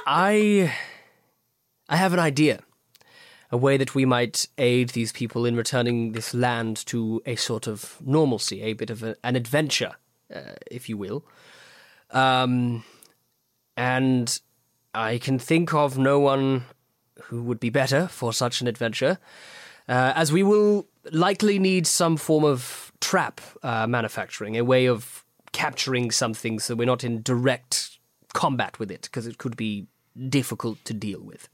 I 0.06 0.74
I 1.88 1.96
have 1.96 2.12
an 2.12 2.20
idea. 2.20 2.60
A 3.50 3.58
way 3.58 3.78
that 3.78 3.96
we 3.96 4.06
might 4.06 4.48
aid 4.58 4.90
these 4.90 5.14
people 5.14 5.46
in 5.46 5.56
returning 5.56 6.12
this 6.12 6.34
land 6.34 6.86
to 6.88 7.22
a 7.26 7.36
sort 7.36 7.66
of 7.68 7.98
normalcy, 8.02 8.62
a 8.62 8.74
bit 8.74 8.90
of 8.90 9.04
a, 9.04 9.16
an 9.24 9.36
adventure, 9.36 9.96
uh, 10.34 10.56
if 10.70 10.88
you 10.88 10.98
will. 10.98 11.26
Um, 12.12 12.84
and 13.76 14.40
I 14.94 15.18
can 15.18 15.38
think 15.38 15.74
of 15.74 15.98
no 15.98 16.20
one 16.20 16.64
who 17.24 17.44
would 17.44 17.60
be 17.60 17.70
better 17.70 18.08
for 18.08 18.32
such 18.32 18.62
an 18.62 18.68
adventure, 18.68 19.18
uh, 19.88 20.14
as 20.16 20.32
we 20.32 20.44
will 20.44 20.88
likely 21.12 21.60
need 21.60 21.88
some 21.88 22.18
form 22.18 22.44
of 22.44 22.92
trap 23.00 23.42
uh, 23.64 23.88
manufacturing, 23.88 24.58
a 24.58 24.64
way 24.64 24.88
of 24.88 25.26
capturing 25.52 26.12
something 26.12 26.60
so 26.60 26.76
we're 26.76 26.86
not 26.86 27.04
in 27.04 27.22
direct 27.22 27.98
combat 28.34 28.80
with 28.80 28.92
it, 28.92 29.02
because 29.04 29.28
it 29.28 29.38
could 29.38 29.58
be 29.58 29.88
difficult 30.30 30.84
to 30.86 30.94
deal 30.94 31.22
with. 31.22 31.50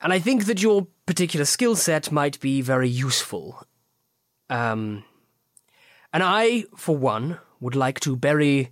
And 0.00 0.12
I 0.12 0.18
think 0.18 0.44
that 0.44 0.62
your 0.62 0.86
particular 1.06 1.44
skill 1.44 1.74
set 1.74 2.12
might 2.12 2.38
be 2.40 2.60
very 2.60 2.88
useful. 2.88 3.66
Um, 4.48 5.04
and 6.12 6.22
I, 6.22 6.64
for 6.76 6.96
one, 6.96 7.38
would 7.60 7.74
like 7.74 7.98
to 8.00 8.14
bury 8.16 8.70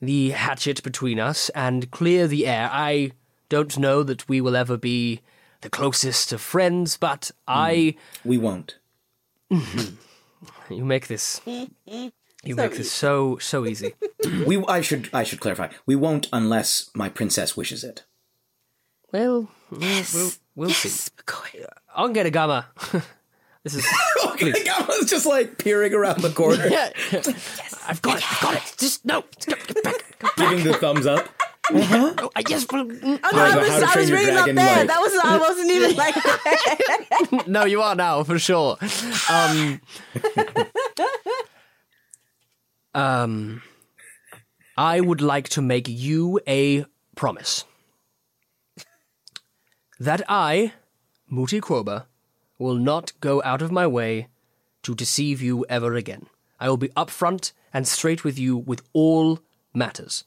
the 0.00 0.30
hatchet 0.30 0.82
between 0.82 1.18
us 1.18 1.48
and 1.50 1.90
clear 1.90 2.26
the 2.26 2.46
air. 2.46 2.68
I 2.70 3.12
don't 3.48 3.78
know 3.78 4.02
that 4.02 4.28
we 4.28 4.40
will 4.40 4.56
ever 4.56 4.76
be 4.76 5.22
the 5.62 5.70
closest 5.70 6.32
of 6.32 6.40
friends, 6.40 6.96
but 6.96 7.30
I. 7.46 7.96
We 8.24 8.38
won't. 8.38 8.77
Mm-hmm. 9.52 10.72
You 10.72 10.84
make 10.84 11.08
this. 11.08 11.40
You 12.44 12.54
make 12.54 12.76
this 12.76 12.92
so 12.92 13.38
so 13.38 13.66
easy. 13.66 13.94
We 14.46 14.62
I 14.66 14.80
should 14.82 15.08
I 15.12 15.22
should 15.24 15.40
clarify. 15.40 15.68
We 15.86 15.96
won't 15.96 16.28
unless 16.32 16.90
my 16.94 17.08
princess 17.08 17.56
wishes 17.56 17.82
it. 17.82 18.04
Well, 19.12 19.48
we'll, 19.70 20.04
we'll, 20.14 20.30
we'll 20.54 20.70
see. 20.70 21.10
I'll 21.94 22.10
get 22.10 22.26
a 22.26 22.30
gamma. 22.30 22.66
this 23.64 23.74
is. 23.74 23.86
Okay, 24.32 24.52
I 24.52 24.84
was 24.86 25.08
just 25.08 25.24
like 25.26 25.58
peering 25.58 25.94
around 25.94 26.20
the 26.20 26.30
corner, 26.30 26.66
Yeah. 26.70 26.90
Yes. 27.10 27.80
I've 27.88 28.02
got 28.02 28.18
it. 28.18 28.32
I've 28.32 28.40
got 28.40 28.54
it. 28.56 28.74
Just 28.76 29.04
no. 29.04 29.24
Get 29.46 29.58
back. 29.58 29.74
Get 29.74 29.82
back. 29.82 30.36
giving 30.36 30.64
the 30.64 30.74
thumbs 30.74 31.06
up. 31.06 31.28
Oh, 31.70 32.30
I 32.34 32.42
yes. 32.48 32.66
well, 32.72 32.84
mm, 32.86 33.20
Oh, 33.22 33.30
no, 33.32 33.42
I 33.42 33.56
was, 33.56 33.68
to 33.68 33.86
I 33.86 33.96
was 33.96 34.08
Your 34.08 34.18
reading 34.18 34.36
up 34.36 34.46
there. 34.46 34.54
Light. 34.54 34.86
That 34.86 35.00
was 35.00 35.20
I 35.22 35.38
wasn't 35.38 35.70
even 35.70 35.96
like. 35.96 37.46
No, 37.46 37.64
you 37.64 37.82
are 37.82 37.94
now 37.94 38.22
for 38.24 38.38
sure. 38.38 38.76
Um, 39.30 39.80
um, 42.94 43.62
I 44.76 45.00
would 45.00 45.20
like 45.20 45.48
to 45.50 45.62
make 45.62 45.88
you 45.88 46.40
a 46.46 46.84
promise 47.16 47.64
that 50.00 50.22
I, 50.28 50.72
Muti 51.28 51.60
Quoba, 51.60 52.06
will 52.58 52.76
not 52.76 53.12
go 53.20 53.42
out 53.44 53.62
of 53.62 53.72
my 53.72 53.86
way 53.86 54.28
to 54.82 54.94
deceive 54.94 55.42
you 55.42 55.64
ever 55.68 55.94
again. 55.94 56.26
I 56.60 56.68
will 56.68 56.76
be 56.76 56.88
upfront 56.90 57.52
and 57.72 57.86
straight 57.86 58.24
with 58.24 58.38
you 58.38 58.56
with 58.56 58.82
all 58.92 59.40
matters, 59.74 60.24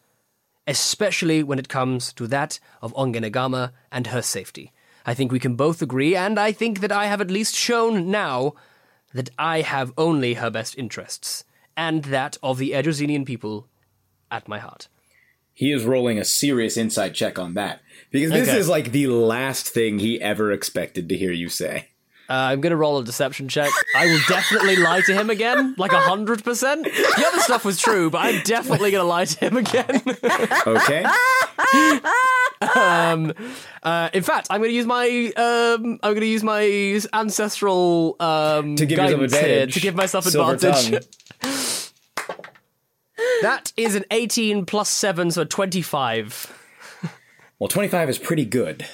especially 0.72 1.44
when 1.44 1.60
it 1.60 1.68
comes 1.78 2.14
to 2.14 2.26
that 2.28 2.60
of 2.82 2.94
Ongenagama 2.96 3.72
and 3.92 4.08
her 4.08 4.22
safety. 4.22 4.72
I 5.06 5.14
think 5.14 5.32
we 5.32 5.40
can 5.46 5.56
both 5.56 5.82
agree, 5.82 6.16
and 6.16 6.40
I 6.40 6.52
think 6.54 6.80
that 6.80 6.92
I 6.92 7.06
have 7.08 7.22
at 7.22 7.30
least 7.38 7.56
shown 7.56 8.10
now 8.10 8.54
that 9.14 9.30
I 9.38 9.62
have 9.62 9.92
only 9.98 10.36
her 10.36 10.50
best 10.50 10.78
interests, 10.78 11.44
and 11.76 12.06
that 12.06 12.38
of 12.42 12.58
the 12.58 12.72
Edrosinian 12.72 13.26
people 13.26 13.68
at 14.30 14.48
my 14.48 14.60
heart. 14.60 14.88
He 15.54 15.72
is 15.74 15.84
rolling 15.84 16.18
a 16.18 16.24
serious 16.26 16.78
inside 16.78 17.14
check 17.14 17.38
on 17.38 17.54
that 17.56 17.82
because 18.12 18.32
this 18.32 18.48
Okay. 18.48 18.58
is 18.58 18.70
like 18.70 18.92
the 18.94 19.08
last 19.08 19.68
thing 19.68 20.00
he 20.00 20.22
ever 20.22 20.52
expected 20.52 21.10
to 21.10 21.18
hear 21.18 21.34
you 21.34 21.50
say. 21.50 21.90
Uh, 22.30 22.34
I'm 22.34 22.62
gonna 22.62 22.78
roll 22.78 22.98
a 23.00 23.04
deception 23.04 23.50
check. 23.50 23.70
I 23.96 24.06
will 24.06 24.22
definitely 24.30 24.78
lie 24.78 25.02
to 25.02 25.14
him 25.14 25.30
again, 25.30 25.76
like 25.78 25.92
a 25.92 26.00
hundred 26.00 26.44
percent. 26.46 26.86
The 26.86 27.26
other 27.28 27.40
stuff 27.42 27.66
was 27.66 27.78
true, 27.78 28.10
but 28.10 28.20
I'm 28.20 28.42
definitely 28.44 28.92
gonna 28.92 29.04
lie 29.04 29.26
to 29.26 29.40
him 29.40 29.58
again. 29.58 30.02
Okay. 30.68 31.04
um, 32.76 33.34
uh, 33.84 34.10
in 34.14 34.24
fact, 34.24 34.48
I'm 34.50 34.62
gonna 34.62 34.74
use 34.74 34.86
my 34.86 35.32
um, 35.36 36.00
I'm 36.04 36.14
gonna 36.14 36.26
use 36.26 36.44
my 36.44 37.00
ancestral 37.14 38.16
um, 38.20 38.76
To 38.76 38.86
give 38.86 38.98
guidance 38.98 39.34
here 39.34 39.42
advantage. 39.42 39.74
to 39.76 39.80
give 39.80 39.96
myself 39.96 40.26
Silver 40.26 40.54
advantage. 40.54 41.06
That 43.42 43.74
is 43.76 43.96
an 43.96 44.06
18 44.12 44.66
plus 44.68 44.88
seven, 44.90 45.32
so 45.32 45.42
a 45.42 45.46
25. 45.46 46.54
Well, 47.58 47.68
twenty 47.68 47.88
five 47.88 48.08
is 48.10 48.18
pretty 48.20 48.46
good, 48.46 48.86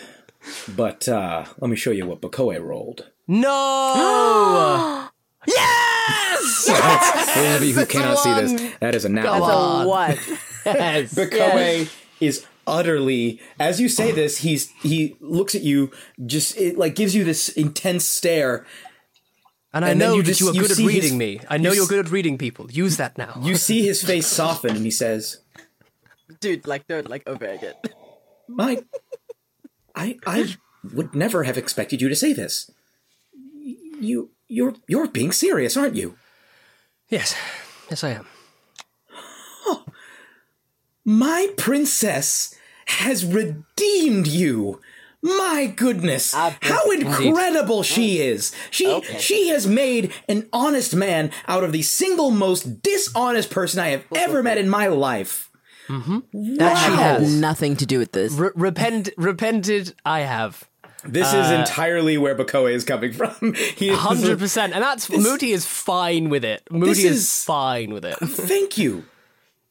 but 0.74 1.08
uh, 1.10 1.46
let 1.60 1.70
me 1.70 1.76
show 1.76 1.92
you 1.92 2.06
what 2.06 2.22
Bakoe 2.22 2.62
rolled. 2.62 3.10
No. 3.28 5.08
yes. 5.48 6.66
That's, 6.68 7.36
those 7.36 7.56
of 7.58 7.64
you 7.64 7.70
who 7.70 7.80
That's 7.82 7.92
cannot 7.92 8.16
see 8.20 8.34
this, 8.34 8.74
that 8.80 8.96
is 8.96 9.06
a 9.06 9.10
nat 9.10 9.24
Come 9.24 9.40
one. 9.42 9.52
on. 9.52 9.82
So 9.84 9.88
what? 9.90 10.18
yes. 10.66 11.14
Bakoe 11.14 11.90
is 12.20 12.46
utterly 12.66 13.40
as 13.62 13.80
you 13.80 13.88
say 13.88 14.12
this 14.12 14.40
he's 14.40 14.70
he 14.82 15.16
looks 15.22 15.56
at 15.56 15.62
you 15.62 15.90
just 16.26 16.58
it 16.58 16.78
like 16.78 16.96
gives 16.96 17.16
you 17.16 17.24
this 17.24 17.48
intense 17.50 18.04
stare 18.06 18.66
And 19.74 19.86
I 19.86 19.92
And 19.92 20.00
know 20.00 20.16
you 20.16 20.22
that 20.24 20.28
just- 20.28 20.42
you 20.42 20.50
are 20.50 20.54
you 20.54 20.62
good 20.64 20.72
at 20.72 20.78
see 20.78 20.84
his- 20.84 20.94
reading 21.04 21.18
me. 21.18 21.40
I 21.50 21.58
know 21.58 21.70
you 21.70 21.76
you're 21.78 21.84
s- 21.86 21.90
good 21.90 22.06
at 22.06 22.12
reading 22.12 22.38
people. 22.38 22.70
Use 22.70 22.98
that 22.98 23.18
now. 23.18 23.40
you 23.42 23.56
see 23.56 23.84
his 23.86 24.04
face 24.04 24.28
soften 24.28 24.76
and 24.76 24.84
he 24.84 24.92
says 24.92 25.38
Dude, 26.42 26.68
like 26.68 26.86
don't 26.88 27.10
like 27.10 27.24
overegg 27.26 27.64
it. 27.64 27.94
my 28.50 28.84
i 29.96 30.18
i 30.28 30.54
would 30.94 31.16
never 31.16 31.44
have 31.44 31.58
expected 31.58 32.02
you 32.02 32.10
to 32.10 32.16
say 32.16 32.34
this 32.34 32.70
you 34.00 34.32
you're 34.48 34.76
you're 34.88 35.08
being 35.08 35.32
serious 35.32 35.76
aren't 35.78 35.96
you 35.96 36.16
yes. 37.10 37.36
Yes, 37.90 38.04
I 38.04 38.10
am. 38.10 38.28
Oh, 39.66 39.86
my 41.06 41.50
princess 41.56 42.54
has 42.86 43.26
redeemed 43.26 44.28
you 44.28 44.82
my 45.22 45.66
goodness 45.76 46.34
how 46.34 46.92
incredible 46.92 47.84
she 47.84 48.22
oh. 48.22 48.26
is 48.26 48.56
she 48.70 49.02
she 49.20 49.50
has 49.50 49.68
made 49.68 50.14
an 50.30 50.48
honest 50.54 50.96
man 50.96 51.32
out 51.48 51.64
of 51.64 51.72
the 51.72 51.82
single 51.82 52.32
most 52.32 52.82
dishonest 52.82 53.50
person 53.50 53.80
i 53.80 53.90
have 53.90 54.06
ever 54.16 54.42
met 54.44 54.58
in 54.58 54.70
my 54.70 54.88
life 54.88 55.50
mm-hmm. 55.88 56.20
That 56.58 56.76
she 56.76 56.92
had 56.92 57.22
has. 57.22 57.34
nothing 57.34 57.76
to 57.78 57.86
do 57.86 58.00
with 58.00 58.12
this. 58.12 58.34
Re- 58.34 58.52
repent, 58.56 59.10
repented, 59.18 59.94
I 60.06 60.22
have. 60.22 60.68
This 61.08 61.28
is 61.28 61.52
uh, 61.52 61.56
entirely 61.60 62.18
where 62.18 62.36
Bakoe 62.36 62.72
is 62.72 62.84
coming 62.84 63.14
from. 63.14 63.54
He 63.76 63.90
Hundred 63.90 64.40
percent, 64.44 64.74
and 64.74 64.84
that's 64.84 65.10
Muti 65.10 65.52
is 65.52 65.66
fine 65.66 66.30
with 66.30 66.44
it. 66.46 66.64
Muti 66.72 66.90
This 66.90 67.04
is, 67.04 67.18
is- 67.22 67.44
fine 67.44 67.94
with 67.94 68.06
it. 68.06 68.18
Thank 68.24 68.78
you. 68.78 69.06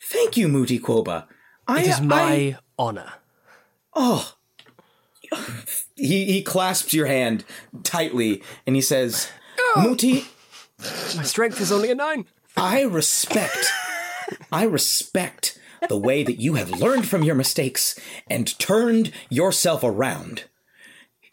Thank 0.02 0.36
you, 0.36 0.48
Muti 0.48 0.78
Quoba. 0.78 1.24
I, 1.68 1.80
It 1.80 1.86
is 1.88 2.00
I- 2.00 2.02
my 2.04 2.58
honor. 2.78 3.12
oh. 3.94 4.32
He 5.96 6.24
he 6.26 6.42
clasps 6.42 6.94
your 6.94 7.06
hand 7.06 7.44
tightly 7.82 8.42
and 8.66 8.76
he 8.76 8.82
says, 8.82 9.28
oh. 9.58 9.82
Muti, 9.84 10.24
My 11.16 11.22
strength 11.24 11.60
is 11.60 11.72
only 11.72 11.90
a 11.90 11.94
nine. 11.94 12.26
I 12.56 12.82
respect 12.82 13.66
I 14.52 14.64
respect 14.64 15.58
the 15.88 15.96
way 15.98 16.22
that 16.22 16.40
you 16.40 16.54
have 16.54 16.70
learned 16.70 17.08
from 17.08 17.22
your 17.24 17.34
mistakes 17.34 17.98
and 18.30 18.56
turned 18.58 19.10
yourself 19.28 19.82
around. 19.82 20.44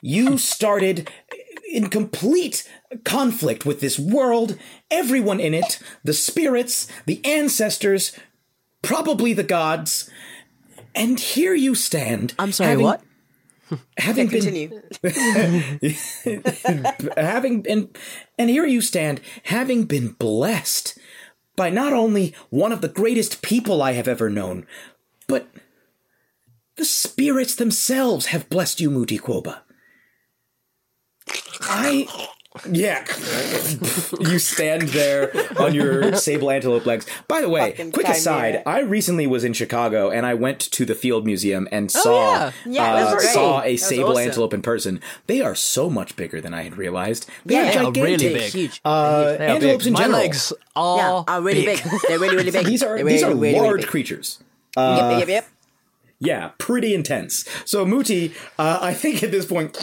You 0.06 0.38
started 0.38 1.10
in 1.72 1.90
complete 1.90 2.70
conflict 3.06 3.66
with 3.66 3.80
this 3.80 3.98
world, 3.98 4.58
everyone 4.92 5.40
in 5.40 5.54
it, 5.54 5.80
the 6.04 6.12
spirits, 6.12 6.90
the 7.06 7.24
ancestors, 7.26 8.12
probably 8.82 9.32
the 9.34 9.44
gods. 9.44 10.10
And 10.94 11.18
here 11.18 11.54
you 11.54 11.74
stand. 11.74 12.36
I'm 12.38 12.52
sorry, 12.52 12.72
having- 12.72 12.86
what? 12.86 13.02
Having 13.98 14.28
been 14.28 14.42
Continue. 14.42 14.82
having 17.18 17.66
and 17.68 17.98
and 18.38 18.50
here 18.50 18.66
you 18.68 18.82
stand 18.82 19.20
having 19.44 19.86
been 19.86 20.10
blessed 20.10 21.00
by 21.56 21.72
not 21.72 21.92
only 21.92 22.36
one 22.52 22.72
of 22.72 22.82
the 22.82 22.88
greatest 22.88 23.42
people 23.42 23.82
I 23.82 23.94
have 23.94 24.08
ever 24.08 24.30
known 24.30 24.68
but 25.28 25.48
the 26.76 26.86
spirits 26.86 27.56
themselves 27.56 28.28
have 28.28 28.50
blessed 28.50 28.80
you 28.80 28.92
Muti 28.92 29.18
Quoba 29.18 29.62
I 31.62 32.08
yeah 32.70 33.04
you 34.20 34.38
stand 34.38 34.84
there 34.90 35.32
on 35.60 35.74
your 35.74 36.16
sable 36.16 36.52
antelope 36.52 36.86
legs 36.86 37.06
by 37.28 37.42
the 37.42 37.50
way 37.50 37.72
Fucking 37.72 37.92
quick 37.94 38.08
aside. 38.08 38.62
I 38.68 38.82
recently 38.82 39.26
was 39.26 39.44
in 39.44 39.54
Chicago 39.54 40.12
and 40.12 40.24
I 40.26 40.36
went 40.36 40.60
to 40.60 40.86
the 40.86 40.94
Field 40.94 41.26
Museum 41.26 41.68
and 41.72 41.90
saw 41.92 42.34
yeah. 42.36 42.52
Yeah, 42.66 42.94
uh, 42.94 42.96
that's 42.96 43.16
great. 43.16 43.30
saw 43.34 43.58
a 43.60 43.64
That 43.64 43.72
was 43.72 43.82
sable 43.88 44.10
awesome. 44.12 44.24
antelope 44.24 44.54
in 44.54 44.62
person 44.62 45.02
they 45.26 45.42
are 45.42 45.56
so 45.56 45.90
much 45.90 46.16
bigger 46.16 46.40
than 46.42 46.54
I 46.54 46.62
had 46.64 46.78
realized 46.78 47.28
they 47.44 47.56
Yeah, 47.56 47.62
are 47.62 47.64
they 47.64 47.70
are 47.78 47.84
gigantic 47.86 48.22
really 48.22 48.34
big. 48.36 48.52
huge. 48.54 48.82
uh, 48.86 49.24
They 49.24 49.48
are 49.48 49.50
antelopes 49.56 49.84
big. 49.86 49.88
in 49.88 49.94
My 49.94 50.00
general. 50.02 50.20
legs 50.20 50.54
are, 50.76 50.98
yeah, 50.98 51.24
are 51.28 51.42
really 51.42 51.66
big. 51.66 51.80
They're 52.08 52.20
really, 52.20 52.36
really 52.36 52.52
big. 52.60 52.66
These 52.68 52.84
are 52.84 52.96
They're 52.98 53.06
these 53.06 53.24
are 53.24 53.30
really, 53.30 53.40
really, 53.40 53.54
really 53.56 53.68
large 53.68 53.82
big. 53.82 53.90
creatures. 53.90 54.40
yep, 54.78 55.20
yep, 55.20 55.28
yep. 55.28 55.48
Yeah, 56.26 56.52
pretty 56.58 56.94
intense. 56.94 57.46
So 57.66 57.86
Muti, 57.86 58.34
uh, 58.58 58.80
I 58.82 58.94
think 58.94 59.24
at 59.24 59.32
this 59.32 59.46
point 59.46 59.78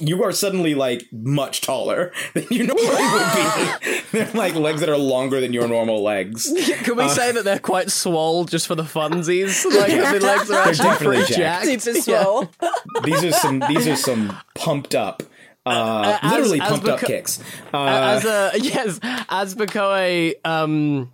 you 0.00 0.24
are 0.24 0.32
suddenly 0.32 0.74
like 0.74 1.04
much 1.12 1.60
taller 1.60 2.12
than 2.34 2.46
you 2.50 2.66
normally 2.66 2.86
would 2.88 3.80
be. 3.80 4.00
They're 4.12 4.32
like 4.32 4.54
legs 4.56 4.80
that 4.80 4.88
are 4.88 4.96
longer 4.98 5.40
than 5.40 5.52
your 5.52 5.68
normal 5.68 6.02
legs. 6.02 6.46
Can 6.82 6.96
we 6.96 7.08
say 7.08 7.30
that 7.30 7.44
they're 7.44 7.60
quite 7.60 7.90
swole 7.90 8.44
just 8.46 8.66
for 8.66 8.74
the 8.74 8.82
funsies? 8.82 9.64
Like 9.64 9.92
the 9.92 10.20
legs 10.26 10.50
are 10.50 10.68
actually 10.68 10.84
definitely 10.88 11.18
jacked. 11.34 11.66
jacked. 11.66 11.82
Super 11.82 12.00
swole. 12.00 12.50
These 13.04 13.22
are 13.24 13.32
some 13.32 13.60
these 13.68 13.86
are 13.86 13.96
some 13.96 14.36
pumped 14.56 14.94
up, 14.94 15.22
uh, 15.66 16.18
as- 16.22 16.30
literally 16.32 16.60
as 16.60 16.68
pumped 16.68 16.88
up 16.88 17.00
kicks. 17.00 17.40
Uh, 17.72 17.84
as 18.16 18.24
a 18.24 18.50
yes, 18.58 18.98
as 19.28 19.54
Bakoe 19.54 20.34
um 20.44 21.12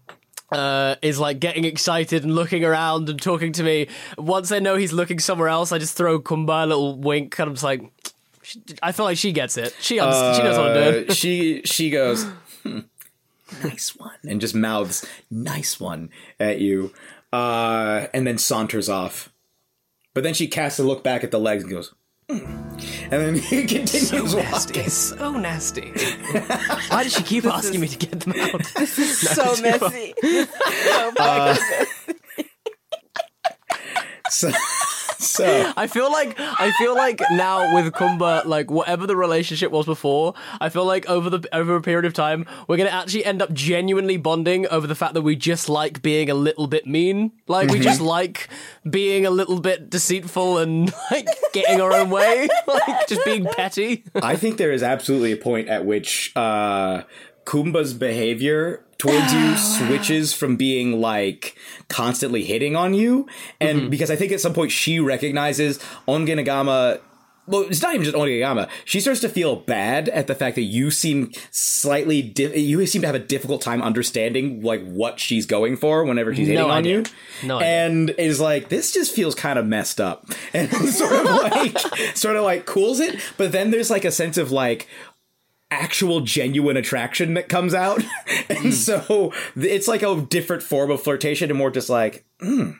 uh, 0.52 0.96
is 1.02 1.18
like 1.18 1.40
getting 1.40 1.64
excited 1.64 2.24
and 2.24 2.34
looking 2.34 2.64
around 2.64 3.08
and 3.08 3.20
talking 3.20 3.52
to 3.52 3.62
me. 3.62 3.88
Once 4.18 4.52
I 4.52 4.58
know 4.58 4.76
he's 4.76 4.92
looking 4.92 5.18
somewhere 5.18 5.48
else, 5.48 5.72
I 5.72 5.78
just 5.78 5.96
throw 5.96 6.20
Kumba 6.20 6.64
a 6.64 6.66
little 6.66 6.98
wink, 6.98 7.32
kind 7.32 7.48
of 7.48 7.54
just 7.54 7.64
like. 7.64 7.82
I 8.82 8.92
feel 8.92 9.04
like 9.04 9.18
she 9.18 9.32
gets 9.32 9.56
it. 9.56 9.74
She 9.80 10.00
understands. 10.00 10.38
she 10.38 10.42
knows 10.44 10.58
what 10.58 10.68
I'm 10.68 10.74
doing. 10.92 11.10
Uh, 11.10 11.14
she 11.14 11.62
she 11.64 11.90
goes, 11.90 12.24
"Hmm, 12.64 12.80
nice 13.62 13.94
one, 13.96 14.16
and 14.28 14.40
just 14.40 14.54
mouths 14.54 15.06
nice 15.30 15.78
one 15.78 16.10
at 16.40 16.60
you, 16.60 16.92
uh, 17.32 18.06
and 18.12 18.26
then 18.26 18.38
saunters 18.38 18.88
off. 18.88 19.32
But 20.14 20.24
then 20.24 20.34
she 20.34 20.48
casts 20.48 20.78
a 20.78 20.82
look 20.82 21.02
back 21.04 21.24
at 21.24 21.30
the 21.30 21.38
legs 21.38 21.62
and 21.62 21.72
goes, 21.72 21.94
and 22.40 23.10
then 23.10 23.34
he 23.36 23.64
continues 23.66 24.34
walking. 24.34 24.88
so 24.88 25.32
nasty. 25.32 25.90
Why 26.88 27.02
does 27.04 27.12
she 27.14 27.22
keep 27.22 27.44
asking 27.44 27.80
me 27.80 27.88
to 27.88 27.98
get 27.98 28.20
them 28.20 28.34
out? 28.38 28.64
so 28.86 29.62
messy. 29.62 30.14
so 30.22 31.12
Uh, 31.18 31.56
So, 34.30 34.50
so 35.32 35.72
I 35.76 35.86
feel 35.86 36.12
like 36.12 36.38
I 36.38 36.72
feel 36.78 36.94
like 36.94 37.20
now 37.32 37.74
with 37.74 37.92
Kumba, 37.94 38.44
like 38.44 38.70
whatever 38.70 39.06
the 39.06 39.16
relationship 39.16 39.70
was 39.70 39.86
before, 39.86 40.34
I 40.60 40.68
feel 40.68 40.84
like 40.84 41.09
over 41.09 41.30
the 41.30 41.48
over 41.54 41.76
a 41.76 41.80
period 41.80 42.04
of 42.04 42.12
time, 42.12 42.46
we're 42.68 42.76
gonna 42.76 42.90
actually 42.90 43.24
end 43.24 43.40
up 43.40 43.52
genuinely 43.52 44.18
bonding 44.18 44.66
over 44.68 44.86
the 44.86 44.94
fact 44.94 45.14
that 45.14 45.22
we 45.22 45.34
just 45.36 45.68
like 45.68 46.02
being 46.02 46.28
a 46.28 46.34
little 46.34 46.66
bit 46.66 46.86
mean. 46.86 47.32
Like 47.48 47.70
we 47.70 47.80
just 47.80 48.00
like 48.00 48.48
being 48.88 49.24
a 49.24 49.30
little 49.30 49.60
bit 49.60 49.88
deceitful 49.88 50.59
and 50.59 50.92
like 51.10 51.26
getting 51.52 51.80
our 51.80 51.92
own 51.92 52.10
way, 52.10 52.48
like 52.66 53.09
just 53.09 53.24
being 53.24 53.46
petty. 53.46 54.04
I 54.14 54.36
think 54.36 54.59
there 54.59 54.72
is 54.72 54.82
absolutely 54.82 55.32
a 55.32 55.36
point 55.36 55.68
at 55.68 55.86
which 55.86 56.32
uh, 56.36 57.02
Kumba's 57.44 57.94
behavior 57.94 58.85
towards 58.98 59.32
you 59.32 59.40
oh, 59.40 59.56
switches 59.56 60.32
from 60.32 60.55
being 60.56 61.01
like 61.01 61.56
constantly 61.89 62.44
hitting 62.44 62.77
on 62.77 62.94
you, 62.94 63.27
and 63.60 63.81
mm-hmm. 63.81 63.90
because 63.90 64.10
I 64.12 64.16
think 64.16 64.31
at 64.31 64.40
some 64.40 64.55
point 64.55 64.70
she 64.70 65.01
recognizes 65.01 65.78
Ongenagama. 66.06 67.01
Well, 67.48 67.62
it's 67.62 67.82
not 67.82 67.94
even 67.94 68.05
just 68.05 68.16
Onigama. 68.16 68.69
She 68.85 69.01
starts 69.01 69.19
to 69.23 69.28
feel 69.28 69.56
bad 69.56 70.09
at 70.10 70.28
the 70.28 70.35
fact 70.36 70.55
that 70.55 70.62
you 70.62 70.93
seem 70.93 71.32
slightly, 71.51 72.23
di- 72.23 72.56
you 72.56 72.86
seem 72.86 73.01
to 73.02 73.09
have 73.09 73.16
a 73.16 73.19
difficult 73.19 73.60
time 73.60 73.82
understanding 73.82 74.62
like 74.62 74.81
what 74.86 75.19
she's 75.19 75.44
going 75.44 75.77
for 75.77 76.05
whenever 76.05 76.32
she's 76.32 76.47
No 76.47 76.55
hitting 76.55 76.70
on 76.70 76.85
you, 76.85 77.05
No 77.43 77.56
idea. 77.56 77.69
and 77.69 78.10
is 78.10 78.39
like, 78.39 78.69
this 78.69 78.93
just 78.93 79.12
feels 79.12 79.35
kind 79.35 79.59
of 79.59 79.66
messed 79.66 80.01
up, 80.01 80.31
and 80.55 80.70
sort 80.70 81.12
of 81.12 81.24
like, 81.24 81.78
sort 82.16 82.36
of 82.36 82.44
like 82.44 82.64
cools 82.64 83.01
it. 83.01 83.19
But 83.36 83.51
then 83.51 83.73
there's 83.73 83.90
like 83.90 84.05
a 84.05 84.12
sense 84.12 84.39
of 84.39 84.52
like, 84.52 84.86
actual 85.73 86.20
genuine 86.20 86.77
attraction 86.77 87.35
that 87.35 87.49
comes 87.49 87.73
out. 87.74 88.03
and 88.51 88.74
so 88.74 89.32
it's 89.57 89.89
like 89.89 90.03
a 90.03 90.20
different 90.28 90.62
form 90.62 90.90
of 90.90 91.03
flirtation 91.03 91.51
and 91.51 91.59
more 91.59 91.70
just 91.70 91.89
like, 91.89 92.24
mm, 92.40 92.78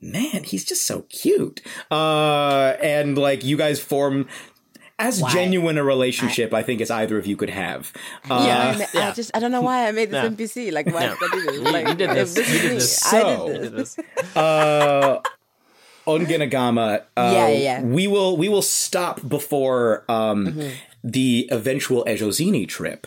man, 0.00 0.42
he's 0.44 0.64
just 0.64 0.86
so 0.86 1.02
cute. 1.08 1.60
Uh, 1.90 2.74
and 2.82 3.16
like 3.16 3.44
you 3.44 3.56
guys 3.56 3.78
form 3.80 4.26
as 4.98 5.20
genuine 5.30 5.76
a 5.76 5.84
relationship 5.84 6.54
I 6.54 6.62
think 6.62 6.80
as 6.80 6.90
either 6.90 7.18
of 7.18 7.26
you 7.26 7.36
could 7.36 7.50
have. 7.50 7.92
Uh, 8.30 8.44
Yeah. 8.46 8.86
I, 9.02 9.08
I 9.08 9.12
just 9.12 9.30
I 9.34 9.40
don't 9.40 9.52
know 9.52 9.60
why 9.60 9.86
I 9.86 9.92
made 9.92 10.10
this 10.10 10.22
Yeah. 10.24 10.30
NPC. 10.30 10.72
Like 10.72 10.86
why 10.86 11.02
Yeah. 11.04 11.16
did 11.20 11.22
I 11.22 11.34
do 11.34 11.40
this? 11.62 11.72
Like 11.72 11.88
you 11.88 11.94
did 11.94 12.10
this. 12.10 12.36
is 12.36 12.52
You 12.54 12.58
did 12.60 12.70
me. 12.70 12.74
this. 12.78 13.04
I 13.06 13.10
So- 13.20 13.46
did 13.52 13.72
this. 13.72 13.98
uh, 14.36 15.20
Ongenagama, 16.06 17.00
uh, 17.16 17.30
Yeah, 17.34 17.48
yeah, 17.48 17.58
yeah. 17.58 17.82
we 17.82 18.06
will 18.06 18.36
we 18.36 18.48
will 18.48 18.62
stop 18.62 19.20
before 19.28 20.04
um, 20.08 20.46
Mm-hmm. 20.46 20.68
The 21.06 21.48
eventual 21.52 22.04
Ejozini 22.04 22.66
trip. 22.68 23.06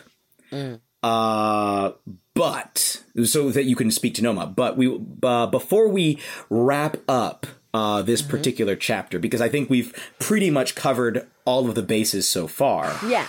Mm. 0.51 0.79
Uh, 1.03 1.91
but 2.33 3.03
so 3.25 3.49
that 3.51 3.65
you 3.65 3.75
can 3.75 3.91
speak 3.91 4.13
to 4.15 4.21
Noma. 4.23 4.47
But 4.47 4.77
we 4.77 4.99
uh, 5.23 5.47
before 5.47 5.87
we 5.89 6.17
wrap 6.49 6.97
up 7.07 7.45
uh, 7.73 8.01
this 8.01 8.21
Mm-hmm. 8.21 8.31
particular 8.31 8.75
chapter, 8.75 9.19
because 9.19 9.41
I 9.41 9.49
think 9.49 9.69
we've 9.69 9.93
pretty 10.19 10.49
much 10.49 10.75
covered 10.75 11.27
all 11.45 11.67
of 11.69 11.75
the 11.75 11.83
bases 11.83 12.27
so 12.27 12.47
far. 12.47 12.95
Yeah. 13.07 13.27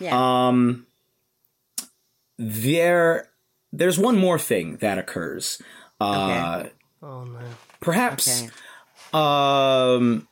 Yeah. 0.00 0.46
Um, 0.48 0.86
there, 2.38 3.28
there's 3.72 3.98
one 3.98 4.16
more 4.16 4.38
thing 4.38 4.76
that 4.78 4.98
occurs. 4.98 5.60
Uh, 6.00 6.64
Oh 7.02 7.24
no. 7.24 7.38
perhaps 7.80 8.42
Okay. 8.42 8.50
um 9.14 10.28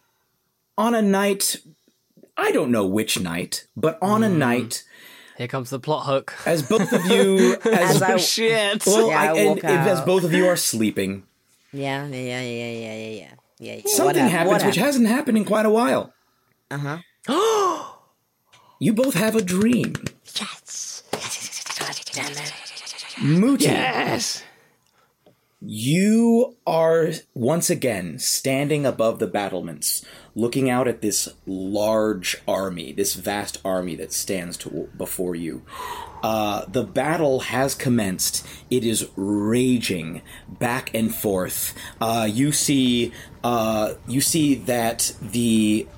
on 0.76 0.94
a 0.94 1.00
night 1.02 1.56
i 2.38 2.50
don't 2.52 2.70
know 2.70 2.86
which 2.86 3.20
night 3.20 3.66
but 3.76 3.98
on 4.00 4.22
Mm. 4.22 4.26
a 4.26 4.28
night 4.30 4.84
Here 5.36 5.48
comes 5.48 5.68
the 5.70 5.78
plot 5.78 6.06
hook. 6.06 6.32
as 6.46 6.62
both 6.62 6.90
of 6.92 7.04
you 7.06 7.54
as, 7.64 7.96
As 7.96 8.02
I- 8.02 8.16
Shit. 8.16 8.86
well, 8.86 9.08
Yeah, 9.10 9.20
I 9.20 9.26
I- 9.26 9.36
and 9.38 9.48
walk 9.48 9.64
as 9.64 10.00
both 10.00 10.24
of 10.24 10.32
you 10.32 10.46
are 10.48 10.56
sleeping 10.56 11.24
yeah. 11.72 12.06
Yeah. 12.06 12.16
Yeah. 12.16 12.40
Yeah. 12.40 12.40
Yeah. 12.40 12.72
Yeah. 12.72 12.94
Yeah. 12.96 13.32
Yeah. 13.60 13.74
yeah. 13.74 13.82
something 13.86 14.22
What 14.24 14.32
happens 14.32 14.50
what 14.52 14.64
which 14.66 14.76
hasn't 14.76 15.06
happened 15.06 15.36
in 15.36 15.44
quite 15.44 15.66
a 15.66 15.70
while? 15.70 16.14
Uh-huh. 16.70 16.98
Oh 17.28 17.98
You 18.80 18.92
both 18.94 19.14
have 19.14 19.34
a 19.36 19.42
dream 19.42 19.94
Muti, 23.20 23.64
yes. 23.64 24.42
You 25.60 26.56
are 26.66 27.10
once 27.34 27.68
again 27.68 28.18
standing 28.18 28.86
above 28.86 29.18
the 29.18 29.26
battlements, 29.26 30.04
looking 30.34 30.70
out 30.70 30.86
at 30.86 31.02
this 31.02 31.28
large 31.46 32.36
army, 32.46 32.92
this 32.92 33.14
vast 33.14 33.58
army 33.64 33.96
that 33.96 34.12
stands 34.12 34.56
to, 34.56 34.88
before 34.96 35.34
you. 35.34 35.62
Uh, 36.22 36.64
the 36.66 36.84
battle 36.84 37.40
has 37.40 37.74
commenced. 37.74 38.46
It 38.70 38.84
is 38.84 39.08
raging 39.16 40.22
back 40.48 40.94
and 40.94 41.12
forth. 41.12 41.74
Uh, 42.00 42.28
you 42.30 42.52
see, 42.52 43.12
uh, 43.42 43.94
you 44.06 44.20
see 44.20 44.54
that 44.54 45.14
the 45.20 45.88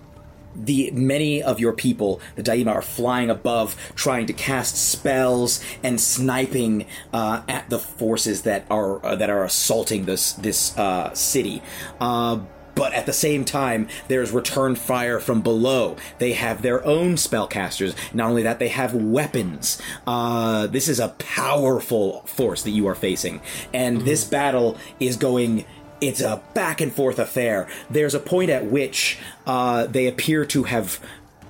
the 0.55 0.91
many 0.93 1.43
of 1.43 1.61
your 1.61 1.73
people, 1.73 2.21
the 2.37 2.43
Daima, 2.43 2.75
are 2.75 2.83
flying 2.83 3.31
above, 3.31 3.77
trying 3.95 4.27
to 4.27 4.33
cast 4.33 4.77
spells 4.77 5.63
and 5.83 6.01
sniping 6.01 6.87
uh, 7.13 7.43
at 7.49 7.71
the 7.71 7.79
forces 7.79 8.43
that 8.43 8.65
are 8.71 9.05
uh, 9.05 9.17
that 9.17 9.31
are 9.31 9.45
assaulting 9.45 10.05
this 10.05 10.33
this 10.33 10.77
uh, 10.79 11.13
city. 11.15 11.63
Uh, 12.01 12.41
but 12.75 12.95
at 12.95 13.05
the 13.05 13.13
same 13.13 13.45
time, 13.45 13.89
there's 14.09 14.31
return 14.31 14.75
fire 14.75 15.21
from 15.21 15.43
below. 15.43 15.97
They 16.19 16.33
have 16.33 16.63
their 16.63 16.85
own 16.87 17.17
spellcasters. 17.17 17.95
Not 18.15 18.31
only 18.31 18.43
that, 18.45 18.59
they 18.59 18.69
have 18.69 18.95
weapons. 18.95 19.83
Uh, 20.07 20.67
this 20.67 20.89
is 20.89 21.01
a 21.01 21.09
powerful 21.09 22.23
force 22.23 22.63
that 22.63 22.71
you 22.71 22.87
are 22.87 22.95
facing, 22.95 23.43
and 23.75 24.03
this 24.03 24.25
battle 24.25 24.79
is 24.99 25.17
going 25.17 25.65
it's 26.01 26.21
a 26.21 26.43
back 26.55 26.81
and 26.81 26.93
forth 26.93 27.19
affair. 27.19 27.69
There's 27.91 28.15
a 28.15 28.21
point 28.21 28.51
at 28.51 28.67
which 28.67 29.19
uh, 29.47 29.87
they 29.87 30.07
appear 30.07 30.45
to 30.47 30.65
have 30.65 30.99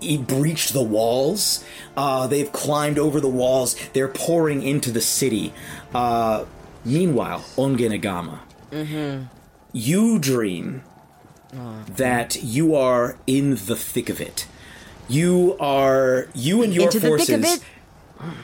e- 0.01 0.19
breached 0.19 0.73
the 0.73 0.83
walls. 0.83 1.65
Uh, 1.97 2.27
they've 2.27 2.51
climbed 2.53 2.99
over 2.99 3.21
the 3.21 3.29
walls. 3.29 3.77
They're 3.93 4.09
pouring 4.09 4.63
into 4.63 4.91
the 4.91 5.01
city. 5.01 5.53
Uh, 5.95 6.45
meanwhile, 6.85 7.41
Ongenagama, 7.57 8.41
you 9.73 10.19
dream 10.19 10.83
that 11.97 12.43
you 12.43 12.75
are 12.75 13.17
in 13.27 13.51
the 13.51 13.77
thick 13.77 14.09
of 14.09 14.21
it. 14.21 14.47
You 15.09 15.57
are 15.59 16.29
you 16.35 16.63
and 16.63 16.73
your 16.73 16.85
Into 16.85 17.01
the 17.01 17.09
forces. 17.09 17.65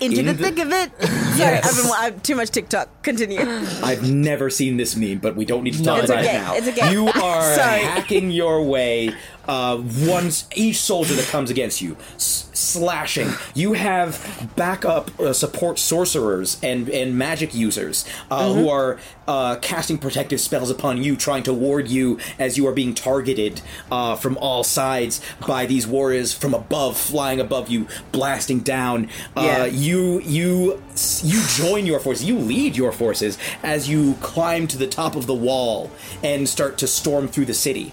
Into 0.01 0.21
In 0.21 0.27
the, 0.27 0.33
the- 0.33 0.43
thick 0.45 0.59
of 0.59 0.71
it. 0.73 0.91
Sorry, 1.37 1.57
I've 1.59 1.77
been 1.77 1.91
I've, 1.99 2.23
too 2.23 2.35
much 2.35 2.51
TikTok. 2.51 3.03
Continue. 3.03 3.41
I've 3.83 4.09
never 4.11 4.49
seen 4.49 4.77
this 4.79 4.97
meme, 4.97 5.19
but 5.19 5.37
we 5.37 5.45
don't 5.45 5.65
need 5.65 5.75
to 5.75 5.83
talk 5.85 5.99
It's 6.03 6.11
about 6.11 6.25
okay, 6.25 6.37
it 6.37 6.41
now. 6.41 6.55
it's 6.55 6.69
okay. 6.69 6.93
You 6.93 7.09
are 7.23 7.55
Sorry. 7.55 7.81
hacking 7.81 8.31
your 8.31 8.63
way. 8.63 9.15
Uh, 9.49 9.83
once 10.07 10.49
each 10.57 10.77
soldier 10.81 11.15
that 11.15 11.27
comes 11.29 11.51
against 11.51 11.81
you, 11.81 11.97
s- 12.17 12.49
slashing. 12.53 13.29
You 13.55 13.75
have 13.75 14.51
backup 14.57 15.19
uh, 15.21 15.33
support 15.33 15.79
sorcerers 15.79 16.59
and 16.63 16.89
and 16.89 17.17
magic 17.17 17.55
users 17.55 18.05
uh, 18.31 18.47
Mm-hmm. 18.47 18.59
who 18.61 18.69
are 18.69 18.99
uh, 19.29 19.57
casting 19.57 19.99
protective 19.99 20.41
spells 20.41 20.71
upon 20.71 21.03
you, 21.03 21.17
trying 21.17 21.43
to 21.45 21.53
ward 21.53 21.89
you 21.89 22.19
as 22.39 22.57
you 22.57 22.67
are 22.69 22.73
being 22.73 22.95
targeted 22.95 23.61
uh, 23.91 24.15
from 24.17 24.37
all 24.39 24.63
sides 24.65 25.21
by 25.47 25.67
these 25.67 25.87
warriors 25.87 26.33
from 26.33 26.55
above, 26.55 26.97
flying 26.97 27.41
above 27.41 27.69
you, 27.69 27.87
blasting 28.13 28.61
down. 28.61 29.09
Uh, 29.37 29.43
Yeah. 29.43 29.65
you 29.67 30.21
you 30.21 30.83
you 31.23 31.43
join 31.49 31.85
your 31.87 32.01
forces 32.01 32.25
you 32.25 32.39
lead 32.39 32.75
your 32.77 32.91
forces 32.91 33.37
as 33.63 33.87
you 33.89 34.15
climb 34.23 34.67
to 34.67 34.79
the 34.79 34.87
top 34.87 35.15
of 35.15 35.27
the 35.27 35.35
wall 35.35 35.91
and 36.25 36.49
start 36.49 36.79
to 36.79 36.87
storm 36.87 37.29
through 37.29 37.45
the 37.45 37.53
city 37.55 37.93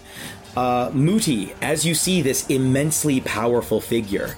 uh, 0.56 0.92
Muti, 0.94 1.54
as 1.62 1.86
you 1.86 1.96
see 1.96 2.22
this 2.22 2.48
immensely 2.48 3.22
powerful 3.22 3.82
figure, 3.82 4.36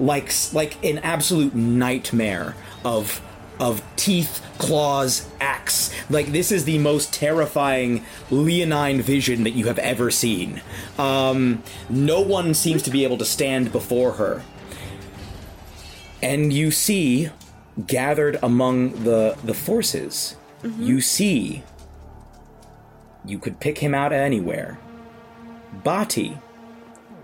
like 0.00 0.32
like 0.52 0.82
an 0.84 0.98
absolute 0.98 1.54
nightmare 1.54 2.54
of 2.84 3.20
of 3.60 3.82
teeth, 3.96 4.44
claws, 4.58 5.28
axe. 5.40 5.94
Like 6.10 6.32
this 6.32 6.50
is 6.50 6.64
the 6.64 6.78
most 6.78 7.12
terrifying 7.12 8.04
leonine 8.30 9.02
vision 9.02 9.44
that 9.44 9.52
you 9.52 9.66
have 9.66 9.78
ever 9.78 10.10
seen. 10.10 10.62
Um, 10.98 11.62
no 11.88 12.20
one 12.20 12.54
seems 12.54 12.82
to 12.82 12.90
be 12.90 13.04
able 13.04 13.18
to 13.18 13.24
stand 13.24 13.70
before 13.70 14.12
her 14.12 14.42
and 16.22 16.52
you 16.52 16.70
see 16.70 17.28
gathered 17.86 18.38
among 18.42 19.04
the 19.04 19.36
the 19.44 19.54
forces 19.54 20.36
you 20.78 21.00
see 21.00 21.62
you 23.24 23.38
could 23.38 23.58
pick 23.58 23.78
him 23.78 23.94
out 23.94 24.12
anywhere 24.12 24.78
bati 25.72 26.38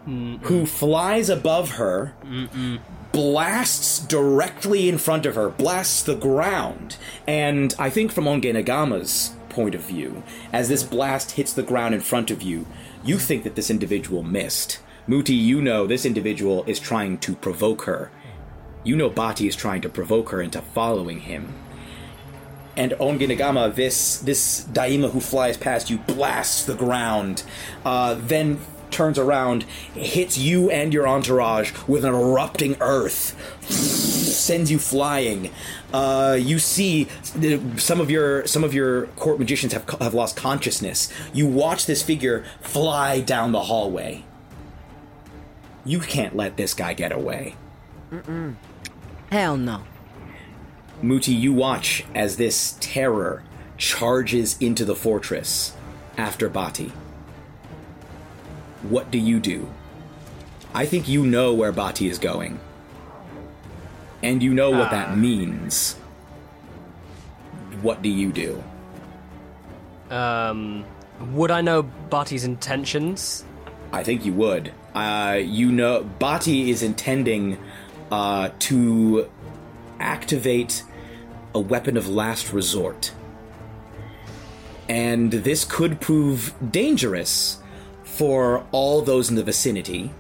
who 0.07 0.65
flies 0.65 1.29
above 1.29 1.73
her 1.73 2.15
blasts 3.13 3.99
directly 3.99 4.89
in 4.89 4.97
front 4.97 5.27
of 5.27 5.35
her 5.35 5.51
blasts 5.51 6.03
the 6.03 6.15
ground. 6.15 6.97
And 7.27 7.75
i 7.79 7.91
think 7.91 8.13
from 8.13 8.25
ongenagama's 8.25 9.35
point 9.49 9.75
of 9.75 9.83
view 9.83 10.23
as 10.53 10.69
this 10.69 10.83
blast 10.83 11.33
hits 11.33 11.53
the 11.53 11.63
ground 11.63 11.95
in 11.95 12.01
front 12.01 12.31
of 12.31 12.43
you 12.43 12.67
you 13.05 13.19
think 13.19 13.45
that 13.45 13.55
this 13.55 13.71
individual 13.71 14.23
missed. 14.23 14.81
Muti 15.07 15.35
you 15.35 15.63
know 15.63 15.87
this 15.87 16.05
individual 16.05 16.65
is 16.65 16.79
trying 16.79 17.19
to 17.19 17.35
provoke 17.35 17.83
her. 17.83 18.11
You 18.85 18.97
know 18.97 19.11
Bati 19.11 19.49
is 19.49 19.57
trying 19.57 19.81
to 19.83 19.89
provoke 19.89 20.31
her 20.31 20.41
into 20.43 20.61
following 20.61 21.21
him. 21.21 21.53
And 22.79 22.93
Ongenagama, 22.93 23.75
this 23.75 24.19
this 24.19 24.65
Daima 24.73 25.11
who 25.11 25.19
flies 25.21 25.57
past 25.57 25.91
you, 25.91 25.99
blasts 25.99 26.65
the 26.65 26.77
ground, 26.77 27.43
uh, 27.85 28.15
then 28.17 28.61
turns 28.93 29.19
around, 29.19 29.65
hits 29.95 30.39
you 30.39 30.71
and 30.71 30.95
your 30.95 31.09
entourage 31.09 31.73
with 31.89 32.05
an 32.05 32.15
erupting 32.15 32.77
earth, 32.81 33.37
sends 33.69 34.71
you 34.71 34.79
flying. 34.79 35.51
Uh, 35.93 36.39
you 36.41 36.61
see 36.61 37.09
some 37.77 38.01
of 38.01 38.13
your 38.13 38.47
some 38.47 38.63
of 38.63 38.73
your 38.73 39.07
court 39.09 39.41
magicians 39.41 39.73
have 39.73 39.89
have 40.01 40.15
lost 40.15 40.37
consciousness. 40.37 41.13
You 41.33 41.49
watch 41.49 41.85
this 41.87 42.03
figure 42.03 42.45
fly 42.61 43.21
down 43.21 43.51
the 43.51 43.63
hallway. 43.63 44.25
You 45.85 45.99
can't 45.99 46.37
let 46.37 46.57
this 46.57 46.75
guy 46.75 46.95
get 46.95 47.11
away. 47.11 47.57
Hell 49.31 49.57
no. 49.57 49.83
Muti, 51.01 51.33
you 51.33 51.53
watch 51.53 52.05
as 52.15 52.37
this 52.37 52.77
terror 52.81 53.45
charges 53.77 54.57
into 54.61 54.85
the 54.85 54.97
fortress 54.97 55.77
after 56.17 56.49
Bati. 56.49 56.93
What 58.83 59.11
do 59.11 59.19
you 59.19 59.39
do? 59.39 59.69
I 60.75 60.87
think 60.87 61.09
you 61.09 61.25
know 61.25 61.55
where 61.55 61.73
Bati 61.73 62.09
is 62.09 62.19
going. 62.19 62.59
And 64.23 64.43
you 64.43 64.53
know 64.53 64.71
what 64.71 64.91
that 64.91 65.17
means. 65.17 65.95
What 67.83 68.03
do 68.03 68.09
you 68.09 68.33
do? 68.33 68.63
Um, 70.11 70.85
would 71.33 71.53
I 71.53 71.61
know 71.61 71.83
Bati's 71.83 72.45
intentions? 72.45 73.45
I 73.93 74.03
think 74.03 74.25
you 74.25 74.33
would. 74.35 74.73
Uh, 74.95 75.39
you 75.41 75.71
know, 75.71 76.03
Bati 76.03 76.71
is 76.71 76.83
intending 76.83 77.59
uh, 78.11 78.51
to 78.61 79.31
activate 80.01 80.85
a 81.55 81.61
weapon 81.61 81.97
of 81.97 82.09
last 82.09 82.53
resort. 82.53 83.13
And 84.89 85.31
this 85.31 85.65
could 85.65 86.01
prove 86.01 86.55
dangerous 86.71 87.59
for 88.05 88.67
all 88.73 89.03
those 89.03 89.29
in 89.31 89.37
the 89.37 89.43
vicinity, 89.43 90.11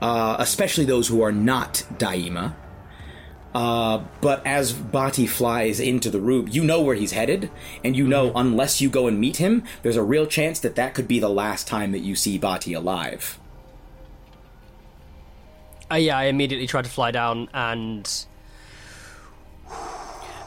uh, 0.00 0.36
especially 0.38 0.84
those 0.84 1.08
who 1.08 1.22
are 1.22 1.32
not 1.32 1.84
Daima. 1.98 2.54
Uh, 3.54 4.02
but 4.20 4.44
as 4.44 4.72
Bati 4.72 5.28
flies 5.28 5.78
into 5.78 6.10
the 6.10 6.18
room, 6.18 6.48
you 6.48 6.64
know 6.64 6.82
where 6.82 6.96
he's 6.96 7.12
headed, 7.12 7.50
and 7.84 7.94
you 7.94 8.06
know 8.06 8.32
unless 8.34 8.80
you 8.80 8.90
go 8.90 9.06
and 9.06 9.20
meet 9.20 9.36
him, 9.36 9.62
there's 9.82 9.96
a 9.96 10.02
real 10.02 10.26
chance 10.26 10.58
that 10.58 10.74
that 10.74 10.94
could 10.94 11.06
be 11.06 11.20
the 11.20 11.28
last 11.28 11.68
time 11.68 11.92
that 11.92 12.00
you 12.00 12.16
see 12.16 12.36
Bati 12.36 12.72
alive. 12.72 13.38
Uh, 15.90 15.96
yeah, 15.96 16.18
I 16.18 16.24
immediately 16.24 16.66
tried 16.66 16.84
to 16.84 16.90
fly 16.90 17.12
down 17.12 17.48
and 17.54 18.26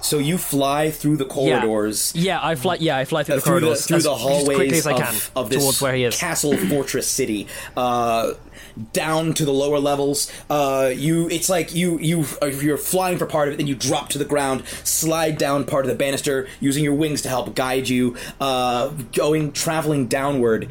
So 0.02 0.20
you 0.20 0.38
fly 0.38 0.90
through 0.92 1.18
the 1.18 1.26
corridors. 1.26 2.14
Yeah, 2.16 2.40
I 2.42 2.56
fly. 2.56 2.76
Yeah, 2.76 2.98
I 2.98 3.04
fly 3.04 3.24
through 3.24 3.36
uh, 3.36 3.40
the 3.40 3.44
corridors 3.44 3.86
through 3.86 3.98
as, 3.98 4.04
the 4.06 4.16
hallways 4.16 4.74
as 4.74 4.88
I 4.88 4.94
of, 4.94 5.32
of 5.36 5.50
this 5.50 5.82
where 5.82 5.94
he 5.94 6.06
is. 6.06 6.18
castle 6.18 6.56
fortress 6.70 7.08
city, 7.10 7.48
uh, 7.76 8.34
down 8.94 9.34
to 9.34 9.44
the 9.44 9.52
lower 9.52 9.80
levels. 9.80 10.32
Uh, 10.50 10.92
you, 10.96 11.30
it's 11.30 11.50
like 11.50 11.76
you 11.76 12.00
you 12.00 12.26
uh, 12.42 12.46
you're 12.46 12.78
flying 12.78 13.18
for 13.18 13.26
part 13.26 13.50
of 13.50 13.56
it, 13.56 13.58
then 13.58 13.68
you 13.68 13.76
drop 13.76 14.08
to 14.10 14.18
the 14.18 14.26
ground, 14.26 14.66
slide 14.84 15.38
down 15.38 15.66
part 15.66 15.84
of 15.84 15.90
the 15.90 15.98
banister, 15.98 16.48
using 16.62 16.86
your 16.86 16.94
wings 16.94 17.22
to 17.24 17.30
help 17.30 17.54
guide 17.54 17.90
you, 17.90 18.16
uh, 18.40 18.90
going 19.12 19.52
traveling 19.52 20.08
downward 20.08 20.70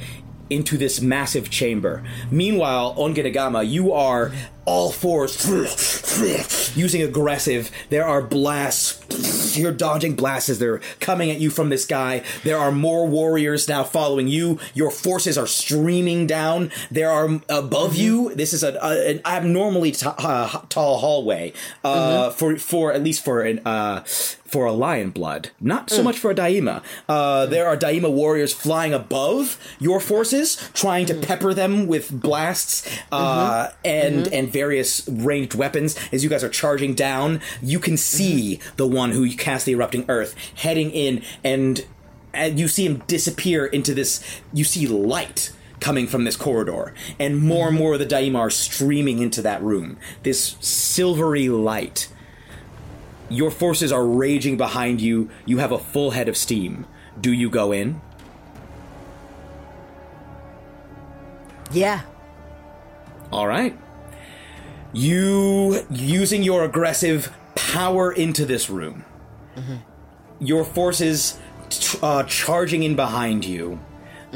into 0.48 0.78
this 0.78 1.00
massive 1.00 1.50
chamber. 1.50 2.02
Meanwhile, 2.30 2.94
Ongenagama, 2.96 3.68
you 3.68 3.92
are 3.92 4.32
all 4.66 4.90
fours 4.92 5.36
using 6.76 7.02
aggressive. 7.02 7.70
There 7.90 8.04
are 8.04 8.20
blasts. 8.22 9.56
You're 9.56 9.72
dodging 9.72 10.16
blasts 10.16 10.50
as 10.50 10.58
they're 10.58 10.80
coming 11.00 11.30
at 11.30 11.38
you 11.40 11.48
from 11.50 11.70
the 11.70 11.78
sky. 11.78 12.22
There 12.44 12.58
are 12.58 12.70
more 12.72 13.06
warriors 13.06 13.68
now 13.68 13.84
following 13.84 14.28
you. 14.28 14.58
Your 14.74 14.90
forces 14.90 15.38
are 15.38 15.46
streaming 15.46 16.26
down. 16.26 16.70
There 16.90 17.10
are 17.10 17.40
above 17.48 17.96
you. 17.96 18.34
This 18.34 18.52
is 18.52 18.62
a, 18.62 18.74
a- 18.82 19.10
an 19.12 19.20
abnormally 19.24 19.92
t- 19.92 20.06
uh, 20.06 20.60
tall 20.68 20.98
hallway 20.98 21.52
uh, 21.84 22.30
for 22.30 22.56
for 22.58 22.92
at 22.92 23.02
least 23.02 23.24
for 23.24 23.40
an 23.42 23.60
uh, 23.64 24.00
for 24.00 24.66
a 24.66 24.72
lion 24.72 25.10
blood. 25.10 25.50
Not 25.60 25.88
so 25.90 26.02
much 26.02 26.18
for 26.18 26.30
a 26.30 26.34
daima. 26.34 26.82
Uh, 27.08 27.46
there 27.46 27.66
are 27.66 27.76
daima 27.76 28.10
warriors 28.12 28.52
flying 28.52 28.92
above 28.92 29.58
your 29.80 30.00
forces, 30.00 30.70
trying 30.74 31.06
to 31.06 31.14
pepper 31.14 31.54
them 31.54 31.86
with 31.86 32.10
blasts 32.20 32.86
uh, 33.10 33.70
and 33.84 34.26
and 34.28 34.52
various 34.56 35.06
ranged 35.06 35.54
weapons. 35.54 35.98
As 36.12 36.24
you 36.24 36.30
guys 36.30 36.42
are 36.42 36.48
charging 36.48 36.94
down, 36.94 37.42
you 37.60 37.78
can 37.78 37.98
see 37.98 38.56
mm-hmm. 38.56 38.76
the 38.76 38.86
one 38.86 39.10
who 39.10 39.30
cast 39.36 39.66
the 39.66 39.72
erupting 39.72 40.06
earth 40.08 40.34
heading 40.54 40.90
in, 40.92 41.22
and 41.44 41.84
and 42.32 42.58
you 42.58 42.68
see 42.68 42.86
him 42.86 43.02
disappear 43.06 43.66
into 43.66 43.92
this. 43.92 44.24
You 44.54 44.64
see 44.64 44.86
light 44.86 45.52
coming 45.78 46.06
from 46.06 46.24
this 46.24 46.36
corridor, 46.36 46.94
and 47.20 47.38
more 47.38 47.68
and 47.68 47.76
mm-hmm. 47.76 47.84
more 47.84 47.92
of 47.92 47.98
the 47.98 48.06
Daima 48.06 48.50
streaming 48.50 49.18
into 49.18 49.42
that 49.42 49.62
room. 49.62 49.98
This 50.22 50.56
silvery 50.60 51.50
light. 51.50 52.08
Your 53.28 53.50
forces 53.50 53.92
are 53.92 54.06
raging 54.06 54.56
behind 54.56 55.02
you. 55.02 55.28
You 55.44 55.58
have 55.58 55.72
a 55.72 55.78
full 55.78 56.12
head 56.12 56.28
of 56.28 56.36
steam. 56.36 56.86
Do 57.20 57.30
you 57.30 57.50
go 57.50 57.72
in? 57.72 58.00
Yeah. 61.72 62.02
All 63.30 63.46
right. 63.46 63.76
You 64.96 65.84
using 65.90 66.42
your 66.42 66.64
aggressive 66.64 67.30
power 67.54 68.10
into 68.10 68.46
this 68.46 68.70
room. 68.70 69.04
Your 70.40 70.64
forces 70.64 71.38
t- 71.68 71.98
uh, 72.02 72.22
charging 72.22 72.82
in 72.82 72.96
behind 72.96 73.44
you. 73.44 73.78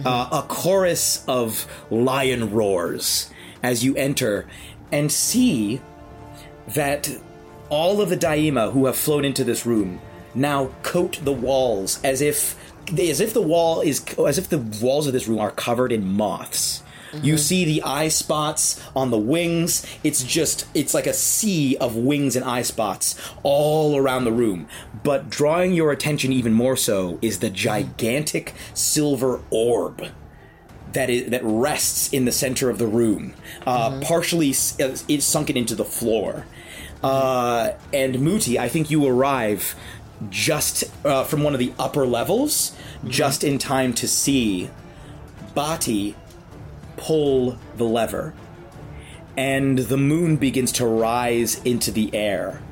Uh, 0.04 0.28
a 0.44 0.46
chorus 0.48 1.24
of 1.26 1.66
lion 1.90 2.50
roars 2.52 3.30
as 3.62 3.82
you 3.84 3.96
enter 3.96 4.46
and 4.92 5.10
see 5.10 5.80
that 6.68 7.10
all 7.70 8.02
of 8.02 8.10
the 8.10 8.16
daima 8.16 8.72
who 8.72 8.84
have 8.86 8.96
flown 8.96 9.24
into 9.24 9.44
this 9.44 9.64
room 9.64 10.00
now 10.34 10.66
coat 10.82 11.18
the 11.22 11.32
walls 11.32 12.00
as 12.04 12.20
if 12.22 12.56
as 12.98 13.20
if 13.20 13.32
the 13.34 13.42
wall 13.42 13.80
is 13.80 14.04
as 14.26 14.38
if 14.38 14.48
the 14.48 14.58
walls 14.58 15.06
of 15.06 15.12
this 15.12 15.26
room 15.26 15.38
are 15.38 15.50
covered 15.50 15.90
in 15.92 16.06
moths. 16.06 16.82
You 17.22 17.38
see 17.38 17.64
the 17.64 17.82
eye 17.82 18.08
spots 18.08 18.80
on 18.94 19.10
the 19.10 19.18
wings. 19.18 19.84
It's 20.04 20.22
just 20.22 20.66
it's 20.74 20.94
like 20.94 21.06
a 21.06 21.12
sea 21.12 21.76
of 21.78 21.96
wings 21.96 22.36
and 22.36 22.44
eye 22.44 22.62
spots 22.62 23.16
all 23.42 23.96
around 23.96 24.24
the 24.24 24.32
room. 24.32 24.68
But 25.02 25.28
drawing 25.30 25.72
your 25.74 25.90
attention 25.92 26.32
even 26.32 26.52
more 26.52 26.76
so 26.76 27.18
is 27.20 27.38
the 27.40 27.50
gigantic 27.50 28.54
silver 28.74 29.40
orb 29.50 30.06
that 30.92 31.08
is 31.10 31.30
that 31.30 31.40
rests 31.44 32.12
in 32.12 32.24
the 32.24 32.32
center 32.32 32.68
of 32.70 32.78
the 32.78 32.86
room, 32.86 33.34
uh, 33.66 34.00
partially 34.00 34.50
s- 34.50 34.78
uh, 34.80 34.96
is 35.08 35.24
sunken 35.24 35.56
into 35.56 35.74
the 35.74 35.84
floor. 35.84 36.46
Uh, 37.02 37.72
and 37.92 38.20
Muti, 38.20 38.58
I 38.58 38.68
think 38.68 38.90
you 38.90 39.06
arrive 39.06 39.74
just 40.28 40.84
uh, 41.04 41.24
from 41.24 41.42
one 41.42 41.54
of 41.54 41.58
the 41.60 41.72
upper 41.78 42.06
levels, 42.06 42.76
just 43.06 43.42
in 43.42 43.56
time 43.58 43.94
to 43.94 44.06
see 44.08 44.68
Bati 45.54 46.14
pull 47.00 47.58
the 47.76 47.84
lever, 47.84 48.34
and 49.36 49.78
the 49.78 49.96
moon 49.96 50.36
begins 50.36 50.70
to 50.72 50.86
rise 50.86 51.60
into 51.64 51.90
the 51.90 52.14
air. 52.14 52.62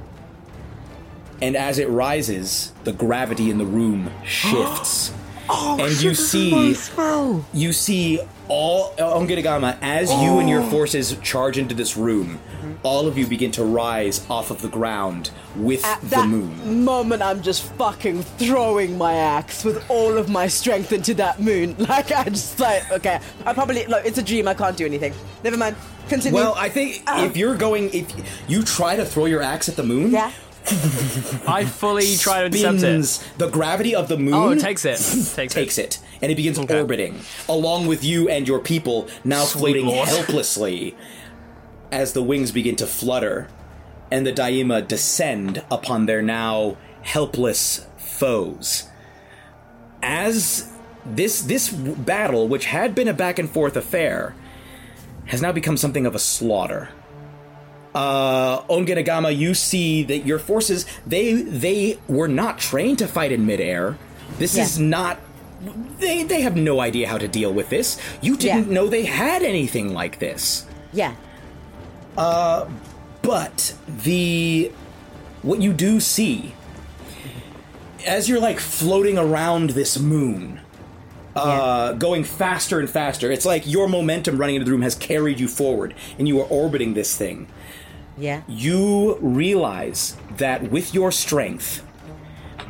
And 1.41 1.57
as 1.57 1.79
it 1.79 1.89
rises, 1.89 2.73
the 2.85 2.93
gravity 2.93 3.51
in 3.51 3.59
the 3.59 3.65
room 3.65 4.11
shifts. 4.25 5.13
and 5.51 6.03
you 6.03 6.15
see 6.15 6.77
you 7.55 7.73
see 7.73 8.21
all 8.49 8.95
Ongenagama 8.97 9.79
as 9.83 10.11
you 10.11 10.39
and 10.39 10.49
your 10.49 10.63
oh. 10.63 10.71
forces 10.71 11.17
charge 11.23 11.59
into 11.59 11.75
this 11.75 11.97
room. 11.97 12.41
All 12.83 13.07
of 13.07 13.19
you 13.19 13.27
begin 13.27 13.51
to 13.53 13.65
rise 13.65 14.25
off 14.31 14.51
of 14.51 14.63
the 14.63 14.69
ground 14.69 15.31
with 15.57 15.85
At 15.85 16.01
the 16.03 16.09
that 16.09 16.29
moon. 16.29 16.85
moment, 16.85 17.23
I'm 17.23 17.43
just 17.43 17.63
fucking 17.75 18.23
throwing 18.23 18.97
my 18.97 19.15
axe 19.15 19.65
with 19.65 19.85
all 19.91 20.17
of 20.17 20.29
my 20.29 20.47
strength 20.47 20.93
into 20.93 21.15
that 21.15 21.41
moon. 21.41 21.77
Like, 21.89 22.13
I 22.13 22.25
just 22.25 22.61
like, 22.61 22.91
okay, 22.93 23.19
I 23.47 23.55
probably, 23.55 23.87
look, 23.87 24.05
it's 24.05 24.19
a 24.19 24.23
dream, 24.23 24.47
I 24.47 24.53
can't 24.53 24.77
do 24.77 24.85
anything. 24.85 25.15
Never 25.43 25.57
mind. 25.57 25.75
Continue. 26.09 26.35
Well, 26.39 26.55
I 26.55 26.69
think 26.69 27.03
uh-huh. 27.07 27.25
if 27.25 27.37
you're 27.37 27.57
going, 27.57 27.91
if 27.95 28.13
you 28.47 28.63
try 28.63 28.95
to 28.97 29.07
throw 29.07 29.25
your 29.25 29.43
axe 29.43 29.69
at 29.71 29.77
the 29.77 29.83
moon, 29.83 30.11
yeah. 30.11 30.33
I 31.47 31.65
fully 31.65 32.17
try 32.17 32.41
to 32.41 32.47
intercept 32.47 33.27
it. 33.33 33.39
the 33.39 33.49
gravity 33.49 33.95
of 33.95 34.09
the 34.09 34.17
moon. 34.17 34.35
Oh, 34.35 34.51
it 34.51 34.61
takes 34.61 34.85
it. 34.85 34.99
Takes, 35.35 35.55
takes 35.55 35.79
it. 35.79 35.97
it, 35.97 35.99
and 36.23 36.33
it 36.33 36.35
begins 36.35 36.59
orbiting 36.59 37.21
along 37.49 37.87
with 37.87 38.05
you 38.05 38.29
and 38.29 38.47
your 38.47 38.59
people, 38.59 39.09
now 39.25 39.45
floating 39.45 39.87
Lord. 39.87 40.09
helplessly 40.09 40.97
as 41.91 42.13
the 42.13 42.23
wings 42.23 42.53
begin 42.53 42.77
to 42.77 42.87
flutter 42.87 43.49
and 44.11 44.27
the 44.27 44.33
Daima 44.33 44.87
descend 44.87 45.63
upon 45.71 46.07
their 46.07 46.23
now 46.23 46.77
helpless 47.03 47.87
foes. 47.97 48.89
As 50.03 50.73
this 51.05 51.41
this 51.43 51.71
battle, 51.71 52.49
which 52.49 52.67
had 52.67 52.95
been 52.95 53.09
a 53.09 53.15
back 53.15 53.39
and 53.39 53.51
forth 53.51 53.77
affair, 53.77 54.35
has 55.27 55.43
now 55.43 55.53
become 55.53 55.77
something 55.77 56.07
of 56.07 56.15
a 56.15 56.19
slaughter. 56.19 56.91
Uh, 57.95 58.61
Ongenagama, 58.63 59.35
you 59.37 59.55
see 59.55 60.03
that 60.05 60.19
your 60.27 60.39
forces 60.39 60.87
they 61.07 61.33
they 61.35 61.99
were 62.09 62.29
not 62.29 62.59
trained 62.59 62.99
to 62.99 63.07
fight 63.09 63.33
in 63.33 63.47
midair. 63.47 63.97
This 64.39 64.57
Yeah. 64.57 64.63
is 64.65 64.79
not. 64.79 65.19
They 65.99 66.23
they 66.23 66.43
have 66.43 66.55
no 66.57 66.81
idea 66.81 67.09
how 67.09 67.19
to 67.19 67.27
deal 67.27 67.53
with 67.53 67.71
this. 67.71 67.97
You 68.21 68.37
didn't 68.37 68.69
Yeah. 68.69 68.75
know 68.75 68.87
they 68.87 69.05
had 69.07 69.43
anything 69.43 69.93
like 69.95 70.19
this. 70.19 70.65
Yeah. 70.93 71.15
Uh, 72.17 72.67
but 73.23 73.75
the 74.05 74.71
what 75.43 75.61
you 75.63 75.73
do 75.73 76.01
see 76.01 76.55
as 78.07 78.29
you're 78.29 78.41
like 78.41 78.59
floating 78.61 79.19
around 79.19 79.71
this 79.71 79.99
moon, 79.99 80.61
uh, 81.37 81.93
going 81.93 82.25
faster 82.25 82.79
and 82.79 82.89
faster. 82.89 83.31
It's 83.31 83.45
like 83.47 83.67
your 83.67 83.89
momentum 83.89 84.39
running 84.39 84.57
into 84.57 84.65
the 84.67 84.71
room 84.73 84.83
has 84.83 84.95
carried 84.95 85.41
you 85.41 85.49
forward, 85.49 85.95
and 86.19 86.27
you 86.29 86.41
are 86.41 86.47
orbiting 86.47 86.95
this 86.95 87.17
thing. 87.17 87.49
Yeah. 88.19 88.43
You 88.49 89.17
realize 89.21 90.17
that 90.37 90.71
with 90.71 90.95
your 90.95 91.13
strength, 91.13 91.85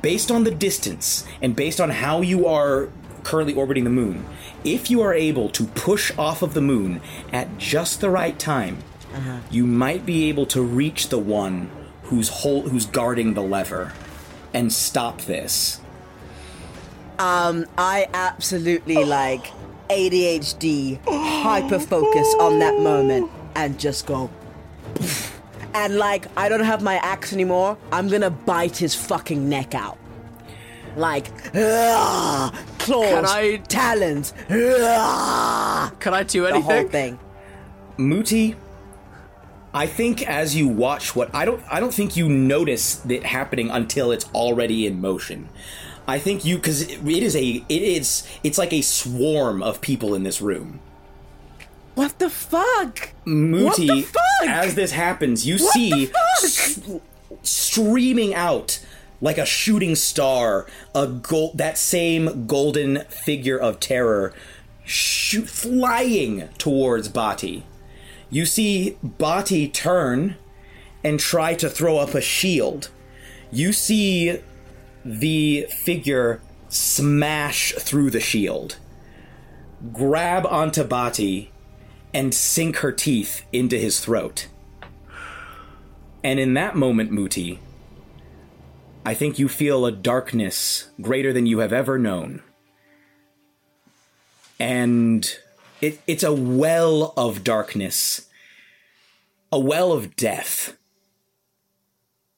based 0.03 0.31
on 0.31 0.45
the 0.45 0.51
distance 0.51 1.27
and 1.43 1.57
based 1.57 1.81
on 1.81 1.91
how 1.91 2.21
you 2.21 2.47
are 2.47 2.89
currently 3.25 3.55
orbiting 3.55 3.85
the 3.85 3.91
moon, 3.91 4.25
if 4.65 4.91
you 4.91 5.01
are 5.03 5.15
able 5.15 5.49
to 5.51 5.67
push 5.67 6.17
off 6.19 6.43
of 6.43 6.55
the 6.55 6.61
moon 6.61 7.01
at 7.33 7.59
just 7.59 8.01
the 8.01 8.11
right 8.11 8.39
time, 8.39 8.79
you 9.51 9.67
might 9.67 10.05
be 10.05 10.29
able 10.29 10.47
to 10.47 10.63
reach 10.63 11.09
the 11.09 11.19
one 11.19 11.71
who's 12.05 12.29
hol- 12.29 12.69
who's 12.69 12.87
guarding 12.87 13.35
the 13.35 13.43
lever 13.43 13.93
and 14.55 14.73
stop 14.73 15.23
this. 15.23 15.81
Um, 17.19 17.67
I 17.77 18.09
absolutely 18.13 19.05
like 19.05 19.47
ADHD 19.89 21.01
hyper 21.07 21.79
focus 21.79 22.35
on 22.39 22.59
that 22.61 22.79
moment 22.81 23.31
and 23.55 23.79
just 23.79 24.07
go. 24.07 24.31
And 25.75 25.97
like, 25.97 26.27
I 26.37 26.49
don't 26.49 26.65
have 26.65 26.83
my 26.83 26.97
axe 26.97 27.33
anymore. 27.33 27.77
I'm 27.93 28.09
gonna 28.09 28.31
bite 28.31 28.77
his 28.77 28.95
fucking 28.95 29.49
neck 29.49 29.75
out. 29.75 29.99
Like, 30.97 31.27
"Ugh," 31.55 32.55
claws, 32.79 33.07
Can 33.13 33.27
I- 33.27 33.57
talons, 33.69 34.33
ugh, 34.51 35.93
Can 36.01 36.15
I 36.15 36.23
do 36.25 36.47
the 36.47 36.61
whole 36.61 36.73
anything? 36.73 36.89
thing. 36.89 37.19
Muti, 37.99 38.57
I 39.75 39.87
think 39.87 40.23
as 40.27 40.57
you 40.57 40.67
watch 40.67 41.15
what 41.15 41.33
I 41.35 41.45
don't 41.45 41.63
I 41.71 41.79
don't 41.79 41.93
think 41.95 42.17
you 42.17 42.29
notice 42.29 43.05
it 43.09 43.25
happening 43.27 43.71
until 43.71 44.11
it's 44.11 44.27
already 44.35 44.87
in 44.87 45.01
motion. 45.01 45.49
I 46.09 46.19
think 46.19 46.45
you 46.45 46.57
because 46.57 46.83
it 46.83 47.05
is 47.07 47.37
a 47.37 47.63
it 47.69 47.83
is 47.83 48.27
it's 48.43 48.57
like 48.59 48.73
a 48.73 48.81
swarm 48.83 49.63
of 49.63 49.81
people 49.81 50.15
in 50.15 50.23
this 50.23 50.41
room. 50.41 50.81
What 51.99 52.19
the 52.21 52.31
fuck? 52.31 53.11
Muti, 53.25 53.87
the 53.89 54.03
fuck? 54.03 54.23
as 54.49 54.75
this 54.77 54.93
happens, 54.93 55.45
you 55.47 55.57
What 55.57 55.73
see 55.73 55.91
the 55.91 56.07
fuck? 56.07 56.45
s- 56.45 56.81
streaming 57.43 58.35
out 58.35 58.79
like 59.21 59.37
a 59.37 59.45
shooting 59.45 59.97
star, 59.97 60.67
a 60.95 61.09
gold 61.09 61.59
that 61.59 61.77
same 61.77 62.47
golden 62.47 63.01
figure 63.09 63.59
of 63.59 63.81
terror, 63.81 64.33
shoot 64.85 65.49
flying 65.49 66.49
towards 66.57 67.09
Bati. 67.09 67.65
You 68.31 68.47
see 68.47 68.97
Bati 69.03 69.67
turn 69.69 70.37
and 71.03 71.19
try 71.19 71.55
to 71.55 71.69
throw 71.69 71.99
up 71.99 72.15
a 72.15 72.21
shield. 72.21 72.91
You 73.51 73.73
see 73.73 74.39
the 75.05 75.67
figure 75.71 76.41
smash 76.69 77.73
through 77.73 78.11
the 78.11 78.21
shield, 78.21 78.77
grab 79.93 80.47
onto 80.47 80.85
Bati, 80.85 81.51
and 82.13 82.35
sink 82.35 82.77
her 82.79 82.93
teeth 82.93 83.45
into 83.53 83.79
his 83.79 84.01
throat. 84.01 84.49
And 86.25 86.41
in 86.41 86.55
that 86.55 86.77
moment, 86.77 87.13
Muti, 87.13 87.61
I 89.05 89.15
think 89.15 89.39
you 89.39 89.49
feel 89.49 89.87
a 89.87 89.93
darkness 89.93 90.91
greater 91.01 91.33
than 91.33 91.47
you 91.47 91.61
have 91.61 91.73
ever 91.73 91.99
known. 91.99 92.43
And 94.59 95.39
it, 95.81 96.01
it's 96.07 96.25
a 96.25 96.33
well 96.33 97.15
of 97.17 97.45
darkness, 97.45 98.29
a 99.53 99.59
well 99.59 99.93
of 99.93 100.17
death. 100.17 100.77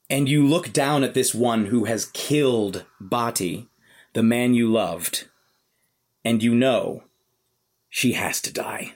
And 0.09 0.29
you 0.29 0.45
look 0.45 0.71
down 0.71 1.03
at 1.03 1.13
this 1.13 1.33
one 1.33 1.67
who 1.67 1.85
has 1.85 2.05
killed 2.05 2.85
Bati, 2.99 3.67
the 4.13 4.23
man 4.23 4.53
you 4.53 4.71
loved, 4.71 5.27
and 6.23 6.43
you 6.43 6.53
know 6.53 7.03
she 7.89 8.13
has 8.13 8.41
to 8.41 8.53
die. 8.53 8.93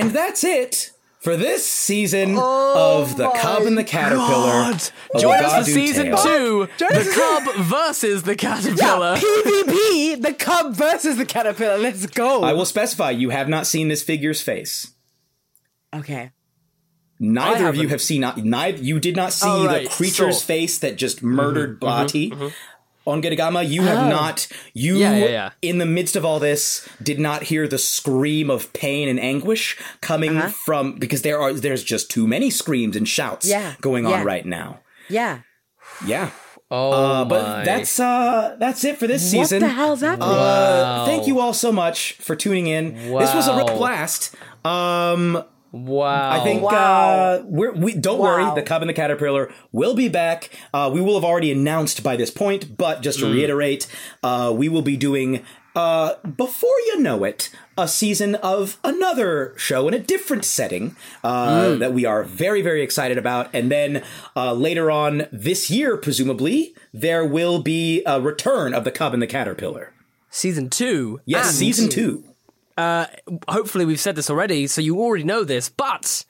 And 0.00 0.10
that's 0.10 0.44
it 0.44 0.92
for 1.20 1.36
this 1.36 1.66
season 1.66 2.36
oh 2.38 3.00
of 3.02 3.16
The 3.16 3.28
Cub 3.30 3.64
and 3.64 3.76
the 3.76 3.84
Caterpillar. 3.84 4.72
God. 4.72 4.90
Join 5.18 5.44
us 5.44 5.66
for 5.66 5.70
season 5.70 6.06
Tale. 6.06 6.16
two, 6.16 6.68
the 6.78 7.12
cub 7.14 7.54
versus 7.64 8.22
the 8.22 8.36
caterpillar. 8.36 9.16
PvP, 9.16 10.22
the 10.22 10.34
cub 10.34 10.74
versus 10.74 11.16
the 11.16 11.26
caterpillar. 11.26 11.78
Let's 11.78 12.06
go. 12.06 12.42
I 12.42 12.52
will 12.52 12.66
specify 12.66 13.10
you 13.10 13.30
have 13.30 13.48
not 13.48 13.66
seen 13.66 13.88
this 13.88 14.02
figure's 14.02 14.40
face. 14.40 14.94
Okay. 15.94 16.30
Neither 17.20 17.66
of 17.66 17.74
you 17.74 17.88
haven't. 17.88 17.98
seen 18.00 18.24
neither 18.36 18.78
you 18.78 19.00
did 19.00 19.16
not 19.16 19.32
see 19.32 19.48
Oh, 19.48 19.62
the 19.66 19.88
creature's 19.88 20.38
so- 20.40 20.46
face 20.46 20.78
that 20.78 20.96
just 20.96 21.22
murdered 21.22 21.80
mm-hmm, 21.80 22.30
mm-hmm, 22.30 22.44
Bati 22.44 22.52
Ongenagama. 23.08 23.68
You 23.68 23.82
have 23.82 24.08
not 24.08 24.46
you 24.74 24.96
Yeah, 24.98 25.16
yeah, 25.16 25.26
yeah. 25.26 25.50
in 25.62 25.78
the 25.78 25.86
midst 25.86 26.14
of 26.16 26.24
all 26.24 26.38
this 26.38 26.88
did 27.02 27.18
not 27.18 27.44
hear 27.44 27.66
the 27.66 27.78
scream 27.78 28.50
of 28.50 28.72
pain 28.72 29.08
and 29.08 29.18
anguish 29.18 29.76
coming 30.00 30.38
from 30.66 30.94
because 30.98 31.22
there 31.22 31.40
are 31.40 31.52
there's 31.52 31.82
just 31.84 32.10
too 32.10 32.26
many 32.26 32.50
screams 32.50 32.94
and 32.96 33.06
shouts 33.08 33.46
Yeah, 33.48 33.74
going 33.80 34.04
on 34.06 34.12
yeah. 34.12 34.22
right 34.24 34.46
now. 34.46 34.80
Yeah. 35.08 35.40
Yeah. 36.06 36.30
Oh, 36.70 36.92
Uh, 36.92 37.24
but 37.24 37.42
my. 37.42 37.64
that's 37.64 37.98
uh 37.98 38.54
that's 38.60 38.84
it 38.84 38.98
for 38.98 39.06
this 39.06 39.22
What 39.32 39.48
season. 39.48 39.60
the 39.60 39.68
hell's 39.68 40.02
happening? 40.02 40.28
Uh, 40.28 41.06
thank 41.06 41.26
you 41.26 41.40
all 41.40 41.54
so 41.54 41.72
much 41.72 42.12
for 42.20 42.36
tuning 42.36 42.66
in. 42.66 42.92
This 42.94 43.32
was 43.34 43.48
a 43.48 43.56
real 43.56 43.72
blast. 43.78 44.34
Um 44.64 45.42
wow. 45.72 46.30
I 46.30 46.40
think 46.44 46.62
Wow. 46.62 46.70
uh, 46.72 47.42
we're, 47.46 47.72
we 47.72 47.94
don't 47.94 48.18
worry. 48.18 48.44
The 48.54 48.62
Cub 48.62 48.82
and 48.82 48.88
the 48.88 48.94
Caterpillar 48.94 49.52
will 49.72 49.94
be 49.94 50.08
back. 50.08 50.50
Uh, 50.72 50.90
we 50.92 51.00
will 51.00 51.14
have 51.14 51.24
already 51.24 51.52
announced 51.52 52.02
by 52.02 52.16
this 52.16 52.30
point, 52.30 52.76
but 52.76 53.02
just 53.02 53.18
to 53.20 53.26
Mm. 53.26 53.34
reiterate, 53.34 53.86
uh, 54.22 54.52
we 54.56 54.68
will 54.68 54.82
be 54.82 54.96
doing 54.96 55.42
uh, 55.76 56.14
before 56.36 56.74
you 56.88 56.98
know 56.98 57.22
it 57.22 57.50
a 57.76 57.86
season 57.86 58.34
of 58.36 58.78
another 58.82 59.54
show 59.56 59.86
in 59.86 59.94
a 59.94 59.98
different 60.00 60.44
setting 60.44 60.96
uh, 61.22 61.48
Mm. 61.48 61.78
that 61.78 61.92
we 61.92 62.04
are 62.04 62.24
very 62.24 62.62
very 62.62 62.82
excited 62.82 63.16
about. 63.16 63.48
And 63.52 63.70
then 63.70 64.02
uh, 64.34 64.54
later 64.54 64.90
on 64.90 65.28
this 65.30 65.70
year, 65.70 65.96
presumably, 65.96 66.74
there 66.92 67.24
will 67.24 67.62
be 67.62 68.02
a 68.06 68.20
return 68.20 68.74
of 68.74 68.82
the 68.82 68.90
Cub 68.90 69.12
and 69.14 69.22
the 69.22 69.28
Caterpillar. 69.28 69.92
season 70.30 70.68
two. 70.68 71.20
Yes, 71.26 71.48
and 71.48 71.56
season 71.56 71.88
two. 71.88 72.24
Uh, 72.78 73.06
hopefully 73.48 73.84
we've 73.84 73.98
said 73.98 74.14
this 74.14 74.30
already, 74.30 74.68
so 74.68 74.80
you 74.80 75.00
already 75.00 75.24
know 75.24 75.42
this, 75.42 75.68
but 75.68 76.24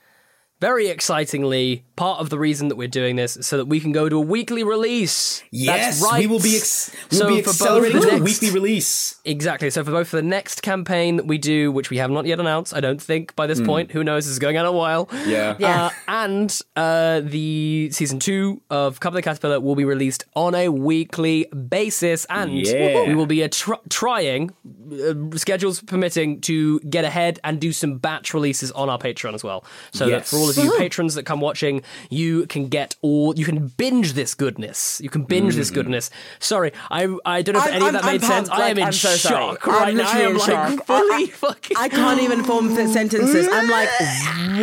very 0.60 0.86
excitingly, 0.86 1.84
part 1.98 2.20
of 2.20 2.30
the 2.30 2.38
reason 2.38 2.68
that 2.68 2.76
we're 2.76 2.88
doing 2.88 3.16
this 3.16 3.36
is 3.36 3.46
so 3.46 3.56
that 3.58 3.66
we 3.66 3.80
can 3.80 3.92
go 3.92 4.08
to 4.08 4.16
a 4.16 4.20
weekly 4.20 4.62
release. 4.64 5.42
Yes, 5.50 6.00
That's 6.00 6.12
right. 6.12 6.20
we 6.20 6.26
will 6.26 6.40
be 6.40 6.56
ex- 6.56 6.90
we 7.10 7.18
will 7.18 7.26
So 7.28 7.28
be 7.36 7.42
for 7.42 7.50
accelerating 7.50 8.00
the 8.00 8.06
to 8.06 8.12
a 8.16 8.18
next- 8.20 8.40
weekly 8.40 8.50
release. 8.54 9.20
Exactly. 9.24 9.68
So 9.70 9.84
for 9.84 9.90
both 9.90 10.10
the 10.10 10.22
next 10.22 10.62
campaign 10.62 11.16
that 11.16 11.26
we 11.26 11.36
do, 11.38 11.70
which 11.72 11.90
we 11.90 11.98
have 11.98 12.10
not 12.10 12.24
yet 12.26 12.40
announced, 12.40 12.72
I 12.74 12.80
don't 12.80 13.02
think 13.02 13.34
by 13.36 13.46
this 13.46 13.60
point. 13.60 13.90
Who 13.92 14.02
knows? 14.04 14.24
This 14.24 14.32
is 14.32 14.38
going 14.38 14.56
on 14.56 14.64
a 14.66 14.72
while. 14.72 15.08
Yeah. 15.26 15.56
Uh, 15.62 15.90
and 16.06 16.58
uh, 16.76 17.20
the 17.20 17.90
season 17.92 18.18
two 18.20 18.62
of 18.70 19.00
Cub 19.00 19.12
and 19.12 19.18
the 19.18 19.22
Caterpillar 19.22 19.60
will 19.60 19.74
be 19.74 19.84
released 19.84 20.24
on 20.34 20.54
a 20.54 20.68
weekly 20.68 21.46
basis, 21.68 22.24
and 22.30 22.52
Yeah. 22.66 23.06
we 23.08 23.14
will 23.14 23.26
be 23.26 23.42
a 23.42 23.48
tr- 23.48 23.74
trying, 23.90 24.50
uh, 24.92 25.36
schedules 25.36 25.80
permitting, 25.82 26.40
to 26.42 26.78
get 26.80 27.04
ahead 27.04 27.40
and 27.44 27.60
do 27.60 27.72
some 27.72 27.98
batch 27.98 28.32
releases 28.32 28.70
on 28.72 28.88
our 28.88 28.98
Patreon 28.98 29.34
as 29.34 29.42
well. 29.44 29.64
So 29.92 30.08
that 30.08 30.26
for 30.26 30.36
all 30.36 30.48
of 30.50 30.56
you 30.56 30.72
patrons 30.78 31.14
that 31.16 31.24
come 31.24 31.40
watching, 31.40 31.82
you 32.10 32.46
can 32.46 32.68
get 32.68 32.96
all, 33.02 33.34
you 33.36 33.44
can 33.44 33.68
binge 33.68 34.12
this 34.14 34.34
goodness. 34.34 35.00
You 35.02 35.10
can 35.10 35.22
binge 35.24 35.54
this 35.54 35.70
mm. 35.70 35.74
goodness. 35.74 36.10
Sorry, 36.38 36.72
I 36.90 37.08
I 37.24 37.42
don't 37.42 37.54
know 37.54 37.60
if 37.60 37.66
I'm- 37.66 37.74
any 37.74 37.86
of 37.86 37.92
that 37.94 38.04
I'm- 38.04 38.12
made 38.14 38.22
I'm 38.24 38.28
sense. 38.30 38.48
pumped. 38.48 38.62
I 38.62 38.68
am 38.68 38.78
in 38.78 38.84
I'm 38.84 38.92
so 38.92 39.10
sorry. 39.10 39.56
shock 39.56 39.66
I'm 39.68 39.72
right 39.74 39.94
now. 39.94 40.02
I 40.10 40.14
literally 40.14 40.24
am 40.24 40.30
in 40.32 40.38
like 40.38 40.50
shock. 40.78 40.86
fully 40.86 41.24
I- 41.24 41.26
fucking. 41.32 41.76
I 41.76 41.88
can't 41.88 42.20
even 42.20 42.44
form 42.44 42.74
sentences. 42.74 43.48
I'm 43.50 43.68
like, 43.68 43.88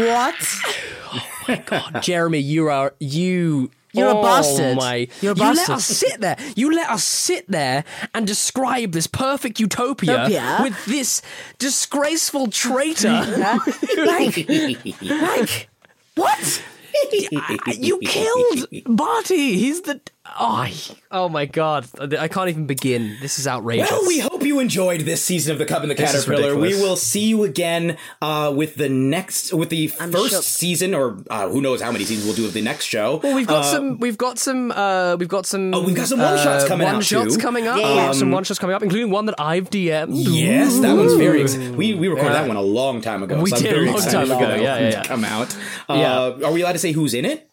what? 0.10 0.36
Oh 1.14 1.28
my 1.48 1.58
god, 1.58 2.02
Jeremy, 2.02 2.40
you 2.40 2.68
are 2.68 2.94
you. 3.00 3.70
You're 3.94 4.10
a 4.10 4.18
oh 4.18 4.22
bastard. 4.24 4.76
My, 4.76 5.08
You're 5.22 5.32
a 5.32 5.38
you 5.38 5.54
let 5.54 5.70
us 5.70 5.86
sit 5.86 6.20
there. 6.20 6.36
You 6.58 6.74
let 6.76 6.90
us 6.90 7.02
sit 7.06 7.50
there 7.50 7.86
and 8.14 8.28
describe 8.28 8.92
this 8.92 9.08
perfect 9.08 9.58
utopia 9.58 10.12
Utopia? 10.28 10.60
with 10.64 10.86
this 10.86 11.22
disgraceful 11.60 12.48
traitor. 12.48 13.08
like, 14.06 14.50
like, 15.02 15.70
what? 16.16 16.64
you 17.78 18.00
killed 18.00 18.68
Bati. 18.86 19.58
He's 19.58 19.82
the. 19.82 20.02
Oh, 20.38 20.68
oh 21.12 21.30
my 21.30 21.46
god! 21.46 21.88
I 22.18 22.28
can't 22.28 22.50
even 22.50 22.66
begin. 22.66 23.16
This 23.22 23.38
is 23.40 23.48
outrageous. 23.48 23.90
Well, 23.92 24.06
we 24.08 24.20
hope 24.20 24.44
you 24.44 24.60
enjoyed 24.60 25.02
this 25.02 25.24
season 25.24 25.54
of 25.54 25.60
the 25.60 25.66
Cub 25.66 25.84
and 25.84 25.92
the 25.92 25.96
Caterpillar. 25.96 26.58
We 26.58 26.74
will 26.74 26.96
see 26.96 27.28
you 27.28 27.44
again 27.44 27.98
uh, 28.22 28.52
with 28.56 28.76
the 28.76 28.90
next, 28.90 29.54
with 29.54 29.70
the 29.70 29.88
first 29.88 30.32
shook. 30.32 30.44
season, 30.44 30.94
or 30.94 31.18
uh, 31.30 31.48
who 31.48 31.62
knows 31.62 31.82
how 31.82 31.92
many 31.92 32.06
seasons 32.06 32.26
we'll 32.26 32.36
do 32.36 32.46
of 32.46 32.54
the 32.54 32.62
next 32.62 32.86
show. 32.86 33.18
Well, 33.24 33.36
we've 33.36 33.48
got 33.48 33.66
Uh, 33.66 33.72
some. 33.72 34.00
We've 34.00 34.18
got 34.18 34.40
some. 34.40 34.72
Uh, 34.72 35.16
we've 35.18 35.30
got 35.30 35.46
some. 35.46 35.74
Oh, 35.74 35.84
we've 35.84 35.96
got 35.96 36.08
some 36.08 36.20
one-shots 36.20 36.66
uh, 36.66 36.68
coming 36.68 36.88
out, 36.88 36.94
One-shots 36.96 37.38
coming 37.38 37.68
up. 37.68 37.78
We 37.78 37.84
have 37.84 38.16
some 38.16 38.32
one-shots 38.32 38.60
coming 38.60 38.76
up, 38.76 38.84
including 38.84 39.12
one 39.12 39.28
that 39.28 39.36
I've 39.40 39.70
DM'd. 39.70 40.12
Yes, 40.16 40.80
that 40.80 40.96
one's 40.98 41.14
very. 41.14 41.44
Ex- 41.44 41.56
we 41.56 41.94
we 41.94 42.08
recorded 42.08 42.34
that 42.34 42.48
one 42.48 42.58
a 42.58 42.62
long 42.62 43.00
time 43.02 43.24
ago. 43.24 43.40
We 43.42 43.52
so 43.52 43.58
I'm 43.58 43.62
did 43.62 43.72
a 43.72 43.76
very 43.76 43.86
long 43.88 43.96
excited 43.96 44.28
time 44.30 44.38
ago, 44.38 44.56
yeah, 44.56 44.80
yeah, 44.80 44.80
to 44.80 44.98
yeah. 44.98 45.04
come 45.04 45.24
out. 45.24 45.56
Yeah. 45.88 45.96
Uh, 45.96 46.40
are 46.46 46.52
we 46.52 46.62
allowed 46.64 46.74
to 46.74 46.80
say 46.80 46.92
who's 46.92 47.14
in 47.14 47.26
it? 47.26 47.50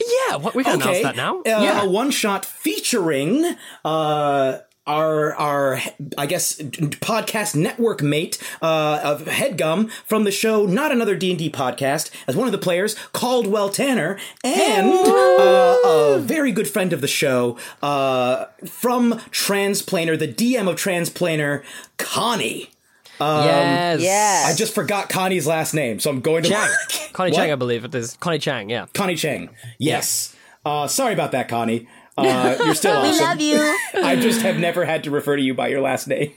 Yeah, 0.00 0.36
what 0.36 0.54
we 0.54 0.64
can 0.64 0.80
announce 0.80 1.02
that 1.02 1.16
now. 1.16 1.40
Uh, 1.40 1.42
yeah. 1.44 1.82
A 1.82 1.88
one 1.88 2.10
shot 2.10 2.44
featuring 2.44 3.56
uh 3.84 4.58
our 4.86 5.34
our 5.34 5.80
I 6.18 6.26
guess 6.26 6.56
podcast 6.56 7.54
network 7.54 8.02
mate 8.02 8.38
uh, 8.60 9.00
of 9.02 9.22
Headgum 9.26 9.90
from 10.06 10.24
the 10.24 10.30
show 10.30 10.66
Not 10.66 10.90
Another 10.90 11.14
D 11.16 11.30
and 11.30 11.38
D 11.38 11.50
podcast 11.50 12.10
as 12.26 12.34
one 12.34 12.48
of 12.48 12.52
the 12.52 12.58
players 12.58 12.94
Caldwell 13.12 13.68
Tanner 13.68 14.18
and 14.42 14.92
uh, 14.92 15.76
a 15.84 16.18
very 16.18 16.50
good 16.50 16.68
friend 16.68 16.92
of 16.92 17.00
the 17.00 17.08
show 17.08 17.56
uh, 17.82 18.46
from 18.66 19.14
Transplanar 19.30 20.18
the 20.18 20.28
DM 20.28 20.68
of 20.68 20.76
Transplanar 20.76 21.62
Connie. 21.98 22.70
Yes. 23.20 24.00
Yeah. 24.00 24.44
I 24.46 24.54
just 24.56 24.74
forgot 24.74 25.08
Connie's 25.08 25.46
last 25.46 25.74
name, 25.74 26.00
so 26.00 26.10
I'm 26.10 26.20
going 26.20 26.42
to 26.44 26.48
Chang. 26.48 26.70
Connie 27.12 27.30
What? 27.32 27.36
Chang, 27.38 27.52
I 27.52 27.54
believe 27.56 27.84
it 27.84 27.94
is. 27.94 28.16
Connie 28.20 28.38
Chang, 28.38 28.68
yeah. 28.70 28.86
Connie 28.94 29.16
Chang. 29.16 29.50
Yes. 29.78 30.34
Uh, 30.64 30.86
sorry 30.86 31.12
about 31.12 31.32
that, 31.32 31.48
Connie. 31.48 31.86
Uh, 32.18 32.56
you're 32.64 32.74
still 32.74 32.92
awesome. 32.96 33.12
we 33.12 33.20
love 33.20 33.40
you. 33.40 33.78
I 34.02 34.16
just 34.16 34.42
have 34.42 34.58
never 34.58 34.84
had 34.84 35.04
to 35.04 35.10
refer 35.10 35.36
to 35.36 35.42
you 35.42 35.54
by 35.54 35.68
your 35.68 35.80
last 35.80 36.06
name. 36.08 36.32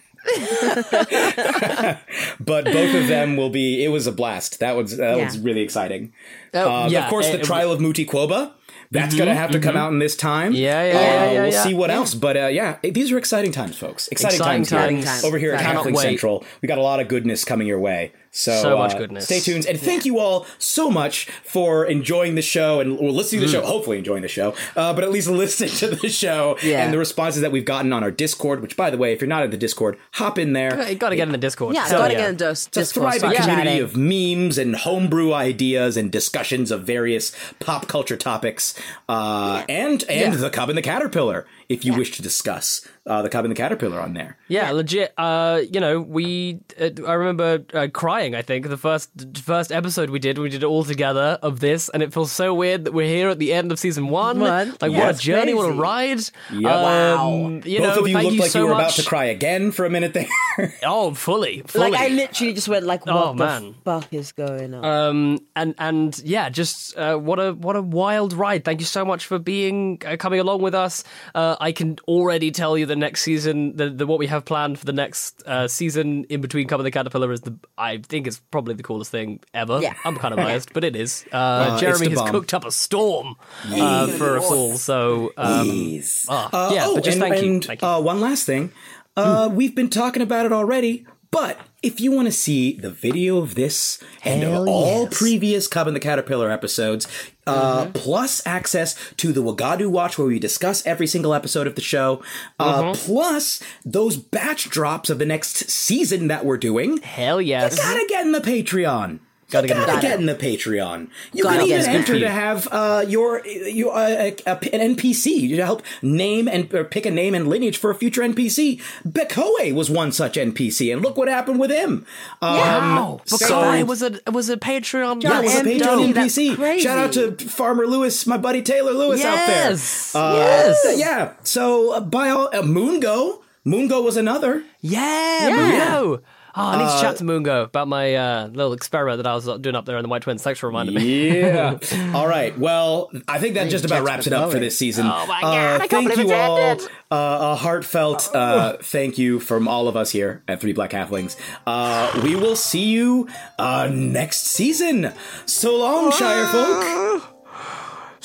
but 2.40 2.66
both 2.66 2.96
of 2.96 3.08
them 3.08 3.36
will 3.36 3.50
be. 3.50 3.84
It 3.84 3.90
was 3.90 4.08
a 4.08 4.12
blast. 4.12 4.60
That 4.60 4.76
was 4.78 4.98
that 4.98 5.18
was 5.18 5.38
really 5.40 5.62
exciting. 5.62 6.14
Oh, 6.54 6.70
Uh, 6.84 6.88
yeah, 6.90 7.04
of 7.06 7.10
course, 7.10 7.28
the 7.28 7.34
it- 7.36 7.42
it- 7.42 7.46
trial 7.46 7.72
of 7.72 7.82
Muti 7.82 8.06
Quoba. 8.06 8.54
That's 8.94 9.16
gonna 9.16 9.36
have 9.36 9.52
to 9.52 9.60
come 9.60 9.76
out 9.76 9.92
in 9.92 10.00
this 10.00 10.16
time. 10.16 10.54
Yeah, 10.54 10.84
yeah, 10.84 10.90
Uh, 10.90 11.00
yeah, 11.00 11.32
yeah, 11.32 11.42
We'll 11.44 11.52
yeah. 11.52 11.64
see 11.64 11.74
what 11.74 11.92
else. 11.92 12.14
But 12.14 12.38
uh, 12.38 12.48
yeah, 12.48 12.78
these 12.84 13.12
are 13.12 13.18
exciting 13.18 13.52
times, 13.52 13.76
folks. 13.78 14.08
Exciting, 14.10 14.38
Exciting 14.40 14.66
times, 14.66 15.06
times. 15.06 15.22
here. 15.22 15.28
over 15.28 15.38
here 15.38 15.54
at 15.54 15.62
Cannot 15.62 15.86
Halfling. 15.86 15.98
Central. 15.98 16.44
We 16.62 16.68
got 16.68 16.78
a 16.78 16.82
lot 16.82 17.00
of 17.00 17.08
goodness 17.08 17.44
coming 17.44 17.68
your 17.68 17.80
way. 17.80 18.12
So, 18.36 18.60
So 18.64 18.78
much 18.80 18.96
uh, 18.96 18.98
goodness. 18.98 19.26
Stay 19.26 19.40
tuned, 19.40 19.68
and 19.68 19.80
thank 19.80 20.06
you 20.06 20.18
all 20.18 20.48
so 20.58 20.90
much 20.90 21.28
for 21.44 21.86
enjoying 21.86 22.34
the 22.34 22.42
show 22.42 22.80
and 22.80 22.98
or 23.00 23.12
listening 23.12 23.42
to 23.42 23.48
the 23.48 23.54
Mm. 23.58 23.62
show. 23.62 23.66
Hopefully, 23.68 24.00
enjoying 24.00 24.24
the 24.24 24.28
show, 24.28 24.56
uh, 24.76 24.92
but 24.92 25.04
at 25.04 25.12
least 25.12 25.28
listening 25.44 25.70
to 25.70 25.90
the 25.90 26.10
show 26.10 26.58
Yeah. 26.64 26.84
and 26.84 26.92
the 26.92 26.98
responses 26.98 27.44
that 27.44 27.52
we've 27.52 27.64
gotten 27.64 27.94
on 27.94 28.02
our 28.04 28.10
Discord. 28.10 28.64
Which, 28.64 28.76
by 28.76 28.90
the 28.90 28.98
way, 28.98 29.14
if 29.14 29.22
you're 29.22 29.28
not 29.28 29.44
at 29.44 29.52
the 29.52 29.58
Discord, 29.58 29.98
hop 30.14 30.40
in 30.40 30.54
there. 30.54 30.90
You 30.90 30.96
gotta 30.96 31.16
get 31.16 31.28
in 31.28 31.32
the 31.32 31.38
Discord. 31.38 31.76
Yeah, 31.76 31.86
So, 31.86 32.00
gotta 32.00 32.16
get 32.16 32.30
into 32.32 32.46
this 32.46 32.66
It's 32.66 32.78
a 32.78 32.80
Discord. 32.82 33.04
thriving 33.14 33.20
start 33.20 33.36
community 33.36 33.70
chatting. 33.70 33.84
of 33.84 33.96
memes 33.96 34.58
and 34.58 34.76
homebrew 34.78 35.32
ideas 35.32 35.96
and 35.96 36.12
discussions 36.12 36.72
of 36.72 36.82
various 36.82 37.34
pop 37.60 37.88
culture 37.88 38.18
topics, 38.18 38.74
uh, 39.08 39.62
and 39.70 40.04
and 40.10 40.34
Yeah. 40.34 40.40
the 40.40 40.50
Cub 40.50 40.70
and 40.70 40.78
the 40.78 40.82
Caterpillar. 40.82 41.46
If 41.70 41.86
you 41.86 41.94
wish 41.94 42.12
to 42.18 42.22
discuss 42.22 42.88
uh, 43.06 43.22
the 43.22 43.30
Cub 43.30 43.46
and 43.46 43.52
the 43.52 43.56
Caterpillar 43.56 44.00
on 44.00 44.14
there, 44.14 44.38
Yeah, 44.48 44.72
legit. 44.72 45.14
Uh, 45.18 45.62
you 45.72 45.80
know, 45.80 46.00
we. 46.02 46.60
Uh, 46.80 46.90
I 47.08 47.14
remember 47.14 47.64
uh, 47.74 47.88
crying. 47.94 48.36
I 48.36 48.42
think 48.42 48.68
the 48.70 48.78
first 48.78 49.10
first 49.40 49.72
episode 49.72 50.10
we 50.10 50.20
did, 50.20 50.38
we 50.38 50.50
did 50.50 50.64
it 50.64 50.66
all 50.66 50.84
together 50.84 51.40
of 51.42 51.60
this, 51.60 51.90
and 51.90 52.04
it 52.04 52.14
feels 52.14 52.32
so 52.32 52.54
weird 52.54 52.86
that 52.86 52.94
we're 52.94 53.08
here 53.08 53.30
at 53.30 53.40
the 53.40 53.54
end 53.54 53.72
of 53.72 53.80
season 53.80 54.08
one. 54.10 54.40
One. 54.40 54.70
Like, 54.82 54.92
Yeah, 54.92 54.98
what 55.00 55.08
a 55.08 55.10
it's 55.12 55.22
journey, 55.22 55.54
what 55.54 55.70
a 55.70 55.74
ride! 55.74 56.20
Yep. 56.52 56.72
Um, 56.72 57.62
you 57.66 57.80
both 57.80 57.96
know, 57.96 58.02
of 58.02 58.08
you 58.08 58.18
looked 58.18 58.34
you 58.36 58.40
like 58.42 58.52
so 58.52 58.60
you 58.60 58.66
were 58.66 58.72
much. 58.72 58.82
about 58.82 58.92
to 58.96 59.04
cry 59.04 59.26
again 59.26 59.72
for 59.72 59.86
a 59.86 59.90
minute 59.90 60.14
there. 60.14 60.28
Oh, 60.86 61.14
fully, 61.16 61.64
fully. 61.66 61.92
Like 61.92 62.00
I 62.00 62.08
literally 62.10 62.54
just 62.54 62.68
went 62.68 62.86
like, 62.86 63.06
what 63.08 63.16
Oh, 63.16 63.30
the 63.34 63.44
man. 63.46 63.76
fuck 63.84 64.14
is 64.14 64.32
going 64.32 64.74
on? 64.76 64.86
um 64.86 65.40
and 65.56 65.74
and 65.80 66.20
yeah 66.24 66.50
just 66.50 66.96
uh, 66.98 67.16
what 67.18 67.40
a 67.40 67.54
what 67.54 67.76
a 67.76 67.82
wild 67.82 68.34
ride 68.34 68.64
thank 68.64 68.80
you 68.80 68.86
so 68.86 69.04
much 69.04 69.26
for 69.26 69.40
being 69.40 70.00
uh, 70.06 70.16
coming 70.18 70.40
along 70.40 70.62
with 70.62 70.76
us 70.76 71.04
uh, 71.34 71.53
i 71.60 71.72
can 71.72 71.98
already 72.08 72.52
tell 72.52 72.78
you 72.78 72.86
the 72.86 72.96
next 72.96 73.22
season 73.22 73.76
the, 73.76 73.90
the 73.90 74.06
what 74.06 74.20
we 74.20 74.28
have 74.28 74.46
planned 74.46 74.78
for 74.80 74.86
the 74.86 74.94
next 74.94 75.42
uh, 75.46 75.68
season 75.68 76.24
in 76.26 76.42
between 76.42 76.68
Cub 76.68 76.80
and 76.80 76.86
the 76.88 76.92
Caterpillar 76.92 77.32
is 77.32 77.42
the 77.42 77.58
i 77.78 77.98
think 77.98 78.28
it's 78.28 78.40
probably 78.52 78.74
the 78.74 78.84
coolest 78.84 79.12
thing 79.12 79.40
ever. 79.54 79.80
Yeah. 79.82 79.94
i'm 80.06 80.16
kind 80.16 80.34
of 80.34 80.38
biased 80.38 80.74
but 80.74 80.84
it 80.84 80.96
is. 80.96 81.26
Uh, 81.32 81.72
it's 81.74 81.82
jeremy 81.82 82.10
has 82.10 82.20
bomb. 82.20 82.30
cooked 82.32 82.54
up 82.54 82.66
a 82.66 82.72
storm 82.72 83.36
uh, 83.72 84.08
for 84.08 84.38
us 84.38 84.46
all 84.46 84.78
so 84.78 85.32
um, 85.38 86.02
ah, 86.30 86.50
Uh, 86.54 86.72
yeah 86.74 86.86
oh, 86.88 86.96
but 86.96 87.04
just 87.04 87.18
and, 87.18 87.22
thank 87.30 87.44
you. 87.44 87.52
and, 87.54 87.66
thank 87.66 87.82
you. 87.82 87.88
Uh, 87.88 88.00
one 88.00 88.20
last 88.22 88.46
thing. 88.46 88.72
Uh, 89.16 89.48
We've 89.52 89.76
been 89.76 89.90
talking 89.90 90.22
about 90.24 90.46
it 90.48 90.52
already, 90.52 91.06
But 91.34 91.58
if 91.82 92.00
you 92.00 92.12
want 92.12 92.28
to 92.28 92.32
see 92.32 92.74
the 92.74 92.92
video 92.92 93.40
of 93.40 93.56
this 93.56 93.98
and 94.24 94.44
of 94.44 94.68
all 94.68 95.06
yes. 95.06 95.18
previous 95.18 95.68
Cub 95.68 95.88
and 95.88 95.96
the 95.96 96.00
Caterpillar 96.00 96.52
episodes, 96.52 97.08
uh, 97.48 97.88
plus 97.96 98.46
access 98.46 98.96
to 99.18 99.34
the 99.34 99.42
Wagadu 99.42 99.90
Watch 99.90 100.20
where 100.20 100.28
we 100.28 100.38
discuss 100.38 100.86
every 100.86 101.08
single 101.08 101.34
episode 101.34 101.66
of 101.66 101.74
the 101.74 101.82
show, 101.82 102.22
uh, 102.60 102.94
plus 102.94 103.64
those 103.84 104.16
batch 104.16 104.70
drops 104.70 105.10
of 105.10 105.18
the 105.18 105.26
next 105.26 105.72
season 105.72 106.28
that 106.28 106.46
we're 106.46 106.58
doing, 106.58 106.98
Hell 106.98 107.42
yes. 107.42 107.76
gotta 107.78 108.06
get 108.08 108.28
in 108.28 108.32
the 108.32 108.40
Patreon. 108.40 109.20
Gotta 109.50 109.68
get 109.68 109.78
in 109.78 109.82
the 109.82 109.88
gotta 109.88 109.98
Patreon. 110.00 110.02
get 110.02 110.20
in 110.20 110.26
the 110.26 110.36
Patreon. 110.36 111.08
You 111.34 111.44
Gotta 111.44 111.58
can 111.60 111.68
even 111.68 111.86
enter 111.90 112.14
Patreon. 112.16 112.20
to 112.22 112.30
have 112.30 112.68
uh, 112.72 113.06
your 113.08 113.46
you 113.46 113.92
uh, 113.92 114.08
a, 114.10 114.36
a- 114.48 114.76
an 114.76 114.96
NPC 114.96 115.50
to 115.56 115.64
help 115.66 115.84
name 116.02 116.48
and 116.48 116.74
or 116.74 116.84
pick 116.84 117.06
a 117.06 117.12
name 117.12 117.36
and 117.36 117.48
lineage 117.48 117.78
for 117.78 117.92
a 117.92 117.96
future 117.96 118.22
NPC. 118.22 118.82
Bekoe 119.08 119.74
was 119.74 119.90
one 119.90 120.12
such 120.12 120.36
NPC, 120.38 120.92
and 120.92 121.02
look 121.02 121.18
what 121.18 121.28
happened 121.28 121.60
with 121.60 121.70
him. 121.72 122.06
Um, 122.42 122.58
Wow. 122.58 123.22
so- 123.26 123.38
Because 123.38 123.80
it 123.80 123.88
was 123.88 124.02
a 124.02 124.20
was 124.32 124.50
a 124.50 124.58
Patreon. 124.58 125.22
yeah, 125.24 125.42
was 125.42 125.56
a 125.56 125.64
Patreon 125.64 125.80
Donnie, 125.80 126.14
NPC. 126.14 126.80
Shout 126.82 126.98
out 126.98 127.14
to 127.14 127.32
Farmer 127.48 127.86
Lewis, 127.86 128.26
my 128.26 128.38
buddy 128.38 128.62
Taylor 128.62 128.94
Lewis 128.94 129.24
out 129.24 129.36
there. 129.48 129.70
Yes. 129.70 130.16
Uh, 130.16 130.34
yes. 130.38 130.98
Yeah. 130.98 131.34
So 131.44 131.94
uh, 131.94 132.00
by 132.00 132.30
all 132.30 132.50
uh, 132.54 132.62
Mungo, 132.64 133.44
Mungo 133.66 134.02
was 134.02 134.18
another. 134.18 134.64
Yeah, 134.82 135.50
Mungo. 135.56 136.22
Oh, 136.56 136.62
I 136.62 136.78
need 136.78 136.90
to 136.90 137.02
chat 137.02 137.18
to 137.18 137.24
Mungo 137.24 137.64
about 137.64 137.88
my 137.88 138.14
uh, 138.14 138.48
little 138.48 138.74
experiment 138.74 139.18
that 139.18 139.28
I 139.28 139.34
was 139.34 139.46
doing 139.60 139.76
up 139.76 139.86
there 139.86 139.98
in 139.98 140.04
the 140.04 140.10
White 140.10 140.22
Twins. 140.22 140.44
Thanks 140.44 140.60
for 140.60 140.68
reminding 140.68 140.94
me. 140.96 141.40
Yeah. 141.40 141.80
all 142.14 142.28
right. 142.28 142.58
Well, 142.58 143.10
I 143.28 143.40
think 143.40 143.56
that 143.56 143.72
just 143.72 143.86
about 143.86 144.04
wraps 144.04 144.28
it 144.28 144.34
up 144.34 144.52
for 144.52 144.60
this 144.60 144.78
season. 144.78 145.08
Oh 145.08 145.26
my 145.26 145.42
God, 145.42 145.82
I 145.82 145.88
can't 145.88 145.90
thank 145.90 146.10
believe 146.12 146.18
you 146.28 146.34
it's 146.34 146.34
all. 146.34 146.58
ended. 146.58 146.88
Uh, 147.10 147.40
a 147.42 147.56
heartfelt 147.56 148.30
uh, 148.36 148.78
thank 148.82 149.18
you 149.18 149.40
from 149.40 149.68
all 149.68 149.88
of 149.88 149.96
us 149.98 150.12
here 150.12 150.44
at 150.48 150.62
Three 150.62 150.74
Black 150.74 150.92
Halflings. 150.92 151.36
Uh, 151.66 152.22
we 152.24 152.36
will 152.36 152.56
see 152.56 152.86
you 152.86 153.28
uh, 153.58 153.90
next 153.92 154.46
season. 154.46 155.12
So 155.46 155.78
long, 155.78 156.12
Shire 156.12 156.46
folk. 156.48 157.24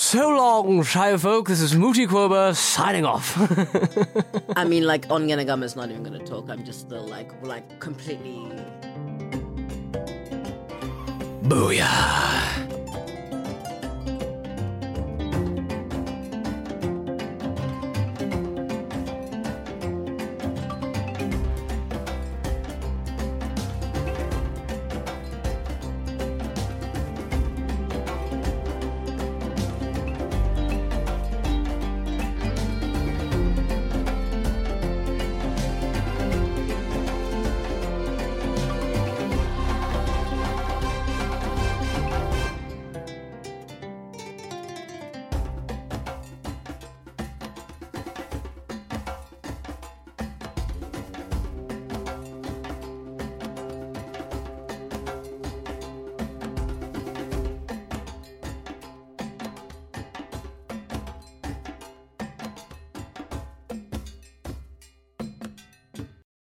So 0.01 0.29
long, 0.29 0.85
Shire 0.85 1.19
folk. 1.19 1.49
This 1.49 1.61
is 1.61 1.75
Muti 1.75 2.07
Quoba 2.07 2.55
signing 2.55 3.05
off. 3.05 3.37
I 4.57 4.65
mean, 4.65 4.85
like, 4.85 5.09
Ongenagama's 5.09 5.75
not 5.75 5.91
even 5.91 6.05
gonna 6.05 6.25
talk. 6.25 6.49
I'm 6.49 6.65
just 6.65 6.79
still, 6.79 7.05
like, 7.09 7.33
like 7.43 7.81
completely. 7.81 8.47
Booyah. 11.43 12.78